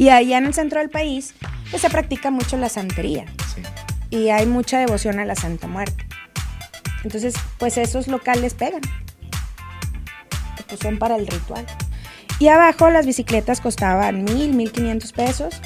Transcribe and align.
Y 0.00 0.08
allá 0.08 0.38
en 0.38 0.46
el 0.46 0.54
centro 0.54 0.80
del 0.80 0.88
país, 0.88 1.34
pues 1.68 1.82
se 1.82 1.90
practica 1.90 2.30
mucho 2.30 2.56
la 2.56 2.70
santería. 2.70 3.26
Sí. 3.54 3.60
Y 4.08 4.30
hay 4.30 4.46
mucha 4.46 4.78
devoción 4.78 5.18
a 5.18 5.26
la 5.26 5.34
Santa 5.34 5.66
Muerte. 5.66 6.06
Entonces, 7.04 7.34
pues 7.58 7.76
esos 7.76 8.08
locales 8.08 8.54
pegan. 8.54 8.80
Pues 10.66 10.80
son 10.80 10.98
para 10.98 11.16
el 11.16 11.26
ritual. 11.26 11.66
Y 12.38 12.48
abajo 12.48 12.88
las 12.88 13.04
bicicletas 13.04 13.60
costaban 13.60 14.24
mil, 14.24 14.54
mil 14.54 14.72
quinientos 14.72 15.12
pesos. 15.12 15.60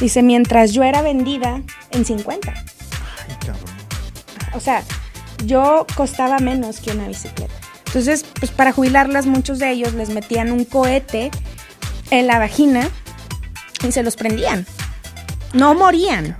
Dice, 0.00 0.24
mientras 0.24 0.72
yo 0.72 0.82
era 0.82 1.00
vendida 1.00 1.62
en 1.92 2.04
50. 2.04 2.52
Ay, 2.52 3.36
cabrón. 3.38 3.76
O 4.52 4.58
sea, 4.58 4.82
yo 5.44 5.86
costaba 5.94 6.40
menos 6.40 6.80
que 6.80 6.90
una 6.90 7.06
bicicleta. 7.06 7.54
Entonces, 7.86 8.24
pues 8.40 8.50
para 8.50 8.72
jubilarlas, 8.72 9.26
muchos 9.26 9.60
de 9.60 9.70
ellos 9.70 9.94
les 9.94 10.08
metían 10.08 10.50
un 10.50 10.64
cohete 10.64 11.30
en 12.10 12.26
la 12.26 12.40
vagina 12.40 12.90
y 13.86 13.92
se 13.92 14.02
los 14.02 14.16
prendían. 14.16 14.66
No 15.52 15.74
morían, 15.74 16.36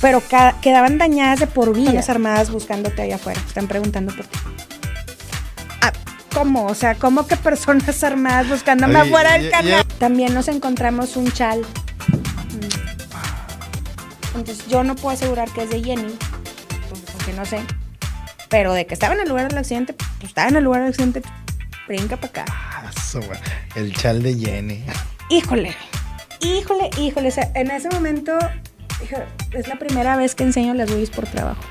pero 0.00 0.22
quedaban 0.60 0.98
dañadas 0.98 1.40
de 1.40 1.46
por 1.46 1.74
vida. 1.74 1.92
Las 1.92 2.10
armadas 2.10 2.50
buscándote 2.50 3.02
allá 3.02 3.14
afuera, 3.16 3.40
están 3.46 3.68
preguntando 3.68 4.14
por 4.14 4.26
ti. 4.26 4.38
Ah, 5.80 5.92
¿Cómo? 6.34 6.66
O 6.66 6.74
sea, 6.74 6.94
¿cómo 6.96 7.26
que 7.26 7.36
personas 7.36 8.02
armadas 8.02 8.48
buscándome 8.48 8.98
afuera 8.98 9.38
del 9.38 9.50
canal? 9.50 9.84
También 9.98 10.34
nos 10.34 10.48
encontramos 10.48 11.16
un 11.16 11.30
chal. 11.32 11.60
Mm. 11.60 12.82
Entonces, 14.38 14.66
yo 14.66 14.82
no 14.82 14.96
puedo 14.96 15.14
asegurar 15.14 15.48
que 15.50 15.62
es 15.62 15.70
de 15.70 15.82
Jenny, 15.82 16.14
porque 17.12 17.32
no 17.34 17.44
sé. 17.44 17.60
Pero 18.48 18.74
de 18.74 18.86
que 18.86 18.94
estaba 18.94 19.14
en 19.14 19.20
el 19.20 19.28
lugar 19.28 19.48
del 19.48 19.58
accidente, 19.58 19.94
pues 19.94 20.24
estaba 20.24 20.48
en 20.48 20.56
el 20.56 20.64
lugar 20.64 20.80
del 20.82 20.90
accidente, 20.90 21.22
brinca 21.86 22.16
para 22.16 22.28
acá. 22.28 22.44
Ah, 22.48 22.90
El 23.74 23.94
chal 23.94 24.22
de 24.22 24.34
Jenny. 24.34 24.84
Híjole, 25.30 25.74
híjole, 26.42 26.90
híjole. 26.98 27.30
En 27.54 27.70
ese 27.70 27.88
momento, 27.90 28.38
es 29.52 29.68
la 29.68 29.78
primera 29.78 30.16
vez 30.16 30.34
que 30.34 30.44
enseño 30.44 30.74
las 30.74 30.90
boobies 30.90 31.10
por 31.10 31.26
trabajo. 31.26 31.62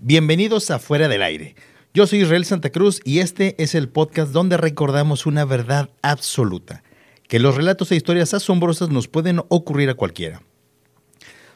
Bienvenidos 0.00 0.70
a 0.70 0.78
Fuera 0.78 1.08
del 1.08 1.22
Aire. 1.22 1.56
Yo 1.92 2.06
soy 2.06 2.20
Israel 2.20 2.44
Santa 2.44 2.70
Cruz 2.70 3.00
y 3.04 3.20
este 3.20 3.60
es 3.62 3.74
el 3.74 3.88
podcast 3.88 4.30
donde 4.32 4.56
recordamos 4.56 5.26
una 5.26 5.44
verdad 5.44 5.90
absoluta, 6.02 6.82
que 7.26 7.40
los 7.40 7.56
relatos 7.56 7.90
e 7.90 7.96
historias 7.96 8.34
asombrosas 8.34 8.90
nos 8.90 9.08
pueden 9.08 9.40
ocurrir 9.48 9.90
a 9.90 9.94
cualquiera. 9.94 10.42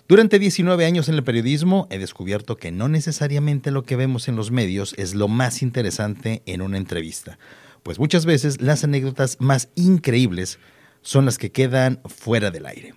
Durante 0.08 0.40
19 0.40 0.84
años 0.86 1.08
en 1.08 1.14
el 1.14 1.22
periodismo 1.22 1.86
he 1.90 1.98
descubierto 1.98 2.56
que 2.56 2.72
no 2.72 2.88
necesariamente 2.88 3.70
lo 3.70 3.84
que 3.84 3.94
vemos 3.94 4.26
en 4.26 4.34
los 4.34 4.50
medios 4.50 4.94
es 4.96 5.14
lo 5.14 5.28
más 5.28 5.62
interesante 5.62 6.42
en 6.46 6.62
una 6.62 6.78
entrevista, 6.78 7.38
pues 7.82 7.98
muchas 7.98 8.26
veces 8.26 8.60
las 8.60 8.84
anécdotas 8.84 9.36
más 9.40 9.68
increíbles 9.74 10.58
son 11.02 11.24
las 11.24 11.38
que 11.38 11.50
quedan 11.50 12.00
fuera 12.04 12.50
del 12.50 12.66
aire. 12.66 12.94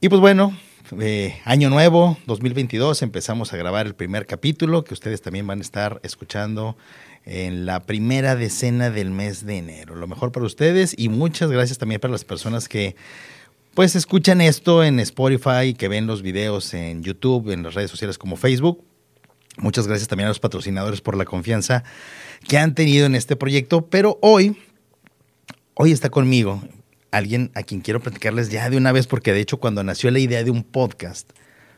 Y 0.00 0.08
pues 0.08 0.20
bueno, 0.20 0.56
eh, 1.00 1.38
año 1.44 1.70
nuevo, 1.70 2.16
2022, 2.26 3.02
empezamos 3.02 3.52
a 3.52 3.56
grabar 3.56 3.86
el 3.86 3.94
primer 3.94 4.26
capítulo 4.26 4.82
que 4.82 4.94
ustedes 4.94 5.22
también 5.22 5.46
van 5.46 5.58
a 5.58 5.62
estar 5.62 6.00
escuchando 6.02 6.76
en 7.24 7.66
la 7.66 7.80
primera 7.80 8.34
decena 8.34 8.90
del 8.90 9.10
mes 9.10 9.46
de 9.46 9.58
enero. 9.58 9.94
Lo 9.94 10.08
mejor 10.08 10.32
para 10.32 10.46
ustedes 10.46 10.94
y 10.96 11.08
muchas 11.08 11.50
gracias 11.50 11.78
también 11.78 12.00
para 12.00 12.12
las 12.12 12.24
personas 12.24 12.68
que 12.68 12.96
pues 13.74 13.94
escuchan 13.94 14.40
esto 14.40 14.82
en 14.82 14.98
Spotify, 14.98 15.74
que 15.74 15.88
ven 15.88 16.06
los 16.06 16.22
videos 16.22 16.74
en 16.74 17.02
YouTube, 17.02 17.50
en 17.50 17.62
las 17.62 17.74
redes 17.74 17.90
sociales 17.90 18.18
como 18.18 18.36
Facebook. 18.36 18.84
Muchas 19.60 19.86
gracias 19.86 20.08
también 20.08 20.26
a 20.26 20.30
los 20.30 20.40
patrocinadores 20.40 21.00
por 21.00 21.16
la 21.16 21.24
confianza 21.24 21.84
que 22.48 22.58
han 22.58 22.74
tenido 22.74 23.06
en 23.06 23.14
este 23.14 23.36
proyecto, 23.36 23.86
pero 23.86 24.18
hoy 24.22 24.56
Hoy 25.82 25.92
está 25.92 26.10
conmigo 26.10 26.62
alguien 27.10 27.50
a 27.54 27.62
quien 27.62 27.80
quiero 27.80 28.00
platicarles 28.00 28.50
ya 28.50 28.68
de 28.68 28.76
una 28.76 28.92
vez, 28.92 29.06
porque 29.06 29.32
de 29.32 29.40
hecho 29.40 29.60
cuando 29.60 29.82
nació 29.82 30.10
la 30.10 30.18
idea 30.18 30.44
de 30.44 30.50
un 30.50 30.62
podcast, 30.62 31.30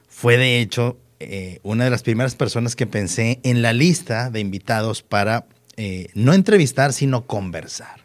fue 0.09 0.37
de 0.37 0.59
hecho 0.59 0.99
eh, 1.21 1.61
una 1.63 1.85
de 1.85 1.91
las 1.91 2.03
primeras 2.03 2.35
personas 2.35 2.75
que 2.75 2.89
pensé 2.89 3.39
en 3.45 3.63
la 3.63 3.73
lista 3.73 4.29
de 4.29 4.41
invitados 4.41 5.03
para 5.03 5.47
eh, 5.77 6.09
no 6.15 6.35
entrevistar, 6.35 6.93
sino 6.93 7.29
conversar. 7.29 8.01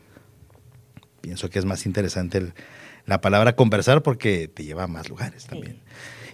Pienso 1.21 1.49
que 1.49 1.57
es 1.57 1.65
más 1.65 1.87
interesante 1.87 2.53
la 3.07 3.19
palabra 3.19 3.55
conversar 3.55 4.03
porque 4.03 4.47
te 4.47 4.65
lleva 4.65 4.83
a 4.83 4.87
más 4.87 5.09
lugares 5.09 5.47
también. 5.47 5.79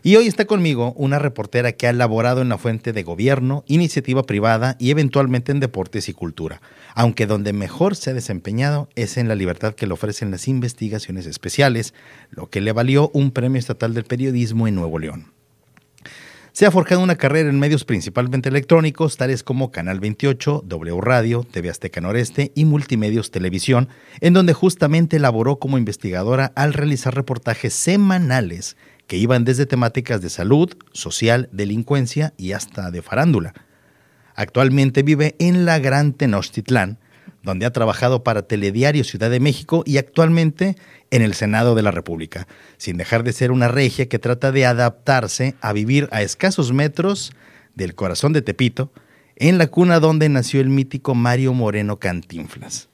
Y 0.06 0.18
hoy 0.18 0.28
está 0.28 0.44
conmigo 0.44 0.92
una 0.98 1.18
reportera 1.18 1.72
que 1.72 1.88
ha 1.88 1.94
laborado 1.94 2.42
en 2.42 2.50
la 2.50 2.58
fuente 2.58 2.92
de 2.92 3.04
gobierno, 3.04 3.64
iniciativa 3.68 4.24
privada 4.24 4.76
y 4.78 4.92
eventualmente 4.92 5.54
en 5.54 5.62
deportes 5.62 6.10
y 6.10 6.14
cultura, 6.14 6.62
aunque 6.94 7.26
donde 7.26 7.54
mejor 7.54 7.96
se 7.96 8.10
ha 8.10 8.14
desempeñado 8.14 8.90
es 8.96 9.16
en 9.16 9.30
la 9.30 9.36
libertad 9.36 9.76
que 9.76 9.88
le 9.88 9.94
ofrecen 9.94 10.30
las 10.30 10.50
investigaciones 10.50 11.26
especiales, 11.26 11.94
lo 12.32 12.50
que 12.50 12.60
le 12.60 12.74
valió 12.74 13.12
un 13.14 13.32
premio 13.32 13.60
estatal 13.60 13.94
del 13.94 14.04
periodismo 14.04 14.68
en 14.68 14.76
Nuevo 14.76 15.00
León. 15.00 15.32
Se 16.52 16.66
ha 16.66 16.72
forjado 16.72 17.02
una 17.02 17.16
carrera 17.16 17.50
en 17.50 17.58
medios 17.58 17.86
principalmente 17.86 18.50
electrónicos, 18.50 19.16
tales 19.16 19.42
como 19.42 19.72
Canal 19.72 20.02
28, 20.02 20.66
W 20.68 21.02
Radio, 21.02 21.48
TV 21.50 21.70
Azteca 21.70 22.02
Noreste 22.02 22.52
y 22.56 22.66
Multimedios 22.66 23.32
Televisión, 23.32 23.88
en 24.20 24.34
donde 24.34 24.52
justamente 24.52 25.18
laboró 25.18 25.60
como 25.60 25.78
investigadora 25.78 26.52
al 26.56 26.74
realizar 26.74 27.16
reportajes 27.16 27.74
semanales 27.74 28.76
que 29.08 29.18
iban 29.18 29.46
desde 29.46 29.66
temáticas 29.66 30.22
de 30.22 30.30
salud, 30.30 30.74
social, 30.94 31.50
delincuencia 31.52 32.34
y 32.38 32.54
hasta 32.54 32.92
de 32.92 33.02
farándula. 33.02 33.54
Actualmente 34.36 35.04
vive 35.04 35.36
en 35.40 35.66
la 35.66 35.80
Gran 35.80 36.14
Tenochtitlán, 36.14 37.00
donde 37.44 37.66
ha 37.66 37.74
trabajado 37.74 38.24
para 38.24 38.48
Telediario 38.48 39.04
Ciudad 39.04 39.30
de 39.30 39.40
México 39.40 39.84
y 39.86 39.98
actualmente 39.98 40.78
en 41.12 41.22
el 41.22 41.34
Senado 41.34 41.76
de 41.76 41.82
la 41.82 41.92
República, 41.92 42.48
sin 42.78 42.98
dejar 42.98 43.24
de 43.24 43.34
ser 43.34 43.52
una 43.52 43.68
regia 43.68 44.08
que 44.08 44.18
trata 44.18 44.52
de 44.52 44.66
adaptarse 44.66 45.56
a 45.62 45.74
vivir 45.74 46.08
a 46.12 46.22
escasos 46.22 46.72
metros 46.72 47.34
del 47.76 47.96
corazón 47.96 48.34
de 48.34 48.42
Tepito, 48.42 48.92
en 49.36 49.58
la 49.58 49.68
cuna 49.68 50.00
donde 50.00 50.30
nació 50.30 50.62
el 50.62 50.70
mítico 50.70 51.16
Mario 51.16 51.54
Moreno 51.54 52.00
Cantinflas. 52.00 52.90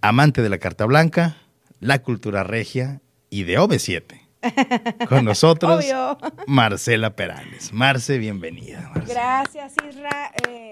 Amante 0.00 0.42
de 0.42 0.48
la 0.48 0.58
Carta 0.58 0.84
Blanca, 0.84 1.36
la 1.80 2.02
cultura 2.02 2.44
regia 2.44 3.00
y 3.30 3.44
de 3.44 3.58
OV7. 3.58 4.21
Con 5.08 5.24
nosotros, 5.24 5.78
Obvio. 5.84 6.18
Marcela 6.46 7.14
Perales. 7.16 7.72
Marce, 7.72 8.18
bienvenida. 8.18 8.90
Marce. 8.94 9.12
Gracias, 9.12 9.74
Isra. 9.88 10.32
eh, 10.48 10.70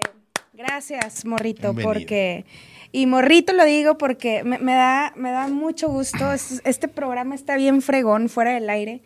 gracias, 0.53 1.25
Morrito, 1.25 1.73
Bienvenido. 1.73 1.93
porque... 1.93 2.45
Y 2.93 3.05
Morrito 3.05 3.53
lo 3.53 3.63
digo 3.63 3.97
porque 3.97 4.43
me, 4.43 4.57
me 4.57 4.73
da, 4.73 5.13
me 5.15 5.31
da 5.31 5.47
mucho 5.47 5.87
gusto. 5.87 6.33
Es- 6.33 6.61
Este 6.65 6.89
programa 6.89 7.35
está 7.35 7.55
bien 7.55 7.81
fregón, 7.81 8.27
fuera 8.27 8.51
del 8.53 8.69
aire, 8.69 9.01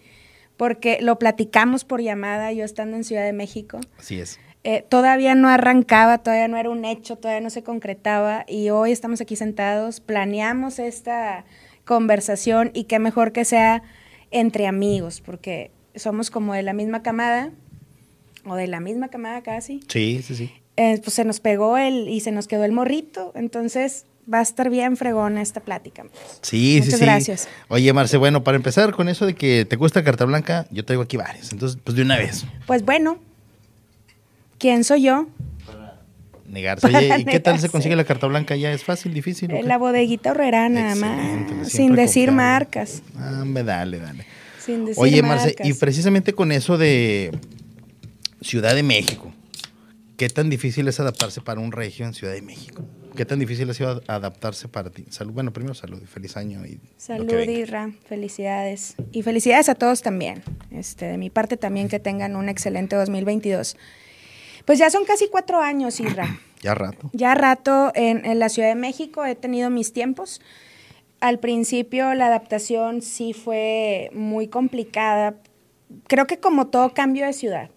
porque 0.57 0.97
lo 1.01 1.19
platicamos 1.19 1.83
por 1.85 2.01
llamada, 2.01 2.51
yo 2.51 2.65
estando 2.65 2.97
en 2.97 3.03
Ciudad 3.03 3.23
de 3.23 3.33
México. 3.33 3.79
Así 3.99 4.19
es. 4.19 4.39
Eh, 4.63 4.83
todavía 4.89 5.35
no 5.35 5.47
arrancaba, 5.49 6.17
todavía 6.17 6.47
no 6.47 6.57
era 6.57 6.71
un 6.71 6.83
hecho, 6.85 7.15
todavía 7.17 7.41
no 7.41 7.51
se 7.51 7.61
concretaba 7.61 8.45
y 8.47 8.71
hoy 8.71 8.91
estamos 8.91 9.21
aquí 9.21 9.35
sentados, 9.35 9.99
planeamos 9.99 10.79
esta 10.79 11.45
conversación 11.83 12.71
y 12.73 12.85
qué 12.85 12.97
mejor 12.97 13.31
que 13.31 13.45
sea 13.45 13.83
entre 14.35 14.68
amigos, 14.68 15.22
porque 15.25 15.72
somos 15.96 16.29
como 16.29 16.53
de 16.53 16.62
la 16.62 16.73
misma 16.73 17.01
camada 17.01 17.51
o 18.46 18.56
de 18.56 18.68
la 18.68 18.79
misma 18.81 19.07
camada 19.07 19.41
casi. 19.41 19.79
Sí, 19.88 20.22
sí, 20.23 20.35
sí. 20.35 20.51
Eh, 20.78 21.00
pues 21.01 21.13
se 21.13 21.23
nos 21.23 21.40
pegó 21.40 21.78
el 21.78 22.09
y 22.09 22.19
se 22.19 22.31
nos 22.34 22.47
quedó 22.47 22.66
el 22.66 22.73
morrito, 22.73 23.31
entonces 23.34 24.06
va 24.31 24.40
a 24.40 24.41
estar 24.41 24.69
bien 24.69 24.97
fregona 24.97 25.41
esta 25.41 25.62
plática. 25.62 26.03
Sí, 26.41 26.75
sí, 26.75 26.81
Muchas 26.81 27.00
sí. 27.00 27.06
gracias. 27.06 27.47
Oye, 27.69 27.94
Marce, 27.94 28.18
bueno, 28.18 28.44
para 28.44 28.57
empezar 28.57 28.91
con 28.94 29.07
eso 29.07 29.25
de 29.25 29.35
que 29.35 29.63
te 29.63 29.78
gusta 29.78 30.03
carta 30.03 30.25
blanca, 30.25 30.67
yo 30.69 30.84
traigo 30.84 31.03
aquí 31.03 31.16
varios. 31.16 31.53
Entonces, 31.53 31.79
pues 31.81 31.96
de 31.96 32.02
una 32.03 32.17
vez, 32.17 32.46
Pues 32.67 32.84
bueno, 32.84 33.19
¿quién 34.57 34.84
soy 34.84 35.03
yo? 35.03 35.28
Negarse. 36.47 36.88
Oye, 36.88 37.19
¿y 37.19 37.25
qué 37.25 37.39
tal 37.39 37.59
se 37.59 37.69
consigue 37.69 37.95
la 37.95 38.03
carta 38.03 38.28
blanca? 38.28 38.56
¿Ya 38.56 38.72
es 38.72 38.83
fácil, 38.83 39.13
difícil? 39.13 39.51
Eh? 39.51 39.63
La 39.63 39.78
bodeguita 39.78 40.31
horrera 40.31 40.69
nada 40.69 40.96
más, 40.96 41.69
sin 41.72 41.96
decir 41.96 42.28
confiable. 42.28 42.31
marcas. 42.31 43.02
Ah, 43.17 43.43
me 43.46 43.64
dale, 43.64 43.99
dale. 43.99 44.25
Sin 44.59 44.85
decir 44.85 45.02
Oye, 45.02 45.22
Marce, 45.22 45.47
marcas. 45.47 45.67
y 45.67 45.73
precisamente 45.73 46.34
con 46.34 46.52
eso 46.52 46.78
de 46.78 47.31
Ciudad 48.41 48.73
de 48.75 48.84
México, 48.84 49.31
¿qué 50.17 50.29
tan 50.29 50.49
difícil 50.49 50.87
es 50.87 50.99
adaptarse 50.99 51.41
para 51.41 51.59
un 51.59 51.72
regio 51.72 52.05
en 52.05 52.14
Ciudad 52.14 52.34
de 52.34 52.41
México? 52.41 52.84
¿Qué 53.16 53.25
tan 53.25 53.40
difícil 53.40 53.69
ha 53.69 53.73
sido 53.73 54.02
adaptarse 54.08 54.67
para 54.67 54.90
ti? 54.90 55.05
Salud, 55.09 55.31
bueno, 55.31 55.53
primero 55.53 55.73
salud 55.73 56.02
y 56.03 56.05
feliz 56.05 56.35
año. 56.35 56.66
Y 56.66 56.79
Salud. 56.97 57.31
Irra, 57.47 57.91
felicidades. 58.09 58.96
Y 59.14 59.22
felicidades 59.22 59.69
a 59.69 59.75
todos 59.75 60.02
también. 60.02 60.43
Este, 60.69 61.05
de 61.05 61.17
mi 61.17 61.29
parte 61.29 61.55
también 61.55 61.87
que 61.87 61.99
tengan 61.99 62.35
un 62.35 62.49
excelente 62.49 62.97
2022. 62.97 63.78
Pues 64.66 64.79
ya 64.79 64.90
son 64.90 65.05
casi 65.05 65.29
cuatro 65.29 65.61
años, 65.61 65.99
Irra. 65.99 66.40
Ya 66.66 66.73
rato. 66.73 67.12
Ya 67.14 67.35
rato 67.35 67.91
en, 67.94 68.26
en 68.26 68.40
la 68.40 68.50
Ciudad 68.50 68.70
de 68.70 68.76
México 68.76 69.23
he 69.23 69.35
tenido 69.35 69.70
mis 69.70 69.94
tiempos. 69.94 70.41
Al 71.20 71.38
principio 71.38 72.16
la 72.16 72.26
adaptación 72.26 73.03
sí 73.03 73.34
fue 73.34 74.09
muy 74.14 74.47
complicada. 74.47 75.35
Creo 76.08 76.26
que 76.26 76.40
como 76.40 76.66
todo 76.66 76.91
cambio 76.96 77.28
de 77.28 77.34
ciudad. 77.34 77.70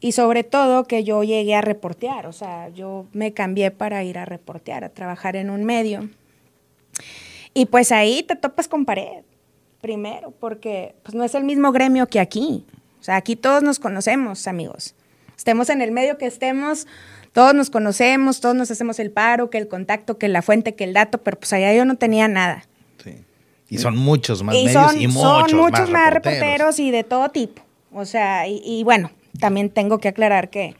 Y 0.00 0.12
sobre 0.12 0.44
todo 0.44 0.84
que 0.84 1.02
yo 1.02 1.24
llegué 1.24 1.54
a 1.54 1.62
reportear, 1.62 2.26
o 2.26 2.32
sea, 2.34 2.68
yo 2.68 3.06
me 3.14 3.32
cambié 3.32 3.70
para 3.70 4.04
ir 4.04 4.18
a 4.18 4.26
reportear, 4.26 4.84
a 4.84 4.90
trabajar 4.90 5.34
en 5.34 5.48
un 5.48 5.64
medio. 5.64 6.10
Y 7.54 7.64
pues 7.64 7.90
ahí 7.90 8.22
te 8.22 8.36
topas 8.36 8.68
con 8.68 8.84
pared, 8.84 9.24
primero, 9.80 10.30
porque 10.30 10.94
pues 11.04 11.14
no 11.14 11.24
es 11.24 11.34
el 11.34 11.44
mismo 11.44 11.72
gremio 11.72 12.06
que 12.06 12.20
aquí. 12.20 12.66
O 13.00 13.02
sea, 13.02 13.16
aquí 13.16 13.34
todos 13.34 13.62
nos 13.62 13.78
conocemos, 13.78 14.46
amigos. 14.46 14.94
Estemos 15.38 15.70
en 15.70 15.80
el 15.80 15.90
medio 15.90 16.18
que 16.18 16.26
estemos, 16.26 16.86
todos 17.34 17.52
nos 17.52 17.68
conocemos, 17.68 18.40
todos 18.40 18.54
nos 18.54 18.70
hacemos 18.70 19.00
el 19.00 19.10
paro, 19.10 19.50
que 19.50 19.58
el 19.58 19.66
contacto, 19.66 20.18
que 20.18 20.28
la 20.28 20.40
fuente, 20.40 20.76
que 20.76 20.84
el 20.84 20.92
dato, 20.92 21.18
pero 21.18 21.36
pues 21.36 21.52
allá 21.52 21.74
yo 21.74 21.84
no 21.84 21.96
tenía 21.96 22.28
nada. 22.28 22.64
Sí. 23.02 23.16
Y 23.68 23.78
son 23.78 23.96
muchos 23.96 24.44
más 24.44 24.54
y 24.54 24.66
medios 24.66 24.92
son, 24.92 25.00
y 25.00 25.08
muchos, 25.08 25.50
son 25.50 25.60
muchos 25.60 25.90
más, 25.90 26.12
reporteros. 26.12 26.40
reporteros 26.40 26.78
y 26.78 26.92
de 26.92 27.02
todo 27.02 27.30
tipo. 27.30 27.60
O 27.92 28.04
sea, 28.04 28.46
y, 28.46 28.62
y 28.64 28.84
bueno, 28.84 29.10
también 29.40 29.68
tengo 29.68 29.98
que 29.98 30.06
aclarar 30.06 30.48
que 30.48 30.76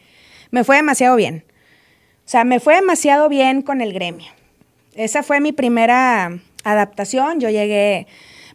me 0.53 0.63
fue 0.63 0.77
demasiado 0.77 1.17
bien. 1.17 1.43
O 2.25 2.29
sea, 2.29 2.45
me 2.45 2.61
fue 2.61 2.77
demasiado 2.77 3.29
bien 3.29 3.61
con 3.61 3.81
el 3.81 3.93
gremio. 3.93 4.31
Esa 4.95 5.25
fue 5.25 5.41
mi 5.41 5.51
primera 5.51 6.39
adaptación. 6.63 7.41
Yo 7.41 7.51
llegué 7.51 8.07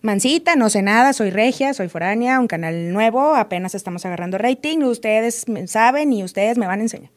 mansita, 0.01 0.55
no 0.55 0.69
sé 0.69 0.83
nada, 0.83 1.11
soy 1.11 1.31
regia, 1.31 1.73
soy 1.73 1.89
foránea, 1.89 2.39
un 2.39 2.47
canal 2.47 2.93
nuevo, 2.93 3.35
apenas 3.35 3.75
estamos 3.75 4.05
agarrando 4.05 4.37
rating, 4.37 4.77
ustedes 4.83 5.45
saben 5.65 6.13
y 6.13 6.23
ustedes 6.23 6.57
me 6.57 6.65
van 6.65 6.79
a 6.79 6.83
enseñar. 6.83 7.11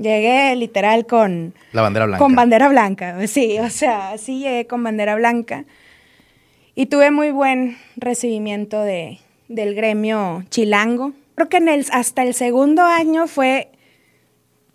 Llegué 0.00 0.56
literal 0.56 1.06
con... 1.06 1.54
La 1.72 1.82
bandera 1.82 2.06
blanca. 2.06 2.24
Con 2.24 2.34
bandera 2.34 2.68
blanca, 2.68 3.26
sí, 3.26 3.58
o 3.58 3.68
sea, 3.70 4.16
sí 4.18 4.38
llegué 4.40 4.66
con 4.66 4.82
bandera 4.82 5.14
blanca. 5.16 5.64
Y 6.74 6.86
tuve 6.86 7.10
muy 7.10 7.30
buen 7.30 7.76
recibimiento 7.96 8.82
de, 8.82 9.18
del 9.48 9.74
gremio 9.74 10.44
chilango. 10.48 11.12
Creo 11.34 11.48
que 11.48 11.58
en 11.58 11.68
el, 11.68 11.84
hasta 11.92 12.22
el 12.22 12.32
segundo 12.34 12.82
año 12.82 13.26
fue, 13.26 13.70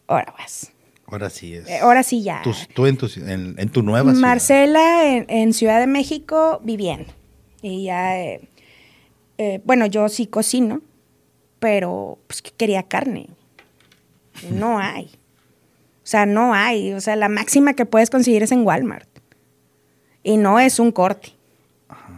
ahora 0.07 0.33
vas, 0.37 0.71
Ahora 1.07 1.29
sí 1.29 1.53
es. 1.53 1.67
Eh, 1.69 1.79
ahora 1.81 2.01
sí 2.03 2.23
ya. 2.23 2.41
Tú 2.73 2.85
en 2.87 2.97
tu, 2.97 3.05
ci- 3.07 3.27
en, 3.29 3.55
en 3.59 3.69
tu 3.69 3.83
nueva 3.83 4.11
ciudad. 4.11 4.27
Marcela 4.27 5.05
en, 5.07 5.25
en 5.29 5.53
Ciudad 5.53 5.79
de 5.79 5.85
México 5.87 6.59
viviendo. 6.63 7.13
Y 7.61 7.83
ya, 7.85 8.19
eh, 8.19 8.41
eh, 9.37 9.61
bueno, 9.65 9.85
yo 9.85 10.09
sí 10.09 10.25
cocino, 10.25 10.81
pero 11.59 12.17
pues 12.27 12.41
que 12.41 12.49
quería 12.51 12.81
carne. 12.83 13.27
No 14.51 14.79
hay. 14.79 15.05
O 15.05 16.07
sea, 16.07 16.25
no 16.25 16.53
hay. 16.53 16.93
O 16.93 17.01
sea, 17.01 17.15
la 17.15 17.29
máxima 17.29 17.73
que 17.73 17.85
puedes 17.85 18.09
conseguir 18.09 18.43
es 18.43 18.51
en 18.51 18.65
Walmart. 18.65 19.09
Y 20.23 20.37
no 20.37 20.59
es 20.59 20.79
un 20.79 20.91
corte. 20.91 21.33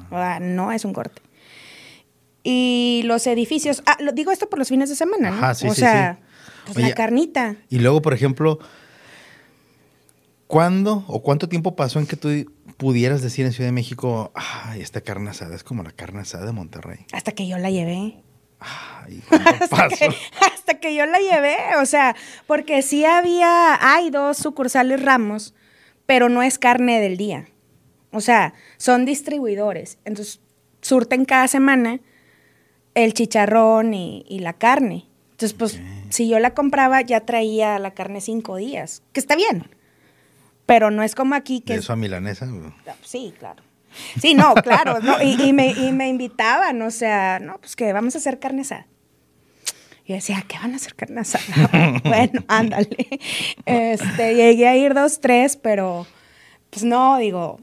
O 0.10 0.16
sea, 0.16 0.40
no 0.40 0.72
es 0.72 0.86
un 0.86 0.94
corte. 0.94 1.22
Y 2.44 3.02
los 3.04 3.28
edificios, 3.28 3.84
ah, 3.86 3.98
lo 4.00 4.14
digo 4.14 4.32
esto 4.32 4.50
por 4.50 4.58
los 4.60 4.70
fines 4.70 4.90
de 4.90 4.96
semana, 4.96 5.32
¿no? 5.32 5.38
Ajá, 5.38 5.54
sí, 5.54 5.68
o 5.68 5.74
sí, 5.74 5.82
sea, 5.82 6.18
sí. 6.22 6.52
pues 6.66 6.78
Oye, 6.78 6.90
la 6.90 6.96
carnita. 6.96 7.58
Y 7.70 7.80
luego, 7.80 8.02
por 8.02 8.14
ejemplo, 8.14 8.60
¿cuándo 10.48 11.04
o 11.08 11.22
cuánto 11.22 11.50
tiempo 11.50 11.76
pasó 11.76 12.00
en 12.00 12.08
que 12.08 12.16
tú 12.16 12.30
pudieras 12.78 13.22
decir 13.22 13.46
en 13.46 13.52
Ciudad 13.52 13.68
de 13.68 13.74
México, 13.74 14.32
ay, 14.34 14.82
esta 14.82 15.02
carne 15.02 15.30
asada 15.30 15.56
es 15.56 15.64
como 15.66 15.84
la 15.84 15.92
carne 15.92 16.22
asada 16.22 16.46
de 16.46 16.54
Monterrey? 16.54 17.06
Hasta 17.12 17.34
que 17.34 17.48
yo 17.48 17.58
la 17.58 17.70
llevé. 17.70 18.16
Ay, 18.60 19.22
¿cuánto 19.30 19.50
hasta, 19.64 19.88
que, 19.90 20.10
hasta 20.54 20.80
que 20.80 20.96
yo 20.96 21.06
la 21.06 21.20
llevé, 21.20 21.56
o 21.82 21.86
sea, 21.86 22.16
porque 22.48 22.82
sí 22.82 23.06
había, 23.06 23.78
hay 23.94 24.10
dos 24.10 24.38
sucursales 24.38 25.02
Ramos, 25.02 25.54
pero 26.06 26.30
no 26.30 26.42
es 26.44 26.58
carne 26.60 27.00
del 27.00 27.18
día. 27.18 27.48
O 28.12 28.22
sea, 28.22 28.54
son 28.78 29.06
distribuidores. 29.06 30.00
Entonces, 30.06 30.40
surten 30.82 31.26
cada 31.26 31.48
semana 31.48 32.00
el 32.96 33.14
chicharrón 33.14 33.94
y, 33.94 34.26
y 34.28 34.40
la 34.40 34.54
carne. 34.54 35.06
Entonces, 35.32 35.54
pues, 35.54 35.80
si 36.10 36.28
yo 36.28 36.40
la 36.40 36.54
compraba, 36.56 37.02
ya 37.02 37.20
traía 37.22 37.78
la 37.78 37.92
carne 37.94 38.22
cinco 38.22 38.56
días, 38.56 39.04
que 39.14 39.20
está 39.20 39.36
bien. 39.36 39.70
Pero 40.66 40.90
no 40.90 41.04
es 41.04 41.14
como 41.14 41.36
aquí 41.36 41.62
que... 41.62 41.74
¿De 41.74 41.80
es- 41.80 41.86
eso 41.86 41.94
a 41.94 41.96
milanesa? 41.96 42.48
Sí, 43.04 43.34
claro. 43.38 43.62
Sí, 44.22 44.34
no, 44.34 44.54
claro. 44.56 45.00
no, 45.02 45.22
y, 45.22 45.42
y 45.42 45.54
me, 45.54 45.72
y 45.72 45.92
me 45.92 46.08
invitaban, 46.08 46.82
o 46.82 46.92
sea, 46.92 47.40
no, 47.40 47.58
pues 47.60 47.76
que 47.76 47.92
vamos 47.94 48.16
a 48.16 48.18
hacer 48.20 48.40
carne 48.40 48.62
asada. 48.62 48.88
Y 50.06 50.14
decía, 50.14 50.44
¿qué 50.48 50.58
van 50.58 50.74
a 50.74 50.78
hacer 50.78 50.96
carne 50.96 51.22
asada? 51.22 52.00
bueno, 52.04 52.44
ándale. 52.48 52.96
Este, 53.66 54.36
llegué 54.36 54.68
a 54.68 54.76
ir 54.78 54.94
dos, 54.94 55.20
tres, 55.20 55.58
pero 55.58 56.08
pues 56.70 56.84
no, 56.86 57.18
digo. 57.18 57.60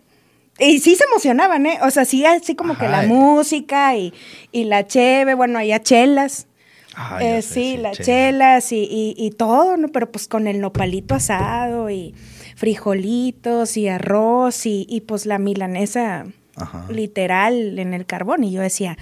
Y 0.59 0.79
sí 0.79 0.95
se 0.95 1.05
emocionaban, 1.05 1.67
¿eh? 1.67 1.79
O 1.83 1.91
sea, 1.91 2.05
sí, 2.05 2.25
así 2.27 2.55
como 2.55 2.77
que 2.79 2.87
la 2.89 3.03
música 3.03 3.97
y, 3.97 4.13
y 4.53 4.65
la 4.65 4.87
cheve, 4.87 5.35
bueno, 5.35 5.59
había 5.59 5.83
chelas. 5.83 6.47
Ah, 6.95 7.19
Eh, 7.21 7.43
sé, 7.43 7.55
sí, 7.55 7.77
las 7.77 7.97
chela. 7.97 8.05
chelas 8.07 8.73
y, 8.73 8.77
y- 8.85 9.15
y 9.17 9.31
todo, 9.33 9.77
¿no? 9.77 9.89
Pero 9.89 10.13
pues 10.13 10.29
con 10.29 10.47
el 10.47 10.61
nopalito 10.61 11.15
asado 11.17 11.91
y 11.91 12.15
frijolitos 12.55 13.77
y 13.77 13.89
arroz 13.89 14.67
y, 14.67 14.87
y, 14.89 15.03
pues 15.03 15.27
la 15.27 15.39
milanesa 15.39 16.27
Ajá. 16.57 16.87
literal 16.89 17.79
en 17.79 17.95
el 17.95 18.07
carbón. 18.07 18.45
Y 18.45 18.53
yo 18.53 18.61
decía, 18.61 18.97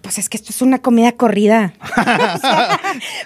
pues 0.00 0.18
es 0.18 0.28
que 0.28 0.36
esto 0.36 0.50
es 0.50 0.62
una 0.62 0.78
comida 0.80 1.12
corrida. 1.12 1.74
O 2.34 2.38
sea, 2.38 2.80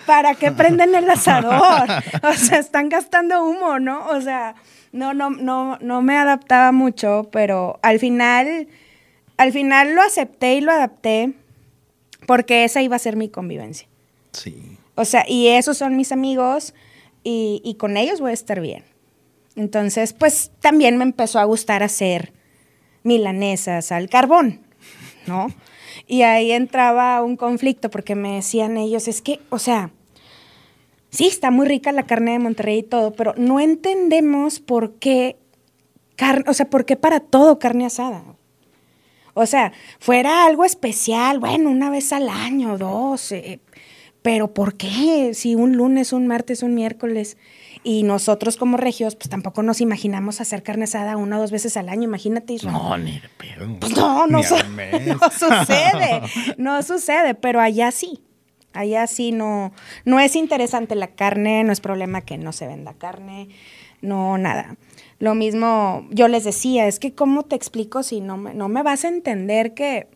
¿Para 0.06 0.34
qué 0.34 0.52
prenden 0.52 0.94
el 0.94 1.08
asador? 1.08 1.88
O 2.22 2.32
sea, 2.34 2.58
están 2.58 2.88
gastando 2.88 3.44
humo, 3.44 3.78
¿no? 3.78 4.06
O 4.08 4.20
sea, 4.20 4.54
no, 4.92 5.14
no, 5.14 5.30
no, 5.30 5.78
no 5.80 6.02
me 6.02 6.16
adaptaba 6.16 6.72
mucho, 6.72 7.28
pero 7.32 7.78
al 7.82 7.98
final, 7.98 8.68
al 9.36 9.52
final 9.52 9.94
lo 9.94 10.02
acepté 10.02 10.54
y 10.54 10.60
lo 10.60 10.72
adapté 10.72 11.32
porque 12.26 12.64
esa 12.64 12.82
iba 12.82 12.96
a 12.96 12.98
ser 12.98 13.16
mi 13.16 13.28
convivencia. 13.28 13.88
Sí. 14.32 14.76
O 14.94 15.04
sea, 15.04 15.24
y 15.28 15.48
esos 15.48 15.78
son 15.78 15.96
mis 15.96 16.12
amigos 16.12 16.74
y, 17.24 17.60
y 17.64 17.74
con 17.74 17.96
ellos 17.96 18.20
voy 18.20 18.30
a 18.30 18.34
estar 18.34 18.60
bien. 18.60 18.84
Entonces, 19.58 20.12
pues 20.12 20.52
también 20.60 20.98
me 20.98 21.02
empezó 21.02 21.40
a 21.40 21.44
gustar 21.44 21.82
hacer 21.82 22.32
milanesas 23.02 23.90
al 23.90 24.08
carbón, 24.08 24.60
¿no? 25.26 25.48
Y 26.06 26.22
ahí 26.22 26.52
entraba 26.52 27.20
un 27.24 27.36
conflicto 27.36 27.90
porque 27.90 28.14
me 28.14 28.36
decían 28.36 28.76
ellos, 28.76 29.08
es 29.08 29.20
que, 29.20 29.40
o 29.50 29.58
sea, 29.58 29.90
sí, 31.10 31.26
está 31.26 31.50
muy 31.50 31.66
rica 31.66 31.90
la 31.90 32.06
carne 32.06 32.32
de 32.32 32.38
Monterrey 32.38 32.78
y 32.78 32.82
todo, 32.84 33.12
pero 33.12 33.34
no 33.36 33.58
entendemos 33.58 34.60
por 34.60 34.94
qué, 34.94 35.36
carne, 36.14 36.44
o 36.46 36.54
sea, 36.54 36.70
por 36.70 36.84
qué 36.84 36.94
para 36.94 37.18
todo 37.18 37.58
carne 37.58 37.84
asada. 37.84 38.22
O 39.34 39.44
sea, 39.44 39.72
fuera 39.98 40.46
algo 40.46 40.64
especial, 40.64 41.40
bueno, 41.40 41.68
una 41.68 41.90
vez 41.90 42.12
al 42.12 42.28
año, 42.28 42.78
dos, 42.78 43.34
pero 44.22 44.54
¿por 44.54 44.76
qué? 44.76 45.32
Si 45.34 45.56
un 45.56 45.76
lunes, 45.76 46.12
un 46.12 46.28
martes, 46.28 46.62
un 46.62 46.76
miércoles, 46.76 47.36
y 47.88 48.02
nosotros 48.02 48.56
como 48.58 48.76
regios, 48.76 49.16
pues 49.16 49.30
tampoco 49.30 49.62
nos 49.62 49.80
imaginamos 49.80 50.40
hacer 50.42 50.62
carne 50.62 50.84
asada 50.84 51.16
una 51.16 51.38
o 51.38 51.40
dos 51.40 51.50
veces 51.50 51.76
al 51.78 51.88
año, 51.88 52.02
imagínate. 52.02 52.52
Israel. 52.52 52.76
No, 52.76 52.98
ni 52.98 53.12
de 53.18 53.28
pedo. 53.30 53.76
Pues 53.80 53.96
no, 53.96 54.26
no, 54.26 54.42
su- 54.42 54.56
no 55.06 55.30
sucede, 55.30 56.20
no 56.58 56.82
sucede, 56.82 57.34
pero 57.34 57.60
allá 57.60 57.90
sí. 57.90 58.20
Allá 58.74 59.06
sí 59.06 59.32
no, 59.32 59.72
no 60.04 60.20
es 60.20 60.36
interesante 60.36 60.94
la 60.96 61.06
carne, 61.08 61.64
no 61.64 61.72
es 61.72 61.80
problema 61.80 62.20
que 62.20 62.36
no 62.36 62.52
se 62.52 62.66
venda 62.66 62.92
carne, 62.92 63.48
no 64.02 64.36
nada. 64.36 64.76
Lo 65.18 65.34
mismo, 65.34 66.06
yo 66.10 66.28
les 66.28 66.44
decía, 66.44 66.86
es 66.86 66.98
que 67.00 67.14
cómo 67.14 67.44
te 67.44 67.56
explico 67.56 68.02
si 68.02 68.20
no 68.20 68.36
me, 68.36 68.52
no 68.54 68.68
me 68.68 68.82
vas 68.82 69.04
a 69.04 69.08
entender 69.08 69.72
que 69.72 70.06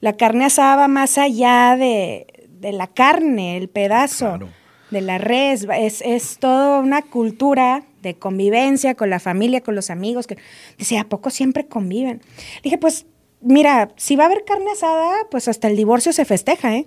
la 0.00 0.12
carne 0.12 0.44
asada 0.44 0.76
va 0.76 0.88
más 0.88 1.16
allá 1.16 1.74
de, 1.76 2.46
de 2.50 2.72
la 2.72 2.86
carne, 2.88 3.56
el 3.56 3.68
pedazo 3.70 4.26
Claro. 4.28 4.48
De 4.94 5.02
la 5.02 5.18
va- 5.18 5.78
es, 5.78 6.00
es 6.04 6.38
toda 6.38 6.78
una 6.80 7.02
cultura 7.02 7.84
de 8.02 8.14
convivencia 8.14 8.94
con 8.94 9.10
la 9.10 9.20
familia, 9.20 9.60
con 9.60 9.74
los 9.74 9.90
amigos, 9.90 10.26
que 10.26 10.38
dice, 10.78 10.98
¿a 10.98 11.04
poco 11.04 11.28
siempre 11.30 11.66
conviven? 11.66 12.22
Dije, 12.62 12.78
pues, 12.78 13.04
mira, 13.42 13.90
si 13.96 14.16
va 14.16 14.24
a 14.24 14.26
haber 14.26 14.44
carne 14.44 14.70
asada, 14.72 15.14
pues 15.30 15.48
hasta 15.48 15.68
el 15.68 15.76
divorcio 15.76 16.12
se 16.12 16.24
festeja, 16.24 16.74
¿eh? 16.76 16.86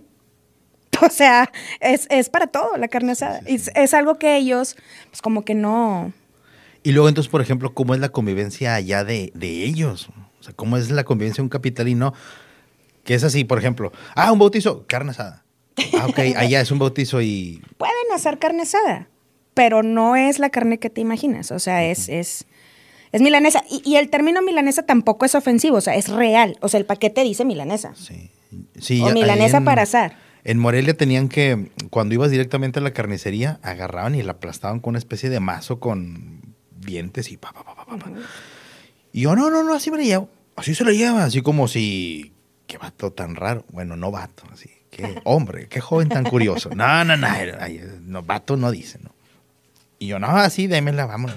O 1.06 1.10
sea, 1.12 1.52
es, 1.80 2.08
es 2.10 2.30
para 2.30 2.48
todo 2.48 2.76
la 2.78 2.88
carne 2.88 3.12
asada. 3.12 3.42
Es, 3.46 3.70
es 3.76 3.94
algo 3.94 4.18
que 4.18 4.36
ellos, 4.36 4.76
pues 5.12 5.22
como 5.22 5.46
que 5.46 5.54
no... 5.54 6.12
Y 6.84 6.92
luego, 6.94 7.10
entonces, 7.10 7.30
por 7.30 7.42
ejemplo, 7.42 7.74
¿cómo 7.74 7.94
es 7.94 8.00
la 8.00 8.10
convivencia 8.10 8.74
allá 8.76 9.04
de, 9.04 9.32
de 9.36 9.64
ellos? 9.66 10.10
O 10.40 10.44
sea, 10.44 10.54
¿cómo 10.56 10.78
es 10.78 10.90
la 10.90 11.04
convivencia 11.04 11.42
de 11.42 11.44
un 11.44 11.50
capitalino? 11.50 12.14
Que 13.04 13.14
es 13.14 13.24
así, 13.24 13.44
por 13.44 13.58
ejemplo, 13.60 13.92
ah, 14.16 14.32
un 14.32 14.40
bautizo, 14.40 14.86
carne 14.88 15.12
asada. 15.12 15.44
Ah, 16.00 16.08
ok, 16.08 16.20
allá 16.36 16.62
es 16.62 16.72
un 16.72 16.80
bautizo 16.80 17.22
y... 17.22 17.62
hacer 18.18 18.38
carne 18.40 18.64
asada, 18.64 19.08
pero 19.54 19.82
no 19.84 20.16
es 20.16 20.40
la 20.40 20.50
carne 20.50 20.78
que 20.80 20.90
te 20.90 21.02
imaginas. 21.02 21.52
O 21.52 21.60
sea, 21.60 21.84
es, 21.86 22.10
es, 22.10 22.46
es 23.12 23.22
milanesa. 23.22 23.64
Y, 23.70 23.82
y 23.90 23.96
el 23.96 24.10
término 24.10 24.42
milanesa 24.42 24.84
tampoco 24.86 25.26
es 25.26 25.34
ofensivo, 25.36 25.78
o 25.78 25.82
sea, 25.82 25.96
es 25.96 26.10
real. 26.10 26.58
O 26.62 26.70
sea, 26.70 26.80
el 26.80 26.86
paquete 26.86 27.24
dice 27.24 27.46
milanesa. 27.46 27.94
Sí. 27.96 28.30
sí 28.80 29.02
o 29.02 29.10
milanesa 29.12 29.58
en- 29.58 29.66
para 29.66 29.84
asar. 29.84 30.18
En 30.44 30.60
Morelia 30.60 30.96
tenían 30.96 31.28
que, 31.28 31.72
cuando 31.90 32.14
ibas 32.16 32.32
directamente 32.32 32.80
a 32.80 32.82
la 32.82 32.92
carnicería, 32.94 33.60
agarraban 33.64 34.16
y 34.16 34.24
la 34.24 34.34
aplastaban 34.34 34.80
con 34.80 34.92
una 34.92 35.00
especie 35.00 35.30
de 35.30 35.40
mazo 35.42 35.80
con 35.82 36.56
dientes 36.80 37.32
y 37.32 37.38
pa, 37.38 37.52
pa, 37.52 37.64
pa, 37.66 37.76
pa, 37.76 37.86
pa, 37.86 37.98
pa. 37.98 38.12
Y 39.12 39.22
yo, 39.22 39.36
no, 39.36 39.50
no, 39.50 39.64
no, 39.64 39.74
así 39.74 39.92
me 39.92 39.98
la 39.98 40.04
llevo. 40.04 40.30
Así 40.56 40.74
se 40.74 40.86
la 40.86 40.92
lleva, 40.92 41.26
así 41.26 41.42
como 41.42 41.68
si, 41.68 42.32
qué 42.66 42.78
vato 42.78 43.12
tan 43.12 43.36
raro. 43.36 43.66
Bueno, 43.74 43.98
no 43.98 44.10
vato, 44.10 44.44
así. 44.54 44.70
Qué 44.90 45.20
hombre, 45.26 45.68
qué 45.68 45.82
joven 45.82 46.10
tan 46.10 46.24
curioso. 46.24 46.70
No, 46.76 47.04
no, 47.04 47.18
no, 47.18 47.28
ay, 47.28 47.82
no 48.02 48.24
vato 48.24 48.58
no 48.58 48.72
dice, 48.72 49.00
¿no? 49.02 49.12
Y 50.00 50.08
yo, 50.08 50.20
no, 50.20 50.28
así, 50.28 50.68
démela, 50.68 51.06
vamos. 51.06 51.34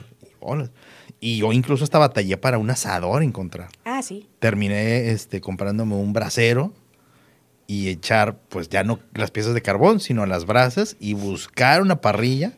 Y 1.21 1.38
yo 1.38 1.52
incluso 1.52 1.85
hasta 1.85 1.99
batallé 1.99 2.37
para 2.37 2.59
un 2.59 2.71
asador 2.71 3.23
encontrar. 3.23 3.69
Ah, 3.85 4.02
sí. 4.02 4.26
Terminé 4.38 5.11
este, 5.11 5.40
comprándome 5.40 5.95
un 5.95 6.12
brasero 6.12 6.73
y 7.66 7.88
echar, 7.88 8.37
pues 8.49 8.69
ya 8.69 8.85
no 8.85 8.99
las 9.14 9.30
piezas 9.30 9.54
de 9.54 9.62
carbón, 9.62 10.00
sino 10.00 10.26
las 10.26 10.47
brasas 10.47 10.97
y 10.99 11.14
buscar 11.14 11.83
una 11.83 12.00
parrilla 12.00 12.52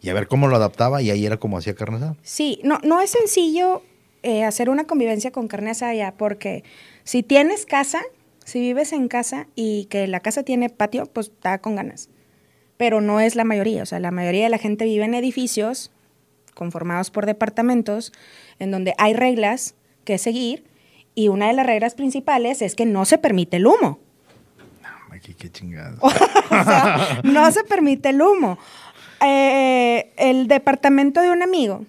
y 0.00 0.08
a 0.10 0.14
ver 0.14 0.28
cómo 0.28 0.48
lo 0.48 0.56
adaptaba 0.56 1.02
y 1.02 1.10
ahí 1.10 1.26
era 1.26 1.38
como 1.38 1.58
hacía 1.58 1.74
carne 1.74 1.96
asada. 1.96 2.16
Sí, 2.22 2.60
no, 2.62 2.78
no 2.82 3.00
es 3.00 3.10
sencillo 3.10 3.82
eh, 4.22 4.44
hacer 4.44 4.70
una 4.70 4.84
convivencia 4.84 5.32
con 5.32 5.48
carne 5.48 5.70
asada 5.70 5.94
ya, 5.94 6.14
porque 6.16 6.64
si 7.04 7.22
tienes 7.22 7.66
casa, 7.66 8.00
si 8.48 8.60
vives 8.60 8.94
en 8.94 9.08
casa 9.08 9.46
y 9.54 9.84
que 9.90 10.06
la 10.06 10.20
casa 10.20 10.42
tiene 10.42 10.70
patio, 10.70 11.04
pues 11.04 11.26
está 11.26 11.58
con 11.58 11.76
ganas. 11.76 12.08
Pero 12.78 13.02
no 13.02 13.20
es 13.20 13.36
la 13.36 13.44
mayoría, 13.44 13.82
o 13.82 13.86
sea, 13.86 14.00
la 14.00 14.10
mayoría 14.10 14.44
de 14.44 14.48
la 14.48 14.56
gente 14.56 14.86
vive 14.86 15.04
en 15.04 15.12
edificios 15.12 15.90
conformados 16.54 17.10
por 17.10 17.26
departamentos 17.26 18.10
en 18.58 18.70
donde 18.70 18.94
hay 18.96 19.12
reglas 19.12 19.74
que 20.04 20.16
seguir 20.16 20.64
y 21.14 21.28
una 21.28 21.48
de 21.48 21.52
las 21.52 21.66
reglas 21.66 21.94
principales 21.94 22.62
es 22.62 22.74
que 22.74 22.86
no 22.86 23.04
se 23.04 23.18
permite 23.18 23.58
el 23.58 23.66
humo. 23.66 23.98
No, 24.82 25.14
aquí 25.14 25.34
qué 25.34 25.50
chingado. 25.50 25.98
o 26.02 26.10
sea, 26.10 27.20
no 27.24 27.52
se 27.52 27.64
permite 27.64 28.08
el 28.08 28.22
humo. 28.22 28.58
Eh, 29.20 30.10
el 30.16 30.48
departamento 30.48 31.20
de 31.20 31.30
un 31.30 31.42
amigo 31.42 31.84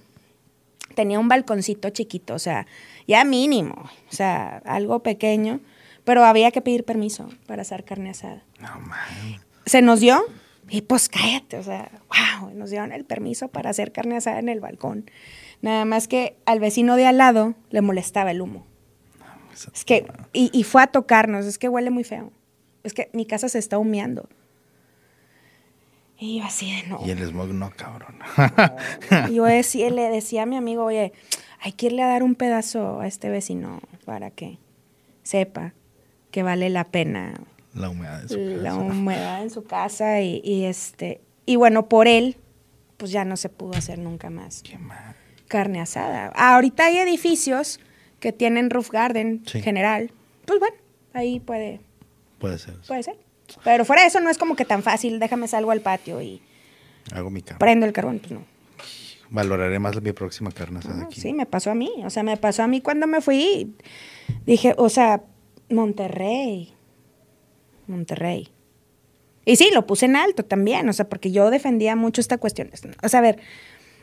tenía 0.93 1.19
un 1.19 1.29
balconcito 1.29 1.89
chiquito, 1.91 2.33
o 2.33 2.39
sea, 2.39 2.67
ya 3.07 3.23
mínimo, 3.23 3.89
o 4.11 4.13
sea, 4.13 4.61
algo 4.65 4.99
pequeño, 4.99 5.61
pero 6.09 6.25
había 6.25 6.49
que 6.49 6.59
pedir 6.59 6.85
permiso 6.85 7.29
para 7.45 7.61
hacer 7.61 7.85
carne 7.85 8.09
asada. 8.09 8.43
No, 8.59 8.79
man. 8.79 8.97
Se 9.67 9.83
nos 9.83 9.99
dio, 9.99 10.19
y 10.67 10.81
pues 10.81 11.07
cállate, 11.07 11.55
o 11.59 11.61
sea, 11.61 11.91
wow, 12.41 12.49
nos 12.55 12.71
dieron 12.71 12.91
el 12.91 13.05
permiso 13.05 13.49
para 13.49 13.69
hacer 13.69 13.91
carne 13.91 14.17
asada 14.17 14.39
en 14.39 14.49
el 14.49 14.59
balcón. 14.59 15.05
Nada 15.61 15.85
más 15.85 16.07
que 16.07 16.35
al 16.47 16.59
vecino 16.59 16.95
de 16.95 17.05
al 17.05 17.19
lado 17.19 17.53
le 17.69 17.81
molestaba 17.81 18.31
el 18.31 18.41
humo. 18.41 18.65
Es 19.71 19.85
que, 19.85 20.07
y, 20.33 20.49
y 20.51 20.63
fue 20.63 20.81
a 20.81 20.87
tocarnos, 20.87 21.45
es 21.45 21.59
que 21.59 21.69
huele 21.69 21.91
muy 21.91 22.03
feo. 22.03 22.33
Es 22.83 22.95
que 22.95 23.11
mi 23.13 23.27
casa 23.27 23.47
se 23.47 23.59
está 23.59 23.77
humeando. 23.77 24.27
Y 26.17 26.39
yo 26.39 26.45
así 26.45 26.75
de 26.75 26.87
no. 26.87 27.01
Y 27.05 27.11
el 27.11 27.19
smog 27.23 27.49
no, 27.53 27.69
cabrón. 27.75 28.17
Y 29.29 29.35
yo 29.35 29.43
decía- 29.45 29.91
le 29.91 30.09
decía 30.09 30.41
a 30.41 30.45
mi 30.47 30.55
amigo, 30.57 30.85
oye, 30.85 31.13
hay 31.59 31.73
que 31.73 31.85
irle 31.85 32.01
a 32.01 32.07
dar 32.07 32.23
un 32.23 32.33
pedazo 32.33 32.99
a 32.99 33.05
este 33.05 33.29
vecino 33.29 33.79
para 34.05 34.31
que 34.31 34.57
sepa 35.21 35.75
que 36.31 36.43
vale 36.43 36.69
la 36.69 36.83
pena 36.85 37.33
La 37.73 37.89
humedad 37.89 38.21
de 38.21 38.29
su 38.29 38.37
la 38.39 38.69
casa. 38.71 38.75
humedad 38.81 39.43
en 39.43 39.49
su 39.49 39.63
casa 39.63 40.21
y, 40.21 40.41
y 40.43 40.65
este 40.65 41.21
y 41.45 41.55
bueno 41.55 41.87
por 41.89 42.07
él 42.07 42.37
pues 42.97 43.11
ya 43.11 43.23
no 43.25 43.37
se 43.37 43.49
pudo 43.49 43.73
hacer 43.77 43.97
nunca 43.99 44.29
más 44.29 44.61
Qué 44.63 44.77
mal. 44.77 45.15
carne 45.47 45.79
asada 45.81 46.27
ahorita 46.35 46.85
hay 46.85 46.97
edificios 46.99 47.79
que 48.19 48.31
tienen 48.33 48.69
roof 48.69 48.89
garden 48.91 49.41
Sí. 49.45 49.61
general 49.61 50.11
pues 50.45 50.59
bueno 50.59 50.75
ahí 51.13 51.39
puede 51.39 51.81
Puede 52.39 52.57
ser. 52.59 52.75
puede 52.87 53.03
ser 53.03 53.17
pero 53.63 53.83
fuera 53.85 54.03
de 54.03 54.09
eso 54.09 54.19
no 54.19 54.29
es 54.29 54.37
como 54.37 54.55
que 54.55 54.65
tan 54.65 54.83
fácil 54.83 55.19
déjame 55.19 55.47
salgo 55.47 55.71
al 55.71 55.81
patio 55.81 56.21
y 56.21 56.41
Hago 57.13 57.29
mi 57.31 57.41
cama. 57.41 57.57
prendo 57.59 57.85
el 57.87 57.93
carbón 57.93 58.19
pues 58.19 58.31
no 58.31 58.43
Valoraré 59.31 59.77
más 59.79 60.01
mi 60.01 60.11
próxima 60.11 60.51
carne 60.51 60.79
asada 60.79 61.01
Ah, 61.01 61.05
aquí. 61.05 61.21
sí 61.21 61.33
me 61.33 61.45
pasó 61.45 61.69
a 61.71 61.75
mí 61.75 61.89
o 62.03 62.09
sea 62.09 62.23
me 62.23 62.35
pasó 62.37 62.63
a 62.63 62.67
mí 62.67 62.81
cuando 62.81 63.05
me 63.07 63.21
fui 63.21 63.75
dije 64.45 64.73
o 64.77 64.89
sea 64.89 65.21
Monterrey 65.69 66.73
Monterrey 67.87 68.49
Y 69.45 69.55
sí, 69.55 69.69
lo 69.73 69.85
puse 69.87 70.05
en 70.05 70.15
alto 70.15 70.43
también, 70.45 70.87
o 70.89 70.93
sea, 70.93 71.07
porque 71.09 71.31
yo 71.31 71.49
defendía 71.49 71.95
mucho 71.95 72.21
esta 72.21 72.37
cuestión. 72.37 72.69
O 73.03 73.09
sea, 73.09 73.19
a 73.19 73.23
ver, 73.23 73.39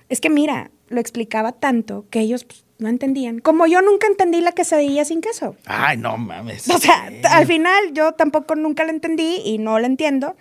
es 0.08 0.20
que 0.20 0.30
mira, 0.30 0.70
lo 0.88 1.00
explicaba 1.00 1.52
tanto 1.52 2.04
que 2.10 2.20
ellos 2.20 2.44
pues, 2.44 2.64
no 2.78 2.88
entendían. 2.88 3.38
Como 3.38 3.66
yo 3.66 3.80
nunca 3.82 4.06
entendí 4.06 4.40
la 4.40 4.52
quesadilla 4.52 5.04
sin 5.04 5.20
queso. 5.20 5.56
Ay, 5.66 5.96
no 5.98 6.16
mames. 6.16 6.68
O 6.70 6.78
sea, 6.78 7.08
Sí. 7.10 7.20
al 7.30 7.46
final 7.46 7.92
yo 7.92 8.12
tampoco 8.12 8.54
nunca 8.56 8.84
la 8.84 8.90
entendí 8.90 9.40
y 9.44 9.58
no 9.58 9.78
la 9.78 9.86
entiendo, 9.86 10.36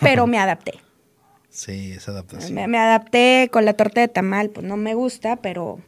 pero 0.00 0.26
me 0.26 0.38
adapté. 0.38 0.72
Sí, 1.48 1.92
esa 1.92 2.10
adaptación. 2.10 2.52
Me, 2.52 2.66
me 2.68 2.76
adapté 2.76 3.48
con 3.50 3.64
la 3.64 3.72
torta 3.72 4.02
de 4.02 4.08
tamal, 4.08 4.50
pues 4.50 4.66
no 4.66 4.76
me 4.76 4.92
gusta, 4.92 5.36
pero 5.36 5.80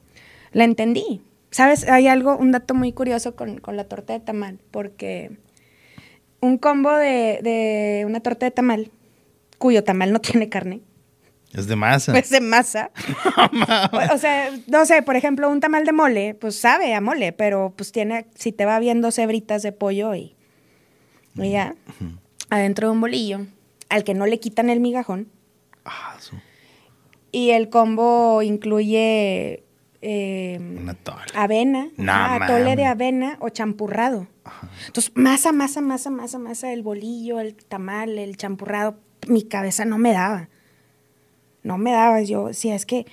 la 0.52 0.64
entendí. 0.64 1.20
¿Sabes? 1.50 1.88
Hay 1.88 2.06
algo, 2.08 2.36
un 2.36 2.52
dato 2.52 2.74
muy 2.74 2.92
curioso 2.92 3.34
con, 3.34 3.58
con 3.58 3.76
la 3.76 3.84
torta 3.84 4.12
de 4.12 4.20
tamal, 4.20 4.58
porque 4.70 5.30
un 6.40 6.58
combo 6.58 6.92
de, 6.92 7.40
de 7.42 8.04
una 8.06 8.20
torta 8.20 8.46
de 8.46 8.50
tamal, 8.52 8.90
cuyo 9.58 9.82
tamal 9.84 10.12
no 10.12 10.20
tiene 10.20 10.48
carne, 10.48 10.80
Es 11.54 11.66
de 11.66 11.74
masa. 11.76 12.12
pues 12.12 12.28
de 12.30 12.40
masa. 12.40 12.90
o, 13.92 14.14
o 14.14 14.18
sea, 14.18 14.50
no 14.66 14.84
sé, 14.84 15.02
por 15.02 15.16
ejemplo, 15.16 15.48
un 15.50 15.60
tamal 15.60 15.84
de 15.86 15.92
mole, 15.92 16.34
pues 16.34 16.56
sabe 16.56 16.92
a 16.94 17.00
mole, 17.00 17.32
pero 17.32 17.72
pues 17.76 17.92
tiene, 17.92 18.26
si 18.34 18.52
te 18.52 18.66
va 18.66 18.78
viendo 18.78 19.10
cebritas 19.10 19.62
de 19.62 19.72
pollo 19.72 20.14
y, 20.14 20.36
y 21.34 21.50
ya, 21.50 21.74
adentro 22.50 22.88
de 22.88 22.92
un 22.92 23.00
bolillo, 23.00 23.46
al 23.88 24.04
que 24.04 24.12
no 24.14 24.26
le 24.26 24.38
quitan 24.38 24.68
el 24.68 24.80
migajón. 24.80 25.28
Ah, 25.86 26.16
su- 26.20 26.36
Y 27.32 27.50
el 27.50 27.70
combo 27.70 28.42
incluye 28.42 29.64
eh, 30.00 30.58
Una 30.60 30.94
tole. 30.94 31.22
avena, 31.34 31.88
No 31.96 32.12
ajá, 32.12 32.44
atole 32.44 32.76
de 32.76 32.84
avena 32.84 33.36
o 33.40 33.48
champurrado. 33.48 34.28
Entonces, 34.86 35.12
masa, 35.14 35.52
masa, 35.52 35.80
masa, 35.80 36.10
masa, 36.10 36.38
masa, 36.38 36.72
el 36.72 36.82
bolillo, 36.82 37.40
el 37.40 37.54
tamal, 37.54 38.18
el 38.18 38.36
champurrado, 38.36 38.96
mi 39.26 39.42
cabeza 39.42 39.84
no 39.84 39.98
me 39.98 40.12
daba. 40.12 40.48
No 41.62 41.78
me 41.78 41.92
daba. 41.92 42.22
Yo 42.22 42.46
decía, 42.48 42.74
es 42.74 42.86
que 42.86 43.06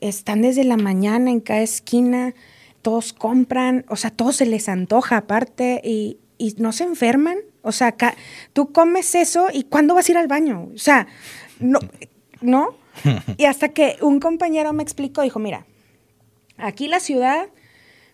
están 0.00 0.42
desde 0.42 0.64
la 0.64 0.76
mañana 0.76 1.30
en 1.30 1.40
cada 1.40 1.62
esquina, 1.62 2.34
todos 2.82 3.12
compran, 3.12 3.84
o 3.88 3.96
sea, 3.96 4.10
todo 4.10 4.32
se 4.32 4.46
les 4.46 4.68
antoja 4.68 5.16
aparte 5.16 5.80
y, 5.82 6.18
y 6.36 6.54
no 6.58 6.72
se 6.72 6.84
enferman. 6.84 7.38
O 7.62 7.72
sea, 7.72 7.96
tú 8.52 8.72
comes 8.72 9.14
eso 9.14 9.48
y 9.52 9.64
¿cuándo 9.64 9.94
vas 9.94 10.08
a 10.08 10.12
ir 10.12 10.18
al 10.18 10.28
baño? 10.28 10.68
O 10.74 10.78
sea, 10.78 11.06
no, 11.58 11.80
¿no? 12.40 12.68
Y 13.36 13.44
hasta 13.46 13.70
que 13.70 13.96
un 14.00 14.20
compañero 14.20 14.72
me 14.72 14.82
explicó, 14.82 15.22
dijo, 15.22 15.38
mira, 15.38 15.66
aquí 16.58 16.88
la 16.88 17.00
ciudad, 17.00 17.48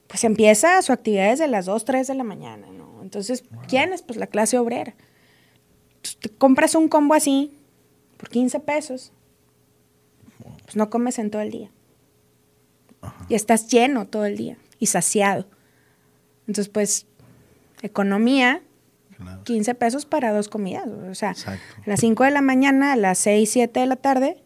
pues 0.07 0.25
empieza 0.25 0.81
su 0.83 0.93
actividad 0.93 1.31
desde 1.31 1.49
las 1.49 1.67
2, 1.67 1.85
3 1.85 2.07
de 2.07 2.15
la 2.15 2.25
mañana, 2.25 2.67
¿no? 2.71 3.03
Entonces, 3.03 3.45
¿quién 3.69 3.93
es? 3.93 4.03
Pues 4.03 4.19
la 4.19 4.27
clase 4.27 4.59
obrera. 4.59 4.95
Te 6.21 6.29
compras 6.31 6.75
un 6.75 6.89
combo 6.89 7.15
así 7.15 7.57
por 8.19 8.29
15 8.29 8.61
pesos, 8.61 9.13
pues 10.65 10.77
no 10.77 10.91
comes 10.91 11.19
en 11.19 11.31
todo 11.31 11.43
el 11.43 11.51
día. 11.51 11.71
Y 13.29 13.35
estás 13.35 13.69
lleno 13.69 14.07
todo 14.07 14.25
el 14.25 14.37
día 14.37 14.57
y 14.79 14.87
saciado. 14.87 15.47
Entonces, 16.47 16.69
pues, 16.69 17.07
economía, 17.83 18.63
Claro. 19.17 19.45
15 19.45 19.75
pesos 19.77 20.07
para 20.07 20.33
dos 20.33 20.49
comidas. 20.49 20.87
O 20.89 21.15
sea, 21.15 21.31
Exacto. 21.31 21.63
a 21.87 21.89
las 21.89 22.01
5 22.01 22.25
de 22.25 22.31
la 22.33 22.41
mañana, 22.41 22.93
a 22.93 22.97
las 22.97 23.17
6, 23.19 23.49
7 23.49 23.81
de 23.81 23.87
la 23.87 23.97
tarde, 23.97 24.43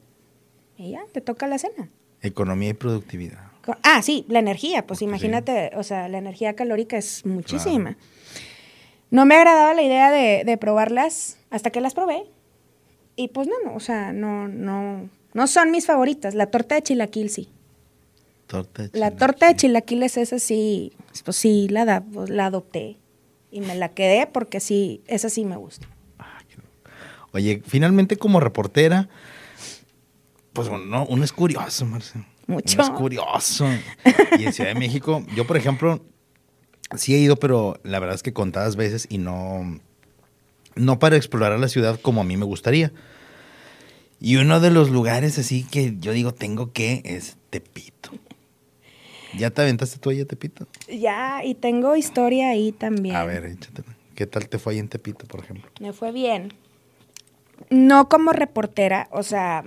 y 0.76 0.90
ya, 0.90 1.00
te 1.12 1.20
toca 1.22 1.46
la 1.46 1.58
cena. 1.58 1.88
Economía 2.20 2.68
y 2.70 2.74
productividad. 2.74 3.47
Ah, 3.82 4.02
sí, 4.02 4.24
la 4.28 4.38
energía, 4.38 4.86
pues 4.86 5.00
Sí. 5.00 5.04
imagínate, 5.04 5.70
o 5.76 5.82
sea, 5.82 6.08
la 6.08 6.18
energía 6.18 6.54
calórica 6.54 6.96
es 6.96 7.24
muchísima. 7.26 7.96
No 9.10 9.24
me 9.26 9.34
agradaba 9.36 9.74
la 9.74 9.82
idea 9.82 10.10
de, 10.10 10.42
de 10.44 10.56
probarlas 10.56 11.38
hasta 11.50 11.70
que 11.70 11.80
las 11.80 11.94
probé. 11.94 12.22
Y 13.16 13.28
pues 13.28 13.48
no, 13.48 13.54
no, 13.64 13.74
o 13.74 13.80
sea, 13.80 14.12
no, 14.12 14.48
no, 14.48 15.08
no 15.34 15.46
son 15.46 15.70
mis 15.70 15.86
favoritas. 15.86 16.34
La 16.34 16.46
torta 16.46 16.74
de 16.76 16.82
chilaquil 16.82 17.30
sí. 17.30 17.48
Torta 18.46 18.82
de 18.82 18.88
La 18.88 18.92
chilaquil. 19.10 19.18
torta 19.18 19.48
de 19.48 19.56
chilaquiles 19.56 20.16
esa 20.18 20.38
sí, 20.38 20.92
pues 21.24 21.36
sí, 21.36 21.68
la, 21.68 21.84
da- 21.84 22.00
pues, 22.02 22.30
la 22.30 22.46
adopté. 22.46 22.96
Y 23.50 23.60
me 23.60 23.74
la 23.74 23.88
quedé 23.88 24.26
porque 24.26 24.60
sí, 24.60 25.02
esa 25.06 25.28
sí 25.30 25.44
me 25.44 25.56
gusta. 25.56 25.86
Oye, 27.32 27.62
finalmente 27.66 28.16
como 28.16 28.40
reportera, 28.40 29.08
pues 30.54 30.70
no, 30.70 31.04
uno 31.06 31.24
es 31.24 31.32
curioso, 31.32 31.84
Marcelo. 31.86 32.24
Mucho. 32.48 32.80
Es 32.80 32.90
curioso. 32.90 33.68
Y 34.38 34.46
en 34.46 34.52
Ciudad 34.52 34.72
de 34.72 34.80
México, 34.80 35.22
yo 35.36 35.46
por 35.46 35.58
ejemplo, 35.58 36.02
sí 36.96 37.14
he 37.14 37.18
ido, 37.18 37.36
pero 37.36 37.78
la 37.84 38.00
verdad 38.00 38.16
es 38.16 38.22
que 38.22 38.32
contadas 38.32 38.74
veces 38.74 39.06
y 39.10 39.18
no, 39.18 39.78
no 40.74 40.98
para 40.98 41.16
explorar 41.16 41.60
la 41.60 41.68
ciudad 41.68 42.00
como 42.00 42.22
a 42.22 42.24
mí 42.24 42.36
me 42.38 42.46
gustaría. 42.46 42.90
Y 44.18 44.36
uno 44.36 44.60
de 44.60 44.70
los 44.70 44.90
lugares 44.90 45.38
así 45.38 45.62
que 45.62 45.96
yo 46.00 46.12
digo 46.12 46.32
tengo 46.32 46.72
que 46.72 47.02
es 47.04 47.36
Tepito. 47.50 48.10
¿Ya 49.36 49.50
te 49.50 49.60
aventaste 49.60 49.98
tú 49.98 50.08
ahí 50.08 50.22
a 50.22 50.24
Tepito? 50.24 50.66
Ya, 50.88 51.44
y 51.44 51.54
tengo 51.54 51.94
historia 51.96 52.48
ahí 52.48 52.72
también. 52.72 53.14
A 53.14 53.24
ver, 53.24 53.44
échatela. 53.44 53.94
¿Qué 54.14 54.26
tal 54.26 54.48
te 54.48 54.58
fue 54.58 54.72
ahí 54.72 54.78
en 54.78 54.88
Tepito, 54.88 55.26
por 55.26 55.40
ejemplo? 55.40 55.70
Me 55.80 55.92
fue 55.92 56.12
bien. 56.12 56.54
No 57.68 58.08
como 58.08 58.32
reportera, 58.32 59.06
o 59.12 59.22
sea, 59.22 59.64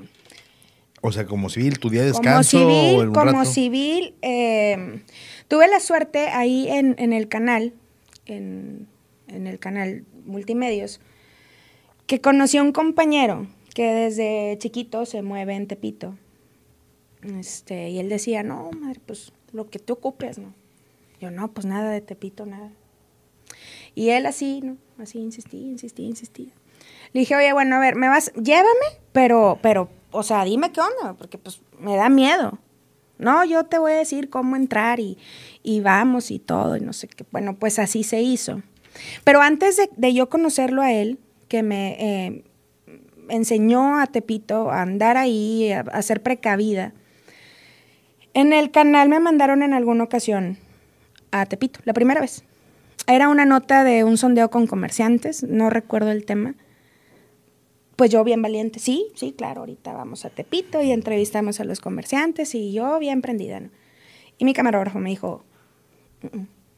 O 1.01 1.11
sea, 1.11 1.25
como 1.25 1.49
civil, 1.49 1.79
tu 1.79 1.89
día 1.89 2.03
de 2.03 2.11
como 2.11 2.23
descanso 2.23 2.57
o 2.57 2.69
civil, 2.69 3.07
como 3.11 3.31
rato? 3.31 3.45
civil, 3.45 4.15
eh, 4.21 5.01
tuve 5.47 5.67
la 5.67 5.79
suerte 5.79 6.29
ahí 6.29 6.67
en, 6.69 6.95
en 6.99 7.11
el 7.11 7.27
canal, 7.27 7.73
en, 8.27 8.87
en 9.27 9.47
el 9.47 9.57
canal 9.57 10.05
Multimedios, 10.25 11.01
que 12.05 12.21
conocí 12.21 12.57
a 12.57 12.61
un 12.61 12.71
compañero 12.71 13.47
que 13.73 13.93
desde 13.93 14.57
chiquito 14.59 15.05
se 15.05 15.21
mueve 15.21 15.55
en 15.55 15.67
Tepito. 15.67 16.15
Este, 17.23 17.89
y 17.89 17.99
él 17.99 18.09
decía, 18.09 18.43
no, 18.43 18.69
madre, 18.71 18.99
pues 19.05 19.31
lo 19.53 19.69
que 19.69 19.79
te 19.79 19.93
ocupes, 19.93 20.37
¿no? 20.37 20.53
Yo, 21.19 21.31
no, 21.31 21.51
pues 21.51 21.65
nada 21.65 21.91
de 21.91 22.01
Tepito, 22.01 22.45
nada. 22.45 22.71
Y 23.93 24.09
él 24.09 24.25
así, 24.25 24.61
¿no? 24.61 24.77
Así 24.97 25.19
insistía, 25.19 25.67
insistía, 25.67 26.05
insistía. 26.05 26.51
Le 27.13 27.21
dije, 27.21 27.35
oye, 27.35 27.53
bueno, 27.53 27.75
a 27.75 27.79
ver, 27.79 27.95
me 27.95 28.07
vas, 28.07 28.31
llévame, 28.33 28.99
pero, 29.11 29.59
pero, 29.61 29.89
o 30.11 30.23
sea, 30.23 30.43
dime 30.45 30.71
qué 30.71 30.81
onda, 30.81 31.13
porque 31.13 31.37
pues 31.37 31.61
me 31.79 31.95
da 31.95 32.09
miedo. 32.09 32.59
No, 33.17 33.45
yo 33.45 33.65
te 33.65 33.77
voy 33.77 33.91
a 33.91 33.95
decir 33.97 34.29
cómo 34.29 34.55
entrar 34.55 34.99
y, 34.99 35.17
y 35.63 35.81
vamos 35.81 36.31
y 36.31 36.39
todo, 36.39 36.75
y 36.75 36.81
no 36.81 36.91
sé 36.91 37.07
qué. 37.07 37.23
Bueno, 37.31 37.55
pues 37.55 37.77
así 37.79 38.03
se 38.03 38.21
hizo. 38.21 38.61
Pero 39.23 39.41
antes 39.41 39.79
de, 39.95 40.13
yo 40.13 40.29
conocerlo 40.29 40.81
a 40.81 40.91
él, 40.91 41.19
que 41.47 41.63
me 41.63 41.97
eh, 41.99 42.43
enseñó 43.29 43.99
a 43.99 44.07
Tepito 44.07 44.71
a 44.71 44.81
andar 44.81 45.17
ahí, 45.17 45.71
a, 45.71 45.81
a 45.81 46.01
ser 46.01 46.23
precavida, 46.23 46.93
en 48.33 48.53
el 48.53 48.71
canal 48.71 49.09
me 49.09 49.19
mandaron 49.19 49.61
en 49.61 49.73
alguna 49.73 50.03
ocasión 50.03 50.57
a 51.31 51.45
Tepito, 51.45 51.79
la 51.83 51.93
primera 51.93 52.21
vez. 52.21 52.43
Era 53.07 53.29
una 53.29 53.45
nota 53.45 53.83
de 53.83 54.03
un 54.03 54.17
sondeo 54.17 54.49
con 54.49 54.67
comerciantes, 54.67 55.43
no 55.43 55.69
recuerdo 55.69 56.11
el 56.11 56.25
tema. 56.25 56.55
Pues 58.01 58.09
yo 58.09 58.23
bien 58.23 58.41
valiente, 58.41 58.79
sí, 58.79 59.11
sí, 59.13 59.31
claro, 59.37 59.59
ahorita 59.59 59.93
vamos 59.93 60.25
a 60.25 60.31
Tepito 60.31 60.81
y 60.81 60.91
entrevistamos 60.91 61.59
a 61.59 61.65
los 61.65 61.79
comerciantes 61.79 62.55
y 62.55 62.73
yo 62.73 62.97
bien 62.97 63.21
prendida. 63.21 63.59
¿no? 63.59 63.69
Y 64.39 64.45
mi 64.45 64.55
camarógrafo 64.55 64.97
me 64.97 65.11
dijo, 65.11 65.43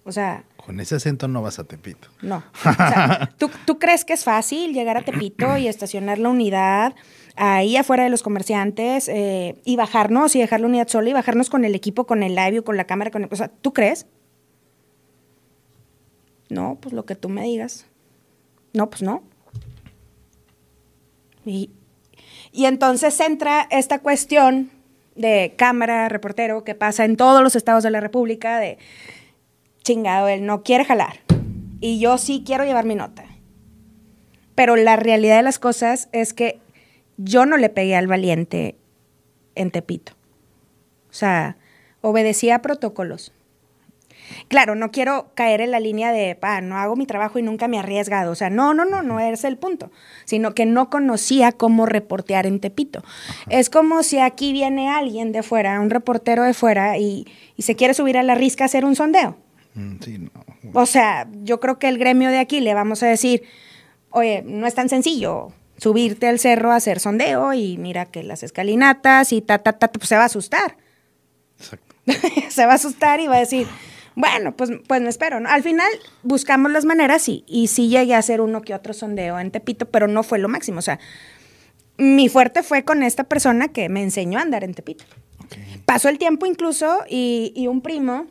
o 0.03 0.11
sea, 0.11 0.43
Con 0.57 0.81
ese 0.81 0.95
acento 0.95 1.29
no 1.29 1.41
vas 1.41 1.59
a 1.59 1.63
Tepito. 1.63 2.09
no. 2.21 2.43
O 2.59 2.73
sea, 2.73 3.33
¿tú, 3.37 3.49
tú 3.65 3.79
crees 3.79 4.03
que 4.03 4.11
es 4.11 4.25
fácil 4.25 4.73
llegar 4.73 4.97
a 4.97 5.03
Tepito 5.03 5.55
y 5.55 5.69
estacionar 5.69 6.19
la 6.19 6.27
unidad 6.27 6.93
ahí 7.37 7.77
afuera 7.77 8.03
de 8.03 8.09
los 8.09 8.21
comerciantes 8.21 9.07
eh, 9.07 9.61
y 9.63 9.77
bajarnos 9.77 10.35
y 10.35 10.39
dejar 10.41 10.59
la 10.59 10.67
unidad 10.67 10.89
sola 10.89 11.09
y 11.09 11.13
bajarnos 11.13 11.49
con 11.49 11.63
el 11.63 11.73
equipo, 11.73 12.05
con 12.05 12.21
el 12.21 12.35
live, 12.35 12.63
con 12.63 12.75
la 12.75 12.83
cámara? 12.83 13.11
Con 13.11 13.23
el- 13.23 13.29
o 13.31 13.35
sea, 13.37 13.47
¿tú 13.47 13.71
crees? 13.71 14.07
No, 16.49 16.77
pues 16.81 16.91
lo 16.91 17.05
que 17.05 17.15
tú 17.15 17.29
me 17.29 17.43
digas. 17.43 17.85
No, 18.73 18.89
pues 18.89 19.01
no. 19.03 19.23
Y, 21.45 21.71
entonces 22.53 23.19
entra 23.19 23.67
esta 23.71 23.99
cuestión 23.99 24.71
de 25.15 25.53
cámara, 25.57 26.09
reportero, 26.09 26.63
que 26.63 26.75
pasa 26.75 27.05
en 27.05 27.17
todos 27.17 27.41
los 27.41 27.55
estados 27.55 27.83
de 27.83 27.91
la 27.91 27.99
República, 27.99 28.57
de 28.57 28.77
chingado, 29.83 30.27
él 30.27 30.45
no 30.45 30.63
quiere 30.63 30.85
jalar. 30.85 31.19
Y 31.79 31.99
yo 31.99 32.17
sí 32.17 32.43
quiero 32.45 32.63
llevar 32.63 32.85
mi 32.85 32.95
nota. 32.95 33.25
Pero 34.55 34.75
la 34.75 34.95
realidad 34.95 35.37
de 35.37 35.43
las 35.43 35.59
cosas 35.59 36.09
es 36.11 36.33
que 36.33 36.59
yo 37.17 37.45
no 37.45 37.57
le 37.57 37.69
pegué 37.69 37.95
al 37.95 38.07
valiente 38.07 38.77
en 39.55 39.71
Tepito. 39.71 40.13
O 41.09 41.13
sea, 41.13 41.57
obedecía 42.01 42.61
protocolos. 42.61 43.33
Claro, 44.47 44.75
no 44.75 44.91
quiero 44.91 45.31
caer 45.35 45.61
en 45.61 45.71
la 45.71 45.79
línea 45.79 46.11
de, 46.11 46.35
pa, 46.35 46.61
no 46.61 46.77
hago 46.77 46.95
mi 46.95 47.05
trabajo 47.05 47.39
y 47.39 47.41
nunca 47.41 47.67
me 47.67 47.77
he 47.77 47.79
arriesgado. 47.79 48.31
O 48.31 48.35
sea, 48.35 48.49
no, 48.49 48.73
no, 48.73 48.85
no, 48.85 49.03
no 49.03 49.19
es 49.19 49.43
el 49.43 49.57
punto. 49.57 49.91
Sino 50.25 50.53
que 50.53 50.65
no 50.65 50.89
conocía 50.89 51.51
cómo 51.51 51.85
reportear 51.85 52.45
en 52.45 52.59
Tepito. 52.59 53.03
Es 53.49 53.69
como 53.69 54.03
si 54.03 54.19
aquí 54.19 54.53
viene 54.53 54.89
alguien 54.89 55.31
de 55.31 55.43
fuera, 55.43 55.79
un 55.79 55.89
reportero 55.89 56.43
de 56.43 56.53
fuera, 56.53 56.97
y, 56.97 57.27
y 57.55 57.63
se 57.63 57.75
quiere 57.75 57.93
subir 57.93 58.17
a 58.17 58.23
la 58.23 58.35
risca 58.35 58.63
a 58.63 58.65
hacer 58.65 58.85
un 58.85 58.95
sondeo. 58.95 59.37
Mm, 59.75 59.95
Sí, 60.01 60.17
no. 60.17 60.31
O 60.73 60.85
sea, 60.85 61.27
yo 61.43 61.59
creo 61.59 61.77
que 61.77 61.87
el 61.87 61.97
gremio 61.97 62.29
de 62.29 62.39
aquí 62.39 62.59
le 62.61 62.73
vamos 62.73 63.03
a 63.03 63.07
decir, 63.07 63.43
oye, 64.09 64.43
no 64.45 64.65
es 64.65 64.73
tan 64.73 64.89
sencillo 64.89 65.51
subirte 65.77 66.27
al 66.27 66.39
cerro 66.39 66.71
a 66.71 66.77
hacer 66.77 66.99
sondeo 66.99 67.53
y 67.53 67.77
mira 67.77 68.05
que 68.05 68.23
las 68.23 68.43
escalinatas 68.43 69.33
y 69.33 69.41
ta, 69.41 69.59
ta, 69.59 69.73
ta, 69.73 69.91
pues 69.91 70.07
se 70.07 70.15
va 70.15 70.23
a 70.23 70.25
asustar. 70.27 70.77
Exacto. 71.59 71.95
se 72.49 72.65
va 72.65 72.73
a 72.73 72.75
asustar 72.75 73.19
y 73.19 73.27
va 73.27 73.35
a 73.35 73.39
decir, 73.39 73.67
bueno, 74.15 74.55
pues, 74.55 74.71
pues 74.87 75.01
me 75.01 75.09
espero. 75.09 75.39
¿no? 75.39 75.49
Al 75.49 75.63
final 75.63 75.87
buscamos 76.23 76.71
las 76.71 76.85
maneras 76.85 77.27
y, 77.29 77.43
y 77.47 77.67
sí 77.67 77.89
llegué 77.89 78.15
a 78.15 78.19
hacer 78.19 78.41
uno 78.41 78.61
que 78.61 78.73
otro 78.73 78.93
sondeo 78.93 79.39
en 79.39 79.51
Tepito, 79.51 79.87
pero 79.89 80.07
no 80.07 80.23
fue 80.23 80.39
lo 80.39 80.47
máximo. 80.49 80.79
O 80.79 80.81
sea, 80.83 80.99
mi 81.97 82.29
fuerte 82.29 82.63
fue 82.63 82.83
con 82.83 83.03
esta 83.03 83.23
persona 83.25 83.67
que 83.69 83.89
me 83.89 84.01
enseñó 84.03 84.39
a 84.39 84.41
andar 84.41 84.63
en 84.63 84.73
Tepito. 84.73 85.03
Ok. 85.43 85.57
Pasó 85.85 86.09
el 86.09 86.17
tiempo 86.17 86.45
incluso 86.45 86.99
y, 87.09 87.53
y 87.55 87.67
un 87.67 87.81
primo, 87.81 88.27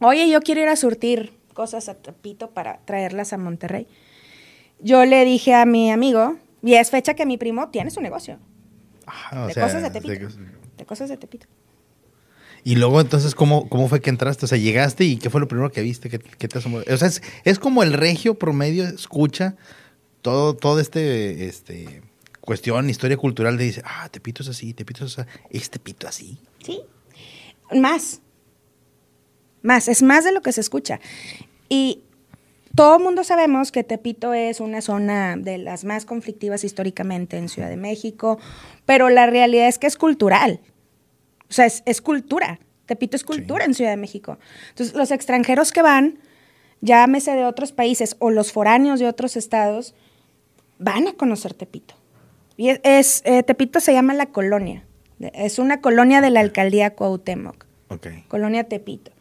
oye, 0.00 0.28
yo 0.28 0.40
quiero 0.40 0.60
ir 0.62 0.68
a 0.68 0.76
surtir 0.76 1.32
cosas 1.54 1.88
a 1.88 1.94
Tepito 1.94 2.50
para 2.50 2.78
traerlas 2.84 3.32
a 3.32 3.38
Monterrey. 3.38 3.86
Yo 4.80 5.04
le 5.04 5.24
dije 5.24 5.54
a 5.54 5.66
mi 5.66 5.90
amigo, 5.90 6.36
y 6.62 6.74
es 6.74 6.90
fecha 6.90 7.14
que 7.14 7.26
mi 7.26 7.36
primo 7.36 7.68
tiene 7.68 7.90
su 7.90 8.00
negocio, 8.00 8.38
o 9.32 9.46
de 9.46 9.54
sea, 9.54 9.64
cosas 9.64 9.82
de 9.82 9.90
Tepito. 9.90 10.12
de- 10.14 10.44
De 10.78 10.86
cosas 10.86 11.08
de 11.10 11.16
Tepito. 11.18 11.46
Y 12.64 12.76
luego, 12.76 13.00
entonces, 13.00 13.34
¿cómo, 13.34 13.68
¿cómo 13.68 13.88
fue 13.88 14.00
que 14.00 14.10
entraste? 14.10 14.44
O 14.44 14.48
sea, 14.48 14.58
llegaste 14.58 15.04
y 15.04 15.16
¿qué 15.16 15.30
fue 15.30 15.40
lo 15.40 15.48
primero 15.48 15.70
que 15.72 15.82
viste? 15.82 16.10
¿Qué, 16.10 16.18
qué 16.18 16.48
te 16.48 16.58
asombró? 16.58 16.82
O 16.92 16.96
sea, 16.96 17.08
es, 17.08 17.22
es 17.44 17.58
como 17.58 17.82
el 17.82 17.92
regio 17.92 18.38
promedio 18.38 18.84
escucha 18.84 19.56
todo, 20.22 20.54
todo 20.54 20.80
este, 20.80 21.46
este 21.46 22.02
cuestión, 22.40 22.90
historia 22.90 23.16
cultural 23.16 23.56
de 23.56 23.64
dice, 23.64 23.82
ah, 23.84 24.08
Tepito 24.10 24.42
es 24.42 24.48
así, 24.48 24.74
Tepito 24.74 25.04
es 25.04 25.18
así, 25.18 25.30
es 25.50 25.70
Tepito 25.70 26.08
así. 26.08 26.38
Sí. 26.64 26.80
Más. 27.72 28.20
Más. 29.62 29.88
Es 29.88 30.02
más 30.02 30.24
de 30.24 30.32
lo 30.32 30.42
que 30.42 30.52
se 30.52 30.60
escucha. 30.60 31.00
Y 31.68 32.02
todo 32.74 32.98
el 32.98 33.02
mundo 33.02 33.24
sabemos 33.24 33.72
que 33.72 33.84
Tepito 33.84 34.34
es 34.34 34.60
una 34.60 34.80
zona 34.80 35.36
de 35.36 35.58
las 35.58 35.84
más 35.84 36.04
conflictivas 36.04 36.64
históricamente 36.64 37.36
en 37.36 37.48
Ciudad 37.48 37.68
de 37.68 37.76
México, 37.76 38.38
pero 38.86 39.08
la 39.10 39.26
realidad 39.26 39.68
es 39.68 39.78
que 39.78 39.86
es 39.86 39.96
cultural. 39.96 40.60
O 41.50 41.52
sea, 41.52 41.66
es, 41.66 41.82
es 41.84 42.00
cultura. 42.00 42.60
Tepito 42.86 43.16
es 43.16 43.24
cultura 43.24 43.64
en 43.64 43.74
Ciudad 43.74 43.90
de 43.90 43.96
México. 43.96 44.38
Entonces, 44.70 44.96
los 44.96 45.10
extranjeros 45.10 45.72
que 45.72 45.82
van, 45.82 46.18
llámese 46.80 47.32
de 47.32 47.44
otros 47.44 47.72
países 47.72 48.16
o 48.18 48.30
los 48.30 48.52
foráneos 48.52 48.98
de 48.98 49.06
otros 49.06 49.36
estados, 49.36 49.94
van 50.78 51.06
a 51.06 51.12
conocer 51.12 51.54
Tepito. 51.54 51.94
Y 52.56 52.70
es, 52.70 52.80
es, 52.82 53.22
eh, 53.24 53.42
Tepito 53.42 53.80
se 53.80 53.92
llama 53.92 54.14
La 54.14 54.26
Colonia. 54.26 54.84
Es 55.20 55.58
una 55.58 55.80
colonia 55.80 56.20
de 56.20 56.30
la 56.30 56.40
alcaldía 56.40 56.94
Cuauhtémoc, 56.94 57.66
Ok. 57.88 58.06
Colonia 58.28 58.64
Tepito. 58.64 59.12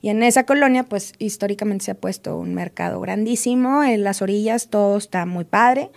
Y 0.00 0.10
en 0.10 0.22
esa 0.22 0.44
colonia, 0.44 0.84
pues 0.84 1.14
históricamente 1.18 1.86
se 1.86 1.90
ha 1.90 1.94
puesto 1.94 2.38
un 2.38 2.54
mercado 2.54 3.00
grandísimo. 3.00 3.82
En 3.82 4.04
las 4.04 4.22
orillas 4.22 4.68
todo 4.68 4.96
está 4.96 5.26
muy 5.26 5.44
padre. 5.44 5.90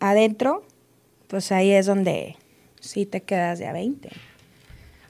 Adentro, 0.00 0.64
pues 1.28 1.50
ahí 1.50 1.70
es 1.70 1.86
donde 1.86 2.36
sí 2.86 3.06
te 3.06 3.22
quedas 3.22 3.58
de 3.58 3.66
a 3.66 3.72
20. 3.72 4.08
O 4.08 4.12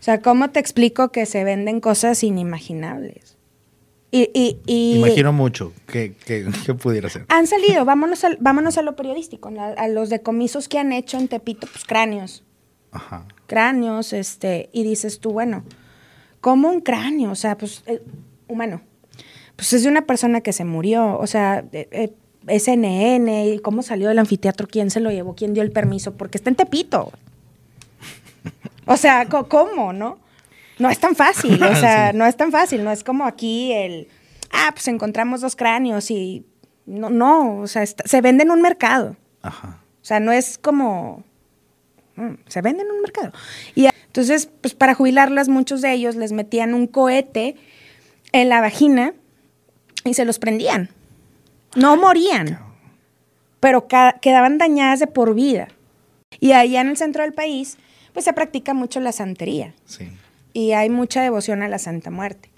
sea, 0.07 0.21
¿cómo 0.21 0.51
te 0.51 0.61
explico 0.61 1.11
que 1.11 1.27
se 1.27 1.45
venden 1.45 1.81
cosas 1.81 2.23
inimaginables? 2.23 3.37
Y, 4.12 4.31
y, 4.35 4.61
y 4.67 4.97
Imagino 4.99 5.33
mucho 5.33 5.73
que, 5.87 6.15
que, 6.15 6.47
que 6.65 6.75
pudiera 6.75 7.09
ser. 7.09 7.27
han 7.29 7.47
salido, 7.47 7.85
vámonos, 7.85 8.23
al- 8.25 8.39
vámonos 8.41 8.79
a 8.79 8.83
lo 8.83 8.95
periodístico, 8.97 9.51
a, 9.59 9.67
a 9.71 9.89
los 9.89 10.09
decomisos 10.11 10.69
que 10.69 10.79
han 10.79 10.93
hecho 10.93 11.19
en 11.19 11.29
Tepito, 11.29 11.67
pues 11.67 11.85
cráneos, 11.85 12.45
Ajá. 12.93 13.27
cráneos, 13.47 14.12
este, 14.12 14.71
y 14.73 14.85
dices 14.85 15.19
tú, 15.19 15.33
bueno, 15.33 15.65
¿cómo 16.41 16.69
un 16.71 16.81
cráneo? 16.81 17.33
O 17.33 17.35
sea, 17.35 17.59
pues, 17.59 17.83
eh, 17.87 18.01
humano. 18.49 18.81
Pues 19.57 19.73
es 19.73 19.83
de 19.83 19.89
una 19.89 20.07
persona 20.07 20.41
que 20.41 20.53
se 20.53 20.65
murió, 20.65 21.19
o 21.19 21.27
sea, 21.27 21.65
eh, 21.73 21.89
eh, 22.47 22.59
SNN, 22.61 23.29
y 23.55 23.59
cómo 23.59 23.83
salió 23.83 24.09
del 24.09 24.21
anfiteatro, 24.21 24.69
quién 24.69 24.91
se 24.91 25.01
lo 25.01 25.11
llevó, 25.11 25.35
quién 25.35 25.53
dio 25.53 25.62
el 25.65 25.73
permiso, 25.73 26.15
porque 26.17 26.39
está 26.39 26.49
en 26.49 26.57
Tepito. 26.57 27.11
O 28.87 28.96
sea, 28.96 29.27
¿cómo, 29.27 29.92
no? 29.92 30.18
No 30.79 30.90
es 30.90 30.99
tan 30.99 31.14
fácil, 31.14 31.62
o 31.62 31.75
sea, 31.77 32.11
Sí. 32.12 32.16
no 32.16 32.27
es 32.27 32.37
tan 32.37 32.51
fácil, 32.53 32.85
no 32.85 32.90
es 32.92 33.03
como 33.05 33.25
aquí 33.25 33.72
el, 33.72 34.09
ah, 34.53 34.70
pues 34.72 34.88
encontramos 34.88 35.40
dos 35.40 35.57
cráneos 35.57 36.11
y 36.11 36.46
no, 36.87 37.11
no, 37.11 37.59
o 37.61 37.66
sea, 37.66 37.83
está- 37.83 38.07
se 38.07 38.20
vende 38.20 38.44
en 38.44 38.51
un 38.51 38.62
mercado. 38.62 39.16
Ajá. 39.42 39.81
O 40.01 40.05
sea, 40.05 40.20
no 40.20 40.31
es 40.33 40.57
como. 40.59 41.25
mm, 42.16 42.35
Se 42.46 42.62
vende 42.62 42.83
en 42.85 42.90
un 42.90 43.01
mercado. 43.01 43.33
Y 43.75 43.87
entonces, 44.07 44.49
pues 44.61 44.75
para 44.75 44.94
jubilarlas, 44.94 45.49
muchos 45.49 45.81
de 45.83 45.92
ellos 45.92 46.14
les 46.16 46.33
metían 46.33 46.75
un 46.75 46.87
cohete 46.87 47.57
en 48.33 48.49
la 48.49 48.61
vagina 48.61 49.14
y 50.05 50.14
se 50.14 50.25
los 50.25 50.38
prendían. 50.38 50.90
No 51.75 51.96
morían, 51.96 52.59
pero 53.61 53.88
quedaban 53.88 54.59
dañadas 54.59 55.01
de 55.01 55.07
por 55.09 55.35
vida. 55.35 55.68
Y 56.40 56.53
allá 56.53 56.81
en 56.83 56.88
el 56.88 56.96
centro 56.96 57.22
del 57.25 57.33
país, 57.35 57.77
pues 58.16 58.24
se 58.24 58.33
practica 58.33 58.72
mucho 58.72 58.98
la 59.00 59.12
santería 59.12 59.74
Sí. 59.85 60.09
y 60.55 60.72
hay 60.72 60.88
mucha 60.88 61.20
devoción 61.20 61.61
a 61.62 61.68
la 61.68 61.79
Santa 61.79 62.11
Muerte. 62.11 62.48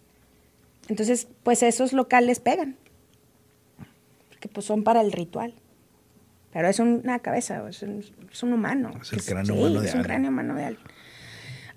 Entonces, 0.89 1.27
pues 1.43 1.65
esos 1.65 1.93
locales 1.93 2.39
pegan, 2.39 2.77
porque 4.29 4.47
pues 4.47 4.67
son 4.67 4.85
para 4.85 5.01
el 5.01 5.11
ritual. 5.11 5.53
Pero 6.53 6.69
es 6.69 6.79
una 6.79 7.19
cabeza, 7.19 7.69
es 7.69 7.83
un, 7.83 8.05
es 8.33 8.43
un 8.45 8.53
humano. 8.53 8.93
Es 9.03 9.13
el 9.13 9.25
cráneo 9.25 9.53
sí, 9.57 9.61
humano 9.61 9.81
de 9.81 9.89
es 9.89 9.95
un 9.97 10.03
cráneo 10.05 10.31
humano 10.31 10.55
de 10.55 10.65
alguien. 10.67 10.87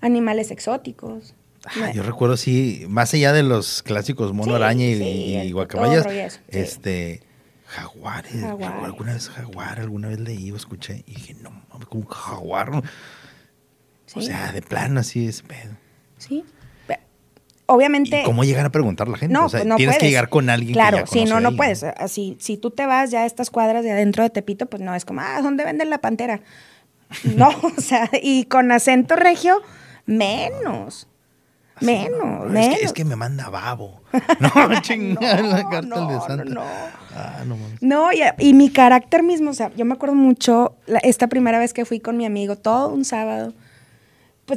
Animales 0.00 0.52
exóticos. 0.52 1.34
Ah, 1.64 1.90
yo 1.92 2.04
recuerdo, 2.04 2.36
sí, 2.36 2.84
más 2.88 3.12
allá 3.14 3.32
de 3.32 3.42
los 3.42 3.82
clásicos 3.82 4.32
mono 4.32 4.52
Sí, 4.52 4.56
araña 4.62 4.84
y, 4.86 4.94
sí, 4.94 5.04
y 5.38 5.50
guacamayas, 5.50 6.06
eso, 6.06 6.38
este, 6.46 7.20
Jaguares. 7.66 8.32
Jaguar. 8.42 8.84
Alguna 8.84 9.14
vez 9.14 9.28
jaguar, 9.28 9.80
alguna 9.80 10.06
vez 10.08 10.20
leí 10.20 10.52
o 10.52 10.56
escuché 10.56 11.02
y 11.04 11.16
dije, 11.16 11.34
no, 11.34 11.50
mames, 11.68 11.88
como 11.88 12.02
un 12.02 12.08
jaguar. 12.08 12.82
O 14.14 14.20
sea, 14.22 14.52
de 14.52 14.62
plano 14.62 15.00
así 15.00 15.26
es 15.26 15.42
pedo. 15.42 15.72
Sí. 16.18 16.44
Obviamente. 17.66 18.20
¿Y 18.20 18.24
cómo 18.24 18.44
llegar 18.44 18.66
a 18.66 18.70
preguntar 18.70 19.06
a 19.08 19.10
la 19.12 19.16
gente? 19.18 19.32
No, 19.32 19.46
o 19.46 19.48
sea, 19.48 19.64
no 19.64 19.76
tienes 19.76 19.96
que 19.96 20.06
llegar 20.08 20.28
con 20.28 20.50
alguien 20.50 20.74
Claro, 20.74 20.98
que 20.98 21.04
ya 21.04 21.10
sí, 21.12 21.24
no, 21.24 21.40
no 21.40 21.50
ahí, 21.50 21.56
puedes. 21.56 21.82
Así, 21.84 22.36
si 22.38 22.56
tú 22.58 22.70
te 22.70 22.84
vas 22.86 23.10
ya 23.10 23.20
a 23.22 23.26
estas 23.26 23.50
cuadras 23.50 23.82
de 23.84 23.92
adentro 23.92 24.22
de 24.24 24.30
Tepito, 24.30 24.66
pues 24.66 24.82
no 24.82 24.94
es 24.94 25.04
como, 25.04 25.20
ah, 25.22 25.40
¿dónde 25.42 25.64
venden 25.64 25.88
la 25.90 25.98
pantera? 25.98 26.40
No, 27.36 27.48
o 27.48 27.80
sea, 27.80 28.08
y 28.22 28.44
con 28.44 28.72
acento 28.72 29.16
regio, 29.16 29.60
menos. 30.06 31.08
Así, 31.76 31.84
menos, 31.86 32.18
no, 32.18 32.44
menos. 32.46 32.74
Es 32.74 32.78
que, 32.80 32.84
es 32.86 32.92
que 32.92 33.04
me 33.04 33.16
manda 33.16 33.48
babo. 33.48 34.00
No, 34.40 34.80
chingada, 34.82 35.40
No, 35.42 35.48
la 35.48 35.68
carta 35.68 36.06
de 36.06 36.20
Santa. 36.20 36.44
no. 36.44 36.62
Ah, 37.14 37.42
no 37.46 37.56
mames. 37.56 37.82
No, 37.82 38.12
y, 38.12 38.20
y 38.38 38.54
mi 38.54 38.70
carácter 38.70 39.22
mismo, 39.22 39.50
o 39.50 39.54
sea, 39.54 39.70
yo 39.76 39.84
me 39.84 39.94
acuerdo 39.94 40.14
mucho 40.14 40.74
la- 40.86 40.98
esta 41.00 41.26
primera 41.28 41.58
vez 41.58 41.72
que 41.74 41.84
fui 41.84 42.00
con 42.00 42.16
mi 42.16 42.24
amigo, 42.26 42.56
todo 42.56 42.88
un 42.88 43.04
sábado, 43.04 43.52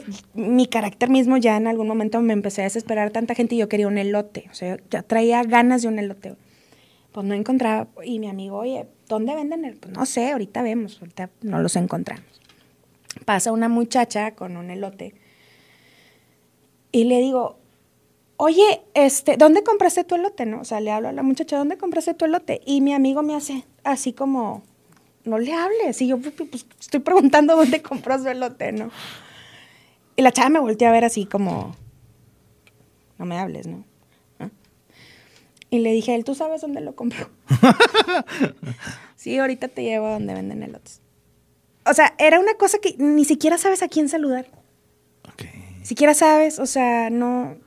pues 0.04 0.26
mi 0.34 0.68
carácter 0.68 1.10
mismo 1.10 1.38
ya 1.38 1.58
en 1.58 1.68
algún 1.68 1.88
momento 1.88 2.22
me 2.22 2.34
empecé 2.34 2.62
a 2.62 2.66
desesperar 2.66 3.12
tanta 3.12 3.36
gente 3.36 3.56
y 3.56 3.60
yo 3.60 3.70
quería 3.70 3.88
un 3.88 3.98
elote, 3.98 4.46
o 4.52 4.54
sea, 4.54 4.78
ya 4.90 5.04
traía 5.04 5.44
ganas 5.44 5.82
de 5.82 5.88
un 5.88 6.00
elote. 6.00 6.36
Pues 7.12 7.26
no 7.26 7.34
encontraba, 7.34 7.88
y 8.04 8.20
mi 8.20 8.28
amigo, 8.28 8.58
oye, 8.58 8.88
¿dónde 9.08 9.36
venden 9.36 9.64
el? 9.64 9.78
Pues 9.78 9.94
no 9.94 10.06
sé, 10.06 10.32
ahorita 10.32 10.62
vemos, 10.62 11.00
ahorita 11.00 11.30
no 11.42 11.60
los 11.62 11.76
encontramos. 11.76 12.26
Pasa 13.24 13.52
una 13.54 13.70
muchacha 13.70 14.36
con 14.36 14.58
un 14.58 14.70
elote 14.70 15.16
y 16.92 17.04
le 17.06 17.20
digo, 17.20 17.58
oye, 18.38 18.82
este, 18.94 19.38
¿dónde 19.38 19.64
compraste 19.64 20.04
tu 20.04 20.16
elote? 20.16 20.46
No? 20.46 20.62
O 20.62 20.66
sea, 20.66 20.80
le 20.80 20.92
hablo 20.92 21.10
a 21.10 21.12
la 21.12 21.24
muchacha, 21.24 21.58
¿dónde 21.58 21.78
compraste 21.78 22.14
tu 22.14 22.26
elote? 22.26 22.62
Y 22.66 22.82
mi 22.82 22.94
amigo 22.94 23.22
me 23.22 23.36
hace 23.36 23.66
así 23.84 24.14
como, 24.14 24.64
no 25.26 25.38
le 25.38 25.54
hables. 25.54 26.02
Y 26.02 26.08
yo, 26.08 26.20
pues, 26.20 26.34
pues, 26.34 26.66
estoy 26.80 27.02
preguntando 27.02 27.56
dónde 27.56 27.82
compró 27.84 28.18
su 28.18 28.28
elote, 28.28 28.72
¿no? 28.72 28.92
Y 30.16 30.22
la 30.22 30.32
chava 30.32 30.50
me 30.50 30.60
volteó 30.60 30.88
a 30.88 30.92
ver 30.92 31.04
así 31.04 31.26
como, 31.26 31.76
no 33.18 33.26
me 33.26 33.38
hables, 33.38 33.68
¿no? 33.68 33.84
¿Ah? 34.40 34.50
Y 35.70 35.80
le 35.80 35.92
dije, 35.92 36.16
él, 36.16 36.24
¿tú 36.24 36.36
sabes 36.36 36.62
dónde 36.62 36.82
lo 36.82 36.96
compró? 36.96 37.30
sí, 39.16 39.38
ahorita 39.38 39.68
te 39.68 39.84
llevo 39.84 40.08
a 40.08 40.12
donde 40.12 40.34
venden 40.34 40.64
elotes. 40.64 41.02
O 41.86 41.94
sea, 41.94 42.16
era 42.18 42.40
una 42.40 42.56
cosa 42.56 42.78
que 42.80 42.96
ni 42.98 43.26
siquiera 43.26 43.58
sabes 43.58 43.84
a 43.84 43.88
quién 43.88 44.10
saludar. 44.10 44.48
Ok. 45.28 45.44
Siquiera 45.84 46.14
sabes, 46.14 46.58
o 46.60 46.66
sea, 46.66 47.10
no, 47.12 47.58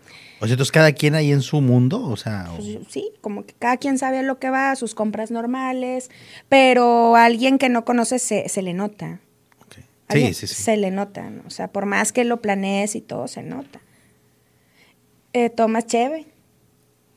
O 0.40 0.46
sea, 0.46 0.54
entonces 0.54 0.72
cada 0.72 0.92
quien 0.92 1.14
ahí 1.14 1.30
en 1.30 1.42
su 1.42 1.60
mundo, 1.60 2.02
o 2.04 2.16
sea, 2.16 2.50
Pues 2.56 2.78
sí, 2.88 3.12
como 3.20 3.44
que 3.44 3.54
cada 3.54 3.76
quien 3.76 3.96
sabe 3.98 4.18
a 4.18 4.22
lo 4.22 4.38
que 4.40 4.50
va, 4.50 4.74
sus 4.74 4.94
compras 4.96 5.30
normales, 5.30 6.10
pero 6.48 7.14
a 7.14 7.26
alguien 7.26 7.58
que 7.58 7.68
no 7.68 7.84
conoce 7.84 8.18
se, 8.18 8.48
se 8.48 8.62
le 8.62 8.74
nota. 8.74 9.20
Sí, 10.10 10.34
sí, 10.34 10.46
sí. 10.46 10.54
Se 10.62 10.76
le 10.76 10.90
nota, 10.90 11.28
¿no? 11.30 11.42
o 11.46 11.50
sea, 11.50 11.68
por 11.72 11.84
más 11.86 12.12
que 12.12 12.24
lo 12.24 12.40
planees 12.40 12.94
y 12.96 13.00
todo, 13.00 13.28
se 13.28 13.42
nota. 13.42 13.80
Eh, 15.34 15.50
tomas 15.50 15.86
cheve, 15.86 16.26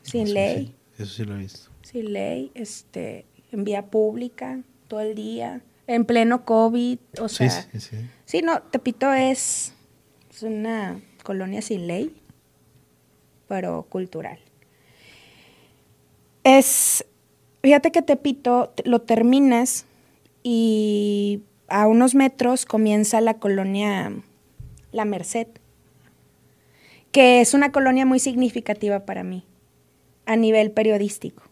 sin 0.03 0.33
ley, 0.33 0.75
Eso 0.97 1.05
sí 1.13 1.23
lo 1.25 1.35
he 1.35 1.39
visto. 1.39 1.69
sin 1.83 2.11
ley, 2.13 2.51
este, 2.53 3.25
en 3.51 3.63
vía 3.63 3.85
pública, 3.87 4.59
todo 4.87 4.99
el 5.01 5.15
día, 5.15 5.61
en 5.87 6.05
pleno 6.05 6.43
COVID, 6.45 6.99
o 7.19 7.29
sea, 7.29 7.49
sí, 7.71 7.79
sí. 7.79 7.97
Sí, 8.25 8.41
no, 8.41 8.61
Tepito 8.63 9.11
es, 9.13 9.73
es 10.29 10.43
una 10.43 11.01
colonia 11.23 11.61
sin 11.61 11.87
ley, 11.87 12.13
pero 13.47 13.83
cultural. 13.89 14.39
Es, 16.43 17.05
fíjate 17.61 17.91
que 17.91 18.01
Tepito 18.01 18.69
te- 18.75 18.87
lo 18.89 19.01
terminas 19.01 19.85
y 20.43 21.43
a 21.71 21.87
unos 21.87 22.15
metros 22.15 22.65
comienza 22.65 23.21
la 23.21 23.35
colonia 23.35 24.11
La 24.91 25.05
Merced, 25.05 25.47
que 27.11 27.41
es 27.41 27.53
una 27.53 27.71
colonia 27.71 28.05
muy 28.05 28.19
significativa 28.19 29.05
para 29.05 29.23
mí 29.23 29.45
a 30.25 30.35
nivel 30.35 30.71
periodístico. 30.71 31.43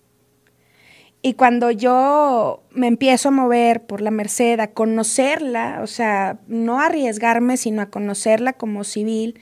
Y 1.21 1.33
cuando 1.33 1.69
yo 1.71 2.63
me 2.71 2.87
empiezo 2.87 3.27
a 3.29 3.31
mover 3.31 3.85
por 3.85 4.01
la 4.01 4.11
Merced, 4.11 4.59
a 4.59 4.67
conocerla, 4.67 5.79
o 5.83 5.87
sea, 5.87 6.39
no 6.47 6.79
arriesgarme, 6.79 7.57
sino 7.57 7.81
a 7.81 7.89
conocerla 7.89 8.53
como 8.53 8.85
civil, 8.85 9.39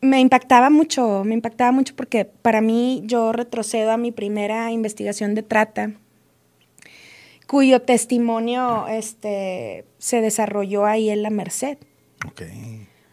me 0.00 0.20
impactaba 0.20 0.68
mucho, 0.68 1.24
me 1.24 1.34
impactaba 1.34 1.72
mucho 1.72 1.96
porque 1.96 2.24
para 2.24 2.60
mí 2.60 3.02
yo 3.04 3.32
retrocedo 3.32 3.92
a 3.92 3.96
mi 3.96 4.12
primera 4.12 4.70
investigación 4.70 5.34
de 5.34 5.42
trata, 5.42 5.92
cuyo 7.48 7.82
testimonio 7.82 8.86
este, 8.88 9.84
se 9.98 10.20
desarrolló 10.20 10.86
ahí 10.86 11.10
en 11.10 11.22
la 11.24 11.30
Merced, 11.30 11.78
Ok. 12.28 12.42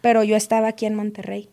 pero 0.02 0.22
yo 0.22 0.36
estaba 0.36 0.68
aquí 0.68 0.86
en 0.86 0.94
Monterrey. 0.94 1.48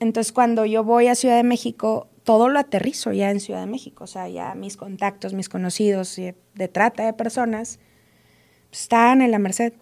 Entonces, 0.00 0.32
cuando 0.32 0.64
yo 0.64 0.84
voy 0.84 1.08
a 1.08 1.14
Ciudad 1.14 1.36
de 1.36 1.42
México, 1.42 2.08
todo 2.24 2.48
lo 2.48 2.58
aterrizo 2.58 3.12
ya 3.12 3.30
en 3.30 3.40
Ciudad 3.40 3.60
de 3.60 3.66
México. 3.66 4.04
O 4.04 4.06
sea, 4.06 4.28
ya 4.28 4.54
mis 4.54 4.76
contactos, 4.76 5.34
mis 5.34 5.48
conocidos 5.48 6.14
de 6.16 6.68
trata 6.68 7.04
de 7.04 7.12
personas 7.12 7.78
pues, 8.70 8.82
estaban 8.82 9.22
en 9.22 9.30
la 9.30 9.38
Merced. 9.38 9.72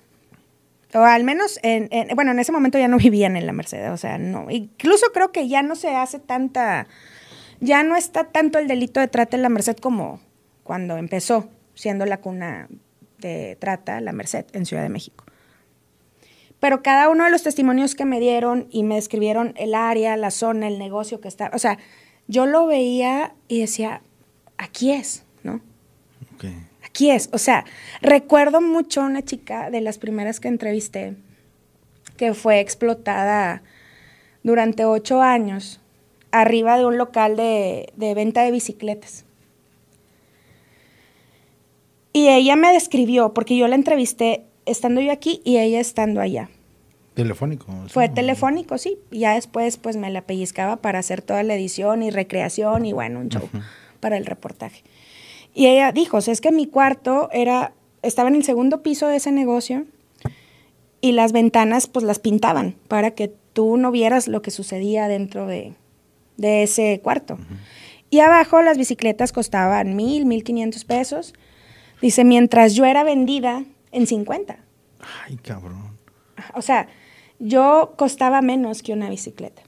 O 0.95 0.99
al 1.01 1.25
menos, 1.25 1.59
en, 1.63 1.89
en- 1.91 2.15
bueno, 2.17 2.31
en 2.31 2.39
ese 2.39 2.53
momento 2.53 2.79
ya 2.79 2.89
no 2.89 2.97
vivían 2.99 3.37
en 3.37 3.47
la 3.47 3.53
Merced. 3.53 3.93
O 3.93 3.97
sea, 3.99 4.17
no. 4.19 4.51
Incluso 4.51 5.07
creo 5.13 5.33
que 5.33 5.49
ya 5.49 5.63
no 5.63 5.75
se 5.77 5.95
hace 5.95 6.19
tanta. 6.19 6.87
Ya 7.61 7.83
no 7.83 7.95
está 7.97 8.25
tanto 8.25 8.59
el 8.59 8.69
delito 8.69 9.01
de 9.01 9.09
trata 9.09 9.37
en 9.37 9.43
la 9.43 9.49
Merced 9.49 9.77
como 9.77 10.21
cuando 10.67 10.99
empezó, 10.99 11.49
siendo 11.75 12.05
la 12.05 12.21
cuna 12.21 12.69
de 13.19 13.57
trata 13.59 14.01
la 14.01 14.13
Merced 14.13 14.45
en 14.53 14.67
Ciudad 14.67 14.83
de 14.83 14.89
México. 14.89 15.25
Pero 16.61 16.83
cada 16.83 17.09
uno 17.09 17.25
de 17.25 17.31
los 17.31 17.43
testimonios 17.43 17.95
que 17.95 18.05
me 18.05 18.21
dieron 18.21 18.67
y 18.71 18.83
me 18.83 18.97
describieron 18.97 19.55
el 19.57 19.75
área, 19.75 20.17
la 20.17 20.31
zona, 20.31 20.69
el 20.69 20.79
negocio 20.79 21.21
que 21.21 21.29
estaba, 21.29 21.55
o 21.55 21.59
sea, 21.59 21.79
yo 22.29 22.47
lo 22.47 22.67
veía 22.67 23.35
y 23.47 23.61
decía, 23.61 24.03
aquí 24.57 24.93
es, 24.93 25.25
¿no? 25.43 25.61
Aquí 26.85 27.11
es. 27.11 27.29
O 27.33 27.39
sea, 27.39 27.65
recuerdo 28.01 28.61
mucho 28.61 29.03
a 29.03 29.07
una 29.07 29.23
chica 29.23 29.71
de 29.71 29.81
las 29.81 29.99
primeras 29.99 30.41
que 30.41 30.49
entrevisté 30.49 31.15
que 32.17 32.33
fue 32.33 32.61
explotada 32.61 33.63
durante 34.43 34.87
ocho 34.87 35.21
años 35.21 35.81
arriba 36.31 36.79
de 36.79 36.87
un 36.87 36.97
local 36.97 37.37
de, 37.37 37.93
de 37.97 38.15
venta 38.15 38.43
de 38.43 38.51
bicicletas. 38.51 39.26
Y 42.17 42.31
ella 42.31 42.57
me 42.57 42.73
describió, 42.73 43.35
porque 43.35 43.59
yo 43.59 43.69
la 43.69 43.75
entrevisté 43.75 44.47
estando 44.65 45.03
yo 45.03 45.13
aquí 45.13 45.43
y 45.45 45.59
ella 45.59 45.81
estando 45.81 46.23
allá. 46.23 46.49
Telefónico. 47.13 47.67
¿sí? 47.85 47.93
Fue 47.93 48.09
telefónico, 48.09 48.79
sí. 48.79 48.97
Y 49.11 49.19
ya 49.19 49.35
después, 49.35 49.77
pues 49.77 49.99
me 49.99 50.09
la 50.09 50.23
pellizcaba 50.23 50.77
para 50.77 50.99
hacer 50.99 51.21
toda 51.21 51.43
la 51.43 51.55
edición 51.55 52.03
y 52.03 52.09
recreación 52.09 52.87
y 52.87 52.95
bueno, 52.95 53.21
un 53.21 53.29
show 53.29 53.47
para 54.01 54.17
el 54.17 54.25
reportaje. 54.25 54.83
Y 55.53 55.67
ella 55.67 55.93
dijo: 55.93 56.17
o 56.17 56.21
sea, 56.23 56.33
es 56.33 56.41
que 56.41 56.53
mi 56.53 56.67
cuarto 56.67 57.29
era, 57.33 57.75
estaba 58.01 58.31
en 58.31 58.37
el 58.37 58.45
segundo 58.45 58.83
piso 58.83 59.09
de 59.09 59.17
ese 59.17 59.31
negocio 59.31 59.85
y 61.03 61.13
las 61.13 61.33
ventanas, 61.33 61.87
pues 61.87 62.03
las 62.03 62.19
pintaban 62.19 62.77
para 62.89 63.11
que 63.11 63.31
tú 63.53 63.77
no 63.77 63.91
vieras 63.91 64.27
lo 64.27 64.41
que 64.41 64.51
sucedía 64.51 65.07
dentro 65.07 65.47
de, 65.47 65.75
de 66.39 66.63
ese 66.63 66.99
cuarto. 67.05 67.37
Y 68.09 68.21
abajo 68.21 68.63
las 68.63 68.79
bicicletas 68.79 69.33
costaban 69.33 69.97
mil, 69.97 70.25
mil 70.25 70.45
quinientos 70.45 70.87
pesos. 70.87 71.35
Dice, 72.01 72.25
mientras 72.25 72.75
yo 72.75 72.85
era 72.85 73.05
vendida 73.05 73.65
en 73.93 74.07
50. 74.07 74.59
Ay, 75.25 75.37
cabrón. 75.37 75.97
O 76.55 76.63
sea, 76.63 76.89
yo 77.39 77.95
costaba 77.97 78.43
menos 78.43 78.83
que 78.83 78.93
una 78.93 79.09
bicicleta. 79.11 79.63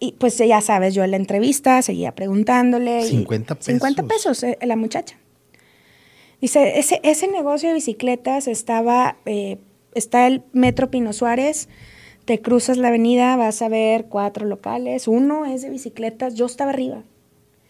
Y 0.00 0.12
pues 0.12 0.36
ya 0.36 0.60
sabes, 0.60 0.94
yo 0.94 1.04
en 1.04 1.12
la 1.12 1.16
entrevista 1.16 1.80
seguía 1.82 2.14
preguntándole. 2.14 3.00
y- 3.02 3.08
50 3.08 3.54
pesos. 3.54 3.66
50 3.72 4.02
pesos, 4.04 4.42
eh, 4.42 4.58
la 4.62 4.76
muchacha. 4.76 5.16
Dice, 6.40 6.78
ese, 6.78 7.00
ese 7.04 7.28
negocio 7.28 7.68
de 7.70 7.74
bicicletas 7.76 8.48
estaba, 8.48 9.16
eh, 9.24 9.58
está 9.94 10.26
el 10.26 10.42
Metro 10.52 10.90
Pino 10.90 11.12
Suárez, 11.14 11.68
te 12.26 12.40
cruzas 12.42 12.76
la 12.76 12.88
avenida, 12.88 13.36
vas 13.36 13.62
a 13.62 13.68
ver 13.68 14.06
cuatro 14.06 14.44
locales, 14.44 15.08
uno 15.08 15.46
es 15.46 15.62
de 15.62 15.70
bicicletas, 15.70 16.34
yo 16.34 16.44
estaba 16.46 16.70
arriba. 16.72 17.02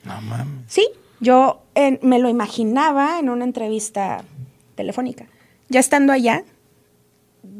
No 0.05 0.21
mames. 0.23 0.65
Sí, 0.67 0.89
yo 1.20 1.62
eh, 1.74 1.98
me 2.03 2.18
lo 2.18 2.29
imaginaba 2.29 3.18
en 3.18 3.29
una 3.29 3.44
entrevista 3.44 4.24
telefónica. 4.74 5.27
Ya 5.68 5.81
estando 5.81 6.12
allá, 6.12 6.44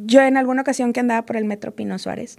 yo 0.07 0.21
en 0.21 0.37
alguna 0.37 0.63
ocasión 0.63 0.93
que 0.93 1.01
andaba 1.01 1.23
por 1.27 1.37
el 1.37 1.45
Metro 1.45 1.73
Pino 1.75 1.99
Suárez, 1.99 2.39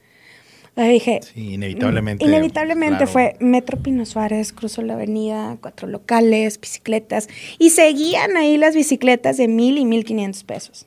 le 0.75 0.89
dije, 0.89 1.21
Sí, 1.23 1.53
inevitablemente. 1.53 2.25
inevitablemente 2.25 2.97
claro. 2.97 3.11
fue 3.11 3.37
Metro 3.39 3.77
Pino 3.79 4.05
Suárez, 4.05 4.51
cruzó 4.51 4.81
la 4.81 4.95
avenida, 4.95 5.57
cuatro 5.61 5.87
locales, 5.87 6.59
bicicletas, 6.59 7.29
y 7.59 7.69
seguían 7.69 8.35
ahí 8.35 8.57
las 8.57 8.75
bicicletas 8.75 9.37
de 9.37 9.47
mil 9.47 9.77
y 9.77 9.85
mil 9.85 10.03
quinientos 10.03 10.43
pesos. 10.43 10.85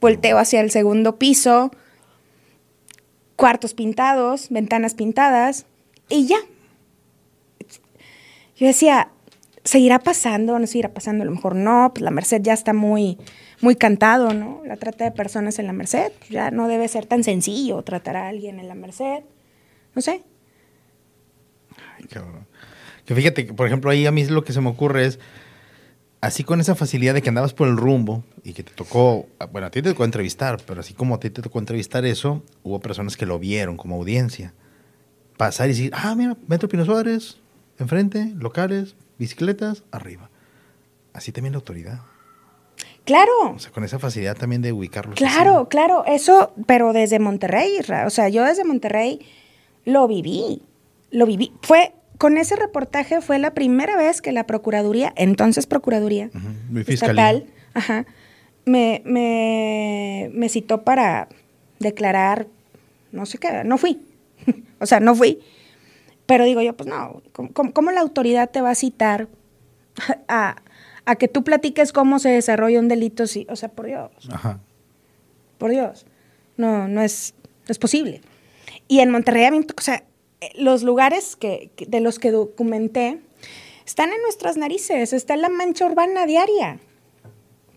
Volteo 0.00 0.36
hacia 0.38 0.60
el 0.60 0.70
segundo 0.72 1.16
piso, 1.16 1.70
cuartos 3.36 3.72
pintados, 3.72 4.48
ventanas 4.50 4.94
pintadas, 4.94 5.66
y 6.08 6.26
ya. 6.26 6.38
Yo 8.56 8.66
decía, 8.66 9.08
¿seguirá 9.64 9.98
pasando? 9.98 10.58
¿No 10.58 10.66
seguirá 10.66 10.92
pasando? 10.92 11.22
A 11.22 11.24
lo 11.24 11.32
mejor 11.32 11.56
no, 11.56 11.92
pues 11.94 12.02
la 12.02 12.10
Merced 12.10 12.42
ya 12.42 12.52
está 12.52 12.72
muy, 12.72 13.18
muy 13.60 13.76
cantado, 13.76 14.32
¿no? 14.32 14.62
La 14.64 14.76
trata 14.76 15.04
de 15.04 15.10
personas 15.10 15.58
en 15.58 15.66
la 15.66 15.72
Merced, 15.72 16.12
pues 16.18 16.30
ya 16.30 16.50
no 16.50 16.68
debe 16.68 16.86
ser 16.88 17.06
tan 17.06 17.24
sencillo 17.24 17.82
tratar 17.82 18.16
a 18.16 18.28
alguien 18.28 18.60
en 18.60 18.68
la 18.68 18.74
Merced. 18.74 19.24
No 19.94 20.02
sé. 20.02 20.22
Ay, 21.98 22.04
cabrón. 22.04 22.46
Que 23.04 23.14
fíjate, 23.14 23.46
que, 23.46 23.54
por 23.54 23.66
ejemplo, 23.66 23.90
ahí 23.90 24.06
a 24.06 24.10
mí 24.10 24.24
lo 24.26 24.44
que 24.44 24.52
se 24.52 24.60
me 24.60 24.68
ocurre 24.68 25.06
es, 25.06 25.18
así 26.20 26.42
con 26.42 26.60
esa 26.60 26.74
facilidad 26.74 27.14
de 27.14 27.22
que 27.22 27.28
andabas 27.28 27.52
por 27.52 27.68
el 27.68 27.76
rumbo 27.76 28.24
y 28.42 28.54
que 28.54 28.62
te 28.62 28.72
tocó, 28.72 29.26
bueno, 29.52 29.66
a 29.66 29.70
ti 29.70 29.82
te 29.82 29.90
tocó 29.90 30.04
entrevistar, 30.04 30.58
pero 30.66 30.80
así 30.80 30.94
como 30.94 31.14
a 31.14 31.20
ti 31.20 31.30
te 31.30 31.42
tocó 31.42 31.58
entrevistar 31.58 32.04
eso, 32.06 32.42
hubo 32.62 32.80
personas 32.80 33.16
que 33.16 33.26
lo 33.26 33.38
vieron 33.38 33.76
como 33.76 33.96
audiencia. 33.96 34.54
Pasar 35.36 35.66
y 35.66 35.70
decir, 35.70 35.90
ah, 35.94 36.14
mira, 36.14 36.36
Metro 36.46 36.68
Pino 36.68 36.84
Suárez, 36.84 37.38
enfrente, 37.78 38.32
locales, 38.36 38.94
bicicletas, 39.18 39.84
arriba. 39.90 40.30
Así 41.12 41.32
también 41.32 41.52
la 41.52 41.58
autoridad. 41.58 42.00
Claro. 43.04 43.52
O 43.54 43.58
sea, 43.58 43.70
con 43.70 43.84
esa 43.84 43.98
facilidad 43.98 44.36
también 44.36 44.62
de 44.62 44.72
ubicarlos. 44.72 45.16
Claro, 45.16 45.60
así. 45.60 45.68
claro, 45.68 46.04
eso, 46.06 46.52
pero 46.66 46.92
desde 46.92 47.18
Monterrey, 47.18 47.78
o 48.06 48.10
sea, 48.10 48.28
yo 48.28 48.44
desde 48.44 48.64
Monterrey 48.64 49.20
lo 49.84 50.08
viví, 50.08 50.62
lo 51.10 51.26
viví. 51.26 51.52
Fue, 51.62 51.92
con 52.18 52.38
ese 52.38 52.56
reportaje 52.56 53.20
fue 53.20 53.38
la 53.38 53.52
primera 53.52 53.96
vez 53.96 54.22
que 54.22 54.32
la 54.32 54.46
Procuraduría, 54.46 55.12
entonces 55.16 55.66
Procuraduría 55.66 56.30
mi. 56.70 56.80
Estatal, 56.80 57.46
ajá, 57.74 58.06
me, 58.64 59.02
me, 59.04 60.30
me 60.32 60.48
citó 60.48 60.82
para 60.82 61.28
declarar, 61.78 62.46
no 63.12 63.26
sé 63.26 63.36
qué, 63.36 63.64
no 63.64 63.76
fui, 63.76 64.00
o 64.80 64.86
sea, 64.86 65.00
no 65.00 65.14
fui. 65.14 65.40
Pero 66.26 66.44
digo 66.44 66.62
yo, 66.62 66.74
pues 66.76 66.88
no, 66.88 67.22
¿cómo, 67.52 67.90
la 67.90 68.00
autoridad 68.00 68.50
te 68.50 68.60
va 68.62 68.70
a 68.70 68.74
citar 68.74 69.28
a, 70.28 70.56
a 71.04 71.16
que 71.16 71.28
tú 71.28 71.44
platiques 71.44 71.92
cómo 71.92 72.18
se 72.18 72.30
desarrolla 72.30 72.78
un 72.80 72.88
delito? 72.88 73.26
Sí, 73.26 73.46
o 73.50 73.56
sea, 73.56 73.68
por 73.70 73.86
Dios 73.86 74.10
Ajá. 74.32 74.60
por 75.58 75.70
Dios. 75.70 76.06
No, 76.56 76.88
no 76.88 77.02
es, 77.02 77.34
no 77.42 77.72
es 77.72 77.78
posible. 77.78 78.20
Y 78.88 79.00
en 79.00 79.10
Monterrey, 79.10 79.48
o 79.76 79.80
sea, 79.80 80.04
eh, 80.40 80.50
los 80.56 80.82
lugares 80.82 81.36
que, 81.36 81.70
que- 81.76 81.86
de 81.86 82.00
los 82.00 82.18
que 82.18 82.30
documenté 82.30 83.20
están 83.86 84.10
en 84.12 84.22
nuestras 84.22 84.56
narices. 84.56 85.12
Está 85.12 85.36
la 85.36 85.48
mancha 85.50 85.84
urbana 85.86 86.24
diaria. 86.26 86.80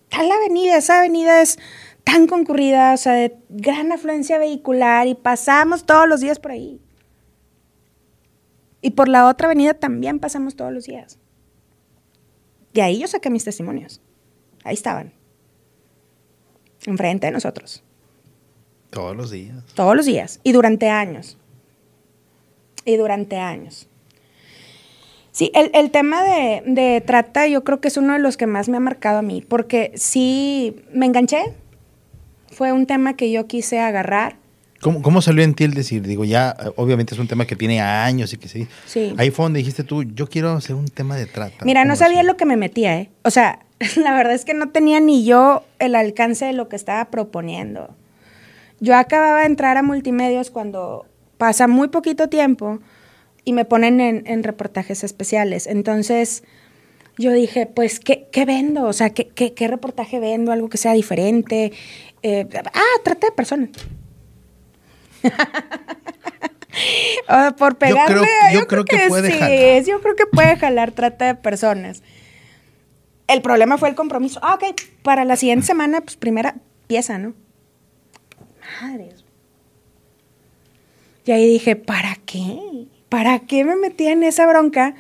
Está 0.10 0.24
la 0.24 0.36
avenida, 0.36 0.78
esa 0.78 1.00
avenida 1.00 1.42
es 1.42 1.60
tan 2.06 2.28
concurrida, 2.28 2.94
o 2.94 2.98
sea, 2.98 3.12
de 3.14 3.36
gran 3.50 3.92
afluencia 3.92 4.38
vehicular 4.38 5.08
y 5.08 5.16
pasamos 5.16 5.86
todos 5.86 6.08
los 6.08 6.22
días 6.22 6.40
por 6.40 6.52
ahí. 6.52 6.80
Y 8.82 8.92
por 8.92 9.08
la 9.08 9.28
otra 9.28 9.48
avenida 9.48 9.74
también 9.74 10.20
pasamos 10.20 10.56
todos 10.56 10.72
los 10.72 10.86
días. 10.86 11.20
De 12.74 12.82
ahí 12.82 13.00
yo 13.00 13.08
saqué 13.08 13.30
mis 13.30 13.44
testimonios. 13.44 14.02
Ahí 14.64 14.76
estaban. 14.76 15.14
Enfrente 16.86 17.28
de 17.28 17.32
nosotros. 17.32 17.84
Todos 18.90 19.16
los 19.16 19.32
días. 19.32 19.64
Todos 19.74 19.96
los 19.96 20.06
días. 20.06 20.40
Y 20.44 20.52
durante 20.52 20.90
años. 20.90 21.38
Y 22.86 22.96
durante 22.98 23.38
años. 23.38 23.90
Sí, 25.32 25.52
el, 25.54 25.70
el 25.74 25.92
tema 25.92 26.24
de, 26.24 26.64
de 26.66 27.02
trata 27.02 27.48
yo 27.48 27.64
creo 27.64 27.80
que 27.80 27.90
es 27.90 27.98
uno 27.98 28.14
de 28.14 28.20
los 28.20 28.38
que 28.38 28.48
más 28.48 28.70
me 28.70 28.78
ha 28.78 28.80
marcado 28.80 29.20
a 29.20 29.22
mí, 29.22 29.44
porque 29.48 29.92
sí 29.96 30.84
me 30.94 31.06
enganché. 31.06 31.54
Fue 32.52 32.72
un 32.72 32.88
tema 32.88 33.16
que 33.16 33.32
yo 33.32 33.46
quise 33.46 33.80
agarrar. 33.80 34.38
¿Cómo, 34.88 35.02
¿Cómo 35.02 35.22
salió 35.22 35.44
en 35.44 35.54
ti 35.54 35.66
el 35.66 35.74
decir? 35.74 36.02
Digo, 36.08 36.24
ya, 36.24 36.56
eh, 36.64 36.72
obviamente 36.78 37.14
es 37.14 37.20
un 37.20 37.28
tema 37.28 37.46
que 37.46 37.58
tiene 37.58 37.82
años 37.82 38.32
y 38.32 38.38
que 38.38 38.48
sí. 38.48 38.70
Sí. 38.86 39.14
Ahí 39.18 39.32
fue 39.32 39.44
donde 39.44 39.58
dijiste 39.58 39.84
tú, 39.84 40.04
yo 40.04 40.30
quiero 40.30 40.54
hacer 40.54 40.78
un 40.78 40.88
tema 40.88 41.18
de 41.18 41.26
trata. 41.26 41.66
Mira, 41.66 41.84
no 41.84 41.90
¿Cómo 41.90 41.98
sabía 41.98 42.20
así? 42.20 42.28
lo 42.28 42.38
que 42.38 42.46
me 42.46 42.56
metía, 42.56 42.98
¿eh? 42.98 43.10
O 43.24 43.30
sea, 43.30 43.60
la 43.98 44.14
verdad 44.14 44.34
es 44.34 44.46
que 44.46 44.54
no 44.54 44.70
tenía 44.70 45.02
ni 45.02 45.26
yo 45.26 45.66
el 45.80 45.94
alcance 45.94 46.46
de 46.46 46.54
lo 46.54 46.70
que 46.70 46.78
estaba 46.78 47.04
proponiendo. 47.12 47.94
Yo 48.80 48.96
acababa 48.96 49.42
de 49.42 49.48
entrar 49.48 49.76
a 49.76 49.84
multimedios 49.84 50.52
cuando 50.52 51.06
pasa 51.38 51.68
muy 51.68 51.90
poquito 51.90 52.30
tiempo 52.30 52.80
y 53.44 53.52
me 53.52 53.66
ponen 53.66 54.00
en, 54.00 54.24
en 54.26 54.42
reportajes 54.42 55.04
especiales. 55.04 55.68
Entonces, 55.68 56.44
yo 57.18 57.34
dije, 57.34 57.66
pues, 57.66 58.00
¿qué, 58.00 58.30
qué 58.32 58.46
vendo? 58.46 58.86
O 58.86 58.94
sea, 58.94 59.10
¿qué, 59.10 59.28
qué, 59.28 59.54
qué 59.54 59.68
reportaje 59.68 60.22
vendo? 60.22 60.54
Algo 60.54 60.70
que 60.70 60.78
sea 60.78 60.94
diferente. 60.94 61.74
Eh, 62.24 62.48
ah, 62.74 63.02
trata 63.04 63.28
de 63.28 63.34
personas. 63.34 63.72
Por 67.58 67.78
pegarle, 67.78 68.28
creo- 68.50 68.62
yo 68.62 68.68
creo 68.68 68.86
que 68.86 69.06
puede 69.10 69.32
sí, 69.32 69.40
jalar. 69.40 69.84
yo 69.84 70.02
creo 70.02 70.16
que 70.16 70.26
puede 70.28 70.56
jalar 70.58 70.92
trata 70.92 71.26
de 71.26 71.36
personas. 71.36 72.04
El 73.28 73.42
problema 73.42 73.78
fue 73.78 73.90
el 73.90 73.96
compromiso. 73.96 74.40
Ah, 74.44 74.56
ok, 74.56 74.64
para 75.02 75.26
la 75.26 75.36
siguiente 75.36 75.66
semana, 75.66 76.02
pues 76.02 76.16
primera 76.16 76.56
pieza, 76.88 77.18
¿no? 77.18 77.34
Madres. 78.82 79.26
Y 81.26 81.32
ahí 81.32 81.46
dije, 81.48 81.76
¿para 81.76 82.16
qué? 82.26 82.86
¿Para 83.10 83.40
qué 83.40 83.66
me 83.66 83.76
metí 83.76 84.08
en 84.08 84.24
esa 84.24 84.46
bronca? 84.48 84.94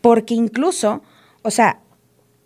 Porque 0.00 0.34
incluso, 0.34 1.02
o 1.42 1.50
sea, 1.50 1.80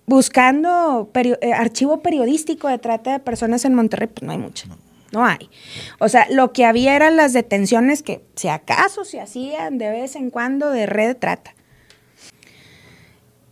buscando 0.07 1.11
perio- 1.13 1.39
eh, 1.43 1.53
archivo 1.53 2.01
periodístico 2.01 2.69
de 2.69 2.79
trata 2.79 3.13
de 3.13 3.19
personas 3.19 3.65
en 3.67 3.75
Monterrey, 3.75 4.09
pues 4.09 4.23
no 4.23 4.33
hay 4.33 4.39
mucho. 4.39 4.69
No 4.69 4.77
hay. 5.25 5.51
O 5.99 6.09
sea, 6.09 6.27
lo 6.31 6.53
que 6.53 6.65
había 6.65 6.97
eran 6.97 7.17
las 7.17 7.33
detenciones 7.33 8.03
que, 8.03 8.23
si 8.35 8.49
acaso, 8.49 9.05
se 9.05 9.21
hacían 9.21 9.79
de 9.79 9.91
vez 9.91 10.17
en 10.17 10.31
cuando 10.31 10.71
de 10.71 10.87
red 10.87 11.17
trata. 11.17 11.55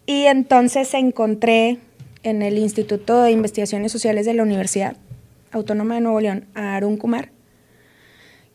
Y 0.06 0.26
entonces 0.26 0.92
encontré 0.94 1.78
en 2.22 2.42
el 2.42 2.58
Instituto 2.58 3.22
de 3.22 3.30
Investigaciones 3.30 3.92
Sociales 3.92 4.26
de 4.26 4.34
la 4.34 4.42
Universidad 4.42 4.96
Autónoma 5.52 5.94
de 5.94 6.00
Nuevo 6.00 6.20
León 6.20 6.46
a 6.54 6.76
Arun 6.76 6.96
Kumar, 6.96 7.30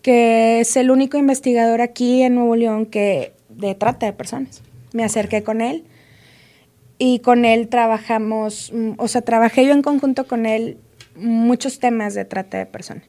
que 0.01 0.59
es 0.59 0.75
el 0.75 0.91
único 0.91 1.17
investigador 1.17 1.81
aquí 1.81 2.21
en 2.21 2.35
Nuevo 2.35 2.55
León 2.55 2.85
que 2.85 3.33
de 3.49 3.75
trata 3.75 4.05
de 4.05 4.13
personas. 4.13 4.61
Me 4.91 5.03
acerqué 5.03 5.43
con 5.43 5.61
él 5.61 5.85
y 6.97 7.19
con 7.19 7.45
él 7.45 7.69
trabajamos, 7.69 8.71
mm, 8.73 8.91
o 8.97 9.07
sea, 9.07 9.21
trabajé 9.21 9.65
yo 9.65 9.71
en 9.71 9.81
conjunto 9.81 10.27
con 10.27 10.45
él 10.45 10.77
muchos 11.19 11.79
temas 11.79 12.13
de 12.13 12.25
trata 12.25 12.57
de 12.57 12.65
personas. 12.65 13.03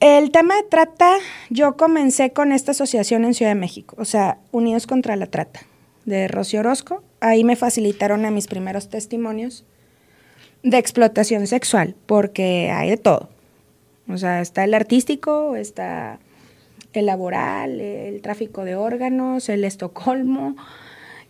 El 0.00 0.30
tema 0.30 0.54
de 0.54 0.62
trata, 0.62 1.16
yo 1.50 1.76
comencé 1.76 2.32
con 2.32 2.52
esta 2.52 2.70
asociación 2.70 3.24
en 3.24 3.34
Ciudad 3.34 3.50
de 3.50 3.60
México, 3.60 3.96
o 3.98 4.04
sea, 4.04 4.38
Unidos 4.52 4.86
contra 4.86 5.16
la 5.16 5.26
Trata, 5.26 5.60
de 6.04 6.28
Rocío 6.28 6.60
Orozco. 6.60 7.02
Ahí 7.20 7.42
me 7.42 7.56
facilitaron 7.56 8.24
a 8.24 8.30
mis 8.30 8.46
primeros 8.46 8.90
testimonios 8.90 9.64
de 10.62 10.78
explotación 10.78 11.48
sexual, 11.48 11.96
porque 12.06 12.70
hay 12.70 12.90
de 12.90 12.96
todo. 12.96 13.28
O 14.08 14.16
sea, 14.18 14.40
está 14.40 14.62
el 14.62 14.74
artístico, 14.74 15.56
está 15.56 16.20
el 16.92 17.06
laboral, 17.06 17.80
el 17.80 18.22
tráfico 18.22 18.64
de 18.64 18.76
órganos, 18.76 19.48
el 19.48 19.64
Estocolmo, 19.64 20.56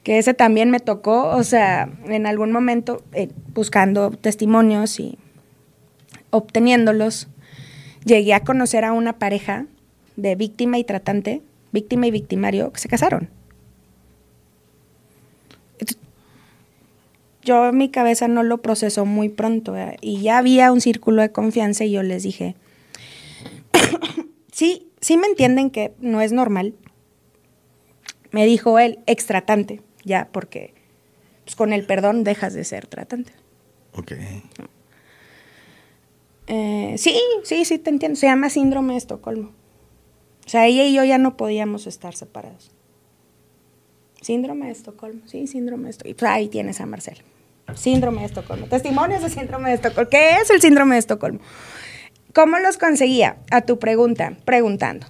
que 0.02 0.18
ese 0.18 0.34
también 0.34 0.70
me 0.70 0.80
tocó, 0.80 1.30
o 1.30 1.42
sea, 1.42 1.90
en 2.06 2.26
algún 2.26 2.52
momento 2.52 3.02
eh, 3.12 3.30
buscando 3.54 4.10
testimonios 4.10 5.00
y 5.00 5.18
obteniéndolos, 6.30 7.28
llegué 8.04 8.34
a 8.34 8.44
conocer 8.44 8.84
a 8.84 8.92
una 8.92 9.18
pareja 9.18 9.66
de 10.16 10.34
víctima 10.34 10.78
y 10.78 10.84
tratante, 10.84 11.42
víctima 11.72 12.06
y 12.06 12.10
victimario, 12.10 12.72
que 12.72 12.80
se 12.80 12.88
casaron. 12.88 13.30
Yo 17.42 17.72
mi 17.72 17.88
cabeza 17.88 18.28
no 18.28 18.42
lo 18.42 18.58
procesó 18.58 19.06
muy 19.06 19.30
pronto 19.30 19.74
y 20.02 20.20
ya 20.20 20.36
había 20.36 20.70
un 20.70 20.82
círculo 20.82 21.22
de 21.22 21.32
confianza 21.32 21.84
y 21.84 21.92
yo 21.92 22.02
les 22.02 22.22
dije, 22.22 22.56
sí, 24.52 24.86
sí 25.00 25.16
me 25.16 25.28
entienden 25.28 25.70
que 25.70 25.92
no 26.00 26.20
es 26.20 26.32
normal. 26.32 26.74
Me 28.32 28.44
dijo 28.44 28.78
él, 28.78 28.98
extratante, 29.06 29.80
ya, 30.04 30.28
porque 30.30 30.74
pues, 31.44 31.56
con 31.56 31.72
el 31.72 31.86
perdón 31.86 32.24
dejas 32.24 32.52
de 32.52 32.64
ser 32.64 32.86
tratante. 32.86 33.32
Ok. 33.94 34.12
Eh, 36.48 36.94
sí, 36.96 37.20
sí, 37.44 37.64
sí, 37.64 37.78
te 37.78 37.90
entiendo. 37.90 38.16
Se 38.16 38.26
llama 38.26 38.50
síndrome 38.50 38.94
de 38.94 38.98
Estocolmo. 38.98 39.52
O 40.46 40.48
sea, 40.48 40.66
ella 40.66 40.84
y 40.84 40.94
yo 40.94 41.04
ya 41.04 41.18
no 41.18 41.36
podíamos 41.36 41.86
estar 41.86 42.14
separados. 42.14 42.72
Síndrome 44.22 44.66
de 44.66 44.72
Estocolmo, 44.72 45.20
sí, 45.26 45.46
síndrome 45.46 45.84
de 45.84 45.90
Estocolmo. 45.90 46.16
Pues 46.16 46.30
ahí 46.30 46.48
tienes 46.48 46.80
a 46.80 46.86
Marcelo. 46.86 47.22
Síndrome 47.74 48.20
de 48.20 48.26
Estocolmo. 48.26 48.66
Testimonios 48.66 49.22
de 49.22 49.28
síndrome 49.28 49.68
de 49.68 49.74
Estocolmo. 49.76 50.08
¿Qué 50.10 50.36
es 50.36 50.50
el 50.50 50.60
síndrome 50.60 50.94
de 50.94 51.00
Estocolmo? 51.00 51.40
¿Cómo 52.34 52.58
los 52.58 52.78
conseguía? 52.78 53.36
A 53.50 53.60
tu 53.60 53.78
pregunta, 53.78 54.36
preguntando. 54.44 55.06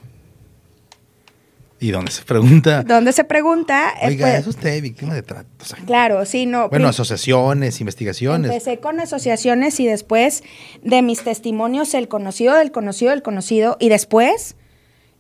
Y 1.81 1.93
donde 1.93 2.11
se 2.11 2.23
pregunta, 2.25 2.83
¿Dónde 2.83 3.13
se 3.13 3.23
pregunta? 3.25 3.95
Eh, 4.03 4.09
oiga, 4.09 4.27
pues, 4.27 4.41
¿es 4.41 4.47
usted 4.49 4.83
víctima 4.83 5.15
de 5.15 5.23
trata? 5.23 5.49
O 5.61 5.65
sea, 5.65 5.79
Claro, 5.87 6.25
sí, 6.25 6.45
no. 6.47 6.69
bueno, 6.69 6.89
asociaciones, 6.89 7.81
investigaciones. 7.81 8.51
Empecé 8.51 8.81
con 8.81 8.99
asociaciones 8.99 9.79
y 9.79 9.87
después 9.87 10.43
de 10.83 11.03
mis 11.03 11.23
testimonios, 11.23 11.95
el 11.95 12.09
conocido 12.09 12.55
del 12.55 12.73
conocido 12.73 13.13
del 13.13 13.23
conocido. 13.23 13.77
Y 13.79 13.91
después 13.91 14.57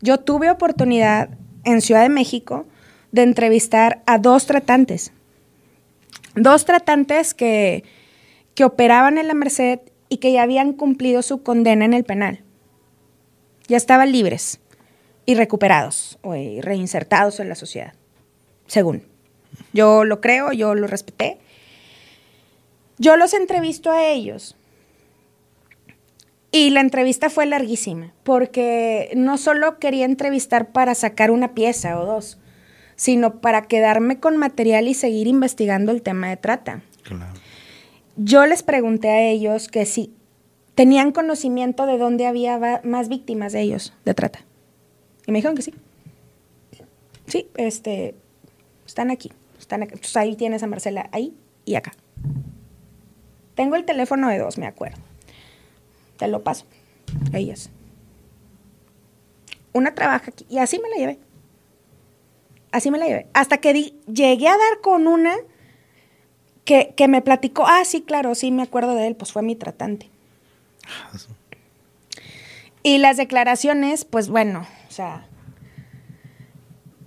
yo 0.00 0.18
tuve 0.18 0.50
oportunidad 0.50 1.30
en 1.64 1.80
Ciudad 1.80 2.02
de 2.02 2.08
México 2.08 2.66
de 3.12 3.22
entrevistar 3.22 4.02
a 4.06 4.18
dos 4.18 4.46
tratantes 4.46 5.12
dos 6.42 6.64
tratantes 6.64 7.34
que, 7.34 7.84
que 8.54 8.64
operaban 8.64 9.18
en 9.18 9.28
la 9.28 9.34
Merced 9.34 9.80
y 10.08 10.18
que 10.18 10.32
ya 10.32 10.42
habían 10.42 10.72
cumplido 10.72 11.22
su 11.22 11.42
condena 11.42 11.84
en 11.84 11.94
el 11.94 12.04
penal. 12.04 12.42
Ya 13.66 13.76
estaban 13.76 14.12
libres 14.12 14.60
y 15.28 15.34
recuperados 15.34 16.18
o 16.22 16.34
y 16.36 16.62
reinsertados 16.62 17.38
en 17.38 17.50
la 17.50 17.54
sociedad, 17.54 17.92
según. 18.66 19.02
Yo 19.74 20.04
lo 20.04 20.22
creo, 20.22 20.52
yo 20.52 20.74
lo 20.74 20.86
respeté. 20.86 21.36
Yo 22.96 23.18
los 23.18 23.34
entrevisto 23.34 23.90
a 23.90 24.06
ellos 24.06 24.56
y 26.50 26.70
la 26.70 26.80
entrevista 26.80 27.28
fue 27.28 27.44
larguísima, 27.44 28.14
porque 28.22 29.12
no 29.16 29.36
solo 29.36 29.78
quería 29.78 30.06
entrevistar 30.06 30.72
para 30.72 30.94
sacar 30.94 31.30
una 31.30 31.52
pieza 31.52 32.00
o 32.00 32.06
dos, 32.06 32.38
sino 32.96 33.42
para 33.42 33.66
quedarme 33.66 34.20
con 34.20 34.38
material 34.38 34.88
y 34.88 34.94
seguir 34.94 35.26
investigando 35.26 35.92
el 35.92 36.00
tema 36.00 36.30
de 36.30 36.38
trata. 36.38 36.80
Yo 38.16 38.46
les 38.46 38.62
pregunté 38.62 39.10
a 39.10 39.20
ellos 39.28 39.68
que 39.68 39.84
si 39.84 40.10
tenían 40.74 41.12
conocimiento 41.12 41.84
de 41.84 41.98
dónde 41.98 42.26
había 42.26 42.80
más 42.82 43.10
víctimas 43.10 43.52
de 43.52 43.60
ellos 43.60 43.92
de 44.06 44.14
trata. 44.14 44.47
Y 45.28 45.30
me 45.30 45.38
dijeron 45.38 45.56
que 45.56 45.62
sí. 45.62 45.74
Sí, 47.26 47.50
este, 47.56 48.14
están 48.86 49.10
aquí. 49.10 49.30
Están 49.58 49.82
Entonces 49.82 50.16
ahí 50.16 50.34
tienes 50.36 50.62
a 50.62 50.66
Marcela, 50.66 51.10
ahí 51.12 51.36
y 51.66 51.74
acá. 51.74 51.92
Tengo 53.54 53.76
el 53.76 53.84
teléfono 53.84 54.30
de 54.30 54.38
dos, 54.38 54.56
me 54.56 54.66
acuerdo. 54.66 54.96
Te 56.16 56.28
lo 56.28 56.42
paso. 56.42 56.64
Ellas. 57.34 57.68
Una 59.74 59.94
trabaja 59.94 60.30
aquí. 60.30 60.46
Y 60.48 60.58
así 60.58 60.78
me 60.78 60.88
la 60.88 60.96
llevé. 60.96 61.18
Así 62.72 62.90
me 62.90 62.96
la 62.96 63.06
llevé. 63.06 63.26
Hasta 63.34 63.58
que 63.58 63.92
llegué 64.10 64.48
a 64.48 64.52
dar 64.56 64.80
con 64.80 65.06
una 65.06 65.36
que, 66.64 66.94
me 67.06 67.20
platicó. 67.20 67.66
Ah, 67.66 67.84
sí, 67.84 68.00
claro, 68.00 68.34
sí 68.34 68.50
me 68.50 68.62
acuerdo 68.62 68.94
de 68.94 69.06
él. 69.06 69.14
Pues 69.14 69.32
fue 69.32 69.42
mi 69.42 69.56
tratante. 69.56 70.08
Y 72.82 72.96
las 72.96 73.18
declaraciones, 73.18 74.06
pues 74.06 74.30
bueno, 74.30 74.66
sea. 74.98 75.26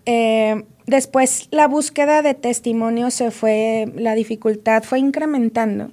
Eh, 0.06 0.63
después 0.88 1.47
la 1.51 1.67
búsqueda 1.67 2.21
de 2.21 2.34
testimonios 2.34 3.13
se 3.13 3.32
fue, 3.32 3.91
la 3.95 4.15
dificultad 4.15 4.84
fue 4.84 4.99
incrementando. 4.99 5.91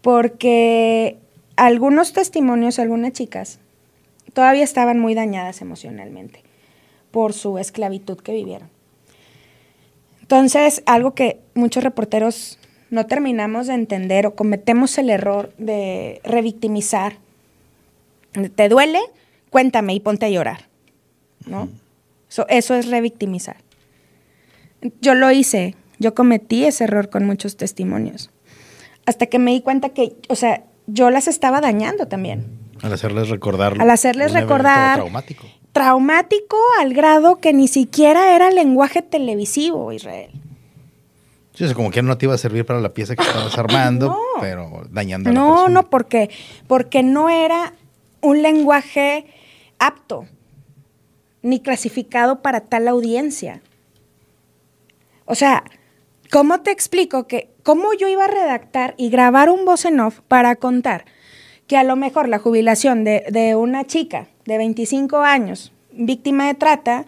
Porque 0.00 1.18
algunos 1.56 2.12
testimonios, 2.12 2.80
algunas 2.80 3.12
chicas, 3.12 3.60
todavía 4.32 4.64
estaban 4.64 4.98
muy 4.98 5.14
dañadas 5.14 5.60
emocionalmente 5.60 6.42
por 7.12 7.32
su 7.32 7.58
esclavitud 7.58 8.18
que 8.18 8.32
vivieron. 8.32 8.68
Entonces, 10.22 10.82
algo 10.86 11.14
que 11.14 11.40
muchos 11.54 11.84
reporteros 11.84 12.58
no 12.90 13.06
terminamos 13.06 13.68
de 13.68 13.74
entender 13.74 14.26
o 14.26 14.34
cometemos 14.34 14.98
el 14.98 15.10
error 15.10 15.52
de 15.58 16.20
revictimizar. 16.24 17.18
¿Te 18.56 18.68
duele? 18.68 18.98
Cuéntame 19.50 19.94
y 19.94 20.00
ponte 20.00 20.26
a 20.26 20.30
llorar. 20.30 20.71
¿No? 21.46 21.68
eso 22.48 22.74
es 22.74 22.88
revictimizar. 22.88 23.56
Yo 25.00 25.14
lo 25.14 25.30
hice, 25.30 25.76
yo 25.98 26.14
cometí 26.14 26.64
ese 26.64 26.84
error 26.84 27.10
con 27.10 27.24
muchos 27.24 27.56
testimonios. 27.56 28.30
Hasta 29.06 29.26
que 29.26 29.38
me 29.38 29.52
di 29.52 29.60
cuenta 29.60 29.90
que, 29.90 30.16
o 30.28 30.34
sea, 30.34 30.64
yo 30.86 31.10
las 31.10 31.28
estaba 31.28 31.60
dañando 31.60 32.08
también. 32.08 32.46
Al 32.82 32.92
hacerles 32.92 33.28
recordar. 33.28 33.80
Al 33.80 33.90
hacerles 33.90 34.32
recordar. 34.32 34.96
Traumático. 34.96 35.46
Traumático 35.72 36.56
al 36.80 36.92
grado 36.92 37.36
que 37.36 37.52
ni 37.52 37.68
siquiera 37.68 38.34
era 38.34 38.50
lenguaje 38.50 39.02
televisivo, 39.02 39.92
Israel. 39.92 40.30
Sí, 41.54 41.72
como 41.74 41.90
que 41.90 42.02
no 42.02 42.18
te 42.18 42.26
iba 42.26 42.34
a 42.34 42.38
servir 42.38 42.64
para 42.64 42.80
la 42.80 42.90
pieza 42.90 43.14
que 43.14 43.22
estabas 43.22 43.56
armando, 43.58 44.18
pero 44.40 44.82
dañando 44.90 45.30
a 45.30 45.32
la 45.32 45.38
No, 45.38 45.68
no, 45.68 45.88
porque, 45.88 46.30
porque 46.66 47.02
no 47.02 47.28
era 47.28 47.74
un 48.20 48.42
lenguaje 48.42 49.26
apto 49.78 50.26
ni 51.42 51.60
clasificado 51.60 52.40
para 52.40 52.60
tal 52.60 52.88
audiencia. 52.88 53.60
O 55.24 55.34
sea, 55.34 55.64
¿cómo 56.30 56.60
te 56.60 56.70
explico 56.70 57.26
que 57.26 57.50
cómo 57.62 57.92
yo 57.94 58.08
iba 58.08 58.24
a 58.24 58.28
redactar 58.28 58.94
y 58.96 59.10
grabar 59.10 59.50
un 59.50 59.64
voz 59.64 59.84
en 59.84 60.00
off 60.00 60.20
para 60.28 60.56
contar 60.56 61.04
que 61.66 61.76
a 61.76 61.84
lo 61.84 61.96
mejor 61.96 62.28
la 62.28 62.38
jubilación 62.38 63.04
de, 63.04 63.54
una 63.56 63.86
chica 63.86 64.28
de 64.44 64.58
25 64.58 65.18
años, 65.18 65.72
víctima 65.92 66.46
de 66.46 66.54
trata, 66.54 67.06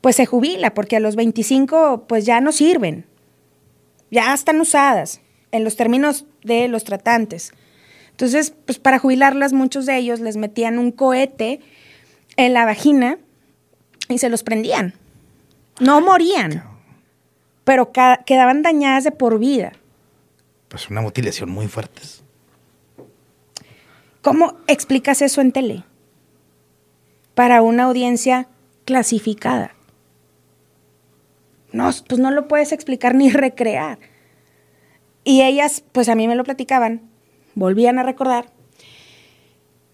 pues 0.00 0.16
se 0.16 0.26
jubila, 0.26 0.74
porque 0.74 0.96
a 0.96 1.00
los 1.00 1.16
25 1.16 2.04
pues 2.06 2.24
ya 2.24 2.40
no 2.40 2.52
sirven, 2.52 3.04
ya 4.10 4.32
están 4.32 4.60
usadas 4.60 5.20
en 5.52 5.64
los 5.64 5.76
términos 5.76 6.26
de 6.44 6.68
los 6.68 6.84
tratantes. 6.84 7.52
Entonces, 8.10 8.54
pues 8.64 8.78
para 8.78 8.98
jubilarlas, 8.98 9.52
muchos 9.52 9.86
de 9.86 9.96
ellos 9.96 10.20
les 10.20 10.36
metían 10.36 10.78
un 10.78 10.92
cohete 10.92 11.60
en 12.36 12.52
la 12.52 12.64
vagina 12.64 13.18
y 14.10 14.18
se 14.18 14.28
los 14.28 14.42
prendían. 14.42 14.94
No 15.80 16.00
morían 16.00 16.70
pero 17.70 17.92
quedaban 17.92 18.62
dañadas 18.62 19.04
de 19.04 19.12
por 19.12 19.38
vida. 19.38 19.70
Pues 20.68 20.90
una 20.90 21.02
mutilación 21.02 21.50
muy 21.50 21.68
fuerte. 21.68 22.02
¿Cómo 24.22 24.56
explicas 24.66 25.22
eso 25.22 25.40
en 25.40 25.52
tele? 25.52 25.84
Para 27.36 27.62
una 27.62 27.84
audiencia 27.84 28.48
clasificada. 28.84 29.76
No, 31.72 31.88
pues 32.08 32.20
no 32.20 32.32
lo 32.32 32.48
puedes 32.48 32.72
explicar 32.72 33.14
ni 33.20 33.30
recrear. 33.30 34.00
Y 35.22 35.42
ellas, 35.42 35.84
pues 35.92 36.08
a 36.08 36.16
mí 36.16 36.26
me 36.26 36.34
lo 36.34 36.42
platicaban, 36.42 37.02
volvían 37.54 38.00
a 38.00 38.02
recordar. 38.02 38.50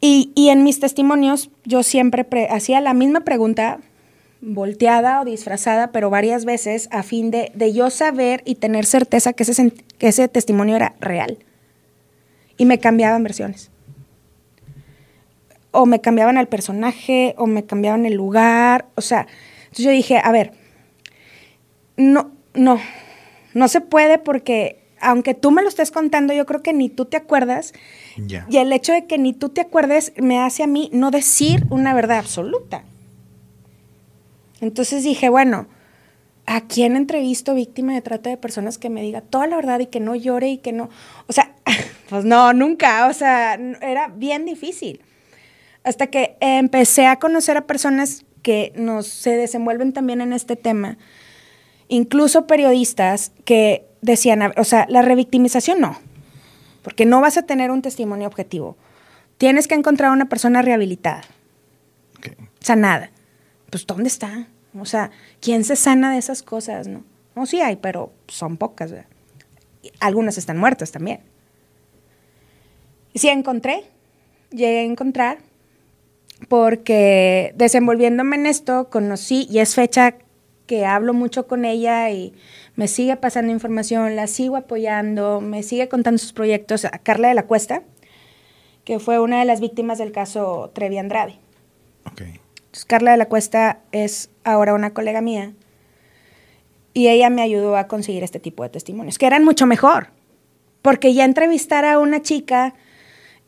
Y, 0.01 0.33
y 0.35 0.49
en 0.49 0.65
mis 0.65 0.81
testimonios 0.81 1.51
yo 1.65 1.83
siempre 1.83 2.27
hacía 2.49 2.81
la 2.81 2.95
misma 2.95 3.21
pregunta, 3.21 3.81
volteada 4.41 5.21
o 5.21 5.25
disfrazada, 5.25 5.93
pero 5.93 6.11
varias 6.11 6.45
veces 6.45 6.89
a 6.93 7.03
fin 7.03 7.31
de, 7.31 7.51
yo 7.73 7.91
saber 7.91 8.43
y 8.45 8.57
tener 8.57 8.87
certeza 8.87 9.33
que 9.33 9.43
ese, 9.43 9.73
que 9.99 10.09
ese 10.09 10.29
testimonio 10.29 10.77
era 10.77 10.95
real. 11.01 11.39
Y 12.57 12.65
me 12.65 12.79
cambiaban 12.79 13.23
versiones. 13.23 13.71
O 15.71 15.85
me 15.87 16.01
cambiaban 16.01 16.39
el 16.39 16.49
personaje, 16.49 17.35
o 17.37 17.47
me 17.47 17.65
cambiaban 17.65 18.07
el 18.07 18.15
lugar. 18.15 18.87
O 18.95 19.01
sea, 19.01 19.27
entonces 19.65 19.85
yo 19.85 19.91
dije, 19.91 20.21
a 20.23 20.33
ver, 20.33 20.53
no, 21.97 22.31
no, 22.55 22.81
no 23.53 23.69
se 23.69 23.81
puede 23.81 24.19
porque 24.19 24.81
aunque 25.01 25.35
tú 25.35 25.51
me 25.51 25.63
lo 25.63 25.69
estés 25.69 25.91
contando, 25.91 26.33
yo 26.33 26.47
creo 26.47 26.63
que 26.63 26.73
ni 26.73 26.89
tú 26.89 27.05
te 27.05 27.17
acuerdas. 27.17 27.75
Y 28.49 28.57
el 28.57 28.73
hecho 28.73 28.93
de 28.93 29.07
que 29.07 29.19
ni 29.19 29.35
tú 29.35 29.51
te 29.51 29.61
acuerdes 29.61 30.13
me 30.17 30.39
hace 30.39 30.63
a 30.63 30.67
mí 30.67 30.89
no 30.93 31.11
decir 31.11 31.67
una 31.69 31.93
verdad 31.95 32.19
absoluta. 32.19 32.85
Entonces 34.61 35.05
dije, 35.05 35.29
bueno, 35.29 35.67
¿a 36.47 36.63
quién 36.63 36.97
entrevisto 36.97 37.55
víctima 37.55 37.93
de 37.93 38.03
trata 38.03 38.31
de 38.31 38.37
personas 38.37 38.79
que 38.79 38.91
me 38.91 39.03
diga 39.03 39.21
toda 39.21 39.47
la 39.47 39.57
verdad 39.57 39.81
y 39.81 39.87
que 39.87 40.01
no 40.01 40.15
llore 40.15 40.49
y 40.49 40.59
que 40.59 40.73
no? 40.73 40.89
O 41.27 41.33
sea, 41.33 41.55
pues 42.09 42.25
no, 42.25 42.53
nunca, 42.53 43.07
o 43.09 43.13
sea, 43.13 43.55
era 43.55 44.09
bien 44.09 44.45
difícil. 44.45 45.03
Hasta 45.85 46.09
que 46.09 46.37
empecé 46.41 47.07
a 47.07 47.19
conocer 47.19 47.57
a 47.57 47.67
personas 47.67 48.25
que 48.43 48.73
nos, 48.77 49.07
se 49.07 49.37
desenvuelven 49.37 49.93
también 49.93 50.21
en 50.21 50.33
este 50.33 50.57
tema, 50.57 50.99
incluso 51.89 52.47
periodistas 52.47 53.33
que 53.45 53.87
decían, 54.03 54.53
o 54.57 54.65
sea, 54.65 54.87
la 54.89 55.03
revictimización 55.03 55.81
no, 55.81 55.99
porque 56.83 57.07
no 57.07 57.21
vas 57.21 57.37
a 57.37 57.43
tener 57.43 57.71
un 57.71 57.83
testimonio 57.83 58.27
objetivo. 58.27 58.77
Tienes 59.39 59.69
que 59.69 59.75
encontrar 59.75 60.13
una 60.13 60.29
persona 60.29 60.63
rehabilitada, 60.63 61.23
sanada 62.61 63.11
pues 63.71 63.87
¿dónde 63.87 64.09
está? 64.09 64.49
O 64.79 64.85
sea, 64.85 65.11
¿quién 65.41 65.65
se 65.65 65.77
sana 65.77 66.13
de 66.13 66.19
esas 66.19 66.43
cosas, 66.43 66.87
no? 66.87 67.05
No, 67.35 67.47
sí 67.47 67.61
hay, 67.61 67.77
pero 67.77 68.13
son 68.29 68.57
pocas. 68.57 68.93
Algunas 70.01 70.39
están 70.39 70.59
muertas 70.59 70.93
también. 70.93 71.21
Y 73.13 73.19
sí 73.19 73.29
encontré, 73.29 73.85
llegué 74.51 74.81
a 74.81 74.83
encontrar, 74.83 75.39
porque 76.49 77.55
desenvolviéndome 77.57 78.37
en 78.37 78.47
esto, 78.47 78.89
conocí, 78.91 79.47
y 79.51 79.61
es 79.61 79.75
fecha 79.75 80.17
que 80.67 80.85
hablo 80.85 81.15
mucho 81.15 81.47
con 81.47 81.65
ella 81.65 82.11
y 82.11 82.35
me 82.75 82.89
sigue 82.89 83.17
pasando 83.17 83.53
información, 83.53 84.17
la 84.17 84.27
sigo 84.27 84.57
apoyando, 84.57 85.41
me 85.41 85.63
sigue 85.63 85.89
contando 85.89 86.19
sus 86.19 86.33
proyectos, 86.33 86.85
a 86.85 86.91
Carla 86.99 87.29
de 87.29 87.35
la 87.35 87.47
Cuesta, 87.47 87.83
que 88.85 88.99
fue 88.99 89.19
una 89.19 89.39
de 89.39 89.45
las 89.45 89.61
víctimas 89.61 89.99
del 89.99 90.13
caso 90.13 90.71
Trevi 90.75 90.99
Andrade. 90.99 91.39
Okay. 92.13 92.41
Carla 92.85 93.13
de 93.13 93.17
la 93.17 93.27
Cuesta 93.27 93.81
es 93.93 94.31
ahora 94.45 94.75
una 94.75 94.93
colega 94.93 95.21
mía 95.21 95.53
y 96.93 97.09
ella 97.09 97.31
me 97.31 97.43
ayudó 97.43 97.77
a 97.77 97.89
conseguir 97.89 98.23
este 98.23 98.41
tipo 98.41 98.63
de 98.63 98.69
testimonios, 98.69 99.19
que 99.19 99.27
eran 99.27 99.45
mucho 99.45 99.67
mejor, 99.67 100.09
porque 100.83 101.15
ya 101.15 101.25
entrevistar 101.25 101.85
a 101.85 101.99
una 101.99 102.23
chica 102.23 102.75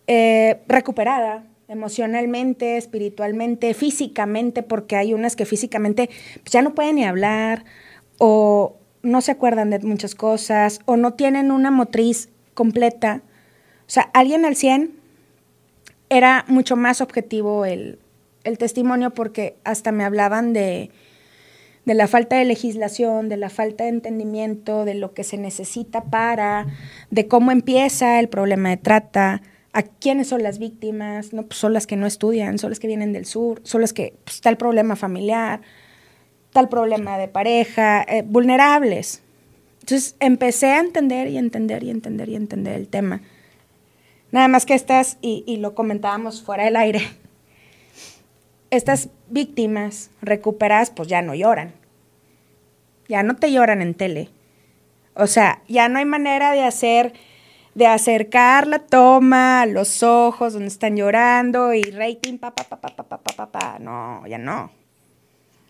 eh, 0.07 0.61
recuperada 0.67 1.45
emocionalmente, 1.69 2.77
espiritualmente, 2.79 3.75
físicamente, 3.75 4.63
porque 4.63 4.97
hay 4.97 5.15
unas 5.15 5.37
que 5.37 5.45
físicamente 5.45 6.09
pues, 6.43 6.51
ya 6.51 6.63
no 6.63 6.75
pueden 6.75 6.97
ni 6.97 7.05
hablar 7.05 7.65
o, 8.19 8.79
no 9.03 9.21
se 9.21 9.33
acuerdan 9.33 9.71
de 9.71 9.79
muchas 9.81 10.15
cosas 10.15 10.81
o 10.85 10.97
no 10.97 11.15
tienen 11.15 11.51
una 11.51 11.71
motriz 11.71 12.31
completa. 12.55 13.23
O 13.81 13.91
sea, 13.91 14.11
alguien 14.13 14.45
al 14.45 14.57
100 14.57 14.93
era 16.11 16.45
mucho 16.49 16.77
más 16.77 17.01
objetivo 17.01 17.65
el, 17.65 17.99
el 18.45 18.59
testimonio 18.59 19.11
porque 19.11 19.57
hasta 19.65 19.93
me 19.93 20.05
hablaban 20.05 20.53
de, 20.53 20.91
de 21.85 21.95
la 21.95 22.07
falta 22.07 22.37
de 22.37 22.45
legislación, 22.45 23.29
de 23.29 23.39
la 23.39 23.49
falta 23.49 23.85
de 23.85 23.91
entendimiento, 23.91 24.85
de 24.85 24.95
lo 24.95 25.15
que 25.15 25.25
se 25.25 25.39
necesita 25.39 26.05
para, 26.05 26.67
de 27.11 27.29
cómo 27.29 27.51
empieza 27.51 28.21
el 28.21 28.29
problema 28.29 28.69
de 28.69 28.77
trata, 28.77 29.43
a 29.73 29.83
quiénes 29.83 30.29
son 30.29 30.43
las 30.43 30.59
víctimas, 30.59 31.33
no, 31.33 31.45
pues 31.45 31.59
son 31.59 31.73
las 31.73 31.87
que 31.87 31.97
no 31.97 32.07
estudian, 32.07 32.59
son 32.59 32.71
las 32.71 32.79
que 32.79 32.89
vienen 32.89 33.13
del 33.13 33.27
sur, 33.27 33.61
son 33.65 33.81
las 33.81 33.93
que 33.93 34.15
pues, 34.25 34.37
está 34.37 34.51
el 34.51 34.57
problema 34.57 34.97
familiar, 34.97 35.61
tal 36.53 36.69
problema 36.69 37.17
de 37.17 37.29
pareja, 37.29 38.03
eh, 38.03 38.23
vulnerables. 38.23 39.23
Entonces 39.81 40.17
empecé 40.21 40.67
a 40.67 40.81
entender 40.81 41.29
y 41.29 41.39
entender 41.39 41.83
y 41.85 41.91
entender 41.91 42.29
y 42.29 42.37
entender 42.37 42.75
el 42.75 42.89
tema. 42.89 43.23
Nada 44.31 44.49
más 44.49 44.67
que 44.67 44.75
estas, 44.75 45.17
y, 45.23 45.43
y 45.47 45.57
lo 45.57 45.75
comentábamos 45.75 46.43
fuera 46.43 46.65
del 46.65 46.77
aire, 46.77 47.01
estas 48.71 49.09
víctimas 49.29 50.11
recuperadas 50.21 50.91
pues 50.91 51.09
ya 51.09 51.23
no 51.23 51.35
lloran. 51.35 51.73
Ya 53.09 53.23
no 53.23 53.37
te 53.37 53.51
lloran 53.53 53.83
en 53.83 53.95
tele. 53.95 54.31
O 55.15 55.27
sea, 55.27 55.63
ya 55.67 55.89
no 55.89 55.99
hay 55.99 56.05
manera 56.05 56.53
de 56.53 56.63
hacer, 56.63 57.13
de 57.75 57.87
acercar 57.87 58.67
la 58.67 58.79
toma 58.79 59.63
a 59.63 59.67
los 59.67 60.03
ojos 60.03 60.53
donde 60.53 60.69
están 60.69 60.97
llorando 60.97 61.75
y 61.75 61.83
rating, 61.83 62.39
pa, 62.39 62.55
pa, 62.55 62.65
pa, 62.65 62.81
pa, 62.81 62.95
pa, 62.95 63.05
pa, 63.05 63.19
pa, 63.19 63.33
pa, 63.35 63.47
pa. 63.51 63.79
No, 63.79 64.27
ya 64.27 64.39
no. 64.39 64.71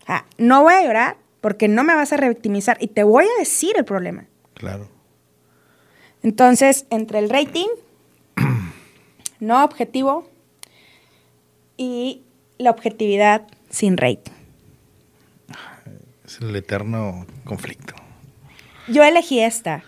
Ah, 0.06 0.24
no 0.36 0.62
voy 0.62 0.74
a 0.74 0.82
llorar 0.82 1.16
porque 1.40 1.68
no 1.68 1.84
me 1.84 1.94
vas 1.94 2.12
a 2.12 2.16
revictimizar 2.16 2.76
y 2.80 2.88
te 2.88 3.04
voy 3.04 3.24
a 3.24 3.38
decir 3.38 3.76
el 3.76 3.84
problema. 3.84 4.26
Claro. 4.54 4.88
Entonces, 6.22 6.86
entre 6.90 7.20
el 7.20 7.30
rating, 7.30 7.68
no 9.40 9.64
objetivo, 9.64 10.28
y 11.76 12.22
la 12.58 12.70
objetividad 12.70 13.46
sin 13.70 13.96
rating. 13.96 14.32
Es 16.24 16.40
el 16.40 16.54
eterno 16.56 17.26
conflicto. 17.44 17.94
Yo 18.88 19.02
elegí 19.04 19.40
esta. 19.40 19.82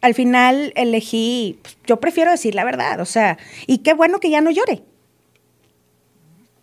Al 0.00 0.14
final 0.14 0.72
elegí, 0.76 1.58
pues, 1.62 1.76
yo 1.86 2.00
prefiero 2.00 2.30
decir 2.30 2.54
la 2.54 2.64
verdad, 2.64 3.00
o 3.00 3.04
sea, 3.04 3.38
y 3.66 3.78
qué 3.78 3.94
bueno 3.94 4.18
que 4.18 4.30
ya 4.30 4.40
no 4.40 4.50
llore. 4.50 4.82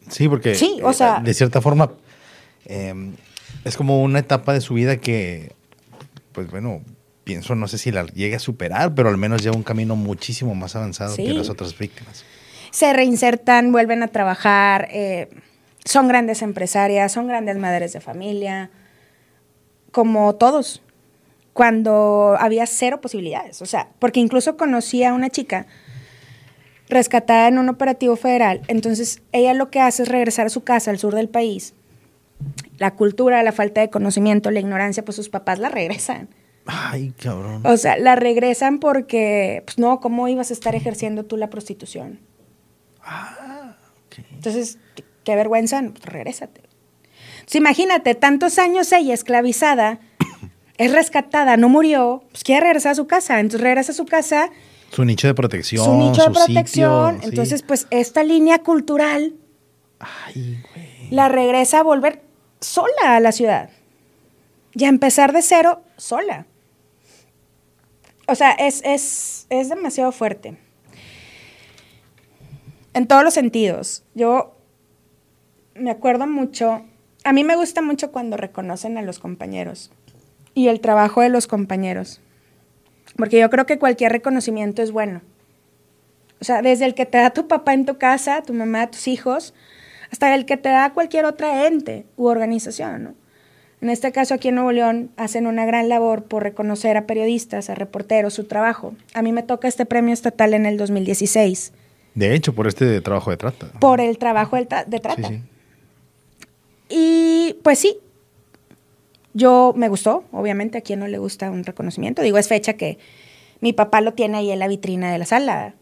Sí, 0.10 0.28
porque 0.28 0.56
Sí, 0.56 0.80
o 0.84 0.92
eh, 0.92 0.94
sea- 0.94 1.20
de 1.24 1.34
cierta 1.34 1.62
forma 1.62 1.92
eh, 2.66 2.94
es 3.64 3.78
como 3.78 4.02
una 4.04 4.20
etapa 4.20 4.54
de 4.54 4.62
su 4.62 4.74
vida 4.74 4.98
que, 4.98 5.54
pues 6.34 6.50
bueno, 6.52 6.82
pienso, 7.24 7.56
no 7.56 7.68
sé 7.68 7.78
si 7.78 7.92
la 7.92 8.06
llegue 8.06 8.36
a 8.36 8.40
superar, 8.40 8.94
pero 8.94 9.10
al 9.10 9.18
menos 9.18 9.42
lleva 9.42 9.56
un 9.56 9.64
camino 9.64 9.96
muchísimo 9.96 10.54
más 10.56 10.76
avanzado 10.76 11.16
Sí. 11.16 11.24
que 11.26 11.34
las 11.34 11.50
otras 11.50 11.78
víctimas. 11.78 12.26
Se 12.72 12.94
reinsertan, 12.94 13.72
vuelven 13.72 14.04
a 14.04 14.08
trabajar, 14.08 14.88
eh, 14.92 15.30
son 15.86 16.08
grandes 16.08 16.42
empresarias, 16.42 17.12
son 17.12 17.28
grandes 17.28 17.58
madres 17.58 17.94
de 17.94 18.00
familia, 18.00 18.70
como 19.92 20.36
todos, 20.36 20.82
cuando 21.54 22.36
había 22.40 22.66
cero 22.68 23.02
posibilidades. 23.02 23.62
O 23.62 23.66
sea, 23.66 23.90
porque 24.00 24.20
incluso 24.20 24.56
conocí 24.56 25.04
a 25.04 25.14
una 25.14 25.30
chica 25.30 25.66
rescatada 26.90 27.48
en 27.48 27.58
un 27.58 27.70
operativo 27.70 28.16
federal. 28.16 28.62
Entonces, 28.68 29.22
ella 29.32 29.54
lo 29.54 29.70
que 29.70 29.80
hace 29.80 30.04
es 30.04 30.10
regresar 30.10 30.48
a 30.48 30.50
su 30.50 30.64
casa 30.64 30.92
al 30.92 31.00
sur 31.00 31.16
del 31.16 31.30
país. 31.30 31.74
La 32.78 32.96
cultura, 32.96 33.44
la 33.44 33.52
falta 33.52 33.82
de 33.82 33.90
conocimiento, 33.90 34.52
la 34.52 34.60
ignorancia, 34.60 35.04
pues 35.04 35.16
sus 35.16 35.30
papás 35.30 35.60
la 35.60 35.70
regresan. 35.70 36.30
Ay, 36.66 37.14
cabrón. 37.22 37.66
O 37.66 37.78
sea, 37.78 37.98
la 37.98 38.16
regresan 38.16 38.80
porque, 38.80 39.64
pues 39.66 39.80
no, 39.80 40.00
¿cómo 40.00 40.28
ibas 40.28 40.52
a 40.52 40.54
estar 40.54 40.76
ejerciendo 40.76 41.26
tú 41.26 41.36
la 41.36 41.50
prostitución? 41.50 42.20
Ok. 44.08 44.26
Entonces, 44.34 44.78
qué- 45.24 45.36
vergüenza, 45.36 45.82
regrésate. 46.04 46.62
Entonces, 47.34 47.56
imagínate, 47.56 48.16
tantos 48.16 48.58
años 48.60 48.92
ella 48.92 49.14
esclavizada, 49.14 50.00
es 50.78 50.92
rescatada, 50.92 51.56
no 51.58 51.70
murió, 51.70 52.24
pues 52.32 52.44
quiere 52.44 52.62
regresar 52.62 52.94
a 52.94 52.96
su 52.96 53.06
casa. 53.08 53.40
Entonces 53.40 53.62
regresa 53.62 53.92
a 53.92 53.96
su 53.96 54.06
casa, 54.06 54.50
Su 54.92 55.06
nicho 55.06 55.28
de 55.28 55.34
protección. 55.36 55.86
su 55.86 55.94
nicho 55.96 56.24
de 56.24 56.32
protección. 56.32 57.14
sitio, 57.16 57.22
sí. 57.22 57.30
Entonces, 57.30 57.62
pues 57.64 57.88
esta 57.92 58.24
línea 58.24 58.60
cultural 58.64 59.34
Ay, 60.00 60.64
güey. 60.74 61.10
la 61.12 61.30
regresa 61.30 61.80
a 61.80 61.84
volver 61.84 62.24
sola 62.60 63.16
a 63.16 63.20
la 63.20 63.32
ciudad. 63.32 63.70
Y 64.74 64.86
a 64.86 64.88
empezar 64.90 65.32
de 65.34 65.42
cero, 65.42 65.82
sola. 65.98 66.46
O 68.28 68.36
sea, 68.36 68.52
es, 68.52 68.82
es, 68.86 69.48
es 69.50 69.70
demasiado 69.70 70.12
fuerte. 70.12 70.58
En 73.00 73.08
todos 73.08 73.24
los 73.24 73.34
sentidos. 73.34 74.04
Yo 74.14 74.58
me 75.74 75.90
acuerdo 75.90 76.28
mucho, 76.28 76.84
a 77.24 77.32
mí 77.32 77.46
me 77.46 77.56
gusta 77.56 77.82
mucho 77.82 78.12
cuando 78.12 78.36
reconocen 78.36 78.98
a 78.98 79.02
los 79.02 79.20
compañeros 79.20 79.90
y 80.54 80.68
el 80.68 80.82
trabajo 80.82 81.22
de 81.22 81.30
los 81.30 81.48
compañeros. 81.48 82.20
Porque 83.16 83.40
yo 83.40 83.50
creo 83.50 83.66
que 83.66 83.80
cualquier 83.80 84.12
reconocimiento 84.12 84.82
es 84.82 84.92
bueno. 84.92 85.22
O 86.42 86.44
sea, 86.44 86.62
desde 86.62 86.84
el 86.84 86.94
que 86.94 87.06
te 87.06 87.20
da 87.20 87.30
tu 87.30 87.48
papá 87.48 87.74
en 87.74 87.86
tu 87.86 87.98
casa, 87.98 88.42
tu 88.42 88.54
mamá, 88.54 88.92
tus 88.92 89.08
hijos, 89.08 89.54
hasta 90.12 90.36
el 90.36 90.46
que 90.46 90.58
te 90.58 90.68
da 90.68 90.92
cualquier 90.92 91.24
otra 91.24 91.68
ente 91.68 92.06
u 92.18 92.26
organización. 92.26 93.16
En 93.80 93.90
este 93.90 94.12
caso, 94.12 94.34
aquí 94.34 94.50
en 94.50 94.56
Nuevo 94.56 94.74
León 94.74 95.10
hacen 95.16 95.48
una 95.48 95.66
gran 95.66 95.88
labor 95.88 96.26
por 96.26 96.44
reconocer 96.44 96.98
a 96.98 97.08
periodistas, 97.08 97.70
a 97.70 97.76
reporteros, 97.76 98.34
su 98.34 98.44
trabajo. 98.44 98.94
A 99.14 99.22
mí 99.22 99.32
me 99.32 99.44
toca 99.44 99.70
este 99.70 99.86
premio 99.86 100.14
estatal 100.14 100.54
en 100.54 100.66
el 100.66 100.76
2016 100.76 101.72
De 102.16 102.34
hecho, 102.36 102.54
por 102.54 102.68
este 102.68 103.00
trabajo 103.02 103.30
de 103.32 103.38
trata. 103.38 103.68
por 103.80 104.02
el 104.02 104.18
trabajo 104.18 104.56
del 104.56 104.68
tra- 104.68 104.86
de 104.86 105.00
trata. 105.00 105.28
Sí, 105.28 105.36
sí. 105.36 105.42
Y 106.90 107.54
pues 107.64 107.80
sí, 107.80 107.98
yo 109.34 109.74
me 109.76 109.90
gustó, 109.90 110.24
obviamente 110.32 110.78
a 110.78 110.82
quien 110.82 111.00
no 111.00 111.08
le 111.08 111.18
gusta 111.20 111.52
un 111.52 111.64
reconocimiento. 111.64 112.22
Digo, 112.22 112.38
es 112.38 112.48
fecha 112.48 112.74
que 112.74 112.98
mi 113.62 113.74
papá 113.74 114.02
lo 114.02 114.14
tiene 114.14 114.38
ahí 114.40 114.52
en 114.52 114.60
la 114.60 114.68
vitrina 114.68 115.12
de 115.12 115.18
la 115.20 115.26
sala. 115.26 115.76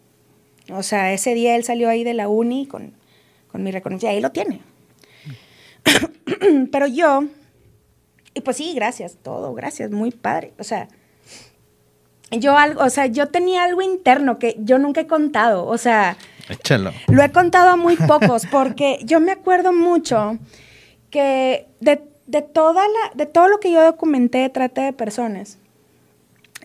O 0.72 0.84
sea, 0.84 1.14
ese 1.14 1.34
día 1.34 1.56
él 1.56 1.64
salió 1.64 1.88
ahí 1.90 2.04
de 2.04 2.14
la 2.14 2.28
uni 2.28 2.66
con, 2.68 2.94
con 3.50 3.64
mi 3.64 3.72
reconocimiento, 3.72 4.16
ahí 4.16 4.22
lo 4.22 4.32
tiene. 4.32 4.60
Pero 6.72 6.88
yo, 6.88 7.24
y 8.34 8.42
pues 8.42 8.58
sí, 8.58 8.74
gracias, 8.76 9.18
todo, 9.24 9.54
gracias, 9.54 9.92
muy 9.92 10.12
padre. 10.12 10.54
O 10.60 10.64
sea, 10.64 10.90
yo 12.32 12.58
algo, 12.58 12.84
o 12.84 12.90
sea, 12.90 13.06
yo 13.08 13.28
tenía 13.28 13.64
algo 13.64 13.82
interno 13.82 14.40
que 14.40 14.56
yo 14.60 14.80
nunca 14.80 15.02
he 15.02 15.08
contado. 15.08 15.66
O 15.66 15.78
sea, 15.78 16.18
Échalo. 16.50 16.92
lo 17.08 17.24
he 17.24 17.32
contado 17.32 17.70
a 17.70 17.76
muy 17.76 17.96
pocos 17.96 18.46
porque 18.52 19.00
yo 19.04 19.20
me 19.20 19.32
acuerdo 19.32 19.74
mucho 19.74 20.38
que 21.10 21.68
de, 21.80 22.02
de 22.26 22.42
toda 22.42 22.84
la, 22.84 23.16
de 23.16 23.26
todo 23.26 23.48
lo 23.48 23.60
que 23.60 23.72
yo 23.72 23.84
documenté 23.84 24.40
de 24.40 24.50
trata 24.50 24.84
de 24.84 24.94
personas, 24.94 25.58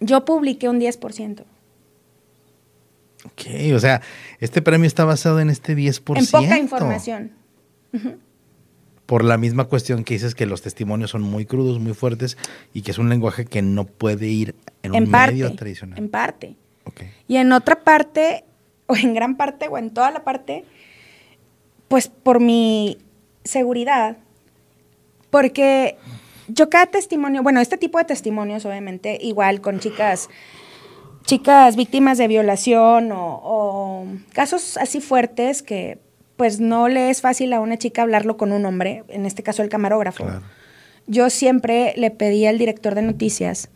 yo 0.01 0.25
publiqué 0.25 0.69
un 0.69 0.81
10%. 0.81 1.45
Ok, 3.25 3.75
o 3.75 3.79
sea, 3.79 4.03
este 4.41 4.63
premio 4.63 4.89
está 4.89 5.05
basado 5.05 5.39
en 5.39 5.49
este 5.49 5.77
10%. 5.77 6.19
En 6.19 6.27
poca 6.27 6.59
información. 6.59 7.33
Por 9.07 9.25
la 9.25 9.37
misma 9.37 9.65
cuestión 9.65 10.05
que 10.05 10.15
dices 10.15 10.35
que 10.35 10.47
los 10.47 10.63
testimonios 10.63 11.11
son 11.11 11.23
muy 11.23 11.45
crudos, 11.45 11.81
muy 11.81 11.93
fuertes 11.93 12.39
y 12.73 12.83
que 12.83 12.93
es 12.93 12.99
un 12.99 13.09
lenguaje 13.09 13.45
que 13.45 13.61
no 13.61 13.85
puede 13.85 14.27
ir 14.27 14.55
en 14.83 14.95
un 14.95 15.11
parte. 15.11 15.33
medio 15.33 15.55
tradicional. 15.55 15.99
En 15.99 16.09
parte. 16.09 16.57
Y 17.29 17.37
en 17.37 17.53
otra 17.53 17.83
parte, 17.85 18.45
o 18.87 18.97
en 18.97 19.15
gran 19.15 19.37
parte, 19.37 19.69
o 19.69 19.79
en 19.79 19.91
toda 19.91 20.11
la 20.11 20.25
parte, 20.25 20.65
pues 21.89 22.09
por 22.09 22.41
mi 22.41 22.99
seguridad, 23.45 24.17
porque 25.31 25.97
yo 26.49 26.71
cada 26.71 26.87
testimonio, 26.87 27.43
bueno, 27.43 27.61
este 27.61 27.79
tipo 27.79 27.99
de 27.99 28.05
testimonios, 28.05 28.65
obviamente, 28.65 29.19
igual 29.21 29.61
con 29.61 29.81
chicas, 29.81 30.29
chicas 31.25 31.77
víctimas 31.77 32.19
de 32.19 32.29
violación 32.29 33.13
o, 33.13 33.41
o 33.43 34.07
casos 34.33 34.77
así 34.77 35.01
fuertes 35.01 35.63
que 35.63 35.99
pues 36.37 36.61
no 36.61 36.89
le 36.89 37.11
es 37.11 37.21
fácil 37.21 37.53
a 37.53 37.61
una 37.61 37.77
chica 37.77 38.03
hablarlo 38.03 38.37
con 38.37 38.53
un 38.53 38.65
hombre, 38.65 39.05
en 39.09 39.27
este 39.27 39.43
caso 39.43 39.63
el 39.63 39.69
camarógrafo. 39.69 40.25
Claro. 40.25 40.43
Yo 41.07 41.31
siempre 41.31 41.95
le 41.97 42.11
pedí 42.11 42.47
al 42.47 42.59
director 42.59 42.95
de 42.95 43.03
noticias, 43.03 43.69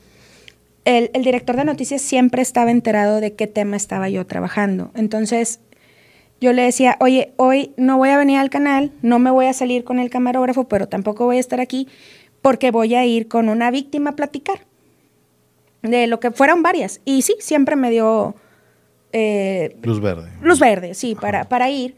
el, 0.84 1.10
el 1.14 1.24
director 1.24 1.56
de 1.56 1.64
noticias 1.64 2.00
siempre 2.00 2.42
estaba 2.42 2.70
enterado 2.70 3.20
de 3.20 3.34
qué 3.34 3.46
tema 3.48 3.76
estaba 3.76 4.08
yo 4.08 4.24
trabajando. 4.24 4.92
Entonces, 4.94 5.58
yo 6.40 6.52
le 6.52 6.62
decía, 6.62 6.96
oye, 7.00 7.32
hoy 7.36 7.72
no 7.76 7.96
voy 7.96 8.10
a 8.10 8.18
venir 8.18 8.38
al 8.38 8.50
canal, 8.50 8.92
no 9.02 9.18
me 9.18 9.30
voy 9.30 9.46
a 9.46 9.52
salir 9.52 9.84
con 9.84 9.98
el 9.98 10.10
camarógrafo, 10.10 10.68
pero 10.68 10.86
tampoco 10.86 11.24
voy 11.24 11.38
a 11.38 11.40
estar 11.40 11.60
aquí 11.60 11.88
porque 12.42 12.70
voy 12.70 12.94
a 12.94 13.04
ir 13.04 13.26
con 13.26 13.48
una 13.48 13.70
víctima 13.70 14.10
a 14.10 14.16
platicar. 14.16 14.60
De 15.82 16.06
lo 16.06 16.20
que 16.20 16.30
fueron 16.30 16.62
varias. 16.62 17.00
Y 17.04 17.22
sí, 17.22 17.34
siempre 17.40 17.74
me 17.74 17.90
dio 17.90 18.34
eh, 19.12 19.76
Luz 19.82 20.00
verde. 20.00 20.30
luz 20.42 20.60
verde, 20.60 20.94
sí, 20.94 21.14
para, 21.14 21.48
para 21.48 21.70
ir. 21.70 21.96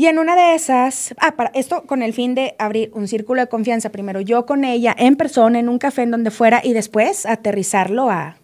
Y 0.00 0.06
en 0.06 0.18
una 0.18 0.34
de 0.34 0.54
esas, 0.54 1.14
ah, 1.18 1.32
para 1.32 1.50
esto 1.52 1.82
con 1.82 2.00
el 2.00 2.14
fin 2.14 2.34
de 2.34 2.54
abrir 2.58 2.90
un 2.94 3.06
círculo 3.06 3.42
de 3.42 3.48
confianza, 3.48 3.92
primero 3.92 4.22
yo 4.22 4.46
con 4.46 4.64
ella 4.64 4.96
en 4.98 5.14
persona, 5.14 5.58
en 5.58 5.68
un 5.68 5.78
café 5.78 6.00
en 6.00 6.10
donde 6.10 6.30
fuera, 6.30 6.62
y 6.64 6.72
después 6.72 7.26
aterrizarlo 7.26 8.08
a, 8.08 8.38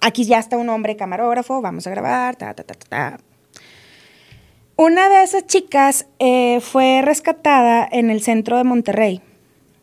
aquí 0.00 0.24
ya 0.24 0.38
está 0.38 0.56
un 0.56 0.68
hombre 0.68 0.94
camarógrafo, 0.94 1.60
vamos 1.60 1.88
a 1.88 1.90
grabar, 1.90 2.36
ta, 2.36 2.54
ta, 2.54 2.62
ta, 2.62 2.74
ta, 2.74 2.86
ta. 2.88 3.18
Una 4.76 5.08
de 5.08 5.24
esas 5.24 5.44
chicas 5.48 6.06
eh, 6.20 6.60
fue 6.60 7.02
rescatada 7.02 7.88
en 7.90 8.08
el 8.08 8.22
centro 8.22 8.56
de 8.56 8.62
Monterrey, 8.62 9.22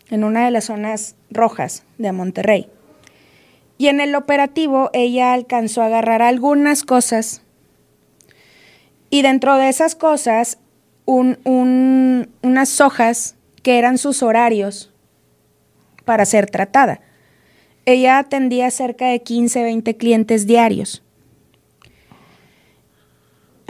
en 0.10 0.24
una 0.24 0.46
de 0.46 0.52
las 0.52 0.64
zonas 0.64 1.18
rojas 1.30 1.84
de 1.98 2.14
Monterrey. 2.14 2.70
Y 3.78 3.90
en 3.90 4.00
el 4.00 4.16
operativo 4.16 4.90
ella 4.94 5.34
alcanzó 5.34 5.82
a 5.82 5.88
agarrar 5.88 6.22
algunas 6.22 6.84
cosas. 6.84 7.42
Y 9.10 9.22
dentro 9.22 9.58
de 9.58 9.68
esas 9.68 9.96
cosas, 9.96 10.60
unas 11.10 12.82
hojas 12.82 13.36
que 13.64 13.80
eran 13.80 13.98
sus 13.98 14.22
horarios 14.22 14.94
para 16.06 16.26
ser 16.26 16.50
tratada. 16.50 17.02
Ella 17.86 18.20
atendía 18.20 18.70
cerca 18.70 19.08
de 19.08 19.22
15, 19.22 19.64
20 19.64 19.98
clientes 19.98 20.46
diarios. 20.46 21.04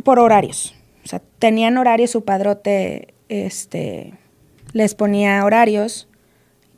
Por 0.03 0.19
horarios. 0.19 0.75
O 1.05 1.07
sea, 1.07 1.21
tenían 1.39 1.77
horarios, 1.77 2.11
su 2.11 2.25
padrote 2.25 3.13
este, 3.29 4.13
les 4.73 4.95
ponía 4.95 5.43
horarios, 5.45 6.09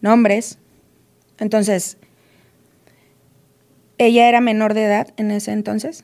nombres. 0.02 0.60
Entonces, 1.40 1.98
ella 3.98 4.30
era 4.30 4.42
menor 4.42 4.74
de 4.74 4.84
edad 4.84 5.14
en 5.18 5.32
ese 5.32 5.52
entonces. 5.52 6.04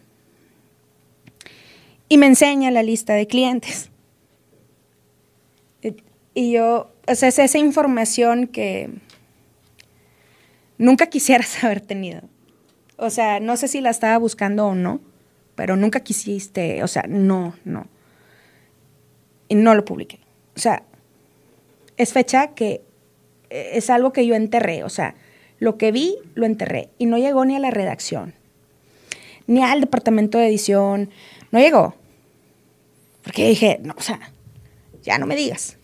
Y 2.09 2.17
me 2.17 2.25
enseña 2.25 2.71
la 2.71 2.83
lista 2.83 3.13
de 3.13 3.27
clientes. 3.27 3.91
Y 6.37 6.51
yo, 6.51 6.91
o 7.07 7.15
sea, 7.15 7.29
es 7.29 7.39
esa 7.39 7.57
información 7.57 8.45
que 8.45 8.91
nunca 10.77 11.07
quisieras 11.07 11.63
haber 11.63 11.81
tenido. 11.81 12.21
O 12.95 13.09
sea, 13.09 13.39
no 13.39 13.57
sé 13.57 13.67
si 13.67 13.81
la 13.81 13.89
estaba 13.89 14.19
buscando 14.19 14.67
o 14.67 14.75
no, 14.75 15.01
pero 15.55 15.75
nunca 15.75 16.01
quisiste, 16.01 16.83
o 16.83 16.87
sea, 16.87 17.05
no, 17.09 17.55
no. 17.65 17.87
Y 19.47 19.55
no 19.55 19.73
lo 19.73 19.83
publiqué. 19.83 20.19
O 20.55 20.59
sea, 20.59 20.83
es 21.97 22.13
fecha 22.13 22.49
que 22.49 22.83
eh, 23.49 23.71
es 23.73 23.89
algo 23.89 24.13
que 24.13 24.27
yo 24.27 24.35
enterré, 24.35 24.83
o 24.83 24.89
sea, 24.89 25.15
lo 25.57 25.79
que 25.79 25.91
vi, 25.91 26.17
lo 26.35 26.45
enterré. 26.45 26.89
Y 26.99 27.07
no 27.07 27.17
llegó 27.17 27.45
ni 27.45 27.55
a 27.55 27.59
la 27.59 27.71
redacción, 27.71 28.35
ni 29.47 29.63
al 29.63 29.81
departamento 29.81 30.37
de 30.37 30.49
edición. 30.49 31.09
No 31.51 31.57
llegó. 31.57 31.95
Porque 33.23 33.49
dije, 33.49 33.79
no, 33.81 33.95
o 33.97 34.01
sea, 34.03 34.19
ya 35.01 35.17
no 35.17 35.25
me 35.25 35.35
digas. 35.35 35.76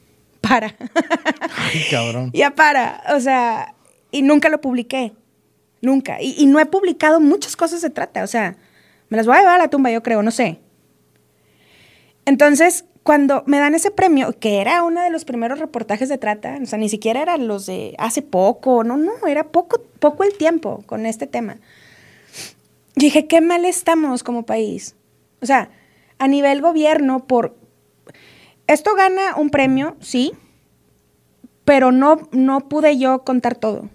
Para. 0.53 0.75
Ay, 1.57 1.81
cabrón. 1.89 2.29
ya 2.31 2.53
para. 2.53 3.01
O 3.15 3.19
sea, 3.19 3.73
y 4.11 4.21
nunca 4.21 4.49
lo 4.49 4.61
publiqué. 4.61 5.13
Nunca. 5.81 6.21
Y, 6.21 6.35
y, 6.37 6.45
no 6.45 6.59
he 6.59 6.67
publicado 6.67 7.19
muchas 7.19 7.55
cosas 7.55 7.81
se 7.81 7.89
trata. 7.89 8.23
O 8.23 8.27
sea, 8.27 8.55
me 9.09 9.17
las 9.17 9.25
voy 9.25 9.35
a 9.35 9.39
llevar 9.39 9.55
a 9.55 9.63
la 9.63 9.69
tumba, 9.69 9.89
yo 9.89 10.03
creo, 10.03 10.21
no 10.21 10.29
sé. 10.29 10.59
Entonces, 12.25 12.85
cuando 13.01 13.43
me 13.47 13.57
dan 13.57 13.73
ese 13.73 13.89
premio, 13.89 14.37
que 14.39 14.61
era 14.61 14.83
uno 14.83 15.01
de 15.01 15.09
los 15.09 15.25
primeros 15.25 15.57
reportajes 15.57 16.07
de 16.07 16.19
trata, 16.19 16.59
o 16.61 16.65
sea, 16.67 16.77
ni 16.77 16.87
siquiera 16.87 17.23
eran 17.23 17.47
los 17.47 17.65
de 17.65 17.95
hace 17.97 18.21
poco, 18.21 18.83
no, 18.83 18.95
no, 18.95 19.25
era 19.25 19.45
poco, 19.45 19.81
poco 19.99 20.23
el 20.23 20.37
tiempo 20.37 20.83
con 20.85 21.07
este 21.07 21.25
tema. 21.25 21.57
dije, 22.95 23.25
qué 23.25 23.41
mal 23.41 23.65
estamos 23.65 24.21
como 24.21 24.45
país. 24.45 24.95
O 25.41 25.47
sea, 25.47 25.71
a 26.19 26.27
nivel 26.27 26.61
gobierno, 26.61 27.25
por... 27.25 27.55
Esto 28.67 28.93
gana 28.95 29.35
un 29.35 29.49
premio, 29.49 29.97
sí, 29.99 30.31
pero 31.65 31.91
no, 31.91 32.27
no 32.31 32.67
pude 32.67 32.97
yo 32.97 33.23
contar 33.23 33.55
todo, 33.55 33.89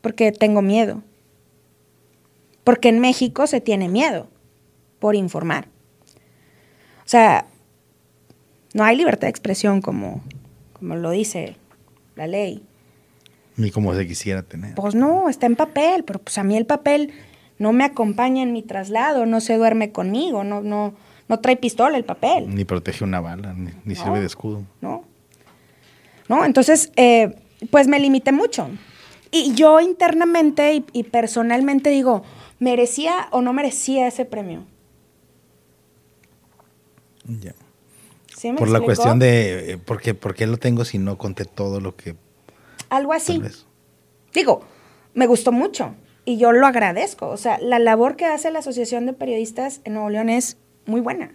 porque 0.00 0.32
tengo 0.32 0.62
miedo. 0.62 1.02
Porque 2.64 2.88
en 2.88 3.00
México 3.00 3.46
se 3.46 3.60
tiene 3.60 3.88
miedo 3.88 4.28
por 5.00 5.16
informar. 5.16 5.66
O 6.98 7.08
sea, 7.12 7.46
no 8.72 8.84
hay 8.84 8.96
libertad 8.96 9.22
de 9.22 9.30
expresión 9.30 9.82
como, 9.82 10.22
como 10.72 10.94
lo 10.96 11.10
dice 11.10 11.56
la 12.14 12.26
ley. 12.26 12.62
Ni 13.56 13.70
como 13.70 13.94
se 13.94 14.06
quisiera 14.06 14.42
tener. 14.42 14.74
Pues 14.74 14.94
no, 14.94 15.28
está 15.28 15.46
en 15.46 15.56
papel, 15.56 16.04
pero 16.04 16.20
pues 16.20 16.38
a 16.38 16.44
mí 16.44 16.56
el 16.56 16.66
papel 16.66 17.12
no 17.58 17.72
me 17.72 17.84
acompaña 17.84 18.42
en 18.42 18.52
mi 18.52 18.62
traslado, 18.62 19.26
no 19.26 19.40
se 19.40 19.56
duerme 19.56 19.92
conmigo, 19.92 20.42
no, 20.44 20.62
no, 20.62 20.94
no 21.28 21.40
trae 21.40 21.56
pistola 21.56 21.96
el 21.96 22.04
papel. 22.04 22.54
Ni 22.54 22.64
protege 22.64 23.04
una 23.04 23.20
bala, 23.20 23.54
ni, 23.84 23.94
sirve 23.94 24.20
de 24.20 24.26
escudo. 24.26 24.62
No. 24.80 25.04
No, 26.28 26.44
entonces, 26.44 26.92
eh, 26.96 27.36
pues 27.70 27.88
me 27.88 28.00
limité 28.00 28.32
mucho. 28.32 28.68
Y 29.30 29.54
yo 29.54 29.80
internamente 29.80 30.74
y, 30.74 30.84
y 30.92 31.04
personalmente 31.04 31.90
digo, 31.90 32.22
¿merecía 32.58 33.28
o 33.30 33.42
no 33.42 33.52
merecía 33.52 34.06
ese 34.06 34.24
premio? 34.24 34.64
Ya 37.24 37.54
por 38.56 38.68
la 38.68 38.80
cuestión 38.80 39.18
de, 39.18 39.72
eh, 39.72 39.78
¿por 39.78 40.00
qué, 40.00 40.14
¿por 40.14 40.34
qué, 40.34 40.46
lo 40.46 40.56
tengo 40.56 40.84
si 40.84 40.98
no 40.98 41.18
conté 41.18 41.44
todo 41.44 41.80
lo 41.80 41.96
que... 41.96 42.16
Algo 42.88 43.12
así. 43.12 43.40
Digo, 44.34 44.62
me 45.14 45.26
gustó 45.26 45.52
mucho 45.52 45.94
y 46.24 46.38
yo 46.38 46.52
lo 46.52 46.66
agradezco. 46.66 47.28
O 47.28 47.36
sea, 47.36 47.58
la 47.58 47.78
labor 47.78 48.16
que 48.16 48.26
hace 48.26 48.50
la 48.50 48.58
Asociación 48.58 49.06
de 49.06 49.12
Periodistas 49.12 49.80
en 49.84 49.94
Nuevo 49.94 50.10
León 50.10 50.28
es 50.28 50.56
muy 50.86 51.00
buena. 51.00 51.32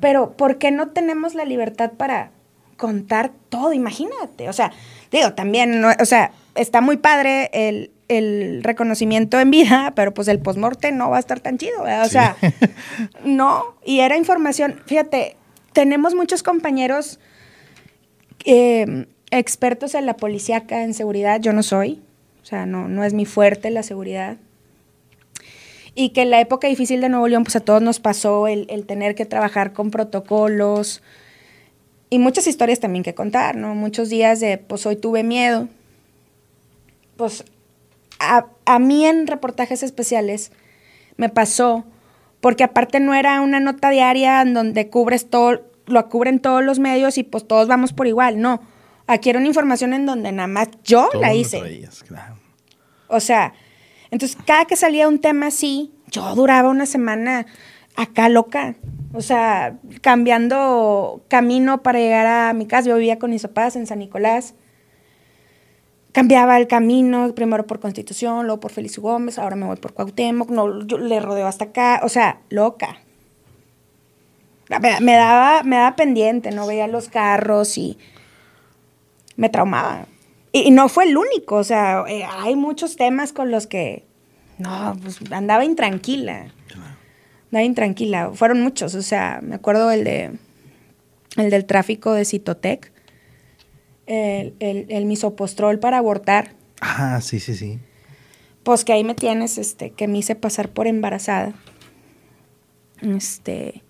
Pero, 0.00 0.36
¿por 0.36 0.58
qué 0.58 0.70
no 0.70 0.88
tenemos 0.90 1.34
la 1.34 1.44
libertad 1.44 1.92
para 1.92 2.32
contar 2.76 3.32
todo? 3.48 3.72
Imagínate. 3.72 4.48
O 4.48 4.52
sea, 4.52 4.72
digo, 5.10 5.34
también, 5.34 5.84
o 5.84 6.04
sea, 6.04 6.32
está 6.54 6.80
muy 6.80 6.96
padre 6.96 7.50
el, 7.52 7.90
el 8.08 8.62
reconocimiento 8.62 9.40
en 9.40 9.50
vida, 9.50 9.92
pero 9.96 10.14
pues 10.14 10.28
el 10.28 10.38
postmorte 10.40 10.92
no 10.92 11.10
va 11.10 11.16
a 11.16 11.20
estar 11.20 11.40
tan 11.40 11.58
chido, 11.58 11.82
O 11.82 12.08
sea, 12.08 12.36
no, 13.24 13.76
y 13.84 14.00
era 14.00 14.16
información, 14.16 14.80
fíjate, 14.86 15.36
tenemos 15.72 16.14
muchos 16.14 16.42
compañeros 16.42 17.18
eh, 18.44 19.06
expertos 19.30 19.94
en 19.94 20.06
la 20.06 20.16
policíaca, 20.16 20.82
en 20.82 20.94
seguridad, 20.94 21.40
yo 21.40 21.52
no 21.52 21.62
soy, 21.62 22.02
o 22.42 22.46
sea, 22.46 22.66
no, 22.66 22.88
no 22.88 23.04
es 23.04 23.14
mi 23.14 23.26
fuerte 23.26 23.70
la 23.70 23.82
seguridad. 23.82 24.36
Y 25.96 26.10
que 26.10 26.22
en 26.22 26.30
la 26.30 26.40
época 26.40 26.66
difícil 26.66 27.00
de 27.00 27.08
Nuevo 27.08 27.28
León, 27.28 27.44
pues 27.44 27.54
a 27.56 27.60
todos 27.60 27.80
nos 27.80 28.00
pasó 28.00 28.48
el, 28.48 28.66
tener 28.86 29.14
que 29.14 29.26
trabajar 29.26 29.72
con 29.72 29.90
protocolos 29.90 31.02
y 32.14 32.20
muchas 32.20 32.46
historias 32.46 32.78
también 32.78 33.02
que 33.02 33.12
contar, 33.12 33.56
¿no? 33.56 33.74
Muchos 33.74 34.08
días 34.08 34.38
de, 34.38 34.56
pues 34.56 34.86
hoy 34.86 34.94
tuve 34.94 35.24
miedo. 35.24 35.68
Pues 37.16 37.44
a, 38.20 38.46
a 38.66 38.78
mí 38.78 39.04
en 39.04 39.26
reportajes 39.26 39.82
especiales 39.82 40.52
me 41.16 41.28
pasó 41.28 41.84
porque 42.40 42.62
aparte 42.62 43.00
no 43.00 43.14
era 43.14 43.40
una 43.40 43.58
nota 43.58 43.90
diaria 43.90 44.42
en 44.42 44.54
donde 44.54 44.88
cubres 44.90 45.28
todo, 45.28 45.62
lo 45.86 46.08
cubren 46.08 46.38
todos 46.38 46.62
los 46.62 46.78
medios 46.78 47.18
y 47.18 47.24
pues 47.24 47.48
todos 47.48 47.66
vamos 47.66 47.92
por 47.92 48.06
igual, 48.06 48.40
no. 48.40 48.60
Aquí 49.08 49.30
era 49.30 49.40
una 49.40 49.48
información 49.48 49.92
en 49.92 50.06
donde 50.06 50.30
nada 50.30 50.46
más 50.46 50.68
yo 50.84 51.08
la 51.20 51.34
hice. 51.34 51.88
O 53.08 53.18
sea, 53.18 53.54
entonces 54.12 54.38
cada 54.46 54.66
que 54.66 54.76
salía 54.76 55.08
un 55.08 55.18
tema 55.18 55.48
así, 55.48 55.92
yo 56.12 56.32
duraba 56.36 56.68
una 56.68 56.86
semana 56.86 57.46
acá 57.96 58.28
loca. 58.28 58.76
O 59.14 59.22
sea, 59.22 59.78
cambiando 60.00 61.22
camino 61.28 61.82
para 61.82 61.98
llegar 61.98 62.26
a 62.26 62.52
mi 62.52 62.66
casa. 62.66 62.88
Yo 62.88 62.96
vivía 62.96 63.18
con 63.18 63.30
mis 63.30 63.42
papás 63.42 63.76
en 63.76 63.86
San 63.86 64.00
Nicolás 64.00 64.54
cambiaba 66.14 66.56
el 66.58 66.68
camino, 66.68 67.34
primero 67.34 67.66
por 67.66 67.80
Constitución, 67.80 68.46
luego 68.46 68.60
por 68.60 68.70
Felicio 68.70 69.02
Gómez, 69.02 69.36
ahora 69.36 69.56
me 69.56 69.66
voy 69.66 69.76
por 69.76 69.94
Cuauhtémoc, 69.94 70.48
no, 70.48 70.86
yo 70.86 70.96
le 70.96 71.18
rodeo 71.18 71.48
hasta 71.48 71.64
acá, 71.66 72.00
o 72.04 72.08
sea, 72.08 72.40
loca. 72.50 73.00
Me, 75.00 75.12
daba, 75.12 75.64
me 75.64 75.74
daba 75.74 75.96
pendiente, 75.96 76.52
no 76.52 76.68
veía 76.68 76.86
los 76.86 77.08
carros 77.08 77.76
y 77.76 77.98
me 79.36 79.48
traumaba. 79.48 80.06
Y, 80.52 80.70
no 80.70 80.88
fue 80.88 81.06
el 81.06 81.16
único, 81.16 81.56
o 81.56 81.64
sea, 81.64 82.04
eh, 82.06 82.24
hay 82.24 82.54
muchos 82.54 82.94
temas 82.94 83.32
con 83.32 83.50
los 83.50 83.66
que, 83.66 84.04
no, 84.58 84.96
pues 85.02 85.18
andaba 85.32 85.64
intranquila. 85.64 86.54
Andaba 87.54 87.66
intranquila, 87.66 88.32
fueron 88.34 88.62
muchos, 88.62 88.96
o 88.96 89.02
sea, 89.02 89.38
me 89.40 89.54
acuerdo 89.54 89.92
el 89.92 90.02
de, 90.02 90.32
el 91.36 91.50
del 91.50 91.66
tráfico 91.66 92.12
de 92.12 92.24
Citotec 92.24 92.90
el, 94.06 94.86
el, 94.88 95.04
misopostrol 95.06 95.78
para 95.78 95.98
abortar. 95.98 96.50
Ah, 96.80 97.20
sí, 97.20 97.38
sí, 97.38 97.54
sí. 97.54 97.78
Pues 98.64 98.84
que 98.84 98.92
ahí 98.92 99.04
me 99.04 99.14
tienes, 99.14 99.56
este, 99.56 99.90
que 99.90 100.08
me 100.08 100.18
hice 100.18 100.34
pasar 100.34 100.70
por 100.70 100.88
embarazada. 100.88 101.54
Este, 103.00 103.84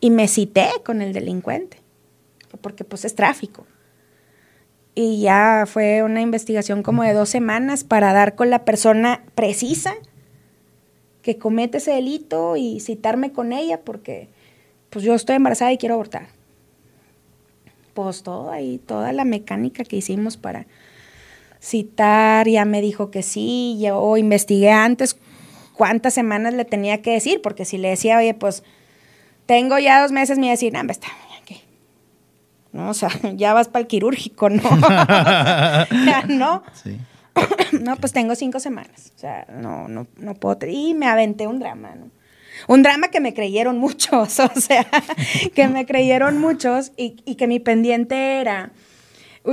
y 0.00 0.10
me 0.10 0.26
cité 0.26 0.66
con 0.84 1.00
el 1.00 1.12
delincuente, 1.12 1.78
porque 2.60 2.82
pues 2.82 3.04
es 3.04 3.14
tráfico. 3.14 3.68
Y 4.96 5.20
ya 5.20 5.64
fue 5.64 6.02
una 6.02 6.22
investigación 6.22 6.82
como 6.82 7.04
de 7.04 7.12
dos 7.12 7.28
semanas 7.28 7.84
para 7.84 8.12
dar 8.12 8.34
con 8.34 8.50
la 8.50 8.64
persona 8.64 9.22
precisa 9.36 9.94
que 11.22 11.38
comete 11.38 11.78
ese 11.78 11.92
delito 11.92 12.56
y 12.56 12.80
citarme 12.80 13.32
con 13.32 13.52
ella, 13.52 13.80
porque 13.80 14.28
pues 14.90 15.04
yo 15.04 15.14
estoy 15.14 15.36
embarazada 15.36 15.72
y 15.72 15.78
quiero 15.78 15.94
abortar. 15.94 16.28
Pues 17.94 18.22
todo 18.22 18.50
ahí, 18.50 18.78
toda 18.78 19.12
la 19.12 19.24
mecánica 19.24 19.84
que 19.84 19.96
hicimos 19.96 20.36
para 20.36 20.66
citar, 21.60 22.48
ya 22.48 22.64
me 22.64 22.80
dijo 22.80 23.10
que 23.10 23.22
sí, 23.22 23.78
yo 23.80 24.16
investigué 24.16 24.70
antes 24.70 25.18
cuántas 25.74 26.14
semanas 26.14 26.54
le 26.54 26.64
tenía 26.64 27.02
que 27.02 27.12
decir, 27.12 27.42
porque 27.42 27.64
si 27.64 27.78
le 27.78 27.88
decía, 27.88 28.18
oye, 28.18 28.34
pues 28.34 28.62
tengo 29.46 29.78
ya 29.78 30.00
dos 30.00 30.12
meses, 30.12 30.38
me 30.38 30.46
iba 30.46 30.52
a 30.52 30.54
decir, 30.54 30.72
no, 30.72 30.90
está, 30.90 31.08
¿qué? 31.44 31.60
No, 32.72 32.90
o 32.90 32.94
sea, 32.94 33.10
ya 33.34 33.52
vas 33.52 33.68
para 33.68 33.82
el 33.82 33.86
quirúrgico, 33.86 34.48
¿no? 34.48 34.62
¿no? 36.28 36.62
Sí. 36.72 36.98
no, 37.80 37.96
pues 37.96 38.12
tengo 38.12 38.34
cinco 38.34 38.60
semanas, 38.60 39.12
o 39.16 39.18
sea, 39.18 39.46
no, 39.52 39.88
no, 39.88 40.06
no 40.16 40.34
puedo, 40.34 40.66
y 40.66 40.94
me 40.94 41.06
aventé 41.06 41.46
un 41.46 41.58
drama, 41.58 41.94
¿no? 41.94 42.10
Un 42.68 42.82
drama 42.82 43.08
que 43.08 43.20
me 43.20 43.32
creyeron 43.32 43.78
muchos, 43.78 44.38
o 44.40 44.60
sea, 44.60 44.86
que 45.54 45.68
me 45.68 45.86
creyeron 45.86 46.38
muchos 46.38 46.92
y, 46.96 47.16
y 47.24 47.36
que 47.36 47.46
mi 47.46 47.60
pendiente 47.60 48.40
era, 48.40 48.72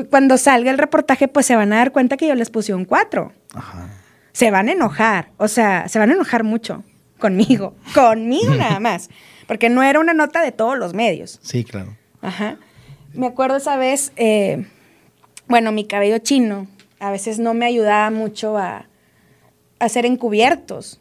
cuando 0.09 0.37
salga 0.37 0.71
el 0.71 0.77
reportaje, 0.77 1.27
pues 1.27 1.45
se 1.45 1.55
van 1.55 1.71
a 1.73 1.77
dar 1.77 1.91
cuenta 1.91 2.17
que 2.17 2.27
yo 2.27 2.35
les 2.35 2.49
puse 2.49 2.73
un 2.73 2.85
cuatro. 2.85 3.31
Ajá 3.53 3.89
se 4.37 4.51
van 4.51 4.69
a 4.69 4.73
enojar, 4.73 5.31
o 5.37 5.47
sea, 5.47 5.87
se 5.87 5.97
van 5.97 6.11
a 6.11 6.13
enojar 6.13 6.43
mucho 6.43 6.83
conmigo, 7.17 7.73
conmigo 7.95 8.53
nada 8.53 8.79
más, 8.79 9.09
porque 9.47 9.67
no 9.67 9.81
era 9.81 9.99
una 9.99 10.13
nota 10.13 10.43
de 10.43 10.51
todos 10.51 10.77
los 10.77 10.93
medios. 10.93 11.39
Sí, 11.41 11.63
claro. 11.63 11.97
Ajá. 12.21 12.59
Me 13.13 13.25
acuerdo 13.25 13.57
esa 13.57 13.77
vez, 13.77 14.11
eh, 14.15 14.67
bueno, 15.47 15.71
mi 15.71 15.85
cabello 15.87 16.19
chino 16.19 16.67
a 16.99 17.11
veces 17.11 17.39
no 17.39 17.53
me 17.53 17.65
ayudaba 17.65 18.09
mucho 18.09 18.57
a, 18.57 18.87
hacer 19.79 20.05
encubiertos. 20.05 20.99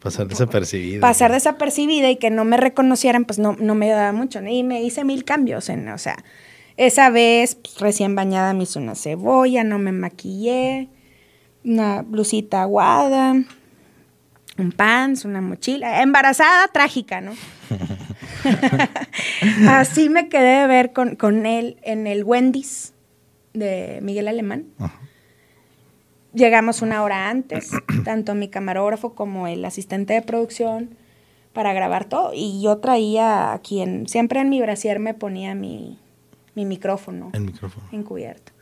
Pasar 0.00 0.26
desapercibida. 0.28 1.00
Pasar 1.00 1.32
desapercibida 1.32 2.10
y 2.10 2.16
que 2.16 2.30
no 2.30 2.44
me 2.44 2.56
reconocieran, 2.56 3.24
pues 3.24 3.38
no, 3.38 3.56
no 3.58 3.74
me 3.74 3.86
ayudaba 3.86 4.12
mucho. 4.12 4.42
Y 4.42 4.62
me 4.64 4.82
hice 4.82 5.04
mil 5.04 5.24
cambios. 5.24 5.68
En, 5.68 5.88
o 5.88 5.98
sea, 5.98 6.16
esa 6.76 7.10
vez, 7.10 7.54
pues, 7.54 7.78
recién 7.78 8.14
bañada, 8.14 8.52
me 8.52 8.64
hice 8.64 8.78
una 8.78 8.94
cebolla, 8.94 9.64
no 9.64 9.78
me 9.78 9.92
maquillé 9.92 10.88
una 11.64 12.02
blusita 12.02 12.62
aguada, 12.62 13.34
un 14.58 14.72
pants, 14.72 15.24
una 15.24 15.40
mochila, 15.40 16.02
embarazada, 16.02 16.68
trágica, 16.68 17.20
¿no? 17.20 17.32
Así 19.68 20.08
me 20.08 20.28
quedé 20.28 20.62
de 20.62 20.66
ver 20.66 20.92
con, 20.92 21.46
él 21.46 21.76
en 21.82 22.06
el 22.06 22.24
Wendy's 22.24 22.94
de 23.52 24.00
Miguel 24.02 24.28
Alemán. 24.28 24.66
Llegamos 26.34 26.82
una 26.82 27.02
hora 27.02 27.28
antes, 27.28 27.70
tanto 28.04 28.34
mi 28.34 28.48
camarógrafo 28.48 29.14
como 29.14 29.46
el 29.46 29.64
asistente 29.64 30.14
de 30.14 30.22
producción, 30.22 30.96
para 31.52 31.72
grabar 31.72 32.06
todo. 32.06 32.32
Y 32.34 32.62
yo 32.62 32.78
traía 32.78 33.52
a 33.52 33.58
quien, 33.60 34.08
siempre 34.08 34.40
en 34.40 34.48
mi 34.48 34.60
brasier 34.60 34.98
me 34.98 35.14
ponía 35.14 35.54
mi, 35.54 35.98
mi 36.54 36.64
micrófono, 36.64 37.30
el 37.32 37.42
micrófono 37.42 37.86
encubierto. 37.92 38.52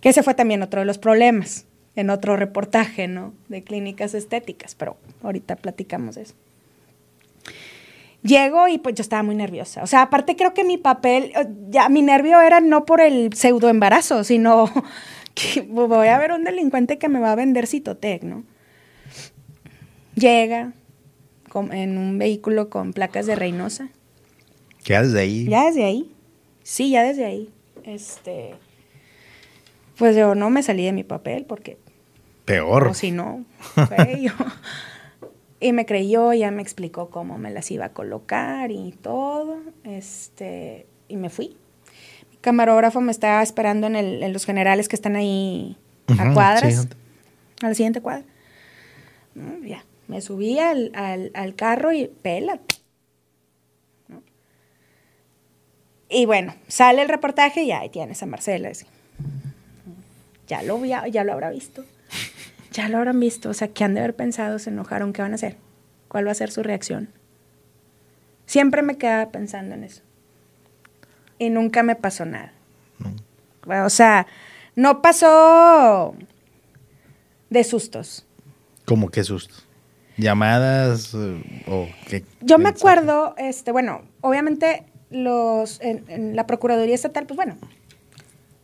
Que 0.00 0.10
ese 0.10 0.22
fue 0.22 0.34
también 0.34 0.62
otro 0.62 0.80
de 0.80 0.86
los 0.86 0.98
problemas 0.98 1.66
en 1.96 2.10
otro 2.10 2.36
reportaje, 2.36 3.08
¿no? 3.08 3.32
De 3.48 3.64
clínicas 3.64 4.14
estéticas, 4.14 4.74
pero 4.76 4.96
ahorita 5.22 5.56
platicamos 5.56 6.14
de 6.14 6.22
eso. 6.22 6.34
Llego 8.22 8.68
y 8.68 8.78
pues 8.78 8.94
yo 8.94 9.02
estaba 9.02 9.22
muy 9.22 9.34
nerviosa. 9.34 9.82
O 9.82 9.86
sea, 9.86 10.02
aparte 10.02 10.36
creo 10.36 10.54
que 10.54 10.64
mi 10.64 10.76
papel, 10.76 11.32
eh, 11.36 11.48
ya 11.70 11.88
mi 11.88 12.02
nervio 12.02 12.40
era 12.40 12.60
no 12.60 12.84
por 12.84 13.00
el 13.00 13.32
pseudo 13.32 13.68
embarazo, 13.68 14.24
sino 14.24 14.70
que 15.38 15.60
voy 15.62 16.08
a 16.08 16.18
ver 16.18 16.32
un 16.32 16.44
delincuente 16.44 16.98
que 16.98 17.08
me 17.08 17.20
va 17.20 17.32
a 17.32 17.36
vender 17.36 17.66
Citotec, 17.66 18.22
¿no? 18.22 18.44
Llega 20.14 20.72
en 21.54 21.98
un 21.98 22.18
vehículo 22.18 22.68
con 22.68 22.92
placas 22.92 23.26
de 23.26 23.36
Reynosa. 23.36 23.88
¿Ya 24.84 25.02
desde 25.02 25.20
ahí? 25.20 25.44
Ya 25.46 25.66
desde 25.66 25.84
ahí. 25.84 26.12
Sí, 26.62 26.90
ya 26.90 27.02
desde 27.02 27.24
ahí. 27.24 27.50
Este 27.84 28.54
pues 29.98 30.16
yo 30.16 30.36
no 30.36 30.48
me 30.48 30.62
salí 30.62 30.84
de 30.84 30.92
mi 30.92 31.02
papel 31.02 31.44
porque... 31.44 31.76
Peor. 32.44 32.88
O 32.88 32.94
si 32.94 33.10
no. 33.10 33.44
Y 35.60 35.72
me 35.72 35.86
creyó, 35.86 36.32
ya 36.34 36.52
me 36.52 36.62
explicó 36.62 37.10
cómo 37.10 37.36
me 37.36 37.50
las 37.50 37.68
iba 37.72 37.86
a 37.86 37.92
colocar 37.92 38.70
y 38.70 38.92
todo. 38.92 39.58
Este, 39.82 40.86
y 41.08 41.16
me 41.16 41.30
fui. 41.30 41.56
Camarógrafo 42.40 43.00
me 43.00 43.12
estaba 43.12 43.42
esperando 43.42 43.86
en, 43.86 43.96
el, 43.96 44.22
en 44.22 44.32
los 44.32 44.44
generales 44.44 44.88
que 44.88 44.96
están 44.96 45.16
ahí 45.16 45.76
a 46.18 46.32
cuadras. 46.32 46.88
A 47.62 47.68
la 47.68 47.74
siguiente 47.74 48.00
cuadra. 48.00 48.24
ya, 49.64 49.84
me 50.06 50.20
subí 50.20 50.58
al, 50.58 50.92
al, 50.94 51.54
carro 51.54 51.92
y 51.92 52.06
pélate. 52.06 52.76
Y 56.08 56.24
bueno, 56.24 56.54
sale 56.68 57.02
el 57.02 57.08
reportaje 57.08 57.64
y 57.64 57.72
ahí 57.72 57.90
tienes 57.90 58.22
a 58.22 58.26
Marcela. 58.26 58.70
Así 58.70 58.86
ya 60.48 60.62
lo, 60.62 60.82
ya 60.84 61.24
lo 61.24 61.32
habrá 61.32 61.50
visto. 61.50 61.84
Ya 62.72 62.88
lo 62.88 62.98
habrán 62.98 63.20
visto. 63.20 63.50
O 63.50 63.54
sea, 63.54 63.68
¿qué 63.68 63.84
han 63.84 63.94
de 63.94 64.00
haber 64.00 64.16
pensado? 64.16 64.58
¿Se 64.58 64.70
enojaron? 64.70 65.12
¿Qué 65.12 65.22
van 65.22 65.32
a 65.32 65.34
hacer? 65.36 65.56
¿Cuál 66.08 66.26
va 66.26 66.32
a 66.32 66.34
ser 66.34 66.50
su 66.50 66.62
reacción? 66.62 67.10
Siempre 68.46 68.82
me 68.82 68.96
quedaba 68.96 69.30
pensando 69.30 69.74
en 69.74 69.84
eso. 69.84 70.02
Y 71.38 71.50
nunca 71.50 71.82
me 71.82 71.96
pasó 71.96 72.24
nada. 72.24 72.52
O 73.84 73.90
sea, 73.90 74.26
no 74.74 75.02
pasó 75.02 76.14
de 77.50 77.64
sustos. 77.64 78.26
¿Cómo 78.84 79.10
qué 79.10 79.24
sustos? 79.24 79.66
¿Llamadas 80.16 81.14
eh, 81.14 81.64
o 81.68 81.88
qué? 82.08 82.24
Yo 82.40 82.58
me 82.58 82.70
acuerdo, 82.70 83.34
este, 83.38 83.70
bueno, 83.70 84.02
obviamente 84.20 84.84
los 85.10 85.80
en, 85.80 86.34
la 86.34 86.46
Procuraduría 86.46 86.94
Estatal, 86.94 87.26
pues 87.26 87.36
bueno, 87.36 87.56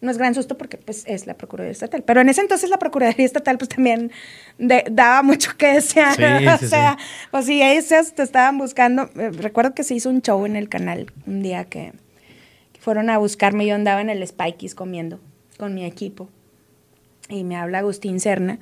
no 0.00 0.10
es 0.10 0.18
gran 0.18 0.34
susto 0.34 0.58
porque 0.58 0.76
pues 0.76 1.04
es 1.06 1.26
la 1.26 1.34
Procuraduría 1.34 1.72
Estatal. 1.72 2.02
Pero 2.02 2.20
en 2.20 2.28
ese 2.28 2.40
entonces 2.40 2.70
la 2.70 2.78
Procuraduría 2.78 3.24
Estatal 3.24 3.56
pues 3.58 3.68
también 3.68 4.10
daba 4.58 5.22
mucho 5.22 5.56
que 5.56 5.74
desear. 5.74 6.16
o 6.62 6.66
sea, 6.66 6.98
pues 7.30 7.46
si 7.46 7.62
ellos 7.62 8.14
te 8.14 8.22
estaban 8.22 8.58
buscando, 8.58 9.10
eh, 9.16 9.30
recuerdo 9.30 9.74
que 9.74 9.84
se 9.84 9.94
hizo 9.94 10.10
un 10.10 10.22
show 10.22 10.44
en 10.46 10.56
el 10.56 10.68
canal 10.68 11.12
un 11.26 11.42
día 11.42 11.64
que, 11.64 11.92
fueron 12.84 13.08
a 13.08 13.16
buscarme, 13.16 13.66
yo 13.66 13.74
andaba 13.74 14.02
en 14.02 14.10
el 14.10 14.26
Spikey's 14.26 14.74
comiendo 14.74 15.18
con 15.56 15.74
mi 15.74 15.86
equipo 15.86 16.28
y 17.30 17.42
me 17.42 17.56
habla 17.56 17.78
Agustín 17.78 18.20
Serna, 18.20 18.58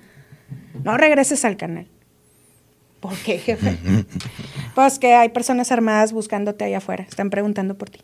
no 0.85 0.97
regreses 0.97 1.45
al 1.45 1.57
canal. 1.57 1.89
¿Por 3.01 3.17
qué, 3.17 3.39
jefe? 3.39 3.77
pues 4.77 5.01
que 5.01 5.15
hay 5.15 5.31
personas 5.31 5.73
armadas 5.73 6.13
buscándote 6.13 6.65
allá 6.65 6.79
afuera, 6.79 7.03
están 7.03 7.31
preguntando 7.31 7.77
por 7.77 7.91
ti. 7.91 8.01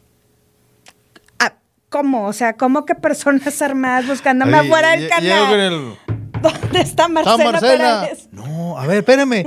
¿Cómo? 1.89 2.27
O 2.27 2.33
sea, 2.35 2.55
¿cómo 2.55 2.85
que 2.85 2.95
personas 2.95 3.62
armadas 3.62 4.07
buscándome 4.07 4.59
afuera 4.59 4.91
del 4.91 5.09
canal? 5.09 5.99
¿Dónde 6.43 6.80
está 6.80 7.09
Marcela, 7.09 7.53
Marcela? 7.53 8.09
No, 8.32 8.78
a 8.78 8.86
ver, 8.86 8.99
espérame. 8.99 9.47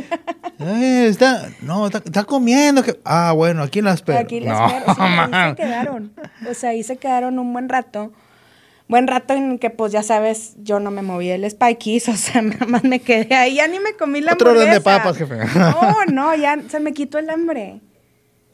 Eh, 0.59 1.07
está, 1.07 1.49
no, 1.61 1.87
está, 1.87 2.23
comiendo. 2.23 2.83
ah, 3.03 3.31
bueno, 3.33 3.63
aquí 3.63 3.81
la 3.81 3.93
espero. 3.93 4.19
Aquí 4.19 4.39
la 4.39 4.53
no, 4.53 4.67
espero. 4.67 4.95
Sí, 4.95 5.01
ahí 5.01 5.49
se 5.49 5.55
quedaron. 5.61 6.13
O 6.49 6.53
sea, 6.53 6.69
ahí 6.71 6.83
se 6.83 6.97
quedaron 6.97 7.39
un 7.39 7.53
buen 7.53 7.69
rato. 7.69 8.11
Buen 8.87 9.07
rato 9.07 9.33
en 9.33 9.57
que, 9.57 9.69
pues, 9.69 9.91
ya 9.91 10.03
sabes, 10.03 10.55
yo 10.57 10.79
no 10.79 10.91
me 10.91 11.01
moví 11.01 11.29
el 11.29 11.49
Spikeys, 11.49 12.09
o 12.09 12.15
sea, 12.15 12.41
nada 12.41 12.65
más 12.65 12.83
me 12.83 12.99
quedé 12.99 13.35
ahí. 13.35 13.55
Ya 13.55 13.67
ni 13.67 13.79
me 13.79 13.93
comí 13.93 14.21
la 14.21 14.33
Otro 14.33 14.51
orden 14.51 14.69
de 14.69 14.81
papas, 14.81 15.17
jefe. 15.17 15.37
No, 15.55 16.05
no, 16.11 16.35
ya 16.35 16.57
se 16.67 16.79
me 16.79 16.93
quitó 16.93 17.17
el 17.17 17.29
hambre 17.29 17.81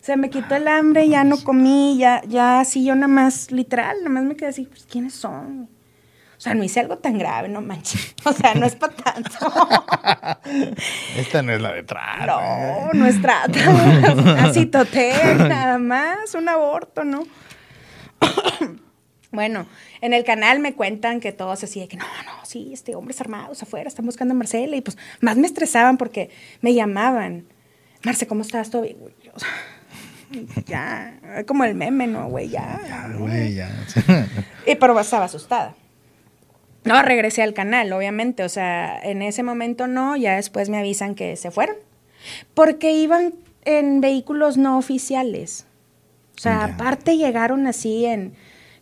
se 0.08 0.16
me 0.16 0.30
quitó 0.30 0.56
el 0.56 0.70
hambre, 0.70 1.10
ya 1.10 1.26
no 1.26 1.36
comí, 1.44 1.98
ya, 2.00 2.22
ya 2.30 2.62
así 2.62 2.86
yo 2.86 2.96
nada 2.96 3.10
más, 3.10 3.52
literal, 3.52 3.98
nada 3.98 4.10
más 4.10 4.24
me 4.24 4.38
quedé 4.38 4.48
así, 4.48 4.64
pues, 4.64 4.88
¿quiénes 4.90 5.14
son? 5.14 5.68
O 6.38 6.40
sea, 6.40 6.54
no 6.54 6.64
hice 6.64 6.80
algo 6.82 7.00
tan 7.00 7.18
grave, 7.18 7.50
no 7.50 7.62
manches. 7.62 8.16
O 8.26 8.34
sea, 8.34 8.54
no 8.54 8.66
es 8.66 8.76
para 8.76 8.94
tanto. 8.94 9.30
Esta 11.18 11.42
no 11.42 11.54
es 11.54 11.62
la 11.62 11.72
de 11.72 11.84
trata. 11.84 12.26
No, 12.26 12.40
¿eh? 12.40 12.90
no 12.94 13.06
es 13.08 13.22
trata. 13.22 14.44
Así 14.44 14.66
toté, 14.66 15.14
nada 15.36 15.78
más, 15.78 16.36
un 16.36 16.50
aborto, 16.50 17.06
¿no? 17.06 17.24
bueno, 19.32 19.66
en 20.02 20.14
el 20.14 20.26
canal 20.26 20.60
me 20.60 20.74
cuentan 20.74 21.22
que 21.22 21.32
todos 21.32 21.64
así 21.64 21.80
de 21.80 21.88
que 21.88 21.96
no, 21.96 22.06
no, 22.26 22.46
sí, 22.46 22.72
este 22.74 22.96
hombres 22.96 23.22
armados 23.22 23.64
afuera 23.64 23.88
están 23.88 24.06
buscando 24.06 24.34
a 24.34 24.38
Marcela 24.38 24.76
y 24.76 24.82
pues 24.82 24.98
más 25.22 25.38
me 25.38 25.48
estresaban 25.48 25.98
porque 25.98 26.30
me 26.62 26.74
llamaban. 26.74 27.46
Marce, 28.04 28.28
¿cómo 28.28 28.42
estás? 28.42 28.70
¿Todo 28.70 28.82
bien? 28.84 28.98
O 29.34 29.40
sea, 29.40 29.50
ya, 30.66 31.46
como 31.46 31.64
el 31.64 31.76
meme, 31.76 32.08
¿no, 32.08 32.28
güey? 32.28 32.50
Ya. 32.50 32.80
Ya, 32.88 33.08
güey, 33.18 33.56
ya. 33.56 33.70
y, 34.66 34.76
pero 34.76 35.00
estaba 35.00 35.26
asustada. 35.26 35.76
No, 36.88 37.02
regresé 37.02 37.44
al 37.44 37.54
canal, 37.54 37.92
obviamente. 37.94 38.44
O 38.44 38.50
sea, 38.50 39.00
en 39.02 39.22
ese 39.22 39.44
momento 39.44 39.88
no, 39.88 40.16
ya 40.16 40.36
después 40.36 40.70
me 40.70 40.78
avisan 40.78 41.16
que 41.16 41.36
se 41.36 41.52
fueron. 41.52 41.76
Porque 42.54 42.94
iban 42.94 43.34
en 43.66 44.02
vehículos 44.02 44.58
no 44.58 44.78
oficiales. 44.78 45.66
O 46.38 46.40
sea, 46.42 46.66
aparte 46.66 47.18
llegaron 47.18 47.68
así 47.68 48.06
en 48.06 48.34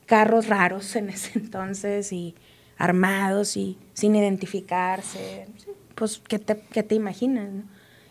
carros 0.06 0.48
raros 0.48 0.96
en 0.96 1.10
ese 1.10 1.32
entonces 1.40 2.12
y 2.12 2.36
armados 2.78 3.58
y 3.58 3.78
sin 3.94 4.16
identificarse. 4.16 5.48
Pues, 5.96 6.22
¿qué 6.28 6.40
te, 6.40 6.60
qué 6.72 6.84
te 6.84 6.96
imaginas? 6.96 7.50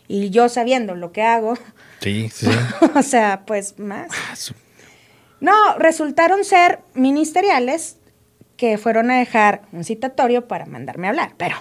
Y 0.07 0.29
yo 0.29 0.49
sabiendo 0.49 0.95
lo 0.95 1.11
que 1.11 1.21
hago, 1.23 1.55
Sí, 2.01 2.29
sí. 2.33 2.47
o 2.95 3.01
sea, 3.01 3.43
pues 3.45 3.79
más. 3.79 4.09
Ah, 4.11 4.35
No, 5.39 5.77
resultaron 5.77 6.43
ser 6.43 6.79
ministeriales 6.93 7.97
que 8.57 8.77
fueron 8.77 9.11
a 9.11 9.17
dejar 9.19 9.63
un 9.71 9.83
citatorio 9.83 10.47
para 10.47 10.65
mandarme 10.65 11.07
a 11.07 11.09
hablar, 11.11 11.33
pero 11.37 11.55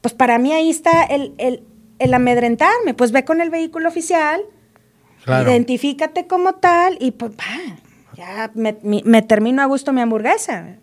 pues 0.00 0.14
para 0.14 0.38
mí 0.38 0.52
ahí 0.52 0.70
está 0.70 1.02
el, 1.04 1.34
el, 1.38 1.62
el 1.98 2.14
amedrentarme, 2.14 2.94
pues 2.94 3.12
ve 3.12 3.24
con 3.24 3.40
el 3.40 3.50
vehículo 3.50 3.88
oficial, 3.88 4.42
Claro. 5.24 5.48
identifícate 5.50 6.26
como 6.26 6.54
tal 6.54 6.96
y 7.00 7.12
pues 7.12 7.30
va, 7.32 7.76
ya 8.16 8.50
me, 8.54 8.76
mi- 8.82 9.02
me 9.04 9.22
termino 9.22 9.62
a 9.62 9.66
gusto 9.66 9.92
mi 9.92 10.00
hamburguesa, 10.00 10.78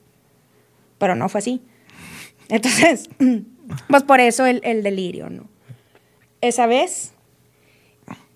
pero 0.98 1.16
no 1.16 1.28
fue 1.28 1.40
así. 1.40 1.62
Entonces, 2.48 3.10
pues 3.90 4.04
por 4.04 4.22
eso 4.22 4.46
el, 4.46 4.62
el 4.64 4.82
delirio, 4.82 5.30
¿no? 5.30 5.50
Esa 6.40 6.68
vez 6.68 7.12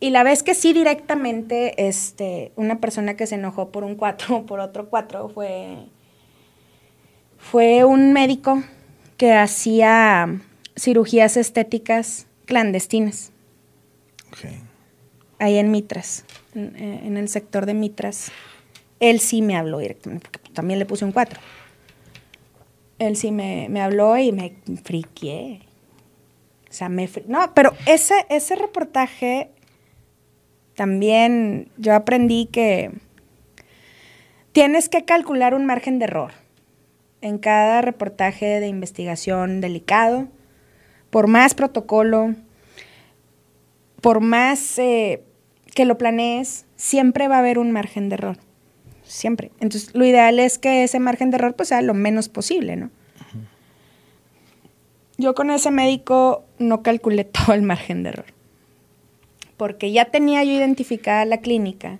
y 0.01 0.09
la 0.09 0.23
vez 0.23 0.43
que 0.43 0.53
sí 0.55 0.73
directamente, 0.73 1.87
este, 1.87 2.51
una 2.57 2.79
persona 2.81 3.15
que 3.15 3.25
se 3.25 3.35
enojó 3.35 3.69
por 3.71 3.85
un 3.85 3.95
4 3.95 4.45
por 4.45 4.59
otro 4.59 4.89
4 4.89 5.29
fue, 5.29 5.77
fue 7.51 7.83
un 7.83 8.13
médico 8.13 8.63
que 9.17 9.33
hacía 9.33 10.39
cirugías 10.75 11.37
estéticas 11.37 12.25
clandestinas 12.45 13.31
Ok. 14.31 14.49
ahí 15.39 15.57
en 15.57 15.69
Mitras, 15.71 16.25
en, 16.55 16.75
eh, 16.75 17.01
en 17.05 17.17
el 17.17 17.29
sector 17.29 17.65
de 17.65 17.73
Mitras. 17.75 18.31
Él 18.99 19.19
sí 19.19 19.41
me 19.41 19.55
habló 19.57 19.79
directamente, 19.79 20.27
porque 20.31 20.49
también 20.51 20.79
le 20.79 20.85
puse 20.85 21.05
un 21.05 21.11
4. 21.11 21.39
Él 22.99 23.15
sí 23.17 23.31
me, 23.31 23.67
me 23.69 23.81
habló 23.81 24.17
y 24.17 24.31
me 24.31 24.55
friqué. 24.83 25.59
O 26.69 26.73
sea, 26.73 26.89
me... 26.89 27.07
fri- 27.07 27.25
No, 27.27 27.53
pero 27.53 27.73
ese, 27.85 28.13
ese 28.29 28.55
reportaje 28.55 29.49
también 30.75 31.69
yo 31.77 31.93
aprendí 31.93 32.47
que 32.47 32.91
tienes 34.53 34.89
que 34.89 35.05
calcular 35.05 35.53
un 35.53 35.65
margen 35.65 35.99
de 35.99 36.05
error 36.05 36.31
en 37.23 37.37
cada 37.37 37.81
reportaje 37.81 38.59
de 38.59 38.67
investigación 38.67 39.61
delicado, 39.61 40.27
por 41.09 41.27
más 41.27 41.53
protocolo, 41.53 42.35
por 44.01 44.19
más 44.19 44.77
eh, 44.77 45.23
que 45.73 45.85
lo 45.85 45.97
planees, 45.97 46.65
siempre 46.75 47.29
va 47.29 47.37
a 47.37 47.39
haber 47.39 47.59
un 47.59 47.71
margen 47.71 48.09
de 48.09 48.15
error. 48.15 48.37
Siempre. 49.05 49.51
Entonces, 49.61 49.95
lo 49.95 50.05
ideal 50.05 50.37
es 50.37 50.57
que 50.57 50.83
ese 50.83 50.99
margen 50.99 51.31
de 51.31 51.37
error 51.37 51.55
pues, 51.55 51.69
sea 51.69 51.81
lo 51.81 51.93
menos 51.93 52.27
posible, 52.27 52.75
¿no? 52.75 52.89
Yo 55.17 55.33
con 55.33 55.49
ese 55.49 55.71
médico 55.71 56.43
no 56.59 56.83
calculé 56.83 57.23
todo 57.23 57.55
el 57.55 57.61
margen 57.61 58.03
de 58.03 58.09
error. 58.09 58.25
Porque 59.55 59.93
ya 59.93 60.05
tenía 60.05 60.43
yo 60.43 60.51
identificada 60.51 61.23
la 61.23 61.37
clínica. 61.37 61.99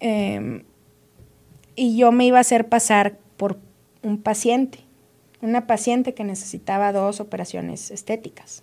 em, 0.00 0.64
y 1.76 1.96
yo 1.96 2.12
me 2.12 2.26
iba 2.26 2.36
a 2.36 2.42
hacer 2.42 2.68
pasar 2.68 3.16
por 3.38 3.58
un 4.02 4.20
paciente. 4.20 4.80
Una 5.40 5.66
paciente 5.66 6.12
que 6.12 6.24
necesitaba 6.24 6.92
dos 6.92 7.20
operaciones 7.20 7.90
estéticas. 7.90 8.62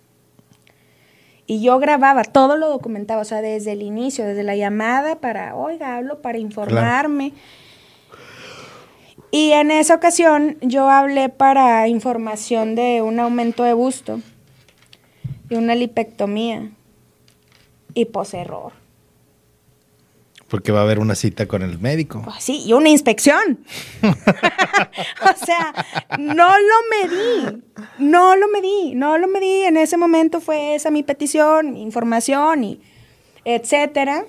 Y 1.46 1.62
yo 1.62 1.78
grababa, 1.78 2.22
todo 2.22 2.56
lo 2.56 2.68
documentaba, 2.68 3.22
o 3.22 3.24
sea, 3.24 3.40
desde 3.40 3.72
el 3.72 3.82
inicio, 3.82 4.26
desde 4.26 4.42
la 4.42 4.56
llamada 4.56 5.16
para, 5.16 5.56
oiga, 5.56 5.96
hablo 5.96 6.20
para 6.20 6.38
informarme. 6.38 7.32
Y 9.30 9.52
en 9.52 9.70
esa 9.70 9.94
ocasión 9.94 10.58
yo 10.60 10.90
hablé 10.90 11.28
para 11.28 11.88
información 11.88 12.74
de 12.74 13.00
un 13.02 13.18
aumento 13.20 13.62
de 13.62 13.74
busto 13.74 14.20
y 15.48 15.54
una 15.54 15.74
lipectomía. 15.74 16.70
Y 17.94 18.06
pues 18.06 18.34
error. 18.34 18.72
Porque 20.48 20.70
va 20.70 20.80
a 20.80 20.82
haber 20.82 21.00
una 21.00 21.14
cita 21.14 21.46
con 21.46 21.62
el 21.62 21.78
médico. 21.78 22.22
Pues 22.24 22.44
sí, 22.44 22.62
y 22.64 22.72
una 22.72 22.88
inspección. 22.88 23.58
o 24.02 25.44
sea, 25.44 25.74
no 26.18 26.48
lo 26.48 26.74
medí, 26.90 27.62
no 27.98 28.36
lo 28.36 28.48
medí, 28.48 28.94
no 28.94 29.18
lo 29.18 29.26
medí. 29.26 29.62
En 29.64 29.76
ese 29.76 29.96
momento 29.96 30.40
fue 30.40 30.76
esa 30.76 30.90
mi 30.90 31.02
petición, 31.02 31.72
mi 31.72 31.82
información 31.82 32.62
y 32.62 32.80
etcétera. 33.44 34.24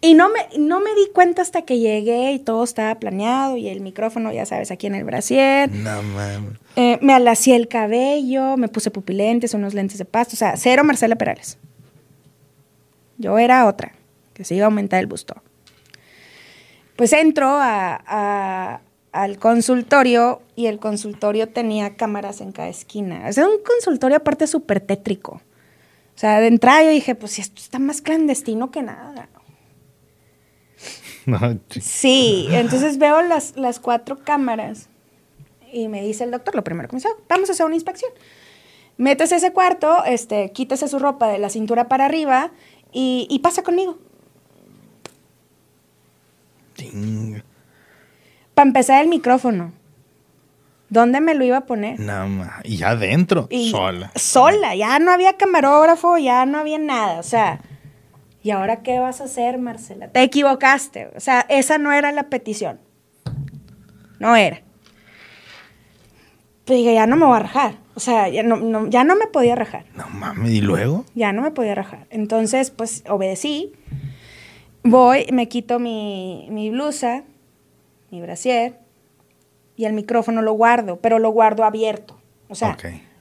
Y 0.00 0.14
no 0.14 0.28
me, 0.28 0.40
no 0.58 0.80
me 0.80 0.94
di 0.94 1.08
cuenta 1.12 1.42
hasta 1.42 1.62
que 1.62 1.78
llegué 1.78 2.32
y 2.32 2.38
todo 2.38 2.62
estaba 2.62 2.94
planeado 2.96 3.56
y 3.56 3.68
el 3.68 3.80
micrófono, 3.80 4.32
ya 4.32 4.46
sabes, 4.46 4.70
aquí 4.70 4.86
en 4.86 4.94
el 4.94 5.04
brasier. 5.04 5.70
No 5.72 6.02
mames. 6.02 6.58
Eh, 6.76 6.98
me 7.00 7.14
alacié 7.14 7.56
el 7.56 7.66
cabello, 7.66 8.56
me 8.56 8.68
puse 8.68 8.90
pupilentes, 8.90 9.54
unos 9.54 9.74
lentes 9.74 9.98
de 9.98 10.04
pasto, 10.04 10.34
o 10.34 10.36
sea, 10.36 10.56
cero 10.56 10.84
Marcela 10.84 11.16
Perales. 11.16 11.58
Yo 13.16 13.38
era 13.38 13.66
otra, 13.66 13.94
que 14.36 14.44
se 14.44 14.54
iba 14.54 14.64
a 14.64 14.68
aumentar 14.68 15.00
el 15.00 15.06
busto. 15.06 15.34
Pues 16.94 17.12
entro 17.14 17.48
a- 17.48 18.02
a- 18.06 18.80
al 19.12 19.38
consultorio 19.38 20.42
y 20.56 20.66
el 20.66 20.78
consultorio 20.78 21.48
tenía 21.48 21.96
cámaras 21.96 22.42
en 22.42 22.52
cada 22.52 22.68
esquina. 22.68 23.24
O 23.28 23.32
sea, 23.32 23.46
un 23.48 23.62
consultorio 23.64 24.18
aparte 24.18 24.46
súper 24.46 24.80
tétrico. 24.80 25.40
O 26.14 26.18
sea, 26.18 26.40
de 26.40 26.48
entrada 26.48 26.82
yo 26.82 26.90
dije, 26.90 27.14
pues 27.14 27.38
esto 27.38 27.60
está 27.62 27.78
más 27.78 28.02
clandestino 28.02 28.70
que 28.70 28.82
nada. 28.82 29.28
No, 31.26 31.40
Sí, 31.80 32.46
entonces 32.52 32.98
veo 32.98 33.20
las, 33.22 33.56
las 33.56 33.80
cuatro 33.80 34.20
cámaras 34.22 34.88
y 35.72 35.88
me 35.88 36.00
dice 36.02 36.22
el 36.22 36.30
doctor, 36.30 36.54
lo 36.54 36.62
primero 36.62 36.88
que 36.88 36.94
me 36.94 36.98
dice, 36.98 37.08
"Ah, 37.10 37.20
vamos 37.28 37.48
a 37.48 37.52
hacer 37.52 37.66
una 37.66 37.74
inspección. 37.74 38.12
Métese 38.96 39.34
a 39.34 39.38
ese 39.38 39.52
cuarto, 39.52 40.04
este, 40.04 40.52
quítese 40.52 40.86
su 40.86 41.00
ropa 41.00 41.26
de 41.28 41.38
la 41.38 41.48
cintura 41.50 41.88
para 41.88 42.04
arriba 42.04 42.52
y, 42.92 43.26
y 43.28 43.40
pasa 43.40 43.62
conmigo. 43.64 43.98
Para 48.54 48.66
empezar 48.68 49.02
el 49.02 49.08
micrófono. 49.08 49.72
¿Dónde 50.88 51.20
me 51.20 51.34
lo 51.34 51.44
iba 51.44 51.56
a 51.58 51.66
poner? 51.66 51.98
No 51.98 52.28
ma- 52.28 52.60
Y 52.62 52.76
ya 52.76 52.90
adentro, 52.90 53.48
Y- 53.50 53.70
sola. 53.70 54.12
Sola, 54.14 54.74
ya 54.76 54.98
no 55.00 55.10
había 55.10 55.36
camarógrafo, 55.36 56.16
ya 56.18 56.46
no 56.46 56.58
había 56.58 56.78
nada, 56.78 57.18
o 57.18 57.24
sea, 57.24 57.60
¿y 58.42 58.50
ahora 58.52 58.82
qué 58.82 59.00
vas 59.00 59.20
a 59.20 59.24
hacer, 59.24 59.58
Marcela? 59.58 60.08
Te 60.08 60.22
equivocaste, 60.22 61.10
o 61.16 61.20
sea, 61.20 61.44
esa 61.48 61.78
no 61.78 61.90
era 61.92 62.12
la 62.12 62.24
petición. 62.28 62.78
No 64.20 64.36
era. 64.36 64.62
Pues 66.64 66.78
dije, 66.78 66.94
ya 66.94 67.06
no 67.06 67.16
me 67.16 67.26
voy 67.26 67.36
a 67.36 67.40
rajar, 67.40 67.74
o 67.94 68.00
sea, 68.00 68.28
ya 68.28 68.44
no, 68.44 68.56
no- 68.56 68.88
ya 68.88 69.02
no 69.02 69.16
me 69.16 69.26
podía 69.26 69.56
rajar, 69.56 69.86
No 69.96 70.08
mames, 70.08 70.52
¿y 70.52 70.60
luego? 70.60 71.04
ya 71.16 71.32
no 71.32 71.42
me 71.42 71.50
podía 71.50 71.74
rajar. 71.74 72.06
Entonces, 72.10 72.70
pues 72.70 73.02
obedecí, 73.08 73.72
voy, 74.86 75.26
me 75.32 75.48
quito 75.48 75.78
mi, 75.78 76.48
mi 76.50 76.70
blusa, 76.70 77.24
mi 78.10 78.20
brasier, 78.20 78.78
y 79.76 79.84
el 79.84 79.92
micrófono 79.92 80.42
lo 80.42 80.52
guardo, 80.52 80.96
pero 81.00 81.18
lo 81.18 81.30
guardo 81.30 81.64
abierto. 81.64 82.18
O 82.48 82.54
sea, 82.54 82.76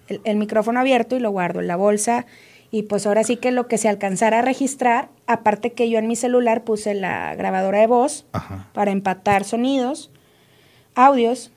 el, 0.07 0.21
el 0.23 0.37
micrófono 0.37 0.79
abierto 0.79 1.15
y 1.15 1.19
lo 1.19 1.31
guardo 1.31 1.59
en 1.59 1.67
la 1.67 1.75
bolsa. 1.75 2.25
Y 2.71 2.83
pues 2.83 3.05
ahora 3.05 3.23
sí 3.23 3.37
que 3.37 3.51
lo 3.51 3.67
que 3.67 3.77
se 3.77 3.89
alcanzara 3.89 4.39
a 4.39 4.41
registrar, 4.41 5.09
aparte 5.27 5.73
que 5.73 5.89
yo 5.89 5.99
en 5.99 6.07
mi 6.07 6.15
celular 6.15 6.63
puse 6.63 6.93
la 6.93 7.35
grabadora 7.35 7.79
de 7.79 7.87
voz 7.87 8.25
Ajá. 8.33 8.69
para 8.73 8.91
empatar 8.91 9.43
sonidos, 9.43 10.11
audios, 10.93 11.51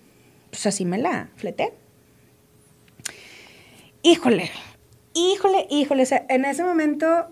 pues 0.51 0.67
así 0.67 0.85
me 0.85 0.99
la 0.99 1.29
fleté. 1.37 1.73
Híjole, 4.03 4.51
híjole, 5.15 5.67
híjole. 5.71 6.03
o 6.03 6.07
sea, 6.07 6.25
en 6.29 6.45
ese 6.45 6.63
momento 6.63 7.27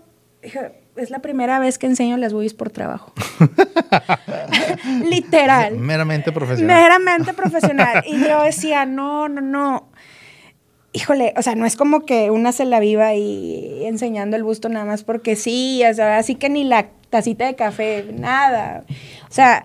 es 0.97 1.09
la 1.09 1.19
primera 1.19 1.59
vez 1.59 1.77
que 1.77 1.87
enseño 1.87 2.17
las 2.17 2.33
boobies 2.33 2.53
por 2.53 2.69
trabajo. 2.69 3.13
Literal. 5.09 5.77
Meramente 5.77 6.31
profesional. 6.31 6.75
Meramente 6.75 7.33
profesional. 7.33 8.03
Y 8.07 8.19
yo 8.19 8.43
decía, 8.43 8.85
no, 8.85 9.29
no, 9.29 9.41
no. 9.41 9.89
Híjole, 10.93 11.33
o 11.37 11.41
sea, 11.41 11.55
no 11.55 11.65
es 11.65 11.75
como 11.75 12.05
que 12.05 12.31
una 12.31 12.51
se 12.51 12.65
la 12.65 12.79
viva 12.79 13.07
ahí 13.07 13.83
enseñando 13.85 14.35
el 14.35 14.43
busto 14.43 14.69
nada 14.69 14.85
más 14.85 15.03
porque 15.03 15.35
sí, 15.35 15.83
o 15.89 15.93
sea, 15.93 16.17
así 16.17 16.35
que 16.35 16.49
ni 16.49 16.63
la 16.63 16.87
tacita 17.09 17.45
de 17.45 17.55
café, 17.55 18.05
nada. 18.13 18.83
O 19.29 19.33
sea, 19.33 19.63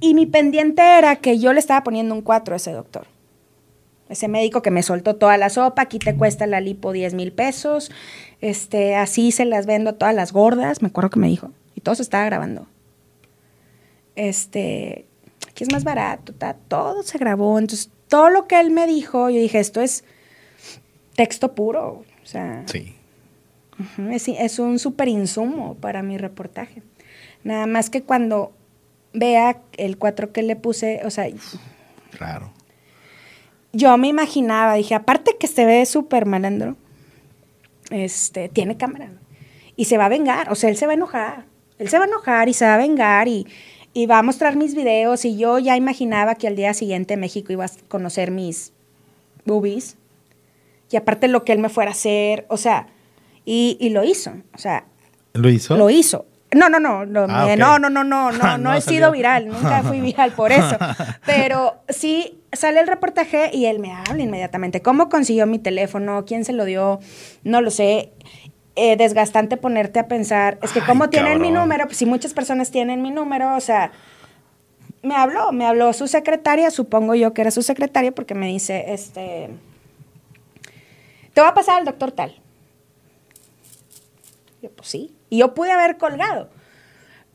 y 0.00 0.14
mi 0.14 0.26
pendiente 0.26 0.82
era 0.98 1.16
que 1.16 1.38
yo 1.38 1.52
le 1.52 1.60
estaba 1.60 1.84
poniendo 1.84 2.14
un 2.14 2.22
4 2.22 2.54
a 2.54 2.56
ese 2.56 2.72
doctor. 2.72 3.06
Ese 4.08 4.28
médico 4.28 4.60
que 4.60 4.70
me 4.70 4.82
soltó 4.82 5.16
toda 5.16 5.38
la 5.38 5.48
sopa, 5.48 5.82
aquí 5.82 5.98
te 5.98 6.16
cuesta 6.16 6.46
la 6.46 6.60
lipo 6.60 6.92
10 6.92 7.14
mil 7.14 7.32
pesos, 7.32 7.90
este, 8.42 8.94
así 8.96 9.32
se 9.32 9.46
las 9.46 9.64
vendo 9.64 9.90
a 9.90 9.92
todas 9.94 10.14
las 10.14 10.32
gordas, 10.32 10.82
me 10.82 10.88
acuerdo 10.88 11.08
que 11.10 11.18
me 11.20 11.28
dijo, 11.28 11.50
y 11.74 11.80
todo 11.80 11.94
se 11.94 12.02
estaba 12.02 12.26
grabando 12.26 12.66
este, 14.14 15.06
aquí 15.48 15.64
es 15.64 15.72
más 15.72 15.84
barato, 15.84 16.32
ta, 16.34 16.54
todo 16.68 17.02
se 17.02 17.18
grabó. 17.18 17.58
Entonces, 17.58 17.90
todo 18.08 18.28
lo 18.30 18.46
que 18.46 18.60
él 18.60 18.70
me 18.70 18.86
dijo, 18.86 19.30
yo 19.30 19.38
dije, 19.40 19.58
esto 19.58 19.80
es 19.80 20.04
texto 21.16 21.54
puro. 21.54 22.04
O 22.22 22.26
sea, 22.26 22.62
Sí. 22.66 22.94
es, 24.10 24.28
es 24.28 24.58
un 24.58 24.78
súper 24.78 25.08
insumo 25.08 25.76
para 25.76 26.02
mi 26.02 26.18
reportaje. 26.18 26.82
Nada 27.42 27.66
más 27.66 27.90
que 27.90 28.02
cuando 28.02 28.52
vea 29.12 29.60
el 29.76 29.96
4 29.98 30.32
que 30.32 30.42
le 30.42 30.56
puse, 30.56 31.00
o 31.04 31.10
sea, 31.10 31.26
Claro. 32.16 32.52
yo 33.72 33.96
me 33.96 34.08
imaginaba, 34.08 34.74
dije, 34.74 34.94
aparte 34.94 35.36
que 35.40 35.46
se 35.46 35.64
ve 35.64 35.84
súper 35.86 36.26
malandro, 36.26 36.76
este, 37.92 38.48
tiene 38.48 38.76
cámara. 38.76 39.12
Y 39.76 39.86
se 39.86 39.98
va 39.98 40.06
a 40.06 40.08
vengar, 40.08 40.50
o 40.50 40.54
sea, 40.54 40.70
él 40.70 40.76
se 40.76 40.86
va 40.86 40.92
a 40.92 40.96
enojar. 40.96 41.46
Él 41.78 41.88
se 41.88 41.98
va 41.98 42.04
a 42.04 42.08
enojar 42.08 42.48
y 42.48 42.54
se 42.54 42.64
va 42.64 42.74
a 42.74 42.78
vengar 42.78 43.28
y, 43.28 43.46
y 43.92 44.06
va 44.06 44.18
a 44.18 44.22
mostrar 44.22 44.56
mis 44.56 44.74
videos. 44.74 45.24
Y 45.24 45.36
yo 45.36 45.58
ya 45.58 45.76
imaginaba 45.76 46.34
que 46.34 46.48
al 46.48 46.56
día 46.56 46.74
siguiente 46.74 47.16
México 47.16 47.52
iba 47.52 47.64
a 47.64 47.70
conocer 47.88 48.30
mis 48.30 48.72
boobies. 49.44 49.96
Y 50.90 50.96
aparte 50.96 51.28
lo 51.28 51.44
que 51.44 51.52
él 51.52 51.58
me 51.58 51.70
fuera 51.70 51.90
a 51.90 51.94
hacer, 51.94 52.44
o 52.48 52.56
sea, 52.58 52.88
y, 53.44 53.78
y 53.80 53.90
lo 53.90 54.04
hizo. 54.04 54.32
O 54.54 54.58
sea, 54.58 54.84
¿Lo 55.32 55.48
hizo? 55.48 55.76
lo 55.76 55.88
hizo. 55.88 56.26
No, 56.54 56.68
no, 56.68 56.78
no, 56.78 57.06
no, 57.06 57.26
Ah, 57.28 57.46
ok. 57.46 57.56
no, 57.58 57.78
no, 57.78 57.88
no, 57.90 58.04
no, 58.04 58.30
no, 58.58 58.74
he 58.74 58.80
salió. 58.80 58.98
sido 58.98 59.12
viral, 59.12 59.48
nunca 59.48 59.82
fui 59.82 60.00
viral 60.00 60.32
por 60.32 60.52
eso. 60.52 60.76
Pero 61.26 61.76
sí 61.88 62.38
sale 62.52 62.80
el 62.80 62.86
reportaje 62.86 63.50
y 63.52 63.66
él 63.66 63.78
me 63.78 63.92
habla 63.92 64.22
inmediatamente. 64.22 64.82
¿Cómo 64.82 65.08
consiguió 65.08 65.46
mi 65.46 65.58
teléfono? 65.58 66.24
¿Quién 66.26 66.44
se 66.44 66.52
lo 66.52 66.64
dio? 66.64 67.00
No 67.44 67.60
lo 67.62 67.70
sé. 67.70 68.12
Eh, 68.74 68.96
desgastante 68.96 69.56
ponerte 69.58 69.98
a 69.98 70.08
pensar, 70.08 70.58
es 70.62 70.72
que 70.72 70.80
cómo 70.80 71.10
tienen 71.10 71.42
mi 71.42 71.50
número, 71.50 71.84
pues 71.84 71.98
si 71.98 72.06
muchas 72.06 72.32
personas 72.32 72.70
tienen 72.70 73.02
mi 73.02 73.10
número, 73.10 73.54
o 73.54 73.60
sea, 73.60 73.92
me 75.02 75.14
habló, 75.14 75.52
me 75.52 75.66
habló 75.66 75.92
su 75.92 76.08
secretaria, 76.08 76.70
supongo 76.70 77.14
yo 77.14 77.34
que 77.34 77.42
era 77.42 77.50
su 77.50 77.60
secretaria 77.60 78.12
porque 78.12 78.34
me 78.34 78.46
dice, 78.46 78.94
este, 78.94 79.50
te 81.34 81.40
va 81.42 81.48
a 81.48 81.54
pasar 81.54 81.80
al 81.80 81.84
doctor 81.84 82.12
tal. 82.12 82.34
Yo, 84.62 84.70
pues 84.70 84.88
sí. 84.88 85.14
Y 85.32 85.38
yo 85.38 85.54
pude 85.54 85.72
haber 85.72 85.96
colgado. 85.96 86.50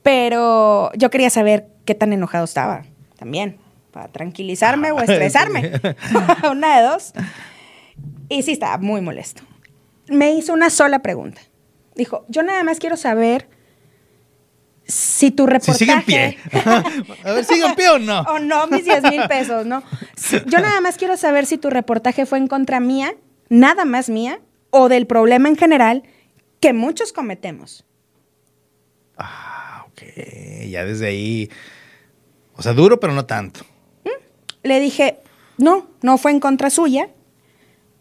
Pero 0.04 0.92
yo 0.94 1.10
quería 1.10 1.32
saber 1.32 1.66
qué 1.84 1.96
tan 1.96 2.14
enojado 2.14 2.46
estaba 2.46 2.84
también. 3.18 3.58
Para 3.90 4.08
tranquilizarme 4.10 4.92
o 4.92 5.00
estresarme. 5.02 5.72
Una 6.52 6.78
de 6.78 6.88
dos. 6.88 7.14
Y 8.30 8.44
sí, 8.44 8.52
estaba 8.52 8.78
muy 8.78 9.02
molesto. 9.02 9.42
Me 10.10 10.32
hizo 10.34 10.54
una 10.54 10.70
sola 10.70 11.00
pregunta. 11.00 11.42
Dijo, 11.96 12.24
yo 12.28 12.44
nada 12.44 12.64
más 12.64 12.78
quiero 12.78 12.98
saber 12.98 13.50
si 14.84 15.32
tu 15.32 15.46
Si 15.46 15.50
reportaje... 15.50 15.78
sigue 15.80 15.94
en 15.94 16.04
pie. 16.04 16.38
a 17.26 17.32
ver, 17.32 17.46
¿sigue 17.46 17.66
en 17.66 17.74
pie 17.74 17.90
o 17.90 17.98
no? 17.98 18.22
o 18.22 18.38
no, 18.38 18.68
mis 18.68 18.86
10 18.86 19.04
mil 19.10 19.28
pesos, 19.28 19.66
¿no? 19.66 19.82
Yo 20.46 20.60
nada 20.60 20.82
más 20.82 20.98
quiero 20.98 21.18
saber 21.18 21.48
si 21.48 21.58
tu 21.58 21.72
reportaje 21.72 22.28
fue 22.28 22.38
en 22.38 22.46
contra 22.46 22.80
mía, 22.80 23.16
nada 23.50 23.86
más 23.86 24.08
mía, 24.08 24.40
o 24.70 24.88
del 24.88 25.08
problema 25.08 25.50
en 25.50 25.56
general 25.56 26.04
que 26.60 26.74
muchos 26.74 27.12
cometemos. 27.12 27.87
Ah, 29.18 29.86
ok. 29.90 30.02
Ya 30.70 30.86
desde 30.86 31.08
ahí. 31.08 31.50
O 32.56 32.62
sea, 32.62 32.74
duro, 32.74 33.00
pero 33.00 33.14
no 33.14 33.26
tanto. 33.26 33.62
Le 34.64 34.80
dije, 34.80 35.20
no, 35.58 35.88
no 36.02 36.18
fue 36.18 36.32
en 36.32 36.40
contra 36.40 36.70
suya, 36.70 37.10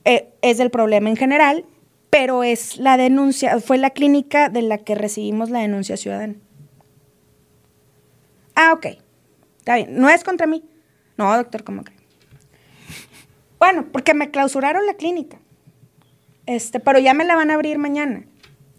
eh, 0.04 0.28
es 0.42 0.58
del 0.58 0.70
problema 0.70 1.08
en 1.08 1.16
general, 1.16 1.64
pero 2.10 2.42
es 2.42 2.76
la 2.78 2.96
denuncia, 2.96 3.60
fue 3.60 3.78
la 3.78 3.90
clínica 3.90 4.48
de 4.48 4.62
la 4.62 4.78
que 4.78 4.94
recibimos 4.94 5.50
la 5.50 5.60
denuncia 5.60 5.96
ciudadana. 5.96 6.34
Ah, 8.54 8.72
ok, 8.72 8.86
está 9.58 9.76
bien, 9.76 9.98
no 9.98 10.08
es 10.08 10.24
contra 10.24 10.46
mí. 10.46 10.64
No, 11.16 11.36
doctor, 11.36 11.62
¿cómo 11.62 11.84
que? 11.84 11.92
Bueno, 13.58 13.86
porque 13.92 14.14
me 14.14 14.30
clausuraron 14.30 14.86
la 14.86 14.94
clínica. 14.94 15.38
Este, 16.46 16.78
pero 16.78 16.98
ya 16.98 17.14
me 17.14 17.24
la 17.24 17.36
van 17.36 17.50
a 17.50 17.54
abrir 17.54 17.78
mañana. 17.78 18.24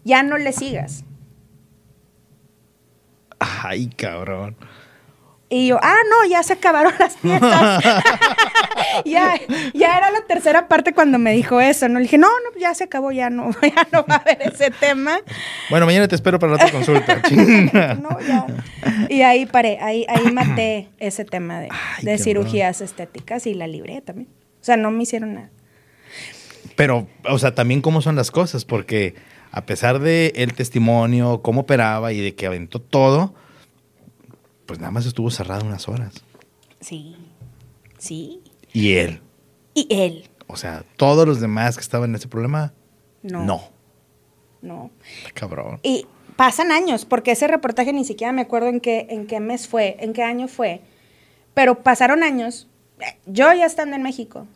Ya 0.04 0.22
no 0.22 0.38
le 0.38 0.52
sigas. 0.52 1.04
Ay, 3.38 3.88
cabrón. 3.88 4.56
Y 5.50 5.68
yo, 5.68 5.78
ah, 5.82 5.96
no, 6.10 6.28
ya 6.28 6.42
se 6.42 6.54
acabaron 6.54 6.92
las 6.98 7.16
fiestas. 7.16 7.82
ya, 9.06 9.34
ya 9.72 9.96
era 9.96 10.10
la 10.10 10.20
tercera 10.26 10.68
parte 10.68 10.92
cuando 10.92 11.18
me 11.18 11.32
dijo 11.32 11.60
eso, 11.60 11.88
¿no? 11.88 11.98
Le 11.98 12.02
dije, 12.02 12.18
no, 12.18 12.28
no, 12.28 12.60
ya 12.60 12.74
se 12.74 12.84
acabó, 12.84 13.12
ya 13.12 13.30
no, 13.30 13.50
ya 13.62 13.86
no 13.92 14.04
va 14.04 14.16
a 14.16 14.18
haber 14.18 14.42
ese 14.42 14.70
tema. 14.70 15.18
Bueno, 15.70 15.86
mañana 15.86 16.06
te 16.06 16.14
espero 16.14 16.38
para 16.38 16.52
la 16.52 16.56
otra 16.56 16.70
consulta. 16.70 17.22
No, 17.94 18.20
ya. 18.20 18.46
Y 19.08 19.22
ahí 19.22 19.46
paré, 19.46 19.78
ahí, 19.80 20.04
ahí 20.08 20.30
maté 20.32 20.90
ese 20.98 21.24
tema 21.24 21.60
de, 21.60 21.68
Ay, 21.70 22.04
de 22.04 22.12
qué 22.12 22.18
cirugías 22.18 22.82
estéticas 22.82 23.46
y 23.46 23.54
la 23.54 23.66
libré 23.66 24.02
también. 24.02 24.28
O 24.60 24.64
sea, 24.64 24.76
no 24.76 24.90
me 24.90 25.04
hicieron 25.04 25.34
nada. 25.34 25.50
Pero, 26.76 27.08
o 27.28 27.38
sea, 27.38 27.54
también 27.54 27.80
cómo 27.80 28.02
son 28.02 28.16
las 28.16 28.30
cosas, 28.30 28.64
porque 28.64 29.14
a 29.58 29.66
pesar 29.66 29.98
de 29.98 30.32
el 30.36 30.54
testimonio, 30.54 31.42
cómo 31.42 31.62
operaba 31.62 32.12
y 32.12 32.20
de 32.20 32.34
que 32.34 32.46
aventó 32.46 32.80
todo, 32.80 33.34
pues 34.66 34.78
nada 34.78 34.92
más 34.92 35.04
estuvo 35.04 35.30
cerrado 35.30 35.66
unas 35.66 35.88
horas. 35.88 36.14
Sí, 36.80 37.16
sí. 37.98 38.40
Y 38.72 38.94
él, 38.94 39.20
Y 39.74 39.86
él, 39.90 40.30
o 40.46 40.56
sea, 40.56 40.84
todos 40.96 41.26
los 41.26 41.40
demás 41.40 41.76
que 41.76 41.82
estaban 41.82 42.10
en 42.10 42.16
ese 42.16 42.28
problema, 42.28 42.72
no. 43.22 43.44
no. 43.44 43.62
No. 44.60 44.90
Cabrón. 45.34 45.80
Y 45.82 46.06
pasan 46.36 46.72
años, 46.72 47.04
porque 47.04 47.32
ese 47.32 47.48
reportaje 47.48 47.92
ni 47.92 48.04
siquiera 48.04 48.32
me 48.32 48.42
acuerdo 48.42 48.68
en 48.68 48.80
qué, 48.80 49.06
en 49.10 49.26
qué 49.26 49.40
mes 49.40 49.66
fue, 49.68 49.96
en 50.00 50.12
qué 50.12 50.22
año 50.22 50.48
fue. 50.48 50.82
Pero 51.54 51.82
pasaron 51.82 52.22
años, 52.22 52.68
eh, 53.00 53.18
yo 53.26 53.52
ya 53.52 53.66
estando 53.66 53.96
en 53.96 54.02
México, 54.02 54.46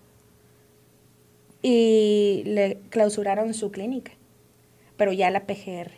y 1.63 2.43
le 2.45 2.81
clausuraron 2.91 3.55
su 3.55 3.71
clínica, 3.71 4.13
pero 4.97 5.13
ya 5.13 5.31
la 5.31 5.47
PGR. 5.47 5.91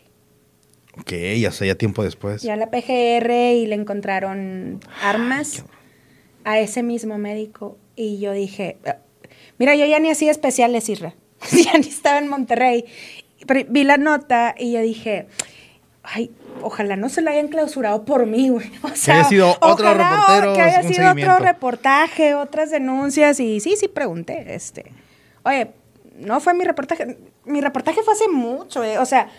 Ok, 0.99 1.11
ya 1.37 1.51
sea 1.51 1.67
ya 1.67 1.75
tiempo 1.75 2.03
después. 2.03 2.41
Ya 2.41 2.55
la 2.55 2.69
PGR 2.69 3.31
y 3.53 3.65
le 3.67 3.75
encontraron 3.75 4.79
armas 5.01 5.65
a 6.43 6.59
ese 6.59 6.83
mismo 6.83 7.17
médico. 7.17 7.77
Y 7.95 8.19
yo 8.19 8.31
dije, 8.31 8.77
"Ah, 8.85 8.97
mira, 9.57 9.75
yo 9.75 9.85
ya 9.85 9.99
ni 9.99 10.09
hacía 10.09 10.31
especiales, 10.31 10.87
Isra. 10.89 11.15
ya 11.51 11.73
ni 11.77 11.87
estaba 11.87 12.17
en 12.19 12.27
Monterrey. 12.27 12.85
Pero 13.45 13.67
vi 13.69 13.83
la 13.83 13.97
nota 13.97 14.55
y 14.57 14.71
yo 14.71 14.81
dije, 14.81 15.27
ay, 16.03 16.31
ojalá 16.61 16.95
no 16.95 17.09
se 17.09 17.21
lo 17.21 17.29
hayan 17.29 17.47
clausurado 17.47 18.05
por 18.05 18.25
mí, 18.25 18.49
güey. 18.49 18.71
O 18.83 18.89
sea, 18.95 19.15
haya 19.19 19.29
sido 19.29 19.57
otro 19.61 19.93
reportero, 19.93 20.53
Que 20.53 20.61
haya 20.61 20.83
sido 20.83 21.11
otro 21.11 21.39
reportaje, 21.39 22.35
otras 22.35 22.71
denuncias. 22.71 23.39
Y 23.39 23.59
sí, 23.59 23.75
sí 23.77 23.87
pregunté, 23.87 24.55
este, 24.55 24.91
oye, 25.43 25.71
no 26.17 26.39
fue 26.39 26.53
mi 26.53 26.63
reportaje. 26.63 27.17
Mi 27.45 27.61
reportaje 27.61 28.01
fue 28.03 28.13
hace 28.13 28.27
mucho, 28.27 28.83
eh, 28.83 28.97
O 28.97 29.05
sea, 29.05 29.29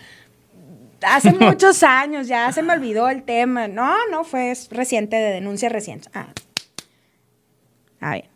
hace 1.03 1.33
muchos 1.41 1.83
años, 1.83 2.29
ya 2.29 2.51
se 2.53 2.63
me 2.63 2.73
olvidó 2.73 3.09
el 3.09 3.23
tema. 3.23 3.69
No, 3.69 3.95
no, 4.11 4.25
fue 4.25 4.53
reciente, 4.71 5.17
de 5.17 5.33
denuncia 5.33 5.69
reciente. 5.69 6.09
Ah. 6.15 6.29
A 8.01 8.11
ver. 8.11 8.31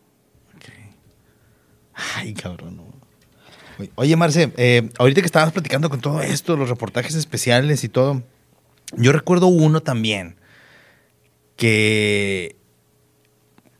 Ay, 2.15 2.33
cabrón. 2.33 2.77
no. 2.77 2.91
Oye, 3.95 4.15
Marce, 4.15 4.51
eh, 4.57 4.89
ahorita 4.99 5.21
que 5.21 5.25
estabas 5.25 5.51
platicando 5.51 5.89
con 5.89 6.01
todo 6.01 6.21
esto, 6.21 6.55
los 6.55 6.69
reportajes 6.69 7.15
especiales 7.15 7.83
y 7.83 7.89
todo, 7.89 8.21
yo 8.95 9.11
recuerdo 9.11 9.47
uno 9.47 9.81
también 9.81 10.35
que 11.55 12.55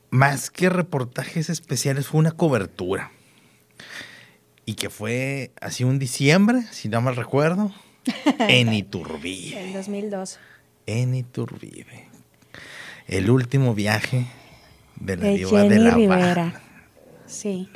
más 0.10 0.50
que 0.50 0.70
reportajes 0.70 1.50
especiales 1.50 2.08
fue 2.08 2.20
una 2.20 2.32
cobertura. 2.32 3.12
Y 4.72 4.76
que 4.76 4.90
fue 4.90 5.52
así 5.60 5.84
un 5.84 6.00
diciembre, 6.00 6.62
si 6.72 6.88
no 6.88 7.02
mal 7.02 7.18
recuerdo, 7.18 7.74
en 8.40 8.72
Iturbide. 8.72 9.66
El 9.68 9.74
2002. 9.74 10.40
En 10.86 11.14
Iturbide. 11.14 12.08
El 13.06 13.30
último 13.30 13.76
viaje 13.76 14.28
de 14.96 15.18
la 15.18 15.24
De 15.26 15.36
diva 15.36 15.64
de 15.64 15.78
la 15.78 15.92
Rivera. 15.92 16.62
Sí. 17.28 17.68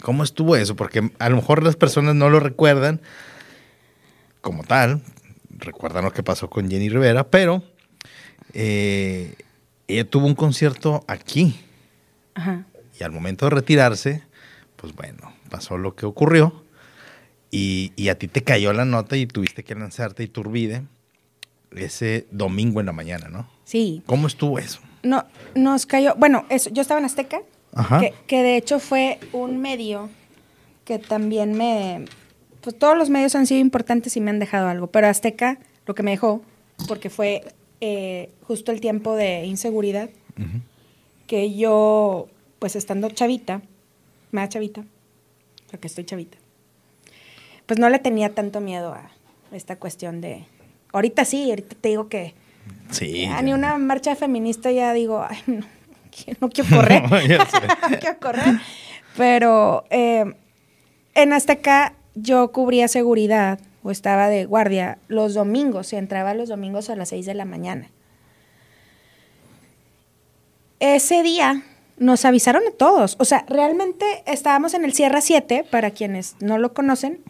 ¿Cómo 0.00 0.24
estuvo 0.24 0.56
eso? 0.56 0.74
Porque 0.74 1.10
a 1.18 1.28
lo 1.28 1.36
mejor 1.36 1.62
las 1.62 1.76
personas 1.76 2.14
no 2.14 2.30
lo 2.30 2.40
recuerdan 2.40 3.02
como 4.40 4.64
tal, 4.64 5.02
recuerdan 5.50 6.04
lo 6.04 6.14
que 6.14 6.22
pasó 6.22 6.48
con 6.48 6.70
Jenny 6.70 6.88
Rivera, 6.88 7.28
pero 7.28 7.62
eh, 8.54 9.34
ella 9.86 10.08
tuvo 10.08 10.24
un 10.24 10.34
concierto 10.34 11.04
aquí 11.08 11.60
Ajá. 12.34 12.64
y 12.98 13.04
al 13.04 13.12
momento 13.12 13.44
de 13.44 13.50
retirarse, 13.50 14.22
pues 14.76 14.94
bueno, 14.94 15.36
pasó 15.48 15.78
lo 15.78 15.94
que 15.94 16.06
ocurrió 16.06 16.62
y, 17.50 17.92
y 17.96 18.08
a 18.08 18.18
ti 18.18 18.28
te 18.28 18.42
cayó 18.42 18.72
la 18.72 18.84
nota 18.84 19.16
y 19.16 19.26
tuviste 19.26 19.64
que 19.64 19.74
lanzarte 19.74 20.22
y 20.22 20.28
turbide 20.28 20.82
ese 21.74 22.26
domingo 22.30 22.80
en 22.80 22.86
la 22.86 22.92
mañana, 22.92 23.28
¿no? 23.28 23.48
Sí. 23.64 24.02
¿Cómo 24.06 24.26
estuvo 24.26 24.58
eso? 24.58 24.80
No, 25.02 25.24
nos 25.54 25.86
cayó. 25.86 26.14
Bueno, 26.16 26.44
eso, 26.48 26.70
yo 26.70 26.82
estaba 26.82 27.00
en 27.00 27.06
Azteca, 27.06 27.40
Ajá. 27.74 28.00
que, 28.00 28.14
que 28.26 28.42
de 28.42 28.56
hecho 28.56 28.78
fue 28.80 29.18
un 29.32 29.58
medio 29.60 30.08
que 30.84 30.98
también 30.98 31.52
me. 31.52 32.04
Pues 32.62 32.78
todos 32.78 32.96
los 32.96 33.10
medios 33.10 33.34
han 33.34 33.46
sido 33.46 33.60
importantes 33.60 34.16
y 34.16 34.20
me 34.20 34.30
han 34.30 34.38
dejado 34.38 34.68
algo, 34.68 34.88
pero 34.88 35.06
Azteca 35.06 35.58
lo 35.86 35.94
que 35.94 36.02
me 36.02 36.10
dejó, 36.10 36.42
porque 36.86 37.08
fue 37.10 37.42
eh, 37.80 38.30
justo 38.42 38.72
el 38.72 38.80
tiempo 38.80 39.14
de 39.14 39.44
inseguridad, 39.46 40.10
que 41.26 41.54
yo, 41.54 42.28
pues 42.58 42.76
estando 42.76 43.08
chavita, 43.10 43.62
más 44.32 44.48
chavita, 44.48 44.84
porque 45.70 45.86
estoy 45.86 46.04
chavita, 46.04 46.38
pues 47.66 47.78
no 47.78 47.88
le 47.90 47.98
tenía 47.98 48.34
tanto 48.34 48.60
miedo 48.60 48.92
a 48.92 49.10
esta 49.52 49.76
cuestión 49.76 50.20
de. 50.20 50.44
Ahorita 50.92 51.24
sí, 51.24 51.50
ahorita 51.50 51.76
te 51.80 51.88
digo 51.90 52.08
que. 52.08 52.34
Sí. 52.90 53.22
Ya, 53.22 53.42
ni 53.42 53.52
una 53.52 53.76
marcha 53.78 54.16
feminista 54.16 54.70
ya 54.70 54.92
digo, 54.92 55.24
ay, 55.28 55.38
no, 55.46 55.66
no 56.40 56.48
quiero 56.48 56.76
correr. 56.76 57.02
No 57.90 57.98
quiero 57.98 58.18
correr. 58.18 58.60
Pero 59.16 59.84
eh, 59.90 60.34
en 61.14 61.32
Azteca 61.32 61.94
yo 62.14 62.52
cubría 62.52 62.88
seguridad 62.88 63.60
o 63.82 63.90
estaba 63.90 64.28
de 64.28 64.44
guardia 64.44 64.98
los 65.08 65.34
domingos, 65.34 65.88
se 65.88 65.98
entraba 65.98 66.34
los 66.34 66.48
domingos 66.48 66.90
a 66.90 66.96
las 66.96 67.10
6 67.10 67.26
de 67.26 67.34
la 67.34 67.44
mañana. 67.44 67.90
Ese 70.80 71.22
día 71.22 71.62
nos 71.98 72.24
avisaron 72.24 72.62
a 72.66 72.70
todos, 72.70 73.16
o 73.18 73.24
sea, 73.24 73.44
realmente 73.48 74.04
estábamos 74.26 74.74
en 74.74 74.84
el 74.84 74.92
Sierra 74.92 75.20
7, 75.20 75.64
para 75.70 75.90
quienes 75.90 76.36
no 76.40 76.58
lo 76.58 76.72
conocen, 76.74 77.20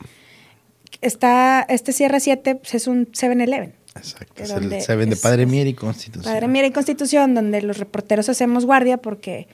está, 1.00 1.62
este 1.68 1.92
Sierra 1.92 2.20
7 2.20 2.56
pues, 2.56 2.74
es 2.74 2.86
un 2.86 3.06
7-Eleven. 3.06 3.74
Exacto, 3.96 4.42
es 4.42 4.50
el 4.50 4.80
7 4.80 5.06
de 5.06 5.16
Padre 5.16 5.46
Mier 5.46 5.66
y 5.66 5.74
Constitución. 5.74 6.32
Padre 6.32 6.48
Mier 6.48 6.66
y 6.66 6.70
Constitución, 6.70 7.34
donde 7.34 7.62
los 7.62 7.78
reporteros 7.78 8.28
hacemos 8.28 8.64
guardia 8.64 8.98
porque 8.98 9.48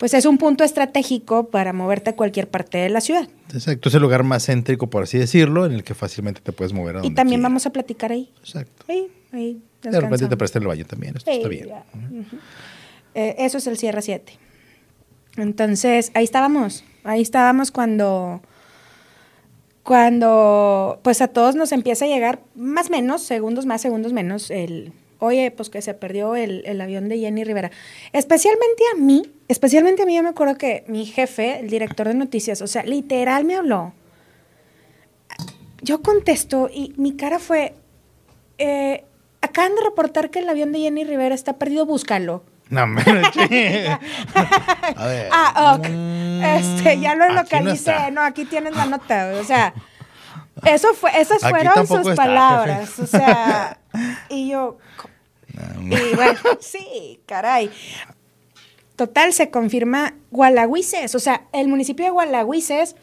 pues 0.00 0.14
es 0.14 0.24
un 0.24 0.38
punto 0.38 0.64
estratégico 0.64 1.50
para 1.50 1.74
moverte 1.74 2.10
a 2.10 2.16
cualquier 2.16 2.48
parte 2.48 2.78
de 2.78 2.88
la 2.88 3.02
ciudad. 3.02 3.28
Exacto, 3.52 3.90
es 3.90 3.94
el 3.94 4.00
lugar 4.00 4.22
más 4.22 4.46
céntrico, 4.46 4.88
por 4.88 5.02
así 5.02 5.18
decirlo, 5.18 5.66
en 5.66 5.72
el 5.72 5.84
que 5.84 5.94
fácilmente 5.94 6.40
te 6.40 6.52
puedes 6.52 6.72
mover 6.72 6.96
a 6.96 6.98
donde 7.00 7.08
Y 7.08 7.14
también 7.14 7.40
quieras. 7.40 7.50
vamos 7.50 7.66
a 7.66 7.70
platicar 7.70 8.10
ahí. 8.10 8.32
Exacto. 8.38 8.86
Ahí, 8.88 9.08
ahí. 9.32 9.60
De 9.82 10.00
repente 10.00 10.26
te 10.26 10.36
prestan 10.38 10.62
el 10.62 10.68
baño 10.68 10.86
también, 10.86 11.16
esto 11.16 11.30
está 11.30 11.48
bien. 11.48 11.68
Eh, 13.14 13.34
eso 13.38 13.58
es 13.58 13.66
el 13.66 13.76
Sierra 13.76 14.00
7. 14.00 14.32
Entonces, 15.36 16.10
ahí 16.14 16.24
estábamos. 16.24 16.84
Ahí 17.04 17.22
estábamos 17.22 17.70
cuando, 17.70 18.42
cuando, 19.82 21.00
pues 21.02 21.22
a 21.22 21.28
todos 21.28 21.56
nos 21.56 21.72
empieza 21.72 22.04
a 22.04 22.08
llegar, 22.08 22.40
más 22.54 22.90
menos, 22.90 23.22
segundos 23.22 23.64
más, 23.64 23.80
segundos 23.80 24.12
menos, 24.12 24.50
el, 24.50 24.92
oye, 25.18 25.50
pues 25.50 25.70
que 25.70 25.80
se 25.80 25.94
perdió 25.94 26.36
el, 26.36 26.62
el 26.66 26.80
avión 26.80 27.08
de 27.08 27.18
Jenny 27.18 27.44
Rivera. 27.44 27.70
Especialmente 28.12 28.82
a 28.92 28.98
mí, 28.98 29.22
especialmente 29.48 30.02
a 30.02 30.06
mí, 30.06 30.14
yo 30.14 30.22
me 30.22 30.28
acuerdo 30.28 30.58
que 30.58 30.84
mi 30.88 31.06
jefe, 31.06 31.60
el 31.60 31.70
director 31.70 32.08
de 32.08 32.14
noticias, 32.14 32.60
o 32.60 32.66
sea, 32.66 32.82
literal 32.82 33.44
me 33.44 33.56
habló. 33.56 33.94
Yo 35.82 36.02
contesto 36.02 36.68
y 36.70 36.92
mi 36.98 37.16
cara 37.16 37.38
fue, 37.38 37.74
eh, 38.58 39.04
acaban 39.40 39.74
de 39.74 39.82
reportar 39.82 40.28
que 40.28 40.40
el 40.40 40.48
avión 40.50 40.72
de 40.72 40.80
Jenny 40.80 41.04
Rivera 41.04 41.34
está 41.34 41.56
perdido, 41.56 41.86
búscalo. 41.86 42.42
No, 42.70 42.86
me 42.86 43.02
A 44.96 45.06
ver. 45.06 45.28
Ah, 45.32 45.76
ok. 45.78 45.86
Este, 46.42 47.00
ya 47.00 47.14
lo 47.16 47.24
aquí 47.24 47.34
localicé. 47.34 48.10
No, 48.12 48.22
aquí 48.22 48.44
tienes 48.44 48.74
la 48.76 48.86
nota. 48.86 49.32
O 49.40 49.44
sea, 49.44 49.74
eso 50.64 50.94
fue, 50.94 51.10
esas 51.20 51.42
Aquí 51.44 51.52
fueron 51.52 51.86
sus 51.86 51.98
está, 52.00 52.14
palabras. 52.14 52.88
jefe. 52.90 53.02
O 53.02 53.06
sea, 53.06 53.78
y 54.28 54.48
yo, 54.50 54.78
No, 55.80 55.96
y 55.96 56.14
bueno, 56.14 56.38
sí, 56.60 57.20
caray. 57.26 57.70
Total, 58.96 59.32
se 59.32 59.50
confirma 59.50 60.14
Gualahuises. 60.30 61.14
O 61.14 61.18
sea, 61.20 61.42
el 61.52 61.68
municipio 61.68 62.04
de 62.04 62.10
Gualahuises, 62.10 62.96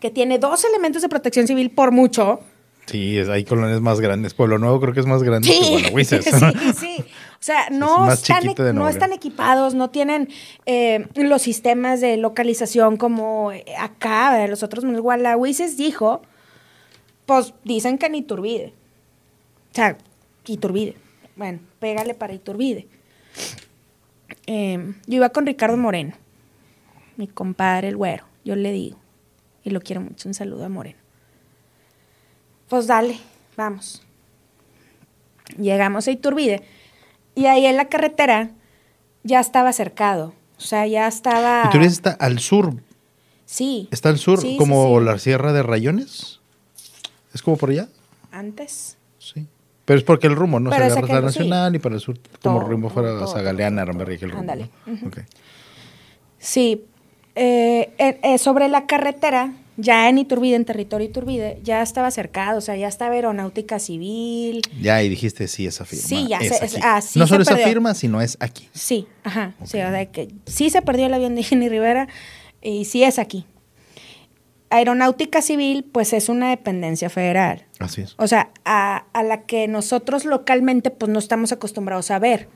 que 0.00 0.10
tiene 0.10 0.38
dos 0.38 0.64
elementos 0.64 1.02
de 1.02 1.08
protección 1.08 1.46
civil 1.46 1.70
por 1.70 1.90
mucho. 1.90 2.40
Sí, 2.86 3.18
hay 3.18 3.44
colonias 3.44 3.82
más 3.82 4.00
grandes. 4.00 4.32
Pueblo 4.32 4.58
Nuevo 4.58 4.80
creo 4.80 4.94
que 4.94 5.00
es 5.00 5.06
más 5.06 5.22
grande 5.22 5.48
que 5.48 5.54
Sí, 5.62 5.70
Guanahuises. 5.72 6.24
sí, 6.24 6.72
sí. 6.78 7.04
O 7.40 7.42
sea, 7.42 7.70
no, 7.70 8.00
más 8.00 8.28
están, 8.28 8.44
no 8.74 8.88
equipados, 9.14 9.74
no 9.74 9.90
tienen 9.90 10.28
eh, 10.66 11.06
los 11.14 11.40
sistemas 11.40 12.00
de 12.00 12.16
localización 12.16 12.96
como 12.96 13.52
eh, 13.52 13.64
acá, 13.78 14.34
de 14.34 14.48
los 14.48 14.64
otros 14.64 14.82
municipios. 14.82 15.04
Gualahuises 15.04 15.76
dijo, 15.76 16.22
pues 17.26 17.54
dicen 17.62 17.96
que 17.96 18.06
en 18.06 18.16
Iturbide. 18.16 18.74
O 19.70 19.74
sea, 19.74 19.96
Iturbide. 20.46 20.96
Bueno, 21.36 21.60
pégale 21.78 22.14
para 22.14 22.32
Iturbide. 22.32 22.88
Eh, 24.46 24.94
yo 25.06 25.16
iba 25.16 25.28
con 25.28 25.46
Ricardo 25.46 25.76
Moreno, 25.76 26.14
mi 27.16 27.28
compadre 27.28 27.88
el 27.88 27.96
güero, 27.96 28.24
yo 28.44 28.56
le 28.56 28.72
digo, 28.72 28.98
y 29.62 29.70
lo 29.70 29.80
quiero 29.80 30.00
mucho, 30.00 30.28
un 30.28 30.34
saludo 30.34 30.64
a 30.64 30.68
Moreno. 30.68 30.98
Pues 32.68 32.88
dale, 32.88 33.18
vamos. 33.56 34.02
Llegamos 35.56 36.08
a 36.08 36.10
Iturbide 36.10 36.62
y 37.38 37.46
ahí 37.46 37.66
en 37.66 37.76
la 37.76 37.84
carretera 37.86 38.50
ya 39.22 39.38
estaba 39.40 39.72
cercado. 39.72 40.34
O 40.56 40.60
sea, 40.60 40.86
ya 40.86 41.06
estaba. 41.06 41.64
Y 41.66 41.70
tú 41.70 41.78
dices 41.78 41.92
está 41.94 42.10
al 42.12 42.40
sur. 42.40 42.74
Sí. 43.46 43.88
Está 43.92 44.08
al 44.08 44.18
sur, 44.18 44.40
Sí, 44.40 44.56
como 44.58 44.98
sí. 44.98 45.04
la 45.04 45.18
Sierra 45.18 45.52
de 45.52 45.62
Rayones. 45.62 46.40
¿Es 47.32 47.42
como 47.42 47.56
por 47.56 47.70
allá? 47.70 47.88
Antes. 48.32 48.96
Sí. 49.18 49.46
Pero 49.84 49.98
es 49.98 50.04
porque 50.04 50.26
el 50.26 50.34
rumbo, 50.34 50.58
¿no? 50.58 50.68
Pero 50.70 50.84
se 50.90 50.98
agarra 50.98 51.14
la 51.14 51.20
nacional 51.26 51.74
y 51.74 51.78
para 51.78 51.94
el 51.94 52.00
sur, 52.00 52.18
como 52.42 52.58
Todo, 52.58 52.68
rumbo 52.68 52.90
fuera 52.90 53.10
todo, 53.10 53.26
Zagaleana, 53.28 53.84
que 53.86 54.14
el 54.14 54.30
rumbo. 54.32 54.40
Ándale. 54.40 54.68
¿no? 54.84 55.10
Sí. 56.38 56.84
eh, 57.36 57.92
eh, 57.98 58.20
eh, 58.22 58.38
sobre 58.38 58.68
la 58.68 58.86
carretera, 58.86 59.52
ya 59.78 60.08
en 60.10 60.18
Iturbide, 60.18 60.56
en 60.56 60.64
territorio 60.66 61.08
Iturbide, 61.08 61.60
ya 61.62 61.80
estaba 61.80 62.10
cercado. 62.10 62.58
O 62.58 62.60
sea, 62.60 62.76
ya 62.76 62.88
estaba 62.88 63.14
aeronáutica 63.14 63.78
civil. 63.78 64.60
Ya, 64.82 65.02
y 65.02 65.08
dijiste 65.08 65.48
sí, 65.48 65.66
esa 65.66 65.84
firma. 65.86 66.06
Sí, 66.06 66.26
ya 66.28 66.38
es 66.38 66.48
se- 66.58 66.64
es- 66.66 66.74
aquí. 66.74 66.82
ah, 66.84 67.00
sí 67.00 67.18
no 67.18 67.26
se 67.26 67.30
solo 67.30 67.42
esa 67.44 67.56
firma, 67.56 67.94
sino 67.94 68.20
es 68.20 68.36
aquí. 68.40 68.68
Sí, 68.74 69.06
ajá. 69.24 69.54
O 69.62 69.66
sea, 69.66 70.04
que 70.10 70.28
sí 70.44 70.68
se 70.68 70.82
perdió 70.82 71.06
el 71.06 71.14
avión 71.14 71.34
de 71.34 71.42
Jenny 71.44 71.68
Rivera 71.70 72.08
y 72.60 72.84
sí 72.84 73.02
es 73.04 73.18
aquí. 73.18 73.46
Aeronáutica 74.70 75.40
Civil, 75.40 75.84
pues 75.90 76.12
es 76.12 76.28
una 76.28 76.50
dependencia 76.50 77.08
federal. 77.08 77.64
Así 77.78 78.02
es. 78.02 78.14
O 78.18 78.26
sea, 78.26 78.50
a, 78.66 79.06
a 79.14 79.22
la 79.22 79.42
que 79.46 79.66
nosotros 79.66 80.26
localmente 80.26 80.90
pues 80.90 81.10
no 81.10 81.18
estamos 81.18 81.52
acostumbrados 81.52 82.10
a 82.10 82.18
ver. 82.18 82.48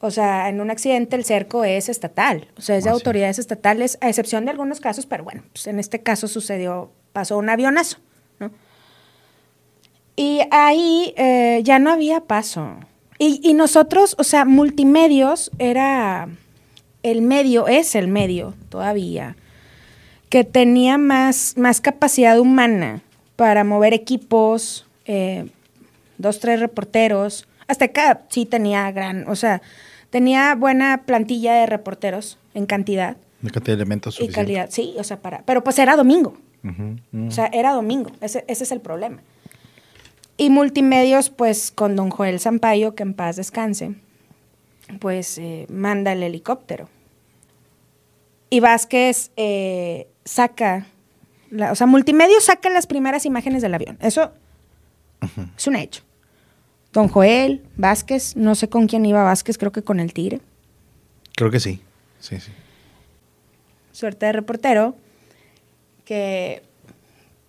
O 0.00 0.10
sea, 0.10 0.48
en 0.48 0.60
un 0.60 0.70
accidente 0.70 1.14
el 1.16 1.24
cerco 1.24 1.62
es 1.64 1.88
estatal, 1.90 2.48
o 2.56 2.62
sea, 2.62 2.76
es 2.76 2.84
de 2.84 2.90
Ah, 2.90 2.94
sí. 2.94 2.98
autoridades 2.98 3.38
estatales, 3.38 3.98
a 4.00 4.08
excepción 4.08 4.44
de 4.46 4.50
algunos 4.50 4.80
casos, 4.80 5.04
pero 5.06 5.24
bueno, 5.24 5.42
pues 5.52 5.66
en 5.66 5.78
este 5.78 6.00
caso 6.02 6.26
sucedió, 6.26 6.90
pasó 7.12 7.36
un 7.36 7.50
avionazo, 7.50 7.98
¿no? 8.38 8.50
Y 10.16 10.40
ahí 10.50 11.12
eh, 11.16 11.60
ya 11.64 11.78
no 11.78 11.90
había 11.90 12.20
paso. 12.22 12.76
Y, 13.18 13.40
y 13.42 13.52
nosotros, 13.54 14.16
o 14.18 14.24
sea, 14.24 14.44
multimedios 14.46 15.50
era 15.58 16.28
el 17.02 17.20
medio, 17.22 17.68
es 17.68 17.94
el 17.94 18.08
medio 18.08 18.54
todavía, 18.70 19.36
que 20.30 20.44
tenía 20.44 20.96
más, 20.96 21.54
más 21.58 21.80
capacidad 21.82 22.38
humana 22.38 23.02
para 23.36 23.64
mover 23.64 23.92
equipos, 23.94 24.86
eh, 25.04 25.50
dos, 26.18 26.40
tres 26.40 26.60
reporteros. 26.60 27.46
Hasta 27.66 27.86
acá 27.86 28.22
sí 28.30 28.46
tenía 28.46 28.90
gran, 28.92 29.28
o 29.28 29.36
sea, 29.36 29.60
tenía 30.10 30.54
buena 30.54 31.02
plantilla 31.06 31.54
de 31.54 31.66
reporteros 31.66 32.38
en 32.54 32.66
cantidad 32.66 33.16
De 33.40 33.50
cantidad 33.50 33.76
de 33.76 33.82
elementos 33.82 34.14
y 34.14 34.26
suficientes. 34.26 34.36
calidad. 34.44 34.68
Sí, 34.70 34.94
o 34.98 35.04
sea, 35.04 35.20
para, 35.22 35.42
pero 35.44 35.64
pues 35.64 35.78
era 35.78 35.96
domingo. 35.96 36.36
O 37.26 37.30
sea, 37.30 37.46
era 37.46 37.72
domingo. 37.72 38.10
Ese, 38.20 38.44
ese 38.48 38.64
es 38.64 38.72
el 38.72 38.80
problema. 38.80 39.22
Y 40.36 40.50
multimedios, 40.50 41.30
pues 41.30 41.70
con 41.70 41.96
don 41.96 42.10
Joel 42.10 42.38
Sampaio, 42.40 42.94
que 42.94 43.02
en 43.02 43.14
paz 43.14 43.36
descanse, 43.36 43.94
pues 44.98 45.38
eh, 45.38 45.66
manda 45.70 46.12
el 46.12 46.22
helicóptero. 46.22 46.88
Y 48.50 48.60
Vázquez 48.60 49.30
eh, 49.36 50.08
saca, 50.24 50.86
la- 51.50 51.72
o 51.72 51.74
sea, 51.74 51.86
multimedios 51.86 52.44
saca 52.44 52.68
las 52.68 52.86
primeras 52.86 53.24
imágenes 53.26 53.62
del 53.62 53.74
avión. 53.74 53.96
Eso 54.00 54.32
es 55.56 55.66
un 55.66 55.76
hecho. 55.76 56.02
Don 56.92 57.08
Joel, 57.08 57.62
Vázquez, 57.76 58.36
no 58.36 58.54
sé 58.54 58.68
con 58.68 58.86
quién 58.86 59.06
iba 59.06 59.22
Vázquez, 59.22 59.58
creo 59.58 59.72
que 59.72 59.82
con 59.82 60.00
el 60.00 60.12
Tigre. 60.12 60.40
Creo 61.36 61.50
que 61.50 61.60
sí. 61.60 61.80
Sí, 62.18 62.38
sí. 62.38 62.50
suerte 63.92 64.26
de 64.26 64.32
reportero, 64.32 64.94
que 66.04 66.62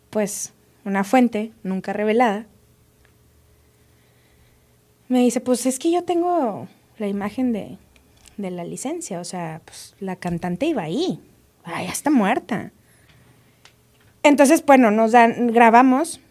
pues 0.10 0.54
una 0.86 1.04
fuente 1.04 1.52
nunca 1.64 1.92
revelada 1.92 2.46
me 5.12 5.20
dice, 5.20 5.42
pues 5.42 5.66
es 5.66 5.78
que 5.78 5.92
yo 5.92 6.06
tengo 6.06 6.70
la 6.98 7.08
imagen 7.08 7.52
de, 7.52 7.78
de 8.38 8.50
la 8.50 8.64
licencia, 8.64 9.20
o 9.20 9.26
sea, 9.26 9.62
pues 9.66 9.94
la 10.00 10.16
cantante 10.16 10.68
iba 10.68 10.84
ahí, 10.84 11.20
ah, 11.66 11.84
ya 11.84 11.92
está 11.92 12.10
muerta. 12.10 12.72
Entonces, 14.24 14.66
bueno, 14.66 14.90
nos 14.90 15.12
dan, 15.12 15.48
grabamos, 15.48 16.22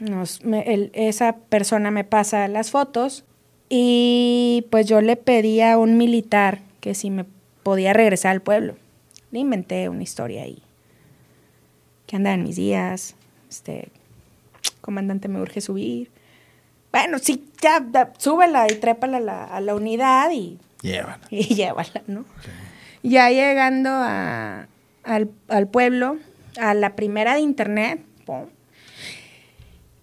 nos, 0.00 0.44
me- 0.44 0.72
el- 0.72 0.90
esa 0.94 1.36
persona 1.36 1.90
me 1.90 2.04
pasa 2.04 2.46
las 2.48 2.70
fotos 2.70 3.24
y 3.68 4.66
pues 4.70 4.86
yo 4.86 5.00
le 5.00 5.16
pedí 5.16 5.60
a 5.60 5.76
un 5.78 5.96
militar 5.96 6.60
que 6.80 6.94
si 6.94 7.10
me 7.10 7.24
podía 7.62 7.92
regresar 7.92 8.32
al 8.32 8.40
pueblo. 8.42 8.76
Le 9.30 9.40
inventé 9.40 9.88
una 9.88 10.02
historia 10.02 10.42
ahí. 10.44 10.62
Que 12.06 12.16
andaban 12.16 12.42
mis 12.42 12.56
días, 12.56 13.14
este, 13.50 13.88
comandante 14.80 15.28
me 15.28 15.40
urge 15.40 15.60
subir. 15.60 16.10
Bueno, 16.90 17.18
sí, 17.18 17.44
ya, 17.60 17.80
da- 17.80 18.12
súbela 18.16 18.66
y 18.70 18.76
trépala 18.76 19.18
a 19.18 19.20
la, 19.20 19.44
a 19.44 19.60
la 19.60 19.74
unidad 19.74 20.30
y, 20.32 20.58
Llevan. 20.80 21.20
y 21.30 21.54
llévala, 21.54 22.02
¿no? 22.06 22.24
Ya 23.02 23.28
llegando 23.30 23.90
a- 23.92 24.66
al, 25.04 25.30
al 25.48 25.68
pueblo, 25.68 26.16
a 26.58 26.72
la 26.72 26.96
primera 26.96 27.34
de 27.34 27.40
internet, 27.40 28.00
pum, 28.24 28.46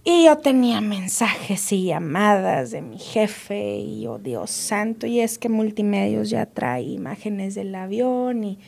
y 0.07 0.25
yo 0.25 0.37
tenía 0.37 0.81
mensajes 0.81 1.71
y 1.71 1.85
llamadas 1.85 2.69
de 2.69 2.83
mi 2.83 2.99
jefe 2.99 3.77
y 3.77 4.01
yo, 4.03 4.19
Dios 4.19 4.51
santo, 4.51 5.07
y 5.07 5.19
es 5.19 5.39
que 5.39 5.49
Multimedios 5.49 6.29
ya 6.29 6.45
trae 6.45 6.83
imágenes 6.83 7.55
del 7.55 7.73
avión 7.73 8.43
y, 8.43 8.59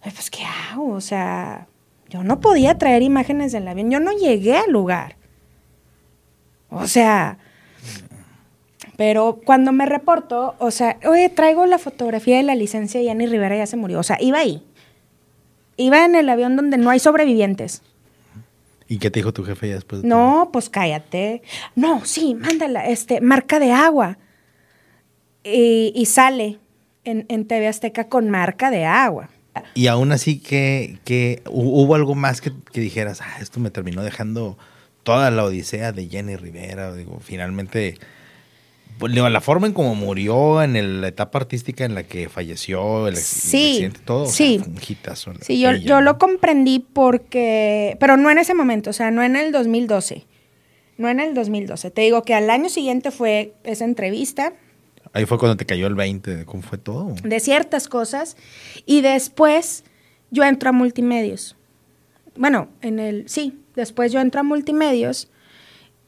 pues, 0.00 0.30
¿qué 0.30 0.44
hago? 0.44 0.90
O 0.92 1.00
sea, 1.00 1.66
Yo 2.08 2.22
no 2.22 2.40
podía 2.40 2.78
traer 2.78 3.02
imágenes 3.02 3.52
del 3.52 3.68
avión, 3.68 3.90
yo 3.90 4.00
no 4.00 4.12
llegué 4.12 4.56
al 4.56 4.70
lugar. 4.70 5.16
O 6.70 6.86
sea, 6.86 7.38
pero 8.96 9.40
cuando 9.44 9.72
me 9.72 9.86
reporto, 9.86 10.54
o 10.58 10.70
sea, 10.70 10.98
oye, 11.06 11.28
traigo 11.28 11.66
la 11.66 11.78
fotografía 11.78 12.36
de 12.36 12.42
la 12.42 12.54
licencia 12.54 13.00
y 13.00 13.06
Jenny 13.06 13.26
Rivera 13.26 13.56
ya 13.56 13.66
se 13.66 13.76
murió. 13.76 14.00
O 14.00 14.02
sea, 14.02 14.16
iba 14.20 14.38
ahí. 14.38 14.62
Iba 15.76 16.04
en 16.04 16.14
el 16.16 16.28
avión 16.28 16.56
donde 16.56 16.78
no 16.78 16.90
hay 16.90 16.98
sobrevivientes. 16.98 17.82
¿Y 18.88 18.98
qué 18.98 19.10
te 19.10 19.20
dijo 19.20 19.32
tu 19.32 19.44
jefe 19.44 19.68
ya 19.68 19.74
después? 19.74 20.02
De 20.02 20.08
no, 20.08 20.48
pues 20.52 20.70
cállate. 20.70 21.42
No, 21.76 22.04
sí, 22.04 22.34
mándala, 22.34 22.86
este, 22.86 23.20
marca 23.20 23.58
de 23.58 23.70
agua. 23.72 24.18
Y, 25.44 26.04
sale 26.06 26.58
en, 27.04 27.24
en, 27.28 27.46
TV 27.46 27.68
Azteca 27.68 28.08
con 28.08 28.28
marca 28.28 28.70
de 28.70 28.84
agua. 28.84 29.30
Y 29.74 29.86
aún 29.86 30.12
así 30.12 30.40
que, 30.40 30.98
que 31.04 31.42
hubo 31.50 31.94
algo 31.94 32.14
más 32.14 32.40
que, 32.40 32.52
que 32.72 32.80
dijeras, 32.80 33.20
ah, 33.22 33.38
esto 33.40 33.60
me 33.60 33.70
terminó 33.70 34.02
dejando 34.02 34.58
toda 35.04 35.30
la 35.30 35.44
odisea 35.44 35.92
de 35.92 36.08
Jenny 36.08 36.36
Rivera. 36.36 36.94
Digo, 36.94 37.18
finalmente 37.20 37.98
la 39.06 39.40
forma 39.40 39.66
en 39.66 39.72
cómo 39.72 39.94
murió, 39.94 40.62
en 40.62 41.00
la 41.00 41.08
etapa 41.08 41.38
artística 41.38 41.84
en 41.84 41.94
la 41.94 42.02
que 42.02 42.28
falleció, 42.28 43.08
el, 43.08 43.16
sí, 43.16 43.72
accidente, 43.72 44.00
todo, 44.04 44.26
sí. 44.26 44.60
Sí, 45.40 45.60
yo, 45.60 45.72
yo 45.72 46.00
lo 46.00 46.18
comprendí 46.18 46.80
porque, 46.80 47.96
pero 48.00 48.16
no 48.16 48.30
en 48.30 48.38
ese 48.38 48.54
momento, 48.54 48.90
o 48.90 48.92
sea, 48.92 49.10
no 49.10 49.22
en 49.22 49.36
el 49.36 49.52
2012, 49.52 50.26
no 50.96 51.08
en 51.08 51.20
el 51.20 51.34
2012. 51.34 51.90
Te 51.90 52.02
digo 52.02 52.22
que 52.22 52.34
al 52.34 52.50
año 52.50 52.68
siguiente 52.68 53.10
fue 53.10 53.54
esa 53.64 53.84
entrevista. 53.84 54.52
Ahí 55.12 55.24
fue 55.26 55.38
cuando 55.38 55.56
te 55.56 55.64
cayó 55.64 55.86
el 55.86 55.94
20, 55.94 56.36
de 56.36 56.44
cómo 56.44 56.62
fue 56.62 56.78
todo. 56.78 57.14
De 57.22 57.40
ciertas 57.40 57.88
cosas. 57.88 58.36
Y 58.84 59.00
después 59.00 59.84
yo 60.30 60.44
entro 60.44 60.70
a 60.70 60.72
multimedios. 60.72 61.56
Bueno, 62.36 62.68
en 62.82 62.98
el, 62.98 63.28
sí, 63.28 63.58
después 63.74 64.12
yo 64.12 64.20
entro 64.20 64.40
a 64.40 64.44
multimedios 64.44 65.28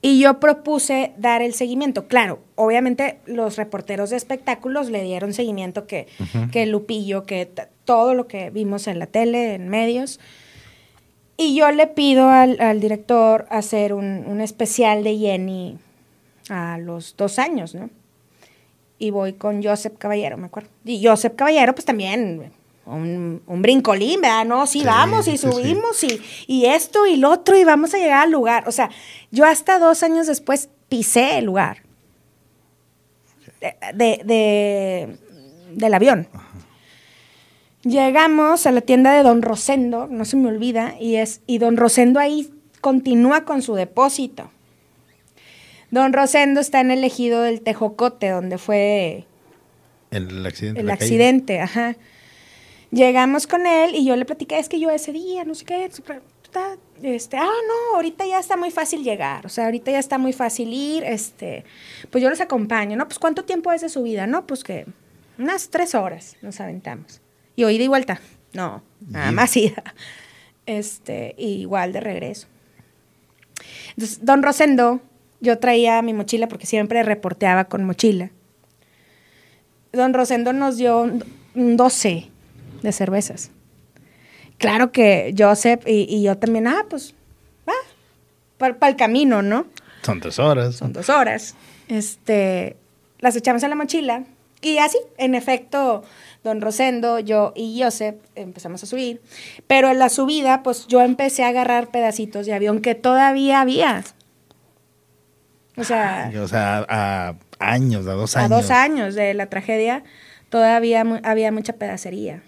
y 0.03 0.21
yo 0.21 0.41
propuse 0.41 1.13
dar 1.19 1.43
el 1.43 1.53
seguimiento. 1.53 2.09
Claro, 2.09 2.41
obviamente 2.55 3.21
los 3.27 3.57
reporteros 3.57 4.11
de 4.11 4.17
espectáculos 4.17 4.89
le 4.91 5.03
dieron 5.03 5.35
seguimiento 5.35 5.87
que, 5.87 6.07
que 6.53 6.67
Lupillo, 6.67 7.25
que 7.25 7.51
todo 7.85 8.15
lo 8.15 8.27
que 8.27 8.51
vimos 8.51 8.87
en 8.87 8.99
la 8.99 9.07
tele, 9.07 9.55
en 9.55 9.69
medios. 9.69 10.19
Y 11.37 11.55
yo 11.55 11.71
le 11.71 11.87
pido 11.87 12.29
al, 12.29 12.81
director 12.81 13.47
hacer 13.51 13.93
un, 13.93 14.25
un, 14.27 14.41
especial 14.41 15.05
de 15.05 15.17
Jenny 15.17 15.79
a 16.49 16.79
los 16.79 17.17
dos 17.17 17.39
años, 17.39 17.75
¿no? 17.75 17.91
Y 18.99 19.11
voy 19.11 19.33
con 19.33 19.63
Joseph 19.63 19.95
Caballero, 19.97 20.37
me 20.37 20.47
acuerdo. 20.47 20.69
Y 20.85 21.05
Joseph 21.05 21.35
Caballero, 21.37 21.75
pues 21.75 21.87
también 21.87 22.53
un, 22.87 23.43
un, 23.47 23.63
brincolín, 23.63 24.21
¿verdad? 24.21 24.45
No, 24.45 24.67
sí, 24.67 24.83
vamos 24.85 25.29
y 25.29 25.39
subimos 25.39 26.03
Y, 26.03 26.21
y, 26.47 26.67
esto 26.67 27.07
y 27.07 27.17
lo 27.17 27.31
otro 27.31 27.57
y 27.57 27.65
vamos 27.65 27.95
a 27.95 27.99
llegar 27.99 28.25
al 28.25 28.31
lugar. 28.31 28.69
O 28.69 28.73
sea, 28.73 28.91
yo 29.31 29.45
hasta 29.45 29.79
dos 29.79 30.03
años 30.03 30.27
después 30.27 30.69
pisé 30.89 31.39
el 31.39 31.45
lugar 31.45 31.83
de, 33.61 34.21
de, 34.25 35.17
del 35.73 35.95
avión. 35.95 36.29
Llegamos 37.83 38.67
a 38.67 38.73
la 38.73 38.83
tienda 38.83 39.13
de 39.13 39.23
Don 39.23 39.41
Rosendo, 39.41 40.07
no 40.07 40.25
se 40.25 40.37
me 40.37 40.49
olvida, 40.49 40.97
y, 41.01 41.17
es, 41.17 41.41
y 41.47 41.59
Don 41.59 41.77
Rosendo 41.77 42.21
ahí 42.21 42.51
continúa 42.81 43.45
con 43.45 43.63
su 43.63 43.75
depósito. 43.75 44.51
Don 45.91 46.13
Rosendo 46.13 46.61
está 46.61 46.81
en 46.81 46.91
el 46.91 47.03
ejido 47.05 47.43
del 47.43 47.63
Tejocote, 47.63 48.29
donde 48.29 48.59
fue 48.59 49.25
el 50.11 50.45
accidente. 50.45 50.81
El 50.81 50.91
accidente, 50.91 51.61
ajá. 51.61 51.97
Llegamos 52.91 53.47
con 53.47 53.67
él 53.67 53.95
y 53.95 54.05
yo 54.05 54.17
le 54.17 54.25
platiqué, 54.25 54.59
es 54.59 54.69
que 54.69 54.81
yo 54.81 54.91
ese 54.91 55.13
día, 55.13 55.45
no 55.45 55.55
sé 55.55 55.65
qué, 55.65 55.89
este, 57.03 57.37
ah, 57.37 57.45
no, 57.45 57.97
ahorita 57.97 58.27
ya 58.27 58.41
está 58.41 58.57
muy 58.57 58.71
fácil 58.71 59.05
llegar, 59.05 59.47
o 59.47 59.49
sea, 59.49 59.67
ahorita 59.67 59.93
ya 59.93 59.99
está 59.99 60.19
muy 60.19 60.33
fácil 60.33 60.73
ir, 60.73 61.05
este, 61.05 61.65
pues 62.11 62.23
yo 62.23 62.29
los 62.29 62.41
acompaño, 62.41 62.97
¿no? 62.97 63.07
Pues 63.07 63.19
¿cuánto 63.19 63.45
tiempo 63.45 63.73
es 63.73 63.81
de 63.81 63.89
su 63.89 64.03
vida? 64.03 64.27
No, 64.27 64.47
pues 64.47 64.65
que 64.65 64.87
unas 65.39 65.71
tres 65.71 65.95
horas 65.95 66.37
nos 66.43 66.61
aventamos. 66.61 67.21
Y 67.55 67.65
hoy 67.65 67.79
de 67.79 67.89
vuelta, 67.89 68.21
no, 68.53 68.83
nada 69.09 69.31
más 69.33 69.57
ida. 69.57 69.85
Este, 70.67 71.35
igual 71.39 71.93
de 71.93 72.01
regreso. 72.01 72.49
Entonces, 73.91 74.25
don 74.25 74.43
Rosendo, 74.43 75.01
yo 75.41 75.59
traía 75.59 76.03
mi 76.03 76.13
mochila 76.13 76.49
porque 76.49 76.67
siempre 76.67 77.03
reporteaba 77.03 77.65
con 77.65 77.85
mochila. 77.85 78.31
Don 79.93 80.15
Rosendo 80.15 80.53
nos 80.53 80.77
dio 80.77 81.01
un 81.55 81.77
12 81.77 82.31
de 82.83 82.93
cervezas. 82.93 83.51
Claro 84.59 84.93
que 84.93 85.35
Joseph 85.37 85.83
y, 85.87 86.23
yo 86.23 86.37
también, 86.37 86.67
ah, 86.67 86.85
pues, 86.89 87.15
va, 87.69 87.75
para 88.59 88.89
el 88.89 88.97
camino, 88.97 89.43
¿no? 89.43 89.67
Son 90.03 90.21
dos 90.21 90.39
horas. 90.39 90.77
Son 90.77 90.93
dos 90.93 91.09
horas. 91.09 91.55
Este, 91.89 92.77
las 93.19 93.37
echamos 93.37 93.63
en 93.63 93.71
la 93.71 93.77
mochila 93.77 94.25
y 94.63 94.79
así, 94.79 94.99
en 95.17 95.35
efecto, 95.35 96.05
don 96.45 96.61
Rosendo, 96.61 97.19
yo 97.19 97.53
y 97.57 97.81
Joseph 97.83 98.17
empezamos 98.35 98.83
a 98.83 98.87
subir. 98.87 99.23
Pero 99.67 99.91
en 99.91 99.99
la 99.99 100.11
subida, 100.11 100.63
pues 100.63 100.87
yo 100.87 101.01
empecé 101.01 101.45
a 101.45 101.49
agarrar 101.49 101.89
pedacitos 101.89 102.47
de 102.47 102.53
avión 102.53 102.81
que 102.81 102.95
todavía 102.95 103.61
había. 103.61 104.05
O 105.77 105.85
sea, 105.85 106.31
o 106.43 106.49
sea 106.49 106.85
a 106.89 107.35
años, 107.59 108.07
a 108.07 108.13
dos 108.13 108.37
años. 108.37 108.53
A 108.53 108.55
dos 108.55 108.71
años 108.71 109.15
de 109.15 109.33
la 109.33 109.47
tragedia, 109.47 110.05
todavía 110.51 111.05
había 111.23 111.53
mucha 111.53 111.75
pedacería. 111.75 112.43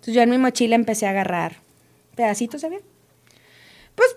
Entonces 0.00 0.14
yo 0.14 0.22
en 0.22 0.30
mi 0.30 0.38
mochila 0.38 0.76
empecé 0.76 1.06
a 1.06 1.10
agarrar 1.10 1.56
pedacitos 2.16 2.64
avión. 2.64 2.80
Pues 3.94 4.16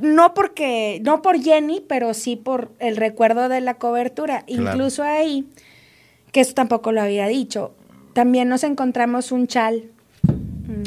no 0.00 0.34
porque, 0.34 1.00
no 1.04 1.22
por 1.22 1.40
Jenny, 1.40 1.80
pero 1.80 2.12
sí 2.12 2.34
por 2.34 2.72
el 2.80 2.96
recuerdo 2.96 3.48
de 3.48 3.60
la 3.60 3.74
cobertura. 3.74 4.42
Incluso 4.48 5.04
ahí, 5.04 5.48
que 6.32 6.40
eso 6.40 6.54
tampoco 6.54 6.90
lo 6.90 7.00
había 7.00 7.28
dicho, 7.28 7.72
también 8.14 8.48
nos 8.48 8.64
encontramos 8.64 9.30
un 9.30 9.46
chal. 9.46 9.84
Mm. 10.24 10.82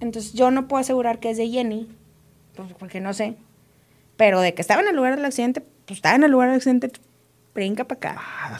Entonces 0.00 0.32
yo 0.32 0.50
no 0.50 0.66
puedo 0.66 0.80
asegurar 0.80 1.20
que 1.20 1.30
es 1.30 1.36
de 1.36 1.48
Jenny, 1.48 1.88
pues, 2.56 2.72
porque 2.76 3.00
no 3.00 3.14
sé. 3.14 3.36
Pero 4.16 4.40
de 4.40 4.52
que 4.52 4.62
estaba 4.62 4.82
en 4.82 4.88
el 4.88 4.96
lugar 4.96 5.14
del 5.14 5.24
accidente, 5.24 5.60
pues 5.86 5.98
estaba 5.98 6.16
en 6.16 6.24
el 6.24 6.32
lugar 6.32 6.48
del 6.48 6.56
accidente, 6.56 6.90
brinca 7.54 7.84
para 7.84 7.98
acá. 7.98 8.14
Ah, 8.18 8.58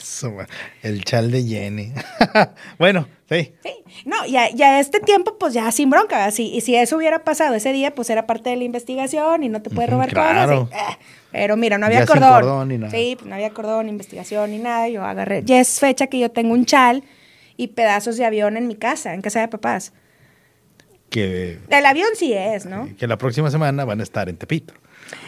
el 0.81 1.03
chal 1.03 1.29
de 1.29 1.43
Jenny. 1.43 1.91
bueno, 2.79 3.07
sí. 3.29 3.53
Sí, 3.61 3.73
no, 4.05 4.25
ya, 4.25 4.49
ya 4.49 4.79
este 4.79 4.99
tiempo, 5.01 5.37
pues 5.37 5.53
ya 5.53 5.69
sin 5.71 5.89
bronca. 5.89 6.25
Así, 6.25 6.51
y 6.53 6.61
si 6.61 6.75
eso 6.75 6.95
hubiera 6.97 7.23
pasado 7.23 7.55
ese 7.55 7.73
día, 7.73 7.93
pues 7.93 8.09
era 8.09 8.25
parte 8.25 8.49
de 8.49 8.55
la 8.55 8.63
investigación 8.63 9.43
y 9.43 9.49
no 9.49 9.61
te 9.61 9.69
puede 9.69 9.87
robar 9.87 10.13
cosas. 10.13 10.49
Eh, 10.71 10.97
pero 11.31 11.57
mira, 11.57 11.77
no 11.77 11.85
había 11.85 12.05
cordón. 12.05 12.69
ni 12.69 12.77
nada. 12.77 12.91
Sí, 12.91 13.15
pues 13.17 13.27
no 13.27 13.35
había 13.35 13.49
cordón, 13.51 13.89
investigación 13.89 14.51
ni 14.51 14.59
nada. 14.59 14.87
Yo 14.87 15.03
agarré. 15.03 15.43
Ya 15.43 15.59
es 15.59 15.79
fecha 15.79 16.07
que 16.07 16.17
yo 16.17 16.31
tengo 16.31 16.53
un 16.53 16.65
chal 16.65 17.03
y 17.57 17.67
pedazos 17.67 18.15
de 18.17 18.25
avión 18.25 18.55
en 18.55 18.67
mi 18.67 18.75
casa, 18.75 19.13
en 19.13 19.21
casa 19.21 19.41
de 19.41 19.49
papás. 19.49 19.91
Que. 21.09 21.59
El 21.69 21.85
avión 21.85 22.09
sí 22.15 22.33
es, 22.33 22.65
¿no? 22.65 22.89
Que 22.97 23.07
la 23.07 23.17
próxima 23.17 23.51
semana 23.51 23.83
van 23.83 23.99
a 23.99 24.03
estar 24.03 24.29
en 24.29 24.37
Tepito. 24.37 24.73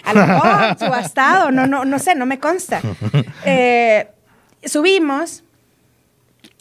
A 0.03 0.13
lo 0.13 0.25
mejor, 0.25 0.79
subastado, 0.79 1.51
no, 1.51 1.67
no, 1.67 1.85
no 1.85 1.99
sé, 1.99 2.15
no 2.15 2.25
me 2.25 2.39
consta. 2.39 2.81
Eh, 3.49 4.09
subimos, 4.65 5.43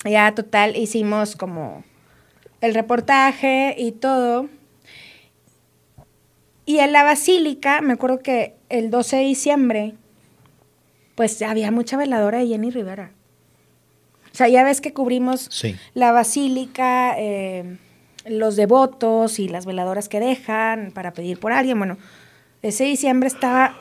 ya 0.04 0.32
total, 0.34 0.76
hicimos 0.76 1.34
como 1.34 1.82
el 2.60 2.74
reportaje 2.74 3.74
y 3.76 3.92
todo. 3.92 4.48
Y 6.64 6.78
en 6.78 6.92
la 6.92 7.02
basílica, 7.02 7.80
me 7.80 7.94
acuerdo 7.94 8.20
que 8.20 8.54
el 8.68 8.90
12 8.90 9.16
de 9.16 9.22
diciembre, 9.22 9.94
pues 11.14 11.40
había 11.42 11.70
mucha 11.70 11.96
veladora 11.96 12.38
de 12.38 12.48
Jenny 12.48 12.70
Rivera. 12.70 13.12
O 14.32 14.36
sea, 14.36 14.48
ya 14.48 14.64
ves 14.64 14.80
que 14.80 14.92
cubrimos 14.92 15.48
la 15.94 16.12
basílica, 16.12 17.14
eh, 17.18 17.78
los 18.26 18.56
devotos 18.56 19.38
y 19.38 19.48
las 19.48 19.64
veladoras 19.64 20.08
que 20.08 20.20
dejan 20.20 20.90
para 20.92 21.12
pedir 21.12 21.40
por 21.40 21.52
alguien. 21.52 21.78
Bueno, 21.78 21.96
ese 22.68 22.84
diciembre 22.84 23.28
estaba 23.28 23.76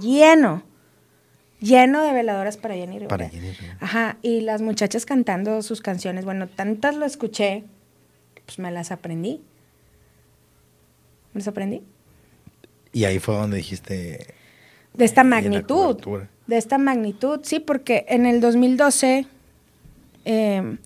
lleno, 0.00 0.62
lleno 1.60 2.02
de 2.02 2.12
veladoras 2.12 2.56
para 2.56 2.74
Jenny 2.74 2.94
Rivera. 2.94 3.08
Para 3.08 3.28
Jenny 3.28 3.52
Ajá, 3.80 4.18
y 4.22 4.40
las 4.40 4.62
muchachas 4.62 5.06
cantando 5.06 5.62
sus 5.62 5.80
canciones. 5.80 6.24
Bueno, 6.24 6.48
tantas 6.48 6.96
lo 6.96 7.06
escuché, 7.06 7.64
pues 8.46 8.58
me 8.58 8.70
las 8.70 8.90
aprendí. 8.90 9.42
Me 11.32 11.40
las 11.40 11.48
aprendí. 11.48 11.82
Y 12.92 13.04
ahí 13.04 13.18
fue 13.18 13.34
donde 13.36 13.58
dijiste... 13.58 14.34
De 14.94 15.04
esta 15.04 15.22
magnitud. 15.22 15.96
De 16.46 16.56
esta 16.56 16.76
magnitud, 16.78 17.40
sí, 17.44 17.60
porque 17.60 18.04
en 18.08 18.26
el 18.26 18.40
2012 18.40 19.26
eh, 20.24 20.76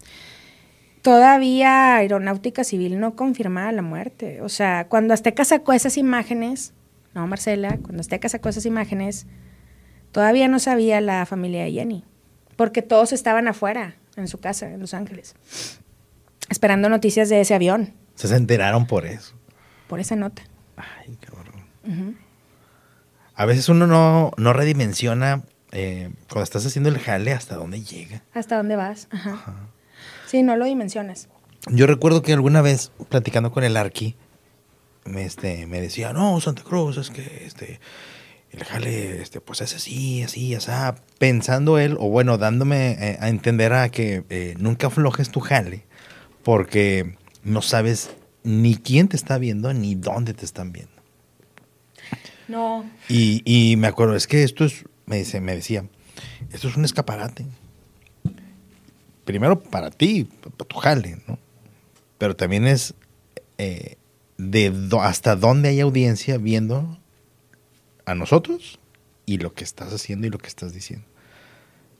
todavía 1.04 1.96
Aeronáutica 1.96 2.64
Civil 2.64 2.98
no 2.98 3.14
confirmaba 3.14 3.70
la 3.72 3.82
muerte. 3.82 4.40
O 4.40 4.48
sea, 4.48 4.88
cuando 4.88 5.12
Azteca 5.12 5.44
sacó 5.44 5.74
esas 5.74 5.98
imágenes, 5.98 6.72
no, 7.12 7.26
Marcela, 7.26 7.76
cuando 7.82 8.00
Azteca 8.00 8.30
sacó 8.30 8.48
esas 8.48 8.64
imágenes, 8.64 9.26
todavía 10.12 10.48
no 10.48 10.58
sabía 10.58 11.02
la 11.02 11.26
familia 11.26 11.64
de 11.64 11.72
Jenny, 11.72 12.04
porque 12.56 12.80
todos 12.80 13.12
estaban 13.12 13.46
afuera, 13.48 13.96
en 14.16 14.28
su 14.28 14.38
casa, 14.38 14.70
en 14.70 14.80
Los 14.80 14.94
Ángeles, 14.94 15.36
esperando 16.48 16.88
noticias 16.88 17.28
de 17.28 17.42
ese 17.42 17.54
avión. 17.54 17.92
Se, 18.14 18.26
se 18.26 18.36
enteraron 18.36 18.86
por 18.86 19.04
eso. 19.04 19.34
Por 19.88 20.00
esa 20.00 20.16
nota. 20.16 20.42
Ay, 20.78 21.18
cabrón. 21.20 22.16
A 23.34 23.44
veces 23.44 23.68
uno 23.68 23.86
no, 23.86 24.32
no 24.38 24.54
redimensiona 24.54 25.42
eh, 25.70 26.10
cuando 26.30 26.44
estás 26.44 26.64
haciendo 26.64 26.88
el 26.88 26.98
jale 26.98 27.34
hasta 27.34 27.56
dónde 27.56 27.82
llega. 27.82 28.22
¿Hasta 28.32 28.56
dónde 28.56 28.76
vas? 28.76 29.08
Ajá. 29.10 29.68
Sí, 30.34 30.42
no 30.42 30.56
lo 30.56 30.64
dimensionas. 30.64 31.28
Yo 31.70 31.86
recuerdo 31.86 32.22
que 32.22 32.32
alguna 32.32 32.60
vez, 32.60 32.90
platicando 33.08 33.52
con 33.52 33.62
el 33.62 33.76
Arqui, 33.76 34.16
me, 35.04 35.24
este, 35.24 35.66
me 35.66 35.80
decía, 35.80 36.12
no, 36.12 36.40
Santa 36.40 36.64
Cruz, 36.64 36.96
es 36.96 37.10
que 37.10 37.44
este, 37.46 37.78
el 38.50 38.64
jale, 38.64 39.22
este, 39.22 39.40
pues 39.40 39.60
es 39.60 39.76
así, 39.76 40.24
así, 40.24 40.52
así, 40.56 40.72
pensando 41.18 41.78
él, 41.78 41.96
o 42.00 42.08
bueno, 42.08 42.36
dándome 42.36 42.96
eh, 42.98 43.16
a 43.20 43.28
entender 43.28 43.72
a 43.74 43.90
que 43.90 44.24
eh, 44.28 44.56
nunca 44.58 44.88
aflojes 44.88 45.30
tu 45.30 45.38
jale, 45.38 45.84
porque 46.42 47.16
no 47.44 47.62
sabes 47.62 48.10
ni 48.42 48.74
quién 48.74 49.06
te 49.06 49.14
está 49.14 49.38
viendo, 49.38 49.72
ni 49.72 49.94
dónde 49.94 50.34
te 50.34 50.44
están 50.44 50.72
viendo. 50.72 51.00
No. 52.48 52.84
Y, 53.08 53.40
y 53.44 53.76
me 53.76 53.86
acuerdo, 53.86 54.16
es 54.16 54.26
que 54.26 54.42
esto 54.42 54.64
es, 54.64 54.84
me, 55.06 55.18
dice, 55.18 55.40
me 55.40 55.54
decía, 55.54 55.84
esto 56.50 56.66
es 56.66 56.76
un 56.76 56.84
escaparate. 56.84 57.46
Primero 59.24 59.60
para 59.62 59.90
ti, 59.90 60.24
para 60.24 60.66
tu 60.66 60.76
jale, 60.78 61.18
¿no? 61.26 61.38
Pero 62.18 62.36
también 62.36 62.66
es 62.66 62.94
eh, 63.58 63.96
de 64.38 64.70
do- 64.70 65.00
hasta 65.02 65.36
dónde 65.36 65.70
hay 65.70 65.80
audiencia 65.80 66.38
viendo 66.38 66.98
a 68.06 68.14
nosotros 68.14 68.78
y 69.26 69.38
lo 69.38 69.54
que 69.54 69.64
estás 69.64 69.92
haciendo 69.92 70.26
y 70.26 70.30
lo 70.30 70.38
que 70.38 70.48
estás 70.48 70.72
diciendo. 70.74 71.06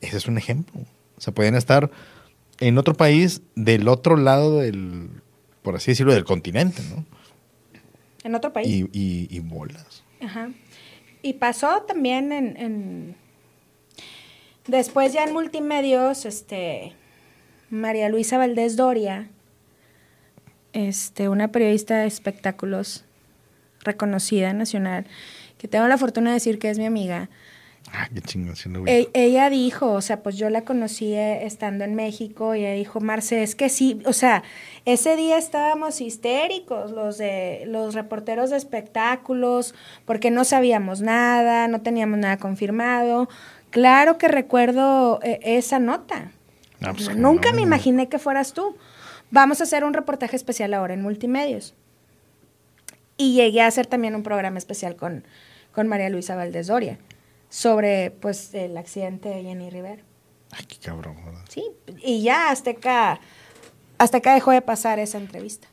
Ese 0.01 0.17
es 0.17 0.27
un 0.27 0.37
ejemplo. 0.37 0.81
O 1.17 1.21
sea, 1.21 1.33
pueden 1.33 1.55
estar 1.55 1.89
en 2.59 2.77
otro 2.77 2.93
país 2.93 3.41
del 3.55 3.87
otro 3.87 4.15
lado 4.17 4.59
del, 4.59 5.09
por 5.63 5.75
así 5.75 5.91
decirlo, 5.91 6.13
del 6.13 6.25
continente, 6.25 6.81
¿no? 6.95 7.05
En 8.23 8.35
otro 8.35 8.53
país. 8.53 8.67
Y, 8.67 8.81
y, 8.93 9.27
y 9.29 9.39
bolas. 9.39 10.03
Ajá. 10.21 10.49
Y 11.21 11.33
pasó 11.33 11.81
también 11.87 12.31
en, 12.31 12.57
en- 12.57 13.15
Después 14.67 15.13
ya 15.13 15.23
en 15.23 15.33
multimedios, 15.33 16.25
este... 16.25 16.93
María 17.69 18.09
Luisa 18.09 18.37
Valdés 18.37 18.75
Doria, 18.75 19.27
este, 20.73 21.29
una 21.29 21.49
periodista 21.49 21.97
de 21.99 22.07
espectáculos 22.07 23.05
reconocida 23.81 24.53
nacional, 24.53 25.05
que 25.57 25.67
tengo 25.67 25.87
la 25.87 25.97
fortuna 25.97 26.31
de 26.31 26.35
decir 26.35 26.59
que 26.59 26.69
es 26.69 26.77
mi 26.77 26.85
amiga, 26.85 27.29
Ah, 27.93 28.09
qué 28.13 28.21
chingón. 28.21 28.55
E- 28.87 29.09
ella 29.13 29.49
dijo, 29.49 29.91
o 29.91 30.01
sea, 30.01 30.23
pues 30.23 30.37
yo 30.37 30.49
la 30.49 30.61
conocí 30.61 31.13
eh, 31.13 31.45
estando 31.45 31.83
en 31.83 31.95
México 31.95 32.55
y 32.55 32.61
ella 32.65 32.73
dijo, 32.73 32.99
Marce, 32.99 33.43
es 33.43 33.55
que 33.55 33.69
sí, 33.69 34.01
o 34.05 34.13
sea, 34.13 34.43
ese 34.85 35.15
día 35.15 35.37
estábamos 35.37 36.01
histéricos 36.01 36.91
los 36.91 37.17
de 37.17 37.63
los 37.67 37.93
reporteros 37.93 38.49
de 38.49 38.57
espectáculos 38.57 39.75
porque 40.05 40.31
no 40.31 40.43
sabíamos 40.45 41.01
nada, 41.01 41.67
no 41.67 41.81
teníamos 41.81 42.17
nada 42.17 42.37
confirmado. 42.37 43.29
Claro 43.69 44.17
que 44.17 44.27
recuerdo 44.29 45.19
eh, 45.21 45.39
esa 45.43 45.79
nota. 45.79 46.31
Ah, 46.85 46.93
pues, 46.93 47.15
Nunca 47.15 47.51
me 47.51 47.61
imaginé 47.61 48.09
que 48.09 48.19
fueras 48.19 48.53
tú. 48.53 48.77
Vamos 49.31 49.59
a 49.61 49.63
hacer 49.63 49.83
un 49.83 49.93
reportaje 49.93 50.35
especial 50.35 50.73
ahora 50.73 50.93
en 50.93 51.01
multimedios. 51.01 51.73
Y 53.17 53.33
llegué 53.33 53.61
a 53.61 53.67
hacer 53.67 53.85
también 53.87 54.15
un 54.15 54.23
programa 54.23 54.57
especial 54.57 54.95
con, 54.95 55.25
con 55.71 55.87
María 55.87 56.09
Luisa 56.09 56.35
Valdés 56.35 56.67
Doria 56.67 56.97
sobre 57.49 58.11
pues 58.11 58.53
el 58.53 58.75
accidente 58.77 59.29
de 59.29 59.43
Jenny 59.43 59.69
Rivera. 59.69 60.03
Ay, 60.51 60.65
qué 60.65 60.77
cabrón, 60.77 61.15
¿verdad? 61.23 61.41
Sí, 61.47 61.63
y 62.03 62.21
ya 62.21 62.49
Azteca, 62.49 63.19
Azteca 63.97 64.33
dejó 64.33 64.51
de 64.51 64.61
pasar 64.61 64.99
esa 64.99 65.17
entrevista. 65.17 65.67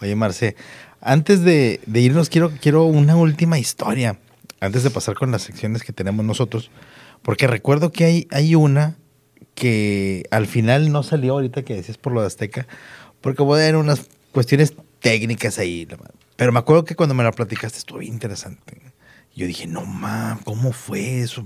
Oye, 0.00 0.14
Marce, 0.14 0.56
antes 1.00 1.42
de, 1.42 1.80
de 1.86 2.00
irnos, 2.00 2.28
quiero, 2.28 2.52
quiero 2.60 2.84
una 2.84 3.16
última 3.16 3.58
historia. 3.58 4.18
Antes 4.60 4.82
de 4.82 4.90
pasar 4.90 5.14
con 5.14 5.30
las 5.30 5.42
secciones 5.42 5.82
que 5.82 5.92
tenemos 5.92 6.24
nosotros. 6.24 6.70
Porque 7.22 7.46
recuerdo 7.46 7.90
que 7.90 8.04
hay, 8.04 8.28
hay 8.30 8.54
una 8.54 8.96
que 9.54 10.24
al 10.30 10.46
final 10.46 10.92
no 10.92 11.02
salió 11.02 11.34
ahorita 11.34 11.62
que 11.62 11.74
decías 11.74 11.98
por 11.98 12.12
lo 12.12 12.20
de 12.20 12.26
Azteca. 12.26 12.66
Porque 13.20 13.42
voy 13.42 13.60
a 13.60 13.64
dar 13.64 13.76
unas 13.76 14.08
cuestiones 14.32 14.74
técnicas 15.00 15.58
ahí. 15.58 15.88
Pero 16.36 16.52
me 16.52 16.58
acuerdo 16.58 16.84
que 16.84 16.96
cuando 16.96 17.14
me 17.14 17.24
la 17.24 17.32
platicaste 17.32 17.78
estuvo 17.78 18.02
interesante. 18.02 18.80
Yo 19.34 19.46
dije, 19.46 19.66
no 19.66 19.84
mames, 19.84 20.44
¿cómo 20.44 20.72
fue 20.72 21.20
eso? 21.20 21.44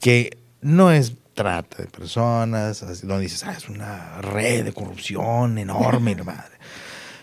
Que 0.00 0.36
no 0.60 0.90
es 0.92 1.14
trata 1.34 1.82
de 1.82 1.88
personas, 1.88 2.80
donde 3.02 3.22
dices, 3.22 3.44
ah, 3.44 3.54
es 3.56 3.68
una 3.68 4.20
red 4.20 4.64
de 4.64 4.72
corrupción 4.72 5.58
enorme, 5.58 6.14
la 6.14 6.24
madre. 6.24 6.58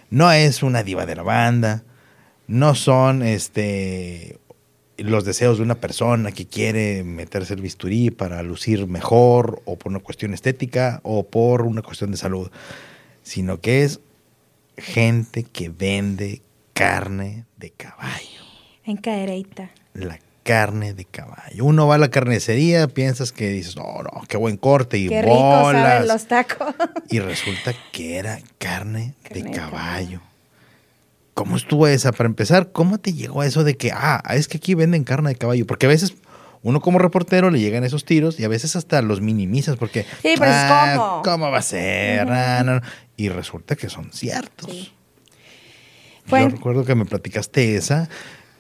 No 0.10 0.32
es 0.32 0.64
una 0.64 0.84
diva 0.84 1.06
de 1.06 1.16
la 1.16 1.24
banda, 1.24 1.84
no 2.48 2.74
son 2.74 3.22
este 3.22 4.40
los 5.04 5.26
deseos 5.26 5.58
de 5.58 5.64
una 5.64 5.76
persona 5.76 6.32
que 6.32 6.46
quiere 6.48 7.04
meterse 7.04 7.54
el 7.54 7.62
bisturí 7.62 8.10
para 8.12 8.42
lucir 8.44 8.88
mejor 8.88 9.62
o 9.66 9.78
por 9.78 9.92
una 9.92 10.00
cuestión 10.00 10.34
estética 10.34 11.00
o 11.04 11.24
por 11.28 11.62
una 11.64 11.82
cuestión 11.82 12.12
de 12.12 12.18
salud, 12.18 12.52
sino 13.24 13.60
que 13.62 13.84
es 13.84 14.00
gente 14.78 15.44
que 15.44 15.70
vende 15.70 16.42
carne 16.74 17.46
de 17.58 17.72
caballo 17.72 18.42
En 18.86 18.98
Cadereyta. 18.98 19.72
la 19.94 20.20
carne 20.44 20.94
de 20.94 21.06
caballo. 21.06 21.66
Uno 21.66 21.86
va 21.86 21.96
a 21.96 21.98
la 22.00 22.10
carnicería, 22.10 22.88
piensas 22.88 23.32
que 23.32 23.50
dices, 23.50 23.76
no, 23.76 23.84
no, 24.02 24.22
qué 24.28 24.36
buen 24.38 24.58
corte 24.58 24.98
y 24.98 25.08
Qué 25.08 25.22
rico 25.22 25.36
bolas. 25.36 25.84
saben 25.84 26.08
los 26.08 26.26
tacos. 26.28 26.74
Y 27.10 27.20
resulta 27.20 27.74
que 27.92 28.18
era 28.18 28.40
carne, 28.58 29.14
Carne 29.22 29.42
de 29.44 29.44
de 29.44 29.52
caballo. 29.52 30.22
¿Cómo 31.34 31.56
estuvo 31.56 31.88
esa? 31.88 32.12
Para 32.12 32.28
empezar, 32.28 32.72
¿cómo 32.72 32.98
te 32.98 33.14
llegó 33.14 33.44
eso 33.44 33.64
de 33.64 33.78
que, 33.78 33.92
ah, 33.94 34.22
es 34.32 34.48
que 34.48 34.58
aquí 34.58 34.76
venden 34.76 35.04
carne 35.04 35.30
de 35.30 35.36
caballo? 35.36 35.66
Porque 35.66 35.86
a 35.86 35.90
veces 35.90 36.16
uno 36.62 36.82
como 36.82 37.00
reportero 37.00 37.50
le 37.50 37.60
llegan 37.60 37.84
esos 37.86 38.04
tiros 38.04 38.40
y 38.40 38.44
a 38.44 38.50
veces 38.50 38.76
hasta 38.76 39.02
los 39.02 39.22
minimizas 39.22 39.78
porque, 39.78 40.04
Sí, 40.22 40.34
pero 40.38 40.46
es 40.52 40.58
"Ah, 40.58 41.22
¿cómo?" 41.24 41.50
va 41.50 41.60
a 41.60 41.62
ser? 41.62 42.30
Ah, 42.30 42.64
no, 42.66 42.76
no". 42.76 42.82
Y 43.16 43.30
resulta 43.30 43.76
que 43.78 43.90
son 43.90 44.12
ciertos. 44.12 44.70
Sí. 44.70 44.92
Fue 46.26 46.42
Yo 46.42 46.50
recuerdo 46.50 46.84
que 46.86 46.94
me 46.96 47.06
platicaste 47.06 47.76
esa, 47.78 48.10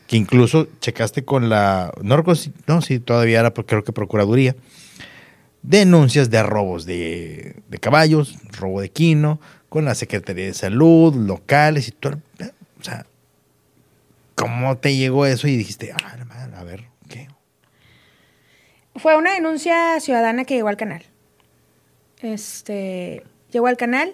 que 0.07 0.15
incluso 0.17 0.67
checaste 0.79 1.23
con 1.25 1.49
la, 1.49 1.91
no 2.01 2.15
recuerdo 2.17 2.41
si, 2.41 2.53
no, 2.65 2.81
si 2.81 2.99
todavía 2.99 3.41
era, 3.41 3.53
porque 3.53 3.69
creo 3.71 3.83
que 3.83 3.91
Procuraduría, 3.91 4.55
denuncias 5.61 6.29
de 6.29 6.41
robos 6.43 6.85
de, 6.85 7.57
de 7.67 7.77
caballos, 7.79 8.37
robo 8.57 8.81
de 8.81 8.89
quino, 8.89 9.39
con 9.67 9.85
la 9.85 9.93
Secretaría 9.93 10.45
de 10.45 10.53
Salud, 10.53 11.13
locales 11.15 11.87
y 11.89 11.91
todo. 11.91 12.13
el- 12.39 12.53
O 12.79 12.83
sea, 12.83 13.05
¿cómo 14.35 14.77
te 14.77 14.95
llegó 14.95 15.25
eso 15.25 15.47
y 15.47 15.57
dijiste, 15.57 15.91
ah, 15.93 16.15
la 16.17 16.25
madre, 16.25 16.55
a 16.55 16.63
ver, 16.63 16.85
¿qué? 17.09 17.27
Fue 18.95 19.17
una 19.17 19.33
denuncia 19.33 19.99
ciudadana 19.99 20.45
que 20.45 20.55
llegó 20.55 20.67
al 20.69 20.77
canal. 20.77 21.03
Este, 22.21 23.23
llegó 23.51 23.67
al 23.67 23.77
canal 23.77 24.13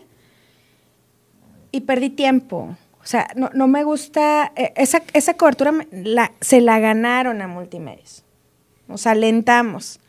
y 1.72 1.82
perdí 1.82 2.10
tiempo. 2.10 2.78
O 3.02 3.06
sea, 3.08 3.28
no, 3.36 3.50
no 3.54 3.68
me 3.68 3.84
gusta, 3.84 4.52
eh, 4.56 4.74
esa, 4.76 5.02
esa 5.14 5.36
cobertura 5.36 5.72
me- 5.72 5.88
la, 5.92 6.32
se 6.42 6.62
la 6.62 6.80
ganaron 6.80 7.42
a 7.42 7.48
multimedios. 7.48 8.24
Nos 8.88 9.06
alentamos. 9.08 10.00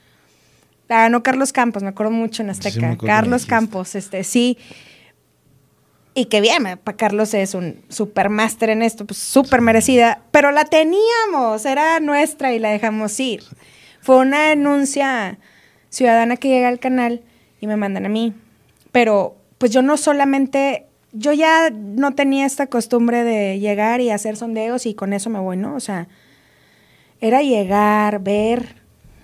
La 0.89 1.01
ganó 1.01 1.23
Carlos 1.23 1.53
Campos, 1.53 1.83
me 1.83 1.89
acuerdo 1.91 2.13
mucho 2.13 2.43
en 2.43 2.55
Sí, 2.55 2.63
sí, 2.63 2.69
Azteca. 2.69 2.89
me 2.89 2.97
Carlos. 2.97 3.45
Campos, 3.47 3.95
este, 3.97 4.25
sí. 4.25 4.57
Y 6.19 6.25
que 6.25 6.41
bien, 6.41 6.63
para 6.83 6.97
Carlos 6.97 7.35
es 7.35 7.53
un 7.53 7.83
super 7.91 8.31
máster 8.31 8.71
en 8.71 8.81
esto, 8.81 9.05
pues 9.05 9.19
súper 9.19 9.61
merecida, 9.61 10.23
pero 10.31 10.51
la 10.51 10.65
teníamos, 10.65 11.67
era 11.67 12.01
nuestra 12.01 12.55
y 12.55 12.59
la 12.59 12.71
dejamos 12.71 13.21
ir. 13.21 13.43
Fue 14.01 14.17
una 14.17 14.49
denuncia 14.49 15.39
ciudadana 15.91 16.39
que 16.39 16.49
llega 16.49 16.69
al 16.69 16.79
canal 16.79 17.23
y 17.61 17.67
me 17.67 17.77
mandan 17.77 18.07
a 18.07 18.09
mí. 18.09 18.33
Pero 18.93 19.37
pues 19.59 19.73
yo 19.73 19.83
no 19.83 19.99
solamente, 19.99 20.87
yo 21.13 21.35
ya 21.35 21.69
no 21.69 22.15
tenía 22.15 22.47
esta 22.47 22.69
costumbre 22.69 23.23
de 23.23 23.59
llegar 23.59 24.01
y 24.01 24.09
hacer 24.09 24.39
sondeos 24.39 24.87
y 24.87 24.95
con 24.95 25.13
eso 25.13 25.29
me 25.29 25.39
voy, 25.39 25.59
¿no? 25.59 25.75
O 25.75 25.81
sea, 25.81 26.09
era 27.21 27.43
llegar, 27.43 28.21
ver, 28.21 28.77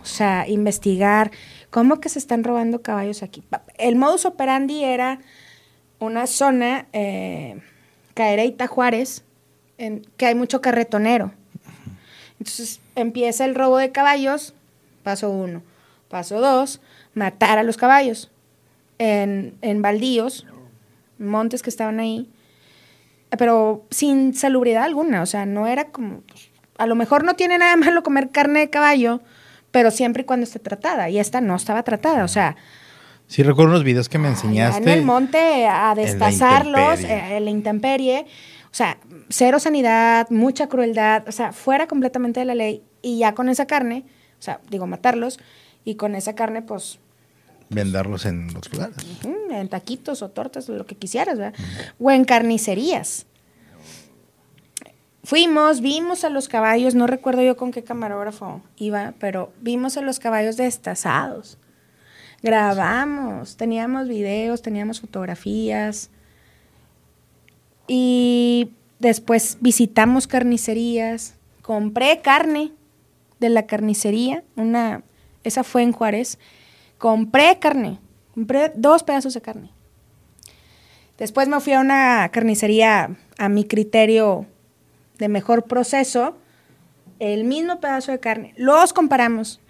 o 0.03 0.05
sea, 0.05 0.47
investigar, 0.47 1.31
cómo 1.71 2.01
que 2.01 2.11
se 2.11 2.19
están 2.19 2.45
robando 2.45 2.83
caballos 2.83 3.23
aquí. 3.23 3.43
El 3.79 3.97
modus 3.97 4.27
operandi 4.27 4.85
era 4.85 5.21
una 6.03 6.27
zona, 6.27 6.87
eh, 6.93 7.61
Juárez, 8.69 9.25
que 10.17 10.27
hay 10.27 10.35
mucho 10.35 10.61
carretonero. 10.61 11.33
Entonces 12.39 12.81
empieza 12.95 13.45
el 13.45 13.55
robo 13.55 13.79
de 13.79 13.93
caballos, 13.93 14.55
paso 15.03 15.31
uno. 15.31 15.63
Paso 16.09 16.41
dos, 16.41 16.81
matar 17.15 17.59
a 17.59 17.63
los 17.63 17.77
caballos 17.77 18.31
en, 18.99 19.57
en 19.63 19.81
baldíos, 19.81 20.47
montes 21.19 21.63
que 21.63 21.71
estaban 21.71 22.01
ahí, 22.01 22.29
pero 23.39 23.85
sin 23.91 24.35
salubridad 24.35 24.85
alguna. 24.85 25.23
O 25.23 25.27
sea, 25.27 25.47
no 25.47 25.67
era 25.67 25.87
como. 25.87 26.23
a 26.79 26.87
lo 26.87 26.95
mejor 26.95 27.25
no 27.25 27.35
tiene 27.35 27.59
nada 27.59 27.77
malo 27.85 28.03
comer 28.03 28.31
carne 28.31 28.61
de 28.61 28.71
caballo, 28.71 29.21
pero 29.71 29.91
siempre 29.91 30.23
y 30.23 30.27
cuando 30.27 30.45
esté 30.45 30.59
tratada. 30.59 31.09
Y 31.09 31.19
esta 31.19 31.41
no 31.41 31.57
estaba 31.57 31.83
tratada. 31.83 32.25
O 32.25 32.29
sea, 32.29 32.57
Sí, 33.33 33.43
recuerdo 33.43 33.71
unos 33.71 33.83
videos 33.83 34.11
que 34.11 34.19
me 34.19 34.29
enseñaste. 34.29 34.83
en 34.83 34.89
el 34.91 35.07
monte 35.07 35.67
a 35.67 35.95
destazarlos, 35.95 37.01
eh, 37.01 37.39
en 37.39 37.47
la 37.47 37.51
intemperie. 37.51 38.27
O 38.67 38.75
sea, 38.75 38.99
cero 39.31 39.59
sanidad, 39.59 40.29
mucha 40.29 40.69
crueldad, 40.69 41.27
o 41.27 41.33
sea, 41.33 41.55
fuera 41.55 41.87
completamente 41.87 42.41
de 42.41 42.47
la 42.47 42.55
ley. 42.55 42.83
Y 43.01 43.21
ya 43.21 43.33
con 43.33 43.49
esa 43.49 43.67
carne, 43.67 44.05
o 44.39 44.43
sea, 44.43 44.61
digo, 44.69 44.87
matarlos, 44.87 45.41
y 45.83 45.95
con 45.95 46.15
esa 46.15 46.35
carne, 46.35 46.61
pues, 46.61 46.99
venderlos 47.71 48.27
en 48.27 48.53
los 48.53 48.71
lugares. 48.71 48.97
en 49.25 49.69
taquitos 49.71 50.21
o 50.21 50.29
tortas, 50.29 50.69
lo 50.69 50.85
que 50.85 50.97
quisieras, 50.97 51.39
¿verdad? 51.39 51.59
O 51.99 52.11
en 52.11 52.27
carnicerías. 52.27 53.25
Fuimos, 55.25 55.81
vimos 55.81 56.25
a 56.25 56.29
los 56.29 56.49
caballos, 56.49 56.95
no 56.95 57.07
recuerdo 57.07 57.41
yo 57.41 57.57
con 57.57 57.71
qué 57.71 57.83
camarógrafo 57.83 58.61
iba, 58.77 59.15
pero 59.19 59.55
vimos 59.63 59.97
a 59.97 60.03
los 60.03 60.19
caballos 60.19 60.59
destazados. 60.59 61.57
Grabamos, 62.43 63.57
teníamos 63.57 64.09
videos, 64.09 64.63
teníamos 64.63 65.01
fotografías. 65.01 66.11
Y 67.87 68.71
después 68.99 69.59
visitamos 69.61 70.27
carnicerías. 70.27 71.35
Compré 71.63 72.21
carne 72.21 72.73
de 73.39 73.49
la 73.49 73.67
carnicería, 73.67 74.43
una, 74.57 75.03
esa 75.45 75.63
fue 75.63 75.83
en 75.83 75.93
Juárez. 75.93 76.39
Compré 76.99 77.59
carne, 77.61 77.99
compré 78.35 78.73
dos 78.75 79.03
pedazos 79.03 79.35
de 79.35 79.41
carne. 79.41 79.71
Después 81.19 81.47
me 81.47 81.61
fui 81.61 81.73
a 81.73 81.81
una 81.81 82.29
carnicería 82.33 83.17
a 83.39 83.49
mi 83.49 83.65
criterio 83.65 84.47
de 85.19 85.29
mejor 85.29 85.65
proceso, 85.65 86.37
el 87.21 87.45
mismo 87.45 87.79
pedazo 87.79 88.11
de 88.11 88.19
carne. 88.19 88.55
Los 88.57 88.93
comparamos 88.93 89.61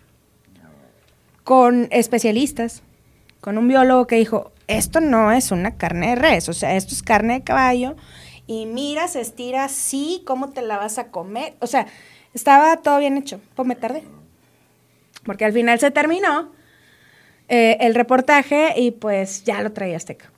con 1.44 1.88
especialistas, 1.90 2.82
con 3.40 3.58
un 3.58 3.68
biólogo 3.68 4.06
que 4.06 4.16
dijo, 4.16 4.52
esto 4.68 5.00
no 5.00 5.32
es 5.32 5.50
una 5.50 5.76
carne 5.76 6.10
de 6.10 6.14
res, 6.16 6.48
o 6.48 6.52
sea, 6.52 6.76
esto 6.76 6.94
es 6.94 7.02
carne 7.02 7.34
de 7.34 7.42
caballo, 7.42 7.96
y 8.46 8.66
mira, 8.66 9.08
se 9.08 9.20
estira 9.20 9.64
así, 9.64 10.22
¿cómo 10.26 10.50
te 10.50 10.62
la 10.62 10.76
vas 10.76 10.98
a 10.98 11.08
comer? 11.08 11.54
O 11.60 11.66
sea, 11.66 11.86
estaba 12.34 12.76
todo 12.78 12.98
bien 12.98 13.16
hecho, 13.16 13.40
pues 13.54 13.66
me 13.66 13.76
tardé. 13.76 14.02
Porque 15.24 15.44
al 15.44 15.52
final 15.52 15.78
se 15.78 15.90
terminó 15.90 16.50
eh, 17.48 17.76
el 17.80 17.94
reportaje 17.94 18.74
y 18.76 18.90
pues 18.90 19.44
ya 19.44 19.62
lo 19.62 19.72
traía 19.72 19.96
Azteca. 19.96 20.30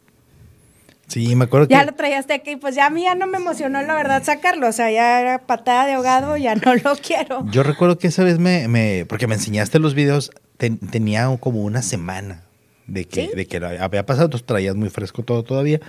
Sí, 1.07 1.35
me 1.37 1.45
acuerdo 1.45 1.69
Ya 1.69 1.81
que 1.81 1.87
lo 1.87 1.93
traía 1.95 2.19
Azteca 2.19 2.51
y 2.51 2.57
pues 2.57 2.75
ya 2.75 2.87
a 2.87 2.91
mí 2.91 3.03
ya 3.03 3.15
no 3.15 3.27
me 3.27 3.39
emocionó 3.39 3.83
la 3.83 3.95
verdad 3.95 4.23
sacarlo, 4.23 4.69
o 4.69 4.73
sea, 4.73 4.91
ya 4.91 5.21
era 5.21 5.39
patada 5.39 5.87
de 5.87 5.93
ahogado, 5.95 6.37
ya 6.37 6.55
no 6.55 6.75
lo 6.75 6.95
quiero. 7.03 7.45
yo 7.51 7.63
recuerdo 7.63 7.99
que 7.99 8.09
esa 8.09 8.25
vez 8.25 8.39
me, 8.39 8.69
me 8.69 9.07
porque 9.07 9.27
me 9.27 9.35
enseñaste 9.35 9.79
los 9.79 9.95
videos, 9.95 10.31
ten- 10.71 10.79
tenía 10.79 11.35
como 11.41 11.63
una 11.63 11.83
semana 11.83 12.45
de 12.87 13.05
que, 13.07 13.27
¿Sí? 13.27 13.31
de 13.35 13.47
que 13.47 13.57
había 13.59 14.07
pasado, 14.07 14.27
entonces 14.27 14.47
traías 14.47 14.75
muy 14.77 14.91
fresco 14.91 15.23
todo 15.23 15.43
todavía. 15.43 15.81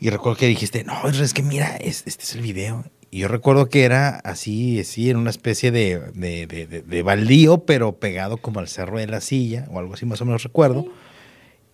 Y 0.00 0.10
recuerdo 0.10 0.38
que 0.38 0.46
dijiste, 0.46 0.84
no, 0.84 1.08
es 1.08 1.32
que 1.34 1.42
mira, 1.42 1.76
es- 1.76 2.02
este 2.06 2.24
es 2.24 2.34
el 2.34 2.42
video. 2.42 2.84
Y 3.10 3.18
yo 3.20 3.28
recuerdo 3.28 3.68
que 3.68 3.84
era 3.84 4.08
así, 4.24 4.80
así, 4.80 5.08
en 5.08 5.16
una 5.16 5.30
especie 5.30 5.70
de, 5.70 6.00
de, 6.14 6.46
de- 6.46 6.82
de- 6.82 7.02
baldío, 7.02 7.58
pero 7.64 7.92
pegado 7.96 8.36
como 8.38 8.58
al 8.60 8.68
cerro 8.68 8.98
de 8.98 9.06
la 9.06 9.20
silla, 9.20 9.66
o 9.70 9.78
algo 9.78 9.94
así 9.94 10.04
más 10.04 10.20
o 10.20 10.24
menos 10.24 10.42
recuerdo. 10.42 10.86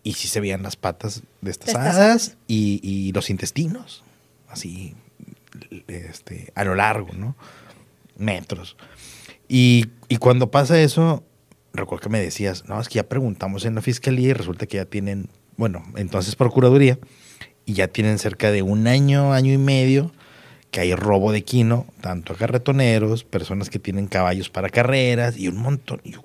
Y 0.02 0.12
sí 0.14 0.28
se 0.28 0.40
veían 0.40 0.62
las 0.62 0.76
patas 0.76 1.22
Destazadas. 1.40 2.36
y, 2.46 2.80
y 2.82 3.12
los 3.12 3.30
intestinos, 3.30 4.02
así, 4.48 4.94
este, 5.88 6.52
a 6.54 6.64
lo 6.64 6.74
largo, 6.74 7.08
¿no? 7.14 7.36
Metros. 8.16 8.76
Y, 9.48 9.86
y 10.08 10.16
cuando 10.18 10.50
pasa 10.50 10.80
eso, 10.80 11.24
recuerdo 11.72 12.02
que 12.04 12.08
me 12.08 12.20
decías, 12.20 12.64
no, 12.68 12.80
es 12.80 12.88
que 12.88 12.96
ya 12.96 13.08
preguntamos 13.08 13.64
en 13.64 13.74
la 13.74 13.82
fiscalía 13.82 14.28
y 14.30 14.32
resulta 14.32 14.66
que 14.66 14.76
ya 14.78 14.84
tienen, 14.84 15.28
bueno, 15.56 15.82
entonces 15.96 16.36
Procuraduría, 16.36 16.98
y 17.66 17.74
ya 17.74 17.88
tienen 17.88 18.18
cerca 18.18 18.50
de 18.50 18.62
un 18.62 18.86
año, 18.86 19.32
año 19.32 19.52
y 19.52 19.58
medio, 19.58 20.12
que 20.70 20.80
hay 20.80 20.94
robo 20.94 21.32
de 21.32 21.42
quino, 21.44 21.86
tanto 22.00 22.32
a 22.32 22.36
carretoneros, 22.36 23.24
personas 23.24 23.70
que 23.70 23.78
tienen 23.78 24.06
caballos 24.06 24.50
para 24.50 24.68
carreras 24.68 25.36
y 25.36 25.48
un 25.48 25.56
montón. 25.58 26.00
Y 26.04 26.12
yo, 26.12 26.24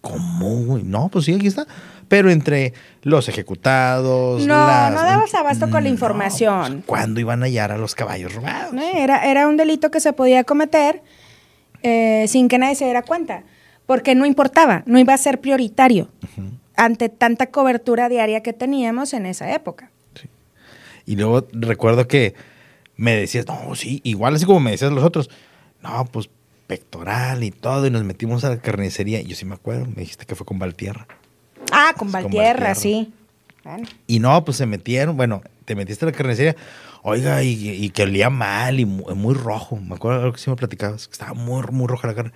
¿cómo, 0.00 0.56
güey? 0.64 0.82
No, 0.82 1.08
pues 1.08 1.24
sí, 1.26 1.34
aquí 1.34 1.46
está. 1.46 1.66
Pero 2.08 2.30
entre 2.30 2.74
los 3.02 3.28
ejecutados. 3.28 4.46
No, 4.46 4.54
las- 4.54 4.92
no 4.94 5.02
dabas 5.02 5.34
abasto 5.34 5.66
con 5.66 5.82
la 5.84 5.88
No, 5.88 5.94
información. 5.94 6.72
pues, 6.74 6.84
¿Cuándo 6.86 7.20
iban 7.20 7.42
a 7.42 7.46
hallar 7.46 7.72
a 7.72 7.78
los 7.78 7.94
caballos 7.94 8.34
robados? 8.34 8.72
¿no? 8.74 8.82
Era, 8.82 9.24
era 9.30 9.48
un 9.48 9.56
delito 9.56 9.90
que 9.90 10.00
se 10.00 10.12
podía 10.12 10.44
cometer 10.44 11.02
eh, 11.82 12.26
sin 12.28 12.48
que 12.48 12.58
nadie 12.58 12.74
se 12.74 12.84
diera 12.84 13.02
cuenta, 13.02 13.42
porque 13.86 14.14
no 14.14 14.26
importaba, 14.26 14.82
no 14.86 14.98
iba 14.98 15.14
a 15.14 15.18
ser 15.18 15.40
prioritario 15.40 16.08
ante 16.76 17.08
tanta 17.08 17.46
cobertura 17.46 18.08
diaria 18.08 18.42
que 18.42 18.52
teníamos 18.52 19.12
en 19.12 19.26
esa 19.26 19.52
época. 19.52 19.90
Y 21.04 21.16
luego 21.16 21.46
recuerdo 21.52 22.06
que 22.06 22.34
me 22.96 23.16
decías, 23.16 23.46
no, 23.46 23.74
sí, 23.74 24.00
igual 24.04 24.34
así 24.34 24.44
como 24.44 24.60
me 24.60 24.70
decías 24.70 24.92
los 24.92 25.04
otros, 25.04 25.28
no, 25.82 26.04
pues 26.06 26.28
pectoral 26.66 27.42
y 27.44 27.50
todo, 27.50 27.86
y 27.86 27.90
nos 27.90 28.04
metimos 28.04 28.44
a 28.44 28.50
la 28.50 28.56
carnicería. 28.58 29.20
Yo 29.20 29.34
sí 29.36 29.44
me 29.44 29.54
acuerdo, 29.54 29.86
me 29.86 29.96
dijiste 30.02 30.24
que 30.24 30.34
fue 30.34 30.46
con 30.46 30.58
Valtierra. 30.58 31.06
Ah, 31.72 31.92
con 31.96 32.10
Valtierra, 32.12 32.68
Valtierra. 32.68 32.74
sí. 32.74 33.12
Bueno, 33.64 33.86
Y 34.06 34.18
no, 34.18 34.44
pues 34.44 34.56
se 34.56 34.66
metieron, 34.66 35.16
bueno, 35.16 35.42
te 35.64 35.74
metiste 35.76 36.04
a 36.04 36.08
la 36.10 36.12
carnicería, 36.12 36.56
oiga, 37.02 37.42
y, 37.42 37.68
y 37.68 37.90
que 37.90 38.02
olía 38.04 38.28
mal 38.30 38.80
y 38.80 38.86
muy, 38.86 39.14
muy 39.14 39.34
rojo. 39.34 39.76
Me 39.76 39.94
acuerdo 39.94 40.20
algo 40.20 40.32
que 40.32 40.40
sí 40.40 40.50
me 40.50 40.56
platicabas, 40.56 41.06
que 41.06 41.12
estaba 41.12 41.34
muy, 41.34 41.62
muy 41.70 41.86
roja 41.86 42.08
la 42.08 42.14
carne. 42.14 42.32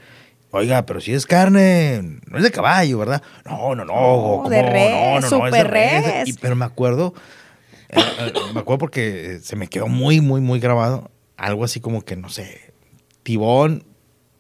Oiga, 0.56 0.86
pero 0.86 1.00
si 1.00 1.12
es 1.12 1.26
carne, 1.26 2.18
no 2.26 2.38
es 2.38 2.42
de 2.44 2.50
caballo, 2.50 2.98
¿verdad? 2.98 3.22
No, 3.44 3.74
no, 3.74 3.84
no. 3.84 3.92
¿cómo? 3.92 4.48
de 4.50 4.62
res, 4.62 4.90
no, 4.90 4.98
no, 4.98 5.10
no, 5.20 5.46
es 5.46 5.52
de 5.52 5.58
súper 5.60 5.70
res. 5.70 6.28
Y- 6.28 6.32
pero 6.34 6.56
me 6.56 6.64
acuerdo, 6.64 7.14
eh, 7.90 8.14
eh, 8.18 8.32
me 8.52 8.60
acuerdo 8.60 8.78
porque 8.78 9.38
se 9.42 9.56
me 9.56 9.68
quedó 9.68 9.86
muy, 9.88 10.20
muy, 10.20 10.40
muy 10.40 10.58
grabado. 10.60 11.10
Algo 11.36 11.64
así 11.64 11.80
como 11.80 12.02
que, 12.02 12.16
no 12.16 12.28
sé, 12.30 12.72
tibón, 13.22 13.84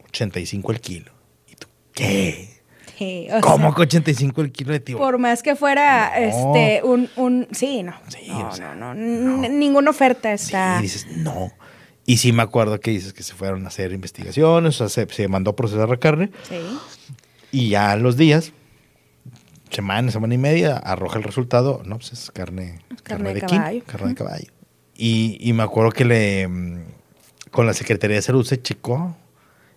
85 0.08 0.72
el 0.72 0.80
kilo. 0.80 1.12
¿Y 1.46 1.54
tú 1.56 1.66
qué? 1.92 2.56
sí, 2.96 3.28
¿Cómo 3.42 3.68
sea, 3.68 3.74
que 3.76 3.82
85 3.82 4.40
el 4.40 4.52
kilo 4.52 4.72
de 4.72 4.80
tibón? 4.80 5.02
por 5.02 5.18
más 5.18 5.42
que 5.42 5.54
fuera 5.54 6.12
No. 6.18 6.26
este 6.54 6.82
un, 6.82 7.10
un 7.16 7.46
sí, 7.52 7.82
no. 7.82 7.92
Sí, 8.08 8.26
no, 8.28 8.48
o 8.48 8.52
sea, 8.52 8.74
no, 8.74 8.94
no, 8.94 9.48
ninguna 9.48 9.90
oferta 9.90 10.32
está. 10.32 10.76
Sí, 10.78 10.82
dices, 10.82 11.06
no. 11.18 11.52
Y 12.06 12.18
sí 12.18 12.32
me 12.32 12.42
acuerdo 12.42 12.78
que 12.80 12.92
dices 12.92 13.12
que 13.12 13.22
se 13.24 13.34
fueron 13.34 13.64
a 13.64 13.68
hacer 13.68 13.92
investigaciones, 13.92 14.80
o 14.80 14.88
sea, 14.88 15.06
se, 15.06 15.12
se 15.12 15.26
mandó 15.28 15.50
a 15.50 15.56
procesar 15.56 15.88
la 15.88 15.96
carne 15.96 16.30
Sí. 16.48 16.56
y 17.50 17.68
ya 17.70 17.90
a 17.92 17.96
los 17.96 18.16
días, 18.16 18.52
semana, 19.70 20.10
semana 20.10 20.34
y 20.34 20.38
media, 20.38 20.76
arroja 20.76 21.18
el 21.18 21.24
resultado, 21.24 21.82
no, 21.84 21.96
pues 21.98 22.12
es 22.12 22.30
carne, 22.30 22.78
Carne 23.02 23.34
de 23.34 23.40
quino, 23.42 23.60
caballo. 23.60 23.82
carne 23.86 24.08
de 24.10 24.14
caballo. 24.14 24.52
Y, 24.96 25.36
y 25.40 25.52
me 25.52 25.62
acuerdo 25.64 25.90
que 25.90 26.04
le, 26.04 26.46
mm, 26.48 26.80
con 27.50 27.66
la 27.66 27.74
Secretaría 27.74 28.16
de 28.16 28.22
Salud 28.22 28.44
se 28.46 28.62
checó 28.62 29.16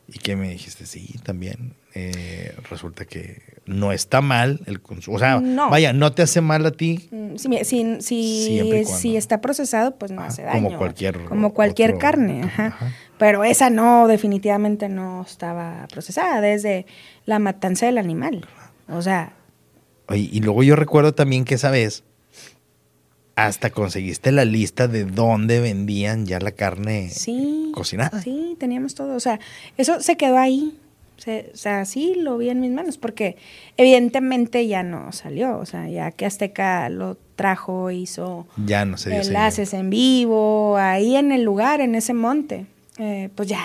y 0.07 0.19
que 0.19 0.35
me 0.35 0.49
dijiste, 0.49 0.85
sí, 0.85 1.15
también, 1.23 1.73
eh, 1.95 2.55
resulta 2.69 3.05
que 3.05 3.41
no 3.65 3.91
está 3.91 4.21
mal 4.21 4.61
el 4.65 4.81
consumo, 4.81 5.17
o 5.17 5.19
sea, 5.19 5.39
No. 5.39 5.69
vaya, 5.69 5.91
no 5.93 6.11
te 6.11 6.21
hace 6.21 6.41
mal 6.41 6.65
a 6.65 6.71
ti, 6.71 7.07
Mm, 7.11 7.35
Si, 7.37 7.99
si, 8.01 8.85
si, 8.85 9.17
está 9.17 9.41
procesado, 9.41 9.95
pues 9.95 10.11
no 10.11 10.21
hace 10.21 10.43
como 10.43 10.69
daño. 10.69 10.77
cualquier 10.77 11.25
Como 11.25 11.53
cualquier 11.53 11.91
otro- 11.91 11.99
carne, 11.99 12.43
ajá. 12.43 12.65
ajá. 12.67 12.93
Pero 13.17 13.43
esa 13.43 13.69
no, 13.69 14.07
definitivamente 14.07 14.87
no 14.89 15.21
estaba 15.23 15.87
procesada 15.91 16.41
desde 16.41 16.85
la 17.25 17.37
matanza 17.39 17.85
del 17.85 17.97
animal. 17.97 18.45
O 18.87 19.01
sea, 19.01 19.33
Oye, 20.07 20.29
y 20.31 20.39
luego 20.41 20.63
yo 20.63 20.75
recuerdo 20.75 21.13
también 21.13 21.45
que 21.45 21.55
esa 21.55 21.69
vez 21.69 22.03
hasta 23.35 23.69
conseguiste 23.69 24.31
la 24.31 24.43
lista 24.45 24.87
de 24.87 25.05
dónde 25.05 25.59
vendían 25.61 26.25
ya 26.25 26.39
la 26.39 26.51
carne 26.51 27.09
sí. 27.09 27.71
cocinada. 27.73 28.21
Sí, 28.21 28.57
teníamos 28.59 28.95
todo. 28.95 29.15
O 29.15 29.19
sea, 29.19 29.39
eso 29.77 30.01
se 30.01 30.17
quedó 30.17 30.37
ahí. 30.37 30.77
Se- 31.19 31.51
o 31.53 31.57
sea, 31.57 31.85
sí 31.85 32.15
lo 32.15 32.37
vi 32.37 32.49
en 32.49 32.59
mis 32.61 32.71
manos, 32.71 32.97
porque 32.97 33.37
evidentemente 33.77 34.67
ya 34.67 34.83
no 34.83 35.11
salió. 35.11 35.57
O 35.57 35.65
sea, 35.65 35.87
ya 35.89 36.11
que 36.11 36.25
Azteca 36.25 36.89
lo 36.89 37.17
trajo, 37.35 37.91
hizo 37.91 38.47
Ya 38.65 38.85
no 38.85 38.97
sé. 38.97 39.15
enlaces 39.21 39.73
en 39.73 39.89
vivo, 39.89 40.77
ahí 40.77 41.15
en 41.15 41.31
el 41.31 41.43
lugar, 41.43 41.81
en 41.81 41.95
ese 41.95 42.13
monte, 42.13 42.65
eh, 42.97 43.29
pues 43.35 43.47
ya 43.47 43.61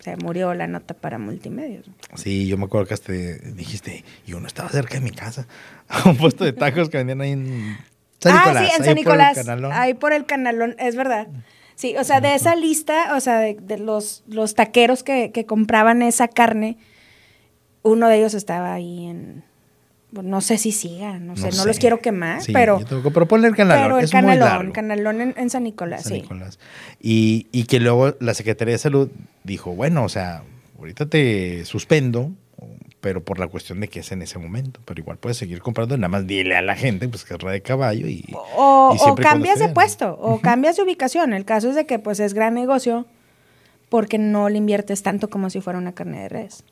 se 0.00 0.16
murió 0.16 0.52
la 0.54 0.66
nota 0.66 0.94
para 0.94 1.18
multimedios. 1.18 1.86
Sí, 2.14 2.46
yo 2.46 2.58
me 2.58 2.64
acuerdo 2.64 2.86
que 2.88 2.94
hasta 2.94 3.12
dijiste, 3.12 4.04
yo 4.26 4.38
no 4.40 4.46
estaba 4.46 4.68
cerca 4.68 4.94
de 4.94 5.00
mi 5.00 5.10
casa. 5.12 5.46
A 5.88 6.08
un 6.08 6.16
puesto 6.16 6.44
de 6.44 6.52
tacos 6.52 6.88
que 6.90 6.98
vendían 6.98 7.20
ahí 7.20 7.32
en 7.32 7.76
San 8.20 8.32
Nicolás. 8.34 8.56
ah, 8.56 8.64
sí, 8.64 8.64
en 8.64 8.70
ahí 8.70 8.70
San 8.70 8.78
por 8.80 8.88
el 8.88 8.94
Nicolás, 8.96 9.36
Canalón. 9.38 9.72
ahí 9.72 9.94
por 9.94 10.12
el 10.12 10.26
canalón, 10.26 10.76
es 10.78 10.96
verdad. 10.96 11.28
Sí, 11.74 11.96
o 11.96 12.04
sea, 12.04 12.20
de 12.20 12.34
esa 12.34 12.54
lista, 12.54 13.14
o 13.16 13.20
sea, 13.20 13.38
de, 13.40 13.54
de 13.60 13.78
los, 13.78 14.22
los 14.28 14.54
taqueros 14.54 15.02
que, 15.02 15.32
que 15.32 15.44
compraban 15.46 16.02
esa 16.02 16.28
carne, 16.28 16.76
uno 17.82 18.08
de 18.08 18.16
ellos 18.18 18.34
estaba 18.34 18.72
ahí 18.74 19.06
en, 19.06 19.44
no 20.12 20.40
sé 20.40 20.56
si 20.58 20.70
siga, 20.72 21.18
no 21.18 21.36
sé, 21.36 21.46
no, 21.46 21.52
sé. 21.52 21.66
los 21.66 21.78
quiero 21.78 21.98
quemar, 22.00 22.40
Sí, 22.42 22.52
pero, 22.52 22.80
yo 22.80 23.12
pero 23.12 23.26
ponle 23.26 23.48
el 23.48 23.56
canalón. 23.56 23.84
pero 23.84 23.98
el 23.98 24.04
es 24.04 24.12
muy 24.14 24.20
canalón, 24.22 24.48
largo. 24.48 24.72
canalón 24.72 25.20
en, 25.20 25.34
en 25.36 25.50
San 25.50 25.64
Nicolás, 25.64 26.04
San 26.04 26.12
sí. 26.12 26.22
Nicolás. 26.22 26.58
Y, 27.00 27.48
y 27.50 27.64
que 27.64 27.80
luego 27.80 28.14
la 28.20 28.34
Secretaría 28.34 28.72
de 28.74 28.78
Salud 28.78 29.10
dijo, 29.42 29.72
bueno, 29.74 30.04
o 30.04 30.08
sea, 30.08 30.44
ahorita 30.78 31.06
te 31.06 31.64
suspendo 31.64 32.30
pero 33.04 33.22
por 33.22 33.38
la 33.38 33.48
cuestión 33.48 33.80
de 33.80 33.88
que 33.88 34.00
es 34.00 34.12
en 34.12 34.22
ese 34.22 34.38
momento. 34.38 34.80
Pero 34.86 34.98
igual 34.98 35.18
puedes 35.18 35.36
seguir 35.36 35.60
comprando, 35.60 35.94
nada 35.98 36.08
más 36.08 36.26
dile 36.26 36.56
a 36.56 36.62
la 36.62 36.74
gente 36.74 37.06
pues 37.06 37.22
que 37.26 37.34
es 37.34 37.38
de 37.38 37.60
caballo 37.60 38.08
y... 38.08 38.24
O, 38.56 38.96
y 38.96 39.22
cambias 39.22 39.58
de 39.58 39.68
puesto, 39.68 40.16
o 40.18 40.40
cambias 40.40 40.76
de 40.76 40.84
ubicación. 40.84 41.34
El 41.34 41.44
caso 41.44 41.68
es 41.68 41.74
de 41.74 41.84
que 41.84 41.98
pues 41.98 42.18
es 42.18 42.32
gran 42.32 42.54
negocio 42.54 43.04
porque 43.90 44.16
no 44.16 44.48
le 44.48 44.56
inviertes 44.56 45.02
tanto 45.02 45.28
como 45.28 45.50
si 45.50 45.60
fuera 45.60 45.78
una 45.78 45.92
carne 45.92 46.22
de 46.22 46.28
res. 46.30 46.64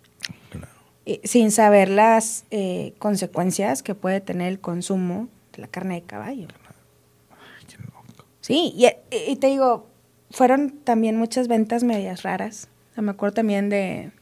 Claro. 0.49 0.69
Y 1.05 1.21
sin 1.23 1.51
saber 1.51 1.91
las 1.91 2.47
eh, 2.51 2.95
consecuencias 2.99 3.83
que 3.83 3.95
puede 3.95 4.23
tener 4.23 4.49
el 4.49 4.59
consumo 4.59 5.29
de 5.55 5.61
la 5.61 5.69
carne 5.69 5.97
de 5.97 6.03
caballo. 6.05 6.49
Qué 7.69 7.77
loco. 7.77 8.25
Sí, 8.41 8.73
y, 8.75 8.87
y 9.31 9.37
te 9.37 9.49
digo, 9.49 9.87
fueron 10.31 10.71
también 10.83 11.19
muchas 11.19 11.47
ventas 11.47 11.85
medias 11.85 12.23
raras. 12.23 12.71
O 12.93 12.95
sea, 12.95 13.03
me 13.03 13.11
acuerdo 13.11 13.35
también 13.35 13.69
de, 13.69 14.13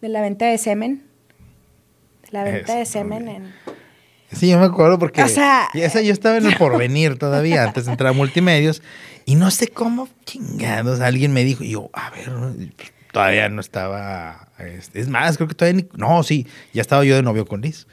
de 0.00 0.08
la 0.08 0.22
venta 0.22 0.46
de 0.46 0.56
semen. 0.56 1.06
La 2.30 2.44
venta 2.44 2.74
de 2.76 2.84
semen 2.86 3.28
en... 3.28 3.54
Sí, 4.30 4.50
yo 4.50 4.58
me 4.58 4.66
acuerdo 4.66 4.98
porque 4.98 5.22
O 5.22 5.28
sea- 5.28 5.68
esa 5.72 6.02
yo 6.02 6.12
estaba 6.12 6.36
en 6.36 6.46
el 6.46 6.56
porvenir 6.58 7.18
todavía, 7.18 7.64
antes 7.64 7.86
de 7.86 7.92
entrar 7.92 8.10
a 8.10 8.12
multimedios, 8.12 8.82
y 9.24 9.36
no 9.36 9.50
sé 9.50 9.68
cómo 9.68 10.08
chingados 10.26 11.00
alguien 11.00 11.32
me 11.32 11.44
dijo, 11.44 11.64
y 11.64 11.70
yo, 11.70 11.88
a 11.94 12.10
ver, 12.10 12.30
todavía 13.10 13.48
no 13.48 13.60
estaba, 13.62 14.48
este, 14.58 15.00
es 15.00 15.08
más, 15.08 15.36
creo 15.38 15.48
que 15.48 15.54
todavía 15.54 15.82
ni, 15.82 15.88
no, 15.98 16.22
sí, 16.22 16.46
ya 16.74 16.82
estaba 16.82 17.04
yo 17.04 17.16
de 17.16 17.22
novio 17.22 17.46
con 17.46 17.62
Liz. 17.62 17.86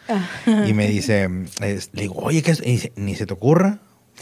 Y 0.66 0.74
me 0.74 0.88
dice, 0.90 1.30
es- 1.62 1.90
le 1.94 2.02
digo, 2.04 2.16
oye, 2.18 2.42
¿qué 2.42 2.52
es? 2.52 2.60
Y 2.60 2.72
dice, 2.72 2.92
ni 2.98 3.16
se 3.16 3.26
te 3.26 3.34
ocurra, 3.34 3.80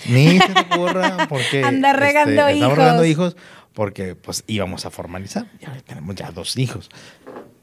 ni 0.07 0.39
se 0.39 0.53
te 0.53 0.59
ocurra, 0.75 1.25
porque... 1.27 1.63
Anda 1.63 1.93
regando 1.93 2.47
estamos 2.47 2.55
hijos. 2.57 2.77
regando 2.77 3.05
hijos, 3.05 3.37
porque 3.73 4.13
pues 4.13 4.43
íbamos 4.45 4.85
a 4.85 4.91
formalizar, 4.91 5.47
ya 5.59 5.75
tenemos 5.87 6.13
ya 6.13 6.29
dos 6.29 6.57
hijos. 6.57 6.91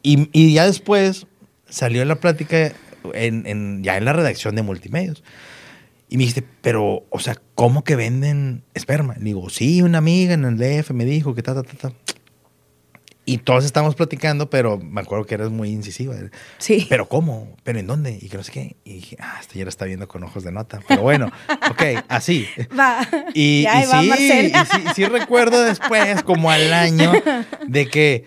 Y, 0.02 0.28
y 0.32 0.54
ya 0.54 0.66
después 0.66 1.26
salió 1.70 2.04
la 2.04 2.16
plática 2.16 2.72
en, 3.14 3.46
en- 3.46 3.82
ya 3.82 3.96
en 3.96 4.04
la 4.04 4.12
redacción 4.12 4.54
de 4.54 4.62
multimedios. 4.62 5.24
Y 6.08 6.16
me 6.16 6.22
dijiste, 6.24 6.44
pero, 6.60 7.04
o 7.10 7.18
sea, 7.20 7.36
¿cómo 7.54 7.84
que 7.84 7.94
venden 7.96 8.62
esperma? 8.74 9.14
Le 9.18 9.26
digo, 9.26 9.48
sí, 9.48 9.80
una 9.80 9.98
amiga 9.98 10.34
en 10.34 10.44
el 10.44 10.56
DF 10.58 10.90
me 10.90 11.04
dijo 11.04 11.34
que 11.34 11.42
ta, 11.42 11.54
ta, 11.54 11.62
ta, 11.62 11.76
ta. 11.88 11.92
Y 13.26 13.38
todos 13.38 13.64
estábamos 13.64 13.94
platicando, 13.94 14.50
pero 14.50 14.76
me 14.78 15.02
acuerdo 15.02 15.24
que 15.24 15.34
eras 15.36 15.50
muy 15.50 15.68
incisiva. 15.70 16.16
Sí. 16.58 16.86
¿Pero 16.88 17.06
cómo? 17.08 17.54
¿Pero 17.62 17.78
en 17.78 17.86
dónde? 17.86 18.18
Y 18.20 18.28
que 18.28 18.36
no 18.36 18.42
sé 18.42 18.50
qué. 18.50 18.76
Y 18.82 18.94
dije, 18.94 19.16
ah, 19.20 19.36
esta 19.40 19.54
ya 19.54 19.62
la 19.64 19.68
está 19.68 19.84
viendo 19.84 20.08
con 20.08 20.24
ojos 20.24 20.42
de 20.42 20.50
nota. 20.50 20.80
Pero 20.88 21.02
bueno, 21.02 21.30
ok, 21.70 21.82
así. 22.08 22.48
Va. 22.76 23.06
Y, 23.32 23.60
y 23.60 23.64
va 23.66 24.16
sí, 24.16 24.52
y 24.52 24.52
sí, 24.52 24.84
sí 24.96 25.04
recuerdo 25.04 25.62
después, 25.62 26.24
como 26.24 26.50
al 26.50 26.72
año, 26.72 27.12
de 27.68 27.86
que, 27.86 28.24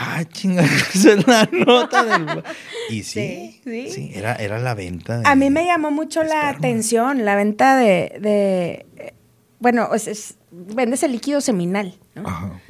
ah, 0.00 0.24
chinga, 0.32 0.62
esa 0.94 1.12
es 1.14 1.26
la 1.26 1.48
nota 1.52 2.04
del... 2.04 2.42
Y 2.90 3.02
sí, 3.02 3.60
Sí, 3.64 3.90
sí, 3.90 4.10
era, 4.14 4.34
era 4.36 4.58
la 4.58 4.74
venta. 4.74 5.18
de- 5.18 5.28
A 5.28 5.34
mí 5.34 5.50
me 5.50 5.64
llamó 5.66 5.90
mucho 5.90 6.22
la 6.22 6.48
atención 6.48 7.24
la 7.24 7.34
venta 7.36 7.76
de, 7.76 8.16
de 8.20 9.12
bueno, 9.60 9.92
es, 9.94 10.06
es- 10.08 10.36
vendes 10.50 11.02
el 11.02 11.12
líquido 11.12 11.40
seminal, 11.40 11.94
¿no? 12.14 12.26
Ajá. 12.28 12.60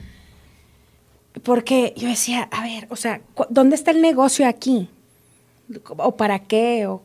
Porque 1.44 1.94
yo 1.96 2.08
decía, 2.08 2.48
a 2.50 2.62
ver, 2.62 2.86
o 2.90 2.96
sea, 2.96 3.20
¿dónde 3.48 3.76
está 3.76 3.92
el 3.92 4.02
negocio 4.02 4.46
aquí? 4.48 4.88
¿O 5.98 6.16
para 6.16 6.40
qué? 6.40 6.86
¿O 6.86 7.02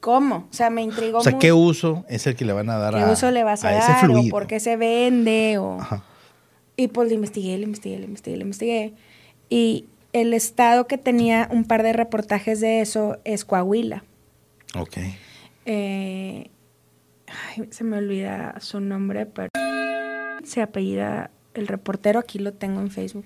cómo? 0.00 0.48
O 0.50 0.54
sea, 0.54 0.68
me 0.68 0.82
intrigó 0.82 1.18
O 1.18 1.22
sea, 1.22 1.32
mucho. 1.32 1.40
¿qué 1.40 1.52
uso 1.52 2.04
es 2.08 2.26
el 2.26 2.36
que 2.36 2.44
le 2.44 2.52
van 2.52 2.68
a 2.68 2.76
dar 2.76 2.94
¿Qué 2.94 3.00
a 3.00 3.10
uso 3.10 3.30
le 3.30 3.44
vas 3.44 3.64
a, 3.64 3.78
ese 3.78 3.88
dar? 3.92 4.04
¿O 4.04 4.06
fluido? 4.12 4.30
por 4.30 4.46
qué 4.46 4.60
se 4.60 4.76
vende? 4.76 5.56
O... 5.58 5.80
Ajá. 5.80 6.02
Y 6.76 6.88
pues 6.88 7.08
le 7.08 7.14
investigué, 7.14 7.56
le 7.56 7.64
investigué, 7.64 7.98
le 7.98 8.04
investigué, 8.04 8.36
le 8.36 8.42
investigué. 8.42 8.92
Y 9.48 9.86
el 10.12 10.34
estado 10.34 10.86
que 10.86 10.98
tenía 10.98 11.48
un 11.50 11.64
par 11.64 11.82
de 11.82 11.92
reportajes 11.92 12.60
de 12.60 12.80
eso 12.80 13.18
es 13.24 13.44
Coahuila. 13.44 14.04
Ok. 14.74 14.98
Eh, 15.66 16.50
ay, 17.26 17.68
se 17.70 17.84
me 17.84 17.98
olvida 17.98 18.54
su 18.60 18.80
nombre, 18.80 19.26
pero 19.26 19.48
se 20.44 20.62
apellida 20.62 21.30
el 21.54 21.66
reportero, 21.66 22.18
aquí 22.18 22.38
lo 22.38 22.52
tengo 22.52 22.80
en 22.80 22.90
Facebook. 22.90 23.24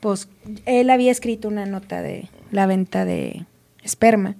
Pues 0.00 0.28
él 0.66 0.90
había 0.90 1.10
escrito 1.10 1.48
una 1.48 1.66
nota 1.66 2.02
de 2.02 2.28
la 2.50 2.66
venta 2.66 3.04
de 3.04 3.46
esperma. 3.82 4.36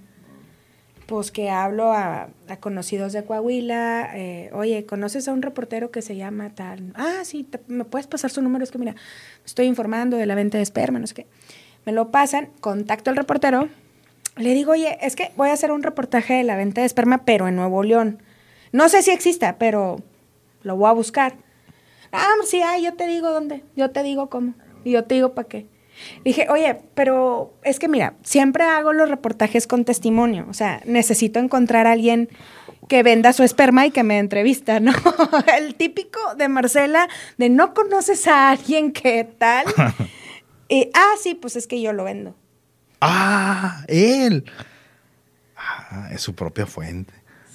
Pues 1.12 1.30
que 1.30 1.50
hablo 1.50 1.92
a, 1.92 2.30
conocidos 2.60 3.12
de 3.12 3.22
Coahuila, 3.22 4.12
eh, 4.14 4.48
oye, 4.54 4.86
¿conoces 4.86 5.28
a 5.28 5.34
un 5.34 5.42
reportero 5.42 5.90
que 5.90 6.00
se 6.00 6.16
llama 6.16 6.54
tal? 6.54 6.94
Ah, 6.94 7.20
sí, 7.24 7.46
¿me 7.66 7.84
puedes 7.84 8.06
pasar 8.06 8.30
su 8.30 8.40
número? 8.40 8.64
Es 8.64 8.70
que 8.70 8.78
mira, 8.78 8.94
estoy 9.44 9.66
informando 9.66 10.16
de 10.16 10.24
la 10.24 10.34
venta 10.34 10.56
de 10.56 10.62
esperma, 10.62 10.98
no 10.98 11.06
sé 11.06 11.12
qué. 11.12 11.26
Me 11.84 11.92
lo 11.92 12.10
pasan, 12.10 12.48
contacto 12.62 13.10
al 13.10 13.16
reportero, 13.16 13.68
le 14.38 14.54
digo, 14.54 14.72
oye, 14.72 14.96
es 15.02 15.14
que 15.14 15.32
voy 15.36 15.50
a 15.50 15.52
hacer 15.52 15.70
un 15.70 15.82
reportaje 15.82 16.32
de 16.32 16.44
la 16.44 16.56
venta 16.56 16.80
de 16.80 16.86
esperma, 16.86 17.26
pero 17.26 17.46
en 17.46 17.56
Nuevo 17.56 17.82
León. 17.82 18.22
No 18.72 18.88
sé 18.88 19.02
si 19.02 19.10
exista, 19.10 19.58
pero 19.58 19.98
lo 20.62 20.76
voy 20.76 20.88
a 20.88 20.92
buscar. 20.92 21.34
Ah, 22.10 22.32
sí, 22.46 22.62
ay, 22.62 22.84
yo 22.84 22.94
te 22.94 23.06
digo 23.06 23.30
dónde, 23.32 23.64
yo 23.76 23.90
te 23.90 24.02
digo 24.02 24.30
cómo, 24.30 24.54
y 24.82 24.92
yo 24.92 25.04
te 25.04 25.16
digo 25.16 25.34
para 25.34 25.46
qué. 25.46 25.66
Dije, 26.24 26.46
oye, 26.50 26.78
pero 26.94 27.54
es 27.64 27.78
que 27.78 27.88
mira, 27.88 28.14
siempre 28.22 28.64
hago 28.64 28.92
los 28.92 29.08
reportajes 29.08 29.66
con 29.66 29.84
testimonio, 29.84 30.46
o 30.48 30.54
sea, 30.54 30.80
necesito 30.84 31.38
encontrar 31.38 31.86
a 31.86 31.92
alguien 31.92 32.28
que 32.88 33.02
venda 33.02 33.32
su 33.32 33.42
esperma 33.42 33.86
y 33.86 33.90
que 33.90 34.02
me 34.02 34.18
entrevista, 34.18 34.80
¿no? 34.80 34.92
El 35.58 35.74
típico 35.76 36.18
de 36.36 36.48
Marcela, 36.48 37.08
de 37.38 37.48
no 37.48 37.74
conoces 37.74 38.26
a 38.26 38.50
alguien 38.50 38.92
que 38.92 39.24
tal. 39.24 39.66
Y, 40.68 40.88
ah, 40.94 41.12
sí, 41.20 41.34
pues 41.34 41.54
es 41.56 41.66
que 41.66 41.82
yo 41.82 41.92
lo 41.92 42.04
vendo. 42.04 42.34
Ah, 43.02 43.84
él. 43.88 44.44
Ah, 45.54 46.08
es 46.12 46.22
su 46.22 46.34
propia 46.34 46.64
fuente. 46.64 47.12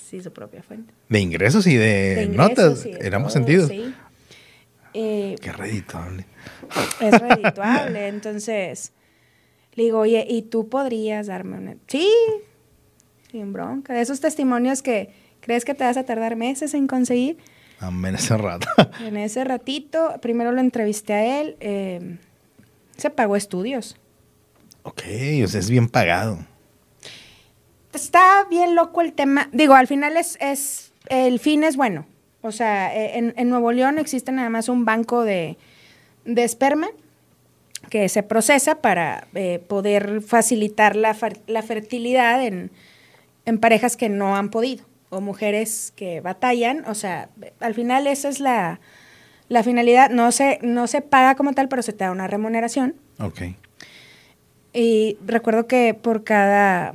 Sí, 0.07 0.22
su 0.22 0.32
propia 0.32 0.61
fuente. 0.61 0.94
De 1.10 1.19
ingresos 1.19 1.65
y 1.65 1.76
de, 1.76 2.15
De 2.15 2.24
ingresos 2.26 2.49
notas. 2.49 2.86
y 2.86 2.91
de 2.91 3.07
Éramos 3.07 3.34
todo, 3.34 3.44
sentidos. 3.44 3.69
sí. 3.69 3.94
Eh, 4.93 5.35
Qué 5.41 5.51
reditable. 5.51 6.26
es 7.01 7.19
redituable. 7.19 8.07
Entonces, 8.09 8.91
le 9.73 9.84
digo, 9.84 9.99
oye, 9.99 10.26
¿y 10.27 10.43
tú 10.43 10.69
podrías 10.69 11.27
darme 11.27 11.57
una? 11.57 11.76
Sí, 11.88 12.09
sin 13.31 13.53
bronca. 13.53 13.93
De 13.93 14.01
esos 14.01 14.19
testimonios 14.19 14.81
que 14.81 15.14
crees 15.41 15.65
que 15.65 15.73
te 15.73 15.84
vas 15.84 15.97
a 15.97 16.03
tardar 16.05 16.35
meses 16.35 16.73
en 16.73 16.88
conseguir. 16.88 17.38
Amén 17.80 18.15
ese 18.15 18.35
rato. 18.38 18.68
En 19.01 19.18
ese 19.18 19.43
ratito, 19.43 20.15
primero 20.22 20.51
lo 20.51 20.61
entrevisté 20.61 21.14
a 21.14 21.41
él. 21.41 21.57
eh, 21.59 22.18
se 22.97 23.09
pagó 23.11 23.35
estudios. 23.35 23.95
ok, 24.81 25.01
o 25.43 25.47
sea, 25.47 25.59
es 25.59 25.69
bien 25.69 25.88
pagado. 25.88 26.39
Está 27.93 28.45
bien 28.49 28.76
loco 28.76 29.01
el 29.01 29.14
tema. 29.14 29.49
Digo, 29.51 29.73
al 29.76 29.88
final 29.88 30.18
es, 30.18 30.38
es 30.41 30.93
el 31.09 31.39
fin 31.39 31.64
es 31.64 31.76
bueno. 31.77 32.05
O 32.41 32.51
sea, 32.51 32.95
eh, 32.95 33.18
en, 33.18 33.34
en 33.35 33.49
Nuevo 33.49 33.72
León 33.72 33.97
existe 33.99 34.31
nada 34.31 34.49
más 34.49 34.69
un 34.69 34.85
banco 34.85 35.23
de, 35.23 35.57
de 36.26 36.43
esperma 36.43 36.88
que 37.89 38.09
se 38.09 38.23
procesa 38.23 38.81
para 38.81 39.27
eh, 39.34 39.59
poder 39.68 40.22
facilitar 40.22 40.95
la, 40.95 41.15
la 41.47 41.61
fertilidad 41.64 42.43
en, 42.43 42.72
en 43.45 43.59
parejas 43.59 43.97
que 43.97 44.09
no 44.09 44.35
han 44.35 44.49
podido 44.49 44.85
o 45.09 45.22
mujeres 45.22 45.93
que 45.95 46.19
batallan. 46.22 46.84
O 46.88 46.95
sea, 46.95 47.30
al 47.59 47.73
final 47.73 48.07
esa 48.07 48.30
es 48.30 48.39
la, 48.39 48.80
la 49.47 49.64
finalidad. 49.64 50.09
No 50.09 50.31
se, 50.31 50.59
no 50.61 50.88
se 50.88 51.01
paga 51.01 51.35
como 51.35 51.53
tal, 51.53 51.69
pero 51.69 51.81
se 51.81 51.93
te 51.93 52.03
da 52.03 52.11
una 52.11 52.27
remuneración. 52.27 52.95
Ok. 53.19 53.41
Y 54.73 55.18
recuerdo 55.26 55.65
que 55.65 55.93
por 55.93 56.23
cada... 56.23 56.93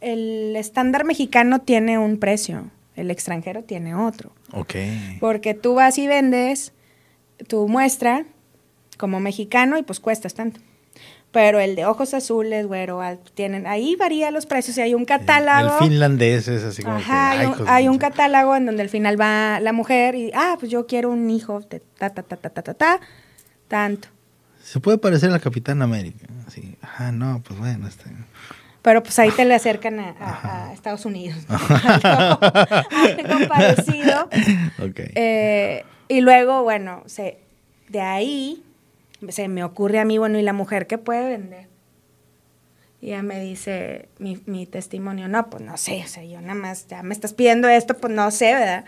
El 0.00 0.54
estándar 0.54 1.04
mexicano 1.04 1.60
tiene 1.60 1.98
un 1.98 2.18
precio, 2.18 2.70
el 2.96 3.10
extranjero 3.10 3.62
tiene 3.62 3.94
otro. 3.94 4.32
Ok. 4.52 4.74
Porque 5.20 5.54
tú 5.54 5.74
vas 5.74 5.98
y 5.98 6.06
vendes 6.06 6.72
tu 7.46 7.68
muestra 7.68 8.24
como 8.96 9.20
mexicano 9.20 9.78
y 9.78 9.82
pues 9.82 10.00
cuestas 10.00 10.34
tanto. 10.34 10.60
Pero 11.30 11.60
el 11.60 11.76
de 11.76 11.84
ojos 11.84 12.14
azules, 12.14 12.66
güero, 12.66 13.02
tienen, 13.34 13.66
ahí 13.66 13.94
varía 13.96 14.30
los 14.30 14.46
precios 14.46 14.78
y 14.78 14.80
hay 14.80 14.94
un 14.94 15.04
catálogo. 15.04 15.78
El 15.80 15.88
finlandés 15.90 16.48
es 16.48 16.64
así 16.64 16.82
como 16.82 16.96
Ajá, 16.96 17.32
que. 17.32 17.38
hay, 17.38 17.46
ay, 17.46 17.46
un, 17.46 17.68
hay 17.68 17.88
un 17.88 17.98
catálogo 17.98 18.56
en 18.56 18.64
donde 18.64 18.82
al 18.82 18.88
final 18.88 19.20
va 19.20 19.60
la 19.60 19.72
mujer 19.74 20.14
y, 20.14 20.30
ah, 20.34 20.56
pues 20.58 20.70
yo 20.70 20.86
quiero 20.86 21.10
un 21.10 21.28
hijo 21.28 21.60
de 21.60 21.80
ta, 21.80 22.08
ta, 22.10 22.22
ta, 22.22 22.36
ta, 22.36 22.48
ta, 22.48 22.62
ta, 22.62 22.74
ta, 22.74 23.00
tanto. 23.68 24.08
Se 24.62 24.80
puede 24.80 24.98
parecer 24.98 25.28
a 25.28 25.32
la 25.32 25.38
Capitán 25.38 25.82
América. 25.82 26.26
Así. 26.46 26.76
Ah, 26.80 27.12
no, 27.12 27.42
pues 27.46 27.58
bueno. 27.58 27.86
Este. 27.86 28.04
Pero 28.86 29.02
pues 29.02 29.18
ahí 29.18 29.32
te 29.32 29.44
le 29.44 29.52
acercan 29.52 29.98
a, 29.98 30.10
a- 30.20 30.68
a 30.68 30.72
Estados 30.72 31.04
Unidos. 31.06 31.38
algo, 31.48 33.48
parecido. 33.48 34.28
Ok. 34.78 35.00
Eh, 35.16 35.84
y 36.06 36.20
luego, 36.20 36.62
bueno, 36.62 37.02
se, 37.06 37.40
de 37.88 38.00
ahí 38.00 38.62
se 39.28 39.48
me 39.48 39.64
ocurre 39.64 39.98
a 39.98 40.04
mí, 40.04 40.18
bueno, 40.18 40.38
¿y 40.38 40.42
la 40.42 40.52
mujer 40.52 40.86
qué 40.86 40.98
puede 40.98 41.30
vender? 41.30 41.66
Y 43.00 43.08
ya 43.08 43.24
me 43.24 43.40
dice 43.40 44.08
mi, 44.20 44.40
mi 44.46 44.66
testimonio, 44.66 45.26
no, 45.26 45.50
pues 45.50 45.64
no 45.64 45.76
sé, 45.78 46.02
o 46.04 46.08
sea, 46.08 46.22
yo 46.22 46.40
nada 46.40 46.54
más, 46.54 46.86
ya 46.86 47.02
me 47.02 47.12
estás 47.12 47.34
pidiendo 47.34 47.68
esto, 47.68 47.96
pues 47.96 48.14
no 48.14 48.30
sé, 48.30 48.54
¿verdad? 48.54 48.84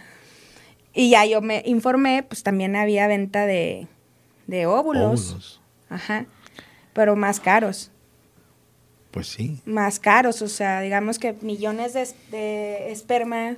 Y 0.95 1.11
ya 1.11 1.27
yo 1.27 1.43
me 1.43 1.61
informé, 1.67 2.23
pues 2.23 2.45
también 2.45 2.77
había 2.77 3.09
venta 3.09 3.47
de, 3.47 3.89
de 4.47 4.65
óvulos. 4.67 5.33
Óvulos. 5.33 5.61
Ajá, 5.91 6.27
pero 6.93 7.17
más 7.17 7.41
caros. 7.41 7.91
Pues 9.11 9.27
sí. 9.29 9.61
más 9.65 9.99
caros, 10.01 10.43
o 10.43 10.49
sea, 10.49 10.81
digamos 10.81 11.19
que 11.19 11.33
millones 11.41 11.95
de, 11.95 12.03
es- 12.03 12.15
de 12.31 12.93
espermas 12.93 13.57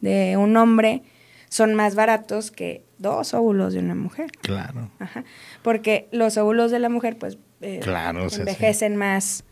de 0.00 0.36
un 0.36 0.56
hombre 0.56 1.02
son 1.48 1.74
más 1.74 1.94
baratos 1.94 2.50
que 2.50 2.82
dos 2.98 3.34
óvulos 3.34 3.72
de 3.72 3.78
una 3.80 3.94
mujer. 3.94 4.30
Claro. 4.42 4.90
Ajá. 4.98 5.24
Porque 5.62 6.08
los 6.12 6.36
óvulos 6.36 6.70
de 6.70 6.78
la 6.78 6.88
mujer, 6.88 7.16
pues, 7.18 7.38
eh, 7.60 7.80
Claro, 7.82 8.24
o 8.26 8.30
sea, 8.30 8.40
envejecen 8.40 8.96
más, 8.96 9.44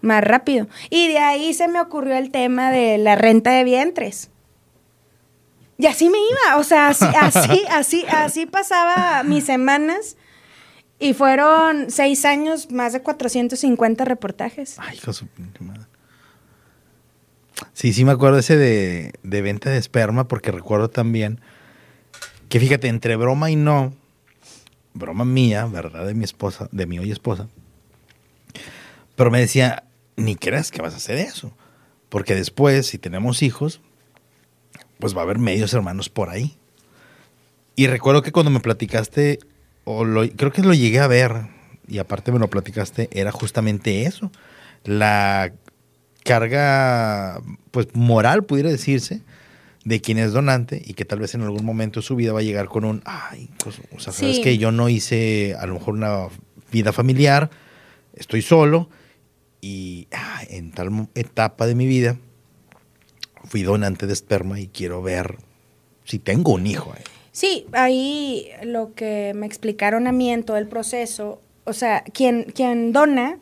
más 0.00 0.22
rápido. 0.22 0.68
Y 0.90 1.08
de 1.08 1.18
ahí 1.18 1.54
se 1.54 1.66
me 1.68 1.80
ocurrió 1.80 2.16
el 2.16 2.30
tema 2.30 2.70
de 2.70 2.98
la 2.98 3.14
renta 3.16 3.50
de 3.52 3.64
vientres. 3.64 4.30
Y 5.80 5.86
así 5.86 6.08
me 6.10 6.18
iba, 6.18 6.58
o 6.58 6.64
sea, 6.64 6.88
así, 6.88 7.04
así, 7.20 7.62
así, 7.70 8.04
así 8.10 8.46
pasaba 8.46 9.22
mis 9.22 9.44
semanas. 9.44 10.16
Y 10.98 11.14
fueron 11.14 11.90
seis 11.90 12.24
años, 12.24 12.70
más 12.70 12.92
de 12.92 13.02
450 13.02 14.04
reportajes. 14.04 14.76
Ay, 14.78 14.96
hijo 14.96 15.12
su 15.12 15.26
pinche 15.26 15.62
madre. 15.62 15.82
Sí, 17.72 17.92
sí 17.92 18.04
me 18.04 18.12
acuerdo 18.12 18.38
ese 18.38 18.56
de, 18.56 19.12
de 19.22 19.42
venta 19.42 19.70
de 19.70 19.78
esperma 19.78 20.28
porque 20.28 20.50
recuerdo 20.50 20.90
también 20.90 21.40
que 22.48 22.60
fíjate, 22.60 22.88
entre 22.88 23.16
broma 23.16 23.50
y 23.50 23.56
no, 23.56 23.94
broma 24.94 25.24
mía, 25.24 25.66
¿verdad? 25.66 26.06
De 26.06 26.14
mi 26.14 26.24
esposa, 26.24 26.68
de 26.72 26.86
mi 26.86 26.98
hoy 26.98 27.10
esposa, 27.10 27.48
pero 29.16 29.30
me 29.30 29.40
decía, 29.40 29.84
ni 30.16 30.36
creas 30.36 30.70
que 30.70 30.82
vas 30.82 30.94
a 30.94 30.98
hacer 30.98 31.18
eso, 31.18 31.52
porque 32.08 32.34
después, 32.34 32.86
si 32.86 32.98
tenemos 32.98 33.42
hijos, 33.42 33.80
pues 34.98 35.14
va 35.16 35.20
a 35.20 35.24
haber 35.24 35.38
medios 35.38 35.74
hermanos 35.74 36.08
por 36.08 36.30
ahí. 36.30 36.56
Y 37.76 37.86
recuerdo 37.86 38.22
que 38.22 38.32
cuando 38.32 38.50
me 38.50 38.60
platicaste, 38.60 39.38
o 39.90 40.04
lo- 40.04 40.28
creo 40.28 40.52
que 40.52 40.60
lo 40.62 40.74
llegué 40.74 41.00
a 41.00 41.06
ver, 41.06 41.32
y 41.86 41.96
aparte 41.98 42.30
me 42.30 42.38
lo 42.38 42.48
platicaste, 42.50 43.08
era 43.12 43.32
justamente 43.32 44.02
eso. 44.02 44.30
La 44.84 45.52
carga, 46.24 47.40
pues, 47.70 47.88
moral, 47.94 48.44
pudiera 48.44 48.68
decirse, 48.70 49.22
de 49.84 50.00
quien 50.02 50.18
es 50.18 50.32
donante 50.32 50.82
y 50.84 50.92
que 50.92 51.06
tal 51.06 51.20
vez 51.20 51.34
en 51.34 51.40
algún 51.42 51.64
momento 51.64 52.00
de 52.00 52.06
su 52.06 52.14
vida 52.16 52.32
va 52.34 52.40
a 52.40 52.42
llegar 52.42 52.66
con 52.66 52.84
un, 52.84 53.00
ay, 53.06 53.48
pues, 53.64 53.80
o 53.96 53.98
sea, 54.00 54.12
sabes 54.12 54.36
Sí. 54.36 54.42
que 54.42 54.58
yo 54.58 54.70
no 54.72 54.90
hice 54.90 55.54
a 55.58 55.66
lo 55.66 55.74
mejor 55.74 55.94
una 55.94 56.26
vida 56.70 56.92
familiar, 56.92 57.48
estoy 58.14 58.42
solo 58.42 58.90
y 59.62 60.06
ah, 60.12 60.42
en 60.50 60.72
tal 60.72 61.08
etapa 61.14 61.66
de 61.66 61.74
mi 61.74 61.86
vida 61.86 62.18
fui 63.44 63.62
donante 63.62 64.06
de 64.06 64.12
esperma 64.12 64.60
y 64.60 64.66
quiero 64.68 65.00
ver 65.00 65.36
si 66.04 66.18
tengo 66.18 66.52
un 66.52 66.66
hijo. 66.66 66.92
ahí. 66.94 67.04
Sí, 67.38 67.68
ahí 67.70 68.48
lo 68.64 68.94
que 68.94 69.32
me 69.32 69.46
explicaron 69.46 70.08
a 70.08 70.12
mí 70.12 70.28
en 70.28 70.42
todo 70.42 70.56
el 70.56 70.66
proceso, 70.66 71.40
o 71.62 71.72
sea, 71.72 72.02
quien, 72.02 72.42
quien 72.42 72.92
dona 72.92 73.38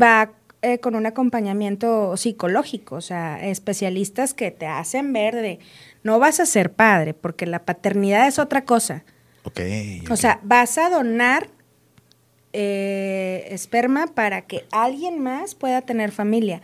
va 0.00 0.30
eh, 0.62 0.78
con 0.78 0.94
un 0.94 1.04
acompañamiento 1.04 2.16
psicológico, 2.16 2.94
o 2.94 3.00
sea, 3.00 3.44
especialistas 3.44 4.32
que 4.32 4.52
te 4.52 4.66
hacen 4.66 5.12
ver 5.12 5.34
de, 5.34 5.58
no 6.04 6.20
vas 6.20 6.38
a 6.38 6.46
ser 6.46 6.72
padre, 6.72 7.14
porque 7.14 7.46
la 7.46 7.64
paternidad 7.64 8.28
es 8.28 8.38
otra 8.38 8.64
cosa. 8.64 9.02
Ok. 9.42 9.58
O 10.08 10.12
ok. 10.12 10.16
sea, 10.16 10.38
vas 10.44 10.78
a 10.78 10.88
donar 10.88 11.48
eh, 12.52 13.48
esperma 13.50 14.06
para 14.06 14.42
que 14.42 14.66
alguien 14.70 15.18
más 15.18 15.56
pueda 15.56 15.82
tener 15.82 16.12
familia. 16.12 16.62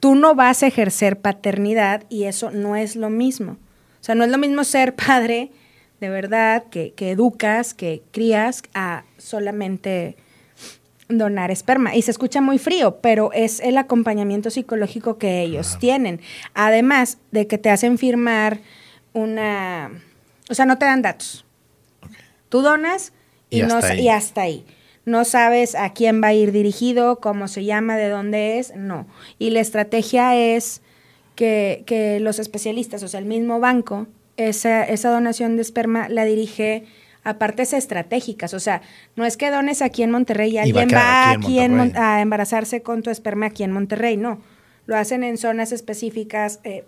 Tú 0.00 0.14
no 0.14 0.34
vas 0.34 0.62
a 0.62 0.68
ejercer 0.68 1.20
paternidad 1.20 2.04
y 2.08 2.24
eso 2.24 2.50
no 2.50 2.76
es 2.76 2.96
lo 2.96 3.10
mismo. 3.10 3.58
Sea, 4.10 4.14
no 4.16 4.24
es 4.24 4.30
lo 4.30 4.38
mismo 4.38 4.64
ser 4.64 4.94
padre 4.96 5.50
de 6.00 6.08
verdad, 6.08 6.64
que, 6.70 6.92
que 6.94 7.10
educas, 7.10 7.74
que 7.74 8.02
crías, 8.10 8.62
a 8.74 9.04
solamente 9.18 10.16
donar 11.08 11.50
esperma. 11.50 11.94
Y 11.94 12.02
se 12.02 12.10
escucha 12.10 12.40
muy 12.40 12.58
frío, 12.58 13.00
pero 13.00 13.32
es 13.32 13.60
el 13.60 13.76
acompañamiento 13.76 14.50
psicológico 14.50 15.18
que 15.18 15.42
ellos 15.42 15.66
Claro. 15.68 15.80
tienen. 15.80 16.20
Además 16.54 17.18
de 17.30 17.46
que 17.46 17.58
te 17.58 17.70
hacen 17.70 17.98
firmar 17.98 18.60
una... 19.12 19.90
O 20.48 20.54
sea, 20.54 20.64
no 20.64 20.78
te 20.78 20.86
dan 20.86 21.02
datos. 21.02 21.44
Tú 22.48 22.62
donas 22.62 23.12
y, 23.50 23.60
hasta 23.60 23.94
y 23.94 24.08
hasta 24.08 24.42
ahí. 24.42 24.64
No 25.04 25.24
sabes 25.24 25.74
a 25.74 25.92
quién 25.92 26.22
va 26.22 26.28
a 26.28 26.34
ir 26.34 26.50
dirigido, 26.50 27.20
cómo 27.20 27.46
se 27.46 27.64
llama, 27.64 27.96
de 27.96 28.08
dónde 28.08 28.58
es, 28.58 28.74
no. 28.74 29.06
Y 29.38 29.50
la 29.50 29.60
estrategia 29.60 30.34
es 30.34 30.82
que, 31.40 31.84
que 31.86 32.20
los 32.20 32.38
especialistas, 32.38 33.02
o 33.02 33.08
sea, 33.08 33.18
el 33.18 33.24
mismo 33.24 33.60
banco, 33.60 34.06
esa, 34.36 34.84
esa 34.84 35.08
donación 35.08 35.56
de 35.56 35.62
esperma 35.62 36.06
la 36.10 36.26
dirige 36.26 36.84
a 37.24 37.38
partes 37.38 37.72
estratégicas. 37.72 38.52
O 38.52 38.60
sea, 38.60 38.82
no 39.16 39.24
es 39.24 39.38
que 39.38 39.50
dones 39.50 39.80
aquí 39.80 40.02
en 40.02 40.10
Monterrey 40.10 40.58
y 40.58 40.68
Y 40.68 40.72
va 40.72 40.80
a 40.80 40.82
alguien 40.82 40.98
va 40.98 41.30
aquí 41.30 41.58
en 41.58 41.80
aquí 41.80 41.92
a 41.96 42.20
embarazarse 42.20 42.82
con 42.82 43.00
tu 43.00 43.08
esperma 43.08 43.46
aquí 43.46 43.62
en 43.62 43.72
Monterrey, 43.72 44.18
no. 44.18 44.42
Lo 44.84 44.98
hacen 44.98 45.24
en 45.24 45.38
zonas 45.38 45.72
específicas 45.72 46.60
eh, 46.62 46.84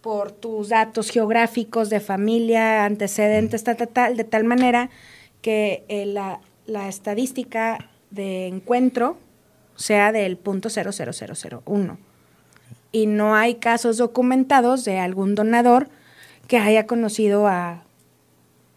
por 0.00 0.30
tus 0.30 0.68
datos 0.68 1.10
geográficos 1.10 1.90
de 1.90 1.98
familia, 1.98 2.84
antecedentes, 2.84 3.64
tal, 3.64 3.78
tal, 3.78 3.88
tal, 3.88 4.16
de 4.16 4.22
tal 4.22 4.44
manera 4.44 4.90
que 5.42 5.82
eh, 5.88 6.06
la, 6.06 6.38
la 6.66 6.86
estadística 6.86 7.90
de 8.12 8.46
encuentro 8.46 9.18
sea 9.74 10.12
del 10.12 10.36
punto 10.36 10.68
00001. 10.68 12.07
Y 12.90 13.06
no 13.06 13.34
hay 13.34 13.56
casos 13.56 13.98
documentados 13.98 14.84
de 14.84 14.98
algún 14.98 15.34
donador 15.34 15.88
que 16.46 16.58
haya 16.58 16.86
conocido 16.86 17.46
a, 17.46 17.84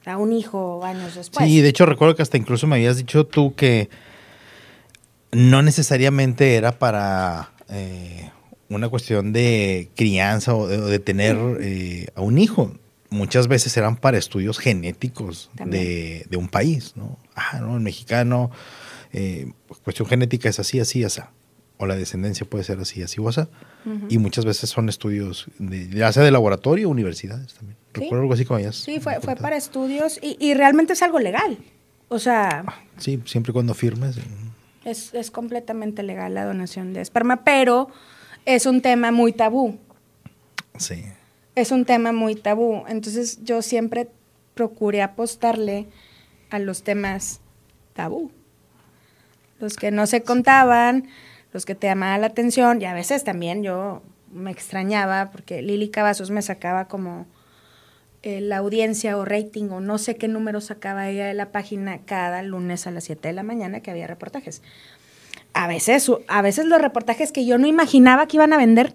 a 0.05 0.17
un 0.17 0.33
hijo 0.33 0.83
años 0.83 1.15
después. 1.15 1.45
Sí, 1.45 1.61
de 1.61 1.69
hecho 1.69 1.85
recuerdo 1.85 2.15
que 2.15 2.21
hasta 2.21 2.37
incluso 2.37 2.67
me 2.67 2.75
habías 2.75 2.97
dicho 2.97 3.25
tú 3.25 3.55
que 3.55 3.89
no 5.31 5.61
necesariamente 5.61 6.55
era 6.55 6.77
para 6.77 7.53
eh, 7.69 8.29
una 8.67 8.89
cuestión 8.89 9.31
de 9.31 9.89
crianza 9.95 10.55
o 10.55 10.67
de, 10.67 10.77
o 10.77 10.85
de 10.87 10.99
tener 10.99 11.37
eh, 11.61 12.07
a 12.15 12.21
un 12.21 12.37
hijo. 12.37 12.73
Muchas 13.09 13.47
veces 13.47 13.75
eran 13.75 13.97
para 13.97 14.17
estudios 14.17 14.57
genéticos 14.57 15.49
de, 15.65 16.25
de 16.29 16.37
un 16.37 16.47
país, 16.47 16.93
¿no? 16.95 17.17
Ah, 17.35 17.59
no, 17.59 17.75
el 17.75 17.81
mexicano, 17.81 18.51
eh, 19.11 19.51
cuestión 19.83 20.07
genética 20.07 20.47
es 20.47 20.59
así, 20.59 20.79
así, 20.79 21.03
así. 21.03 21.21
O 21.83 21.87
la 21.87 21.95
descendencia 21.95 22.45
puede 22.47 22.63
ser 22.63 22.79
así, 22.79 23.01
así 23.01 23.19
o 23.19 23.27
así. 23.27 23.41
Y 24.07 24.19
muchas 24.19 24.45
veces 24.45 24.69
son 24.69 24.87
estudios, 24.87 25.47
de, 25.57 25.89
ya 25.89 26.11
sea 26.11 26.21
de 26.21 26.29
laboratorio 26.29 26.87
o 26.87 26.91
universidades 26.91 27.55
también. 27.55 27.75
Sí. 27.95 28.01
Recuerdo 28.01 28.21
algo 28.21 28.33
así 28.35 28.45
como 28.45 28.57
habías 28.57 28.75
Sí, 28.75 28.99
fue, 28.99 29.19
fue 29.19 29.35
para 29.35 29.57
estudios 29.57 30.19
y, 30.21 30.37
y 30.39 30.53
realmente 30.53 30.93
es 30.93 31.01
algo 31.01 31.17
legal. 31.19 31.57
O 32.07 32.19
sea, 32.19 32.63
Sí, 32.97 33.19
siempre 33.25 33.51
cuando 33.51 33.73
firmes. 33.73 34.17
es, 34.85 35.11
es 35.15 35.31
completamente 35.31 36.03
legal 36.03 36.35
la 36.35 36.45
donación 36.45 36.93
de 36.93 37.01
esperma, 37.01 37.43
pero 37.43 37.87
es 38.45 38.67
un 38.67 38.81
tema 38.81 39.11
muy 39.11 39.33
tabú. 39.33 39.79
Sí. 40.77 41.03
Es 41.55 41.71
un 41.71 41.85
tema 41.85 42.11
muy 42.11 42.35
tabú. 42.35 42.83
Entonces 42.87 43.39
yo 43.43 43.63
siempre 43.63 44.07
procuré 44.53 45.01
apostarle 45.01 45.87
a 46.51 46.59
los 46.59 46.83
temas 46.83 47.41
tabú. 47.93 48.29
Los 49.59 49.75
que 49.77 49.89
no 49.91 50.05
se 50.07 50.21
contaban, 50.23 51.07
los 51.53 51.65
que 51.65 51.75
te 51.75 51.87
llamaban 51.87 52.21
la 52.21 52.27
atención, 52.27 52.81
y 52.81 52.85
a 52.85 52.93
veces 52.93 53.23
también 53.23 53.63
yo 53.63 54.01
me 54.31 54.51
extrañaba 54.51 55.31
porque 55.31 55.61
Lili 55.61 55.89
Cavazos 55.89 56.31
me 56.31 56.41
sacaba 56.41 56.87
como 56.87 57.25
eh, 58.23 58.39
la 58.39 58.57
audiencia 58.57 59.17
o 59.17 59.25
rating 59.25 59.69
o 59.71 59.81
no 59.81 59.97
sé 59.97 60.15
qué 60.15 60.27
número 60.27 60.61
sacaba 60.61 61.09
ella 61.09 61.25
de 61.25 61.33
la 61.33 61.51
página 61.51 61.99
cada 62.05 62.43
lunes 62.43 62.85
a 62.87 62.91
las 62.91 63.03
7 63.05 63.27
de 63.27 63.33
la 63.33 63.43
mañana 63.43 63.81
que 63.81 63.91
había 63.91 64.07
reportajes. 64.07 64.61
A 65.53 65.67
veces, 65.67 66.09
a 66.27 66.41
veces 66.41 66.65
los 66.65 66.81
reportajes 66.81 67.31
que 67.31 67.45
yo 67.45 67.57
no 67.57 67.67
imaginaba 67.67 68.27
que 68.27 68.37
iban 68.37 68.53
a 68.53 68.57
vender 68.57 68.93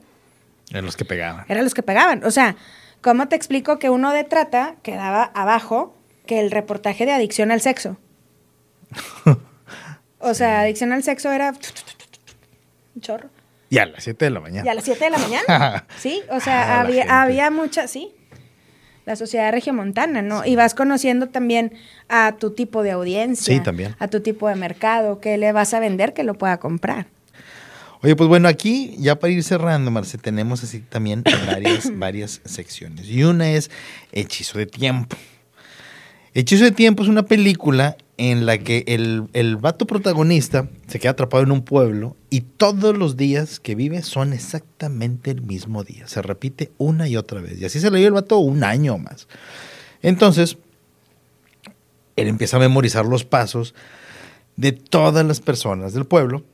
En 0.70 0.84
los 0.84 0.96
que 0.96 1.04
pegaban. 1.04 1.44
eran 1.48 1.64
los 1.64 1.74
que 1.74 1.82
pegaban. 1.82 2.24
O 2.24 2.30
sea, 2.30 2.56
¿cómo 3.02 3.28
te 3.28 3.36
explico 3.36 3.78
que 3.78 3.90
uno 3.90 4.12
de 4.12 4.24
trata 4.24 4.76
quedaba 4.82 5.24
abajo 5.34 5.94
que 6.24 6.40
el 6.40 6.50
reportaje 6.50 7.04
de 7.04 7.12
adicción 7.12 7.50
al 7.50 7.60
sexo? 7.60 7.98
O 10.18 10.32
sea, 10.32 10.62
adicción 10.62 10.92
al 10.92 11.04
sexo 11.04 11.30
era 11.30 11.52
un 12.96 13.00
chorro. 13.02 13.28
Y 13.70 13.78
a 13.78 13.86
las 13.86 14.04
7 14.04 14.24
de 14.26 14.30
la 14.30 14.40
mañana. 14.40 14.66
Y 14.66 14.68
a 14.68 14.74
las 14.74 14.84
7 14.84 15.04
de 15.04 15.10
la 15.10 15.18
mañana. 15.18 15.86
Sí, 15.98 16.22
o 16.30 16.40
sea, 16.40 16.76
Ah, 16.76 16.80
había, 16.80 17.22
había 17.22 17.50
mucha, 17.50 17.86
sí. 17.88 18.10
La 19.04 19.14
sociedad 19.16 19.52
regiomontana, 19.52 20.20
¿no? 20.22 20.44
Y 20.44 20.56
vas 20.56 20.74
conociendo 20.74 21.28
también 21.28 21.72
a 22.08 22.36
tu 22.38 22.50
tipo 22.52 22.82
de 22.82 22.90
audiencia. 22.92 23.54
Sí, 23.54 23.60
también. 23.60 23.94
A 24.00 24.08
tu 24.08 24.20
tipo 24.20 24.48
de 24.48 24.56
mercado, 24.56 25.20
que 25.20 25.36
le 25.38 25.52
vas 25.52 25.74
a 25.74 25.80
vender 25.80 26.12
que 26.12 26.24
lo 26.24 26.34
pueda 26.34 26.58
comprar. 26.58 27.06
Oye, 28.02 28.14
pues 28.16 28.28
bueno, 28.28 28.46
aquí 28.48 28.94
ya 28.98 29.18
para 29.18 29.32
ir 29.32 29.42
cerrando, 29.42 29.90
Marce, 29.90 30.18
tenemos 30.18 30.62
así 30.64 30.80
también 30.80 31.22
varias, 31.46 31.96
varias 31.96 32.40
secciones. 32.44 33.08
Y 33.08 33.22
una 33.24 33.50
es 33.52 33.70
Hechizo 34.12 34.58
de 34.58 34.66
Tiempo. 34.66 35.16
Hechizo 36.34 36.64
de 36.64 36.72
Tiempo 36.72 37.02
es 37.02 37.08
una 37.08 37.24
película 37.24 37.96
en 38.18 38.46
la 38.46 38.58
que 38.58 38.84
el, 38.86 39.24
el 39.34 39.56
vato 39.56 39.86
protagonista 39.86 40.68
se 40.86 40.98
queda 40.98 41.12
atrapado 41.12 41.42
en 41.42 41.52
un 41.52 41.62
pueblo 41.62 42.16
y 42.30 42.40
todos 42.40 42.96
los 42.96 43.16
días 43.16 43.60
que 43.60 43.74
vive 43.74 44.02
son 44.02 44.32
exactamente 44.32 45.30
el 45.30 45.42
mismo 45.42 45.84
día. 45.84 46.08
Se 46.08 46.22
repite 46.22 46.72
una 46.78 47.08
y 47.08 47.16
otra 47.16 47.40
vez. 47.40 47.60
Y 47.60 47.64
así 47.66 47.78
se 47.78 47.90
le 47.90 47.98
dio 47.98 48.08
el 48.08 48.14
vato 48.14 48.38
un 48.38 48.64
año 48.64 48.96
más. 48.96 49.28
Entonces, 50.02 50.56
él 52.16 52.28
empieza 52.28 52.56
a 52.56 52.60
memorizar 52.60 53.04
los 53.04 53.24
pasos 53.24 53.74
de 54.56 54.72
todas 54.72 55.24
las 55.24 55.40
personas 55.40 55.92
del 55.92 56.06
pueblo 56.06 56.44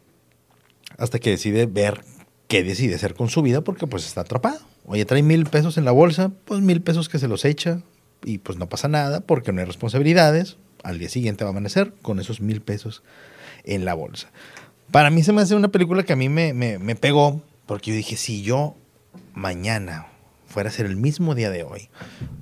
hasta 0.98 1.18
que 1.18 1.30
decide 1.30 1.66
ver 1.66 2.04
qué 2.48 2.62
decide 2.62 2.96
hacer 2.96 3.14
con 3.14 3.28
su 3.28 3.42
vida 3.42 3.62
porque 3.62 3.86
pues 3.86 4.06
está 4.06 4.22
atrapado. 4.22 4.60
Oye, 4.84 5.04
trae 5.04 5.22
mil 5.22 5.46
pesos 5.46 5.78
en 5.78 5.84
la 5.84 5.92
bolsa, 5.92 6.32
pues 6.44 6.60
mil 6.60 6.82
pesos 6.82 7.08
que 7.08 7.18
se 7.18 7.28
los 7.28 7.44
echa 7.44 7.82
y 8.24 8.38
pues 8.38 8.58
no 8.58 8.68
pasa 8.68 8.88
nada 8.88 9.20
porque 9.20 9.52
no 9.52 9.60
hay 9.60 9.66
responsabilidades. 9.66 10.56
Al 10.82 10.98
día 10.98 11.08
siguiente 11.08 11.44
va 11.44 11.50
a 11.50 11.52
amanecer 11.52 11.94
con 12.02 12.18
esos 12.20 12.40
mil 12.40 12.60
pesos 12.60 13.02
en 13.64 13.84
la 13.84 13.94
bolsa. 13.94 14.30
Para 14.90 15.10
mí 15.10 15.22
se 15.22 15.32
me 15.32 15.42
hace 15.42 15.54
una 15.54 15.68
película 15.68 16.02
que 16.02 16.12
a 16.12 16.16
mí 16.16 16.28
me, 16.28 16.52
me, 16.52 16.78
me 16.78 16.96
pegó 16.96 17.42
porque 17.66 17.90
yo 17.90 17.96
dije, 17.96 18.16
si 18.16 18.42
yo 18.42 18.76
mañana 19.34 20.06
fuera 20.46 20.68
a 20.68 20.72
ser 20.72 20.86
el 20.86 20.96
mismo 20.96 21.34
día 21.34 21.50
de 21.50 21.62
hoy, 21.62 21.88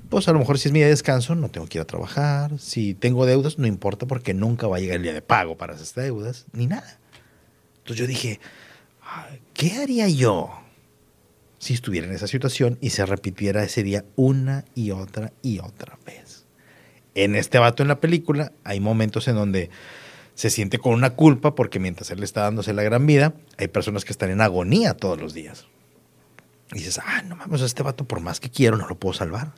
pues 0.09 0.27
a 0.27 0.33
lo 0.33 0.41
mejor 0.41 0.59
si 0.59 0.69
es 0.69 0.73
mi 0.73 0.81
día 0.81 0.87
de 0.87 0.93
descanso 0.93 1.37
no 1.37 1.49
tengo 1.51 1.67
que 1.69 1.79
ir 1.79 1.83
a 1.83 1.87
trabajar. 1.87 2.59
Si 2.59 2.95
tengo 2.95 3.27
deudas 3.27 3.59
no 3.59 3.67
importa 3.67 4.07
porque 4.07 4.35
nunca 4.35 4.67
va 4.67 4.77
a 4.77 4.81
llegar 4.81 4.97
el 4.97 5.05
día 5.05 5.13
de 5.13 5.23
pago 5.23 5.57
para 5.57 5.75
esas 5.75 5.95
deudas 5.95 6.47
ni 6.53 6.67
nada. 6.67 6.99
Entonces 7.79 7.99
yo 7.99 8.07
dije, 8.07 8.41
¿qué 9.55 9.75
haría 9.75 10.09
yo 10.09 10.51
si 11.59 11.75
estuviera 11.75 12.07
en 12.07 12.15
esa 12.15 12.27
situación 12.27 12.79
y 12.81 12.91
se 12.91 13.07
repitiera 13.07 13.63
ese 13.63 13.83
día 13.83 14.05
una 14.17 14.65
y 14.75 14.91
otra 14.91 15.33
y 15.43 15.61
otra 15.61 15.99
vez? 16.05 16.30
En 17.23 17.37
este 17.37 17.59
vato 17.59 17.83
en 17.83 17.89
la 17.89 18.01
película 18.01 18.53
hay 18.65 18.81
momentos 18.81 19.29
en 19.29 19.35
donde 19.35 19.69
se 20.35 20.49
siente 20.49 20.79
con 20.79 20.95
una 20.95 21.11
culpa 21.11 21.55
porque 21.55 21.79
mientras 21.79 22.11
él 22.11 22.23
está 22.23 22.41
dándose 22.41 22.73
la 22.73 22.83
gran 22.83 23.05
vida, 23.05 23.35
hay 23.59 23.69
personas 23.69 24.07
que 24.07 24.13
están 24.13 24.31
en 24.31 24.41
agonía 24.41 24.95
todos 24.95 25.21
los 25.21 25.35
días. 25.35 25.67
Y 26.73 26.79
dices, 26.79 26.99
ah, 27.05 27.21
no 27.29 27.37
mames, 27.37 27.61
este 27.61 27.83
vato 27.83 28.07
por 28.07 28.21
más 28.21 28.41
que 28.41 28.49
quiero 28.49 28.79
no 28.79 28.89
lo 28.89 28.99
puedo 28.99 29.13
salvar. 29.13 29.53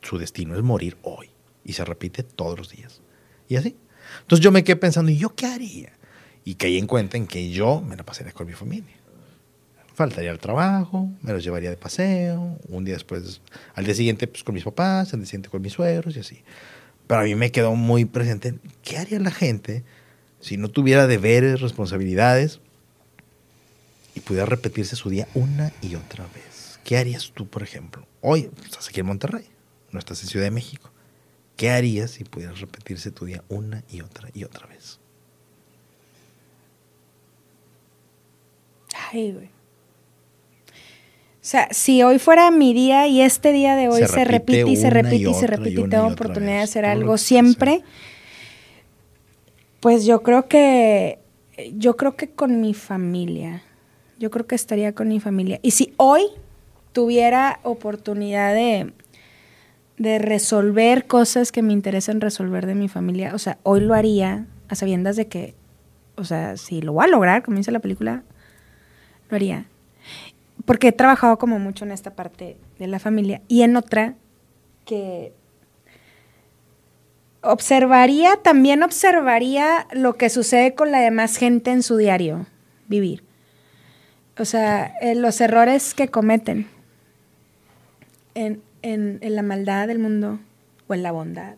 Su 0.00 0.16
destino 0.16 0.54
es 0.54 0.62
morir 0.62 0.96
hoy. 1.02 1.30
Y 1.64 1.72
se 1.72 1.84
repite 1.84 2.22
todos 2.22 2.56
los 2.56 2.70
días. 2.70 3.00
Y 3.48 3.56
así. 3.56 3.76
Entonces 4.20 4.44
yo 4.44 4.52
me 4.52 4.62
quedé 4.62 4.76
pensando, 4.76 5.10
¿y 5.10 5.16
yo 5.16 5.34
qué 5.34 5.46
haría? 5.46 5.92
Y 6.44 6.54
caí 6.54 6.78
en 6.78 6.86
cuenta 6.86 7.16
en 7.16 7.26
que 7.26 7.50
yo 7.50 7.80
me 7.80 7.96
la 7.96 8.04
pasaría 8.04 8.32
con 8.32 8.46
mi 8.46 8.52
familia. 8.52 8.94
Faltaría 9.94 10.30
al 10.30 10.38
trabajo, 10.38 11.10
me 11.22 11.32
los 11.32 11.44
llevaría 11.44 11.70
de 11.70 11.76
paseo, 11.76 12.58
un 12.68 12.84
día 12.84 12.94
después, 12.94 13.40
al 13.74 13.84
día 13.84 13.94
siguiente 13.94 14.26
pues 14.26 14.44
con 14.44 14.54
mis 14.54 14.64
papás, 14.64 15.12
al 15.12 15.20
día 15.20 15.26
siguiente 15.26 15.48
con 15.50 15.60
mis 15.60 15.72
suegros 15.72 16.16
y 16.16 16.20
así. 16.20 16.42
Pero 17.06 17.20
a 17.20 17.24
mí 17.24 17.34
me 17.34 17.50
quedó 17.50 17.74
muy 17.74 18.04
presente, 18.04 18.54
¿qué 18.82 18.98
haría 18.98 19.18
la 19.18 19.30
gente 19.30 19.84
si 20.40 20.56
no 20.56 20.68
tuviera 20.68 21.06
deberes, 21.06 21.60
responsabilidades 21.60 22.60
y 24.14 24.20
pudiera 24.20 24.46
repetirse 24.46 24.96
su 24.96 25.10
día 25.10 25.28
una 25.34 25.72
y 25.82 25.96
otra 25.96 26.24
vez? 26.34 26.78
¿Qué 26.84 26.96
harías 26.96 27.32
tú, 27.34 27.46
por 27.46 27.62
ejemplo? 27.62 28.06
Hoy 28.20 28.50
estás 28.64 28.88
aquí 28.88 29.00
en 29.00 29.06
Monterrey, 29.06 29.46
no 29.92 29.98
estás 29.98 30.22
en 30.22 30.28
Ciudad 30.28 30.46
de 30.46 30.50
México. 30.50 30.90
¿Qué 31.56 31.70
harías 31.70 32.12
si 32.12 32.24
pudieras 32.24 32.60
repetirse 32.60 33.10
tu 33.10 33.26
día 33.26 33.44
una 33.48 33.84
y 33.90 34.00
otra 34.00 34.30
y 34.32 34.44
otra 34.44 34.66
vez? 34.66 34.98
Ay, 39.12 39.32
güey. 39.32 39.59
O 41.40 41.44
sea, 41.50 41.68
si 41.70 42.02
hoy 42.02 42.18
fuera 42.18 42.50
mi 42.50 42.74
día 42.74 43.06
y 43.06 43.22
este 43.22 43.50
día 43.52 43.74
de 43.74 43.88
hoy 43.88 44.02
Se 44.02 44.08
se, 44.08 44.24
repite 44.24 44.62
repite 44.64 44.70
y 44.70 44.76
se 44.76 44.90
repite 44.90 45.16
y 45.16 45.26
y, 45.26 45.34
se 45.34 45.46
repite 45.46 45.80
y 45.80 45.88
tengo 45.88 46.06
oportunidad 46.06 46.58
de 46.58 46.62
hacer 46.62 46.84
algo 46.84 47.16
siempre, 47.16 47.82
pues 49.80 50.04
yo 50.04 50.22
creo 50.22 50.48
que 50.48 51.18
yo 51.76 51.96
creo 51.96 52.14
que 52.16 52.30
con 52.30 52.60
mi 52.60 52.74
familia. 52.74 53.62
Yo 54.18 54.30
creo 54.30 54.46
que 54.46 54.54
estaría 54.54 54.94
con 54.94 55.08
mi 55.08 55.18
familia. 55.18 55.60
Y 55.62 55.70
si 55.70 55.94
hoy 55.96 56.24
tuviera 56.92 57.60
oportunidad 57.62 58.54
de 58.54 58.92
de 60.00 60.18
resolver 60.18 61.06
cosas 61.06 61.52
que 61.52 61.60
me 61.60 61.74
interesan 61.74 62.22
resolver 62.22 62.64
de 62.64 62.74
mi 62.74 62.88
familia, 62.88 63.34
o 63.34 63.38
sea, 63.38 63.58
hoy 63.64 63.80
lo 63.80 63.92
haría 63.92 64.46
a 64.68 64.74
sabiendas 64.74 65.14
de 65.16 65.28
que, 65.28 65.54
o 66.16 66.24
sea, 66.24 66.56
si 66.56 66.80
lo 66.80 66.94
voy 66.94 67.04
a 67.04 67.08
lograr, 67.08 67.42
como 67.42 67.58
dice 67.58 67.70
la 67.70 67.80
película, 67.80 68.22
lo 69.28 69.36
haría. 69.36 69.66
Porque 70.64 70.88
he 70.88 70.92
trabajado 70.92 71.38
como 71.38 71.58
mucho 71.58 71.84
en 71.84 71.90
esta 71.92 72.14
parte 72.14 72.56
de 72.78 72.86
la 72.86 72.98
familia 72.98 73.40
y 73.48 73.62
en 73.62 73.76
otra 73.76 74.14
que 74.84 75.32
observaría, 77.42 78.36
también 78.42 78.82
observaría 78.82 79.86
lo 79.92 80.14
que 80.14 80.28
sucede 80.28 80.74
con 80.74 80.90
la 80.90 81.00
demás 81.00 81.36
gente 81.36 81.70
en 81.70 81.82
su 81.82 81.96
diario 81.96 82.46
vivir. 82.88 83.22
O 84.38 84.44
sea, 84.44 84.94
eh, 85.00 85.14
los 85.14 85.40
errores 85.40 85.94
que 85.94 86.08
cometen 86.08 86.66
en, 88.34 88.62
en- 88.82 89.18
en 89.22 89.36
la 89.36 89.42
maldad 89.42 89.86
del 89.88 89.98
mundo 89.98 90.38
o 90.86 90.94
en 90.94 91.02
la 91.02 91.12
bondad. 91.12 91.54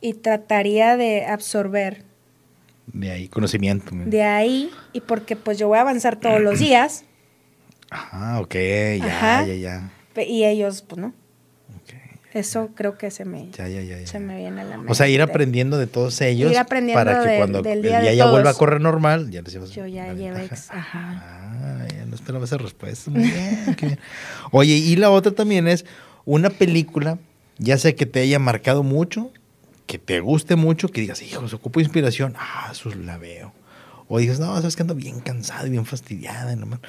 Y 0.00 0.14
trataría 0.14 0.96
de 0.96 1.26
absorber 1.26 2.02
De 2.86 3.10
ahí, 3.10 3.28
conocimiento. 3.28 3.92
de 3.94 4.22
ahí, 4.22 4.70
y 4.92 5.00
porque 5.00 5.36
pues 5.36 5.58
yo 5.58 5.68
voy 5.68 5.78
a 5.78 5.82
avanzar 5.82 6.16
todos 6.16 6.40
los 6.40 6.58
días, 6.58 7.04
Ah, 7.92 8.38
ok, 8.40 8.54
ya, 8.98 9.04
Ajá. 9.06 9.46
ya, 9.46 9.54
ya. 9.54 9.90
y 10.26 10.44
ellos, 10.44 10.82
pues 10.82 11.00
no. 11.00 11.12
Eso 12.34 12.70
creo 12.74 12.96
que 12.96 13.10
se 13.10 13.26
me, 13.26 13.50
Ya, 13.50 13.66
se 14.06 14.18
me 14.18 14.38
viene 14.38 14.62
a 14.62 14.64
la 14.64 14.76
mente. 14.78 14.90
O 14.90 14.94
sea, 14.94 15.06
ir 15.06 15.20
aprendiendo 15.20 15.76
de 15.76 15.86
todos 15.86 16.18
ellos 16.22 16.50
Ir 16.50 16.56
aprendiendo 16.56 16.98
para 16.98 17.22
que 17.22 17.28
de- 17.28 17.36
cuando 17.36 17.60
del 17.60 17.84
el 17.84 18.00
día 18.00 18.14
ya 18.14 18.24
vuelva 18.30 18.50
a 18.50 18.54
correr 18.54 18.80
normal, 18.80 19.30
ya 19.30 19.42
les 19.42 19.52
llevas 19.52 19.70
Yo 19.72 19.86
ya 19.86 20.06
ventaja. 20.14 20.42
ex- 20.46 20.70
ajá. 20.70 21.22
Ah, 21.22 21.86
ya 21.94 22.06
no 22.06 22.14
esperaba 22.14 22.46
esa 22.46 22.56
respuesta. 22.56 23.10
Muy 23.10 23.24
bien, 23.28 23.74
qué 23.76 23.86
bien. 23.86 23.98
Oye, 24.50 24.72
y 24.76 24.96
la 24.96 25.10
otra 25.10 25.32
también 25.32 25.68
es 25.68 25.84
una 26.24 26.48
película, 26.48 27.18
ya 27.58 27.76
sea 27.76 27.94
que 27.94 28.06
te 28.06 28.20
haya 28.20 28.38
marcado 28.38 28.82
mucho, 28.82 29.30
que 29.86 29.98
te 29.98 30.20
guste 30.20 30.56
mucho, 30.56 30.88
que 30.88 31.02
digas, 31.02 31.20
hijo, 31.20 31.46
se 31.48 31.56
ocupo 31.56 31.80
inspiración. 31.80 32.32
Ah, 32.38 32.70
eso 32.72 32.94
la 32.94 33.18
veo. 33.18 33.52
O 34.08 34.18
dices, 34.18 34.40
no, 34.40 34.54
sabes 34.56 34.74
que 34.74 34.82
ando 34.82 34.94
bien 34.94 35.20
cansado 35.20 35.66
y 35.66 35.70
bien 35.70 35.84
fastidiada. 35.84 36.56
nomás, 36.56 36.80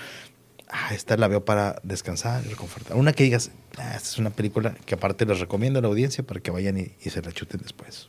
Ah, 0.75 0.91
esta 0.93 1.15
la 1.17 1.27
veo 1.27 1.45
para 1.45 1.79
descansar 1.83 2.43
y 2.45 2.49
reconfortar. 2.49 2.97
Una 2.97 3.13
que 3.13 3.23
digas, 3.23 3.51
ah, 3.77 3.93
esta 3.95 4.09
es 4.09 4.17
una 4.17 4.31
película 4.31 4.73
que 4.87 4.95
aparte 4.95 5.23
les 5.25 5.39
recomiendo 5.39 5.77
a 5.77 5.81
la 5.83 5.87
audiencia 5.87 6.23
para 6.23 6.39
que 6.39 6.49
vayan 6.49 6.79
y, 6.79 6.87
y 7.03 7.09
se 7.11 7.21
la 7.21 7.31
chuten 7.31 7.61
después. 7.61 8.07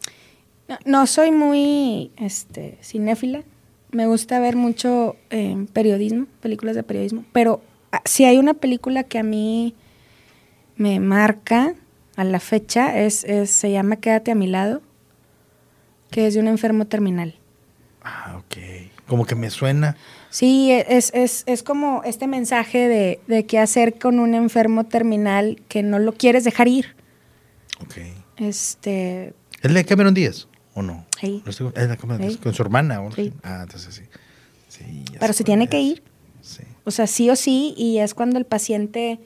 No, 0.69 0.79
no 0.87 1.07
soy 1.07 1.31
muy 1.31 2.11
este, 2.17 2.79
cinéfila. 2.83 3.43
Me 3.91 4.07
gusta 4.07 4.41
ver 4.41 4.57
mucho 4.57 5.15
eh, 5.29 5.67
periodismo, 5.75 6.27
películas 6.41 6.75
de 6.75 6.83
periodismo. 6.83 7.25
Pero 7.35 7.61
ah, 7.93 8.01
si 8.07 8.25
hay 8.25 8.39
una 8.39 8.55
película 8.55 9.05
que 9.05 9.19
a 9.19 9.23
mí 9.23 9.75
me 10.77 11.01
marca 11.01 11.75
a 12.17 12.25
la 12.25 12.41
fecha, 12.41 12.99
es, 12.99 13.25
es- 13.25 13.51
se 13.51 13.73
llama 13.73 13.97
Quédate 13.97 14.31
a 14.31 14.35
mi 14.35 14.47
lado, 14.47 14.81
que 16.11 16.27
es 16.27 16.33
de 16.35 16.41
un 16.41 16.49
enfermo 16.49 16.87
terminal. 16.87 17.35
Ah, 18.03 18.37
ok. 18.39 18.57
Como 19.07 19.27
que 19.27 19.35
me 19.35 19.51
suena. 19.51 19.97
Sí, 20.35 20.73
e, 20.73 20.85
es, 20.89 21.13
es, 21.15 21.45
es 21.47 21.63
como 21.63 22.03
este 22.03 22.27
mensaje 22.27 22.89
de, 22.89 23.21
de 23.29 23.47
qué 23.47 23.61
hacer 23.61 24.01
con 24.01 24.19
un 24.19 24.35
enfermo 24.35 24.83
terminal 24.83 25.63
que 25.69 25.85
no 25.85 26.01
lo 26.01 26.13
quieres 26.13 26.43
dejar 26.43 26.67
ir. 26.67 26.97
Ok. 27.85 27.99
Este, 28.39 29.33
¿Es 29.63 29.71
la 29.71 29.75
de 29.79 29.85
Cameron 29.85 30.13
Díaz 30.13 30.49
o 30.75 30.83
no? 30.83 31.07
Sí. 31.21 31.41
No 31.45 31.51
estoy- 31.53 31.73
Es 31.77 31.89
la 31.89 31.97
Cameron 31.97 32.21
Díaz, 32.23 32.33
Sí. 32.33 32.39
con 32.41 32.53
su 32.53 32.63
hermana. 32.63 33.01
¿o? 33.01 33.13
Sí. 33.13 33.33
Ah, 33.45 33.61
entonces 33.63 33.95
sí. 33.95 34.03
Sí, 34.69 35.05
Pero 35.21 35.33
se 35.33 35.45
tiene 35.45 35.69
que 35.69 35.81
ir. 35.81 36.03
Sí. 36.43 36.65
O 36.83 36.91
sea, 36.91 37.07
sí 37.07 37.31
o 37.31 37.37
sí, 37.37 37.73
y 37.77 37.99
es 37.99 38.13
cuando 38.13 38.37
el 38.37 38.45
paciente, 38.45 39.21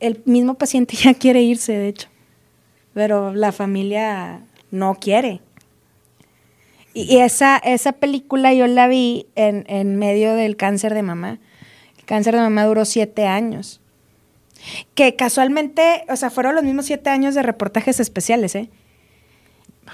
el 0.00 0.22
mismo 0.24 0.54
paciente 0.54 0.96
ya 1.02 1.12
quiere 1.12 1.42
irse, 1.42 1.72
de 1.72 1.88
hecho, 1.88 2.08
pero 2.94 3.34
la 3.34 3.52
familia 3.52 4.40
no 4.70 4.94
quiere. 4.94 5.42
Y, 6.98 7.18
esa, 7.18 7.58
esa 7.58 7.92
película 7.92 8.54
yo 8.54 8.66
la 8.66 8.88
vi 8.88 9.26
en, 9.34 9.64
en 9.68 9.96
medio 9.96 10.34
del 10.34 10.56
cáncer 10.56 10.94
de 10.94 11.02
mamá. 11.02 11.38
El 11.98 12.04
cáncer 12.04 12.34
de 12.34 12.40
mamá 12.40 12.64
duró 12.64 12.84
siete 12.84 13.26
años. 13.26 13.80
Que 14.94 15.14
casualmente, 15.14 16.04
o 16.08 16.16
sea, 16.16 16.30
fueron 16.30 16.54
los 16.54 16.64
mismos 16.64 16.86
siete 16.86 17.10
años 17.10 17.34
de 17.34 17.42
reportajes 17.42 18.00
especiales, 18.00 18.54
¿eh? 18.54 18.70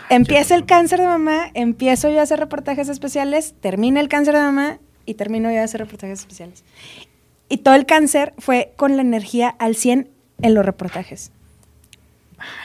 Empieza 0.08 0.54
el 0.54 0.64
cáncer 0.64 1.00
de 1.00 1.06
mamá, 1.06 1.50
empiezo 1.54 2.08
yo 2.08 2.20
a 2.20 2.22
hacer 2.22 2.38
reportajes 2.38 2.88
especiales, 2.88 3.54
termina 3.60 4.00
el 4.00 4.08
cáncer 4.08 4.34
de 4.34 4.40
mamá 4.40 4.78
y 5.04 5.14
termino 5.14 5.50
yo 5.50 5.60
a 5.60 5.64
hacer 5.64 5.80
reportajes 5.80 6.20
especiales. 6.20 6.64
Y 7.48 7.58
todo 7.58 7.74
el 7.74 7.84
cáncer 7.84 8.32
fue 8.38 8.72
con 8.76 8.96
la 8.96 9.02
energía 9.02 9.48
al 9.58 9.74
100 9.76 10.08
en 10.40 10.54
los 10.54 10.64
reportajes. 10.64 11.30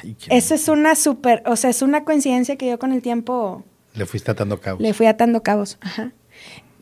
Ay, 0.03 0.15
qué- 0.19 0.37
Eso 0.37 0.53
es 0.55 0.69
una 0.69 0.95
súper, 0.95 1.43
o 1.45 1.55
sea, 1.55 1.69
es 1.69 1.81
una 1.81 2.03
coincidencia 2.05 2.55
que 2.55 2.67
yo 2.69 2.79
con 2.79 2.93
el 2.93 3.01
tiempo 3.01 3.63
Le 3.97 4.05
fuiste 4.05 4.31
atando 4.31 4.59
cabos. 4.61 4.81
le 4.81 4.93
fui 4.93 5.05
atando 5.07 5.43
cabos. 5.43 5.77
Ajá. 5.81 6.11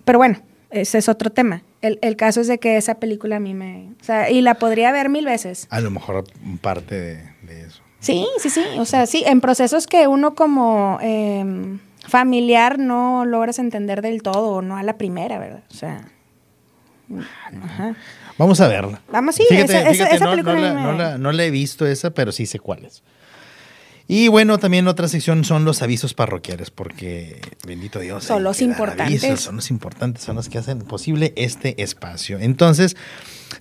Pero 0.03 0.19
bueno, 0.19 0.39
ese 0.69 0.97
es 0.99 1.09
otro 1.09 1.31
tema. 1.31 1.63
El, 1.81 1.97
el 2.01 2.15
caso 2.15 2.41
es 2.41 2.47
de 2.47 2.59
que 2.59 2.77
esa 2.77 2.95
película 2.99 3.37
a 3.37 3.39
mí 3.39 3.53
me... 3.53 3.89
O 4.01 4.03
sea, 4.03 4.29
y 4.29 4.41
la 4.41 4.55
podría 4.55 4.91
ver 4.91 5.09
mil 5.09 5.25
veces. 5.25 5.67
A 5.69 5.79
lo 5.79 5.89
mejor 5.91 6.25
parte 6.61 6.95
de, 6.99 7.15
de 7.43 7.61
eso. 7.67 7.81
Sí, 7.99 8.27
sí, 8.39 8.49
sí. 8.49 8.63
O 8.77 8.85
sea, 8.85 9.05
sí, 9.07 9.23
en 9.25 9.41
procesos 9.41 9.87
que 9.87 10.07
uno 10.07 10.35
como 10.35 10.99
em, 11.01 11.79
familiar 12.07 12.77
no 12.77 13.25
logras 13.25 13.57
entender 13.59 14.01
del 14.01 14.21
todo, 14.21 14.49
o 14.57 14.61
no 14.61 14.77
a 14.77 14.83
la 14.83 14.97
primera, 14.97 15.39
¿verdad? 15.39 15.63
O 15.71 15.73
sea. 15.73 16.01
Ajá. 17.63 17.95
Vamos 18.37 18.59
a 18.61 18.67
verla. 18.67 19.01
Vamos, 19.11 19.35
sí, 19.35 19.45
Fíjate, 19.47 19.77
esa- 19.79 19.89
fíjate, 19.91 20.15
esa 20.15 20.25
no, 20.25 20.31
película 20.31 20.55
no 20.55 20.61
la, 20.61 20.73
mí 20.73 20.81
no 20.81 20.91
me- 20.91 20.97
la- 20.97 21.17
no 21.17 21.31
la 21.31 21.43
he 21.45 21.51
visto 21.51 21.85
esa, 21.87 22.11
pero 22.11 22.31
sí 22.31 22.45
sé 22.45 22.59
cuál 22.59 22.85
es. 22.85 23.03
Y 24.07 24.27
bueno, 24.27 24.59
también 24.59 24.87
otra 24.87 25.07
sección 25.07 25.43
son 25.43 25.65
los 25.65 25.81
avisos 25.81 26.13
parroquiales, 26.13 26.69
porque 26.69 27.41
bendito 27.65 27.99
Dios. 27.99 28.23
Son 28.23 28.43
los 28.43 28.61
importantes. 28.61 29.23
avisos, 29.23 29.41
son 29.41 29.55
los 29.55 29.71
importantes, 29.71 30.23
son 30.23 30.35
los 30.35 30.47
que 30.47 30.59
hacen 30.59 30.79
posible 30.79 31.33
este 31.35 31.81
espacio. 31.81 32.37
Entonces, 32.39 32.95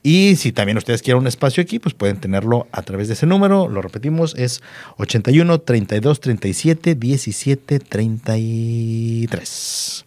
Y 0.03 0.35
si 0.37 0.53
también 0.53 0.77
ustedes 0.77 1.01
quieren 1.01 1.21
un 1.21 1.27
espacio 1.27 1.61
aquí, 1.61 1.79
pues 1.79 1.93
pueden 1.93 2.17
tenerlo 2.17 2.67
a 2.71 2.81
través 2.81 3.07
de 3.07 3.15
ese 3.15 3.25
número. 3.25 3.67
Lo 3.67 3.81
repetimos, 3.81 4.35
es 4.37 4.61
81 4.97 5.59
32 5.59 6.19
37 6.21 6.95
17 6.95 7.79
33. 7.79 10.04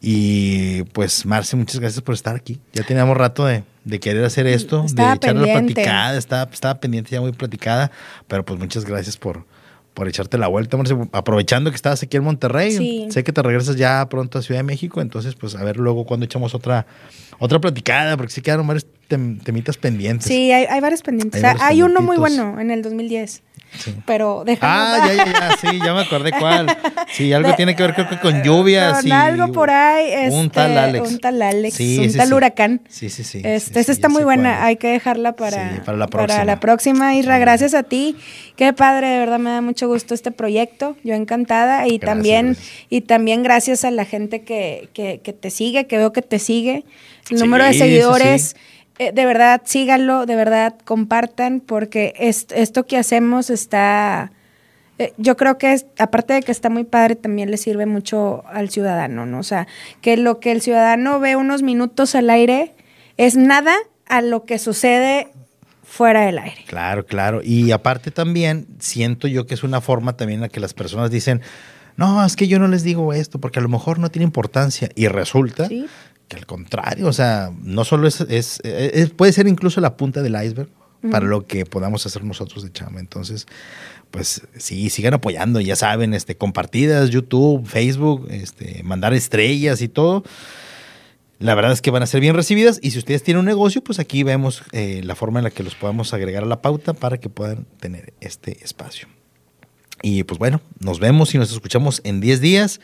Y 0.00 0.82
pues, 0.92 1.24
Marce, 1.26 1.56
muchas 1.56 1.80
gracias 1.80 2.02
por 2.02 2.14
estar 2.14 2.36
aquí. 2.36 2.60
Ya 2.72 2.82
teníamos 2.84 3.16
rato 3.16 3.46
de, 3.46 3.64
de 3.84 4.00
querer 4.00 4.24
hacer 4.24 4.46
esto, 4.46 4.84
Estaba 4.84 5.10
de 5.10 5.16
echar 5.16 5.36
la 5.36 5.52
platicada, 5.60 6.18
estaba, 6.18 6.50
estaba 6.52 6.80
pendiente 6.80 7.10
ya 7.10 7.20
muy 7.20 7.32
platicada, 7.32 7.90
pero 8.28 8.44
pues 8.44 8.58
muchas 8.60 8.84
gracias 8.84 9.16
por, 9.16 9.46
por 9.94 10.06
echarte 10.06 10.36
la 10.38 10.48
vuelta, 10.48 10.76
Marce. 10.76 10.94
Aprovechando 11.12 11.70
que 11.70 11.76
estabas 11.76 12.02
aquí 12.02 12.16
en 12.18 12.24
Monterrey, 12.24 12.72
Sí. 12.72 13.06
sé 13.10 13.24
que 13.24 13.32
te 13.32 13.42
regresas 13.42 13.76
ya 13.76 14.06
pronto 14.08 14.38
a 14.38 14.42
Ciudad 14.42 14.58
de 14.60 14.64
México, 14.64 15.00
entonces 15.00 15.34
pues 15.34 15.54
a 15.56 15.64
ver 15.64 15.78
luego 15.78 16.04
cuando 16.04 16.26
echamos 16.26 16.54
otra, 16.54 16.86
otra 17.38 17.58
platicada, 17.58 18.16
porque 18.18 18.32
sí 18.32 18.42
quedaron 18.42 18.66
varios 18.66 18.86
tem- 19.08 19.42
temitas 19.42 19.78
pendientes. 19.78 20.26
Sí, 20.28 20.52
hay, 20.52 20.66
hay 20.66 20.80
varios 20.80 21.02
pendientes. 21.02 21.42
Hay 21.42 21.50
Hay, 21.52 21.58
varios 21.80 21.88
uno 21.90 22.00
muy 22.02 22.18
bueno 22.18 22.60
en 22.60 22.70
el 22.70 22.82
2010. 22.82 23.42
Sí. 23.78 23.94
Pero. 24.04 24.44
Ah, 24.60 25.06
ya, 25.06 25.14
ya, 25.14 25.24
ya, 25.24 25.56
sí, 25.60 25.78
ya 25.84 25.94
me 25.94 26.00
acordé 26.02 26.32
cuál. 26.32 26.76
Sí, 27.12 27.32
algo 27.32 27.54
tiene 27.54 27.74
que 27.76 27.82
ver 27.82 27.94
creo 27.94 28.08
que 28.08 28.18
con 28.18 28.42
lluvias 28.42 28.98
Con 28.98 29.08
y 29.08 29.12
algo 29.12 29.52
por 29.52 29.70
ahí. 29.70 30.28
un 30.30 30.46
este, 30.46 30.50
tal 30.50 30.78
Alex. 30.78 31.08
Un 31.10 31.18
tal 31.18 31.42
Alex. 31.42 31.74
Sí, 31.74 31.98
un 31.98 32.12
tal 32.16 32.32
huracán. 32.32 32.80
Sí, 32.88 33.10
sí, 33.10 33.24
sí. 33.24 33.40
Este, 33.44 33.80
esta 33.80 33.92
está 33.92 34.08
muy 34.08 34.24
buena, 34.24 34.56
cuál. 34.56 34.64
hay 34.64 34.76
que 34.76 34.88
dejarla 34.88 35.32
para, 35.32 35.82
para 35.84 35.98
la 35.98 36.06
próxima. 36.06 36.44
la 36.44 36.60
próxima. 36.60 37.14
Isra, 37.14 37.38
gracias 37.38 37.74
a 37.74 37.82
ti. 37.82 38.16
Qué 38.56 38.72
padre, 38.72 39.08
de 39.08 39.18
verdad 39.18 39.38
me 39.38 39.50
da 39.50 39.60
mucho 39.60 39.88
gusto 39.88 40.14
este 40.14 40.30
proyecto. 40.30 40.96
Yo 41.04 41.14
encantada. 41.14 41.86
Y 41.86 41.98
Gracias, 41.98 42.00
también, 42.00 42.46
gracias. 42.46 42.86
y 42.90 43.00
también 43.02 43.42
gracias 43.42 43.84
a 43.84 43.90
la 43.90 44.04
gente 44.04 44.42
que, 44.42 44.88
que, 44.92 45.20
que 45.22 45.32
te 45.32 45.50
sigue, 45.50 45.86
que 45.86 45.96
veo 45.98 46.12
que 46.12 46.22
te 46.22 46.38
sigue. 46.38 46.84
El 47.30 47.38
número 47.40 47.64
de 47.64 47.74
seguidores. 47.74 48.56
Eh, 48.98 49.12
de 49.12 49.26
verdad, 49.26 49.62
síganlo, 49.64 50.26
de 50.26 50.36
verdad, 50.36 50.74
compartan, 50.84 51.60
porque 51.60 52.14
es- 52.18 52.46
esto 52.54 52.86
que 52.86 52.96
hacemos 52.96 53.50
está. 53.50 54.32
eh, 54.98 55.12
Yo 55.18 55.36
creo 55.36 55.58
que 55.58 55.72
es, 55.74 55.84
aparte 55.98 56.32
de 56.32 56.42
que 56.42 56.50
está 56.52 56.70
muy 56.70 56.84
padre, 56.84 57.16
también 57.16 57.50
le 57.50 57.58
sirve 57.58 57.84
mucho 57.84 58.44
al 58.48 58.70
ciudadano, 58.70 59.26
¿no? 59.26 59.38
O 59.40 59.42
sea, 59.42 59.66
que 60.00 60.16
lo 60.16 60.40
que 60.40 60.52
el 60.52 60.62
ciudadano 60.62 61.20
ve 61.20 61.36
unos 61.36 61.62
minutos 61.62 62.14
al 62.14 62.30
aire 62.30 62.72
es 63.18 63.36
nada 63.36 63.74
a 64.06 64.22
lo 64.22 64.44
que 64.46 64.58
sucede 64.58 65.28
fuera 65.82 66.22
del 66.24 66.38
aire. 66.38 66.64
Claro, 66.66 67.04
claro. 67.04 67.40
Y 67.44 67.72
aparte 67.72 68.10
también 68.10 68.66
siento 68.78 69.28
yo 69.28 69.46
que 69.46 69.52
es 69.54 69.62
una 69.64 69.80
forma 69.82 70.16
también 70.16 70.38
en 70.38 70.42
la 70.42 70.48
que 70.48 70.60
las 70.60 70.72
personas 70.74 71.10
dicen, 71.10 71.42
no, 71.96 72.24
es 72.24 72.34
que 72.36 72.48
yo 72.48 72.58
no 72.58 72.68
les 72.68 72.82
digo 72.82 73.12
esto 73.12 73.38
porque 73.38 73.58
a 73.58 73.62
lo 73.62 73.68
mejor 73.68 73.98
no 73.98 74.10
tiene 74.10 74.24
importancia. 74.24 74.88
Y 74.94 75.08
resulta 75.08 75.66
Sí. 75.68 75.86
Que 76.28 76.36
al 76.36 76.46
contrario, 76.46 77.06
o 77.08 77.12
sea, 77.12 77.52
no 77.62 77.84
solo 77.84 78.08
es, 78.08 78.20
es- 78.22 78.60
es- 78.64 79.10
puede 79.10 79.32
ser 79.32 79.46
incluso 79.46 79.80
la 79.80 79.96
punta 79.96 80.22
del 80.22 80.34
iceberg 80.42 80.68
para 81.10 81.24
lo 81.26 81.46
que 81.46 81.64
podamos 81.66 82.04
hacer 82.06 82.24
nosotros 82.24 82.64
de 82.64 82.72
chama. 82.72 82.98
Entonces, 82.98 83.46
pues 84.10 84.42
sí, 84.56 84.90
sigan 84.90 85.14
apoyando, 85.14 85.60
ya 85.60 85.76
saben, 85.76 86.14
este, 86.14 86.36
compartidas, 86.36 87.10
YouTube, 87.10 87.64
Facebook, 87.66 88.26
este, 88.30 88.82
mandar 88.82 89.14
estrellas 89.14 89.82
y 89.82 89.88
todo. 89.88 90.24
La 91.38 91.54
verdad 91.54 91.72
es 91.72 91.82
que 91.82 91.90
van 91.90 92.02
a 92.02 92.06
ser 92.06 92.20
bien 92.22 92.34
recibidas 92.34 92.80
y 92.82 92.90
si 92.92 92.98
ustedes 92.98 93.22
tienen 93.22 93.40
un 93.40 93.44
negocio, 93.46 93.84
pues 93.84 93.98
aquí 93.98 94.22
vemos 94.22 94.62
eh, 94.72 95.02
la 95.04 95.14
forma 95.14 95.38
en 95.38 95.44
la 95.44 95.50
que 95.50 95.62
los 95.62 95.74
podamos 95.74 96.12
agregar 96.14 96.42
a 96.42 96.46
la 96.46 96.62
pauta 96.62 96.94
para 96.94 97.18
que 97.18 97.28
puedan 97.28 97.66
tener 97.78 98.14
este 98.20 98.64
espacio. 98.64 99.06
Y 100.02 100.24
pues 100.24 100.38
bueno, 100.38 100.60
nos 100.80 100.98
vemos 100.98 101.34
y 101.34 101.38
nos 101.38 101.52
escuchamos 101.52 102.00
en 102.04 102.20
10 102.20 102.40
días. 102.40 102.80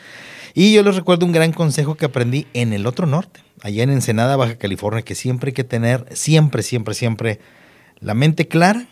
Y 0.54 0.72
yo 0.72 0.82
les 0.82 0.96
recuerdo 0.96 1.26
un 1.26 1.32
gran 1.32 1.52
consejo 1.52 1.94
que 1.94 2.04
aprendí 2.04 2.46
en 2.52 2.72
el 2.72 2.86
otro 2.86 3.06
norte, 3.06 3.40
allá 3.62 3.82
en 3.82 3.90
Ensenada, 3.90 4.36
Baja 4.36 4.56
California, 4.56 5.02
que 5.02 5.14
siempre 5.14 5.50
hay 5.50 5.54
que 5.54 5.64
tener, 5.64 6.06
siempre, 6.12 6.62
siempre, 6.62 6.94
siempre, 6.94 7.40
la 8.00 8.14
mente 8.14 8.48
clara 8.48 8.86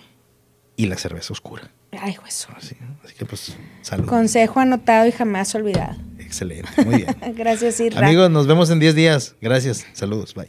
y 0.76 0.86
la 0.86 0.96
cerveza 0.96 1.32
oscura. 1.32 1.70
Ay, 1.92 2.16
hueso. 2.22 2.48
Así, 2.56 2.76
así 3.04 3.14
que 3.14 3.26
pues, 3.26 3.56
salud. 3.82 4.06
Consejo 4.06 4.60
anotado 4.60 5.06
y 5.06 5.12
jamás 5.12 5.54
olvidado. 5.54 5.96
Excelente, 6.18 6.84
muy 6.84 6.96
bien. 6.96 7.16
Gracias, 7.36 7.80
Irra. 7.80 8.06
Amigos, 8.06 8.30
nos 8.30 8.46
vemos 8.46 8.70
en 8.70 8.78
10 8.78 8.94
días. 8.94 9.34
Gracias, 9.40 9.84
saludos, 9.92 10.34
bye. 10.34 10.48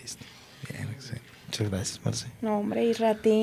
Listo. 0.00 0.24
Bien, 0.70 0.88
excelente. 0.90 1.28
Muchas 1.46 1.70
gracias, 1.70 2.00
Marce. 2.04 2.26
No, 2.40 2.58
hombre, 2.58 2.84
Irra, 2.84 3.10
a 3.10 3.14
ti. 3.14 3.30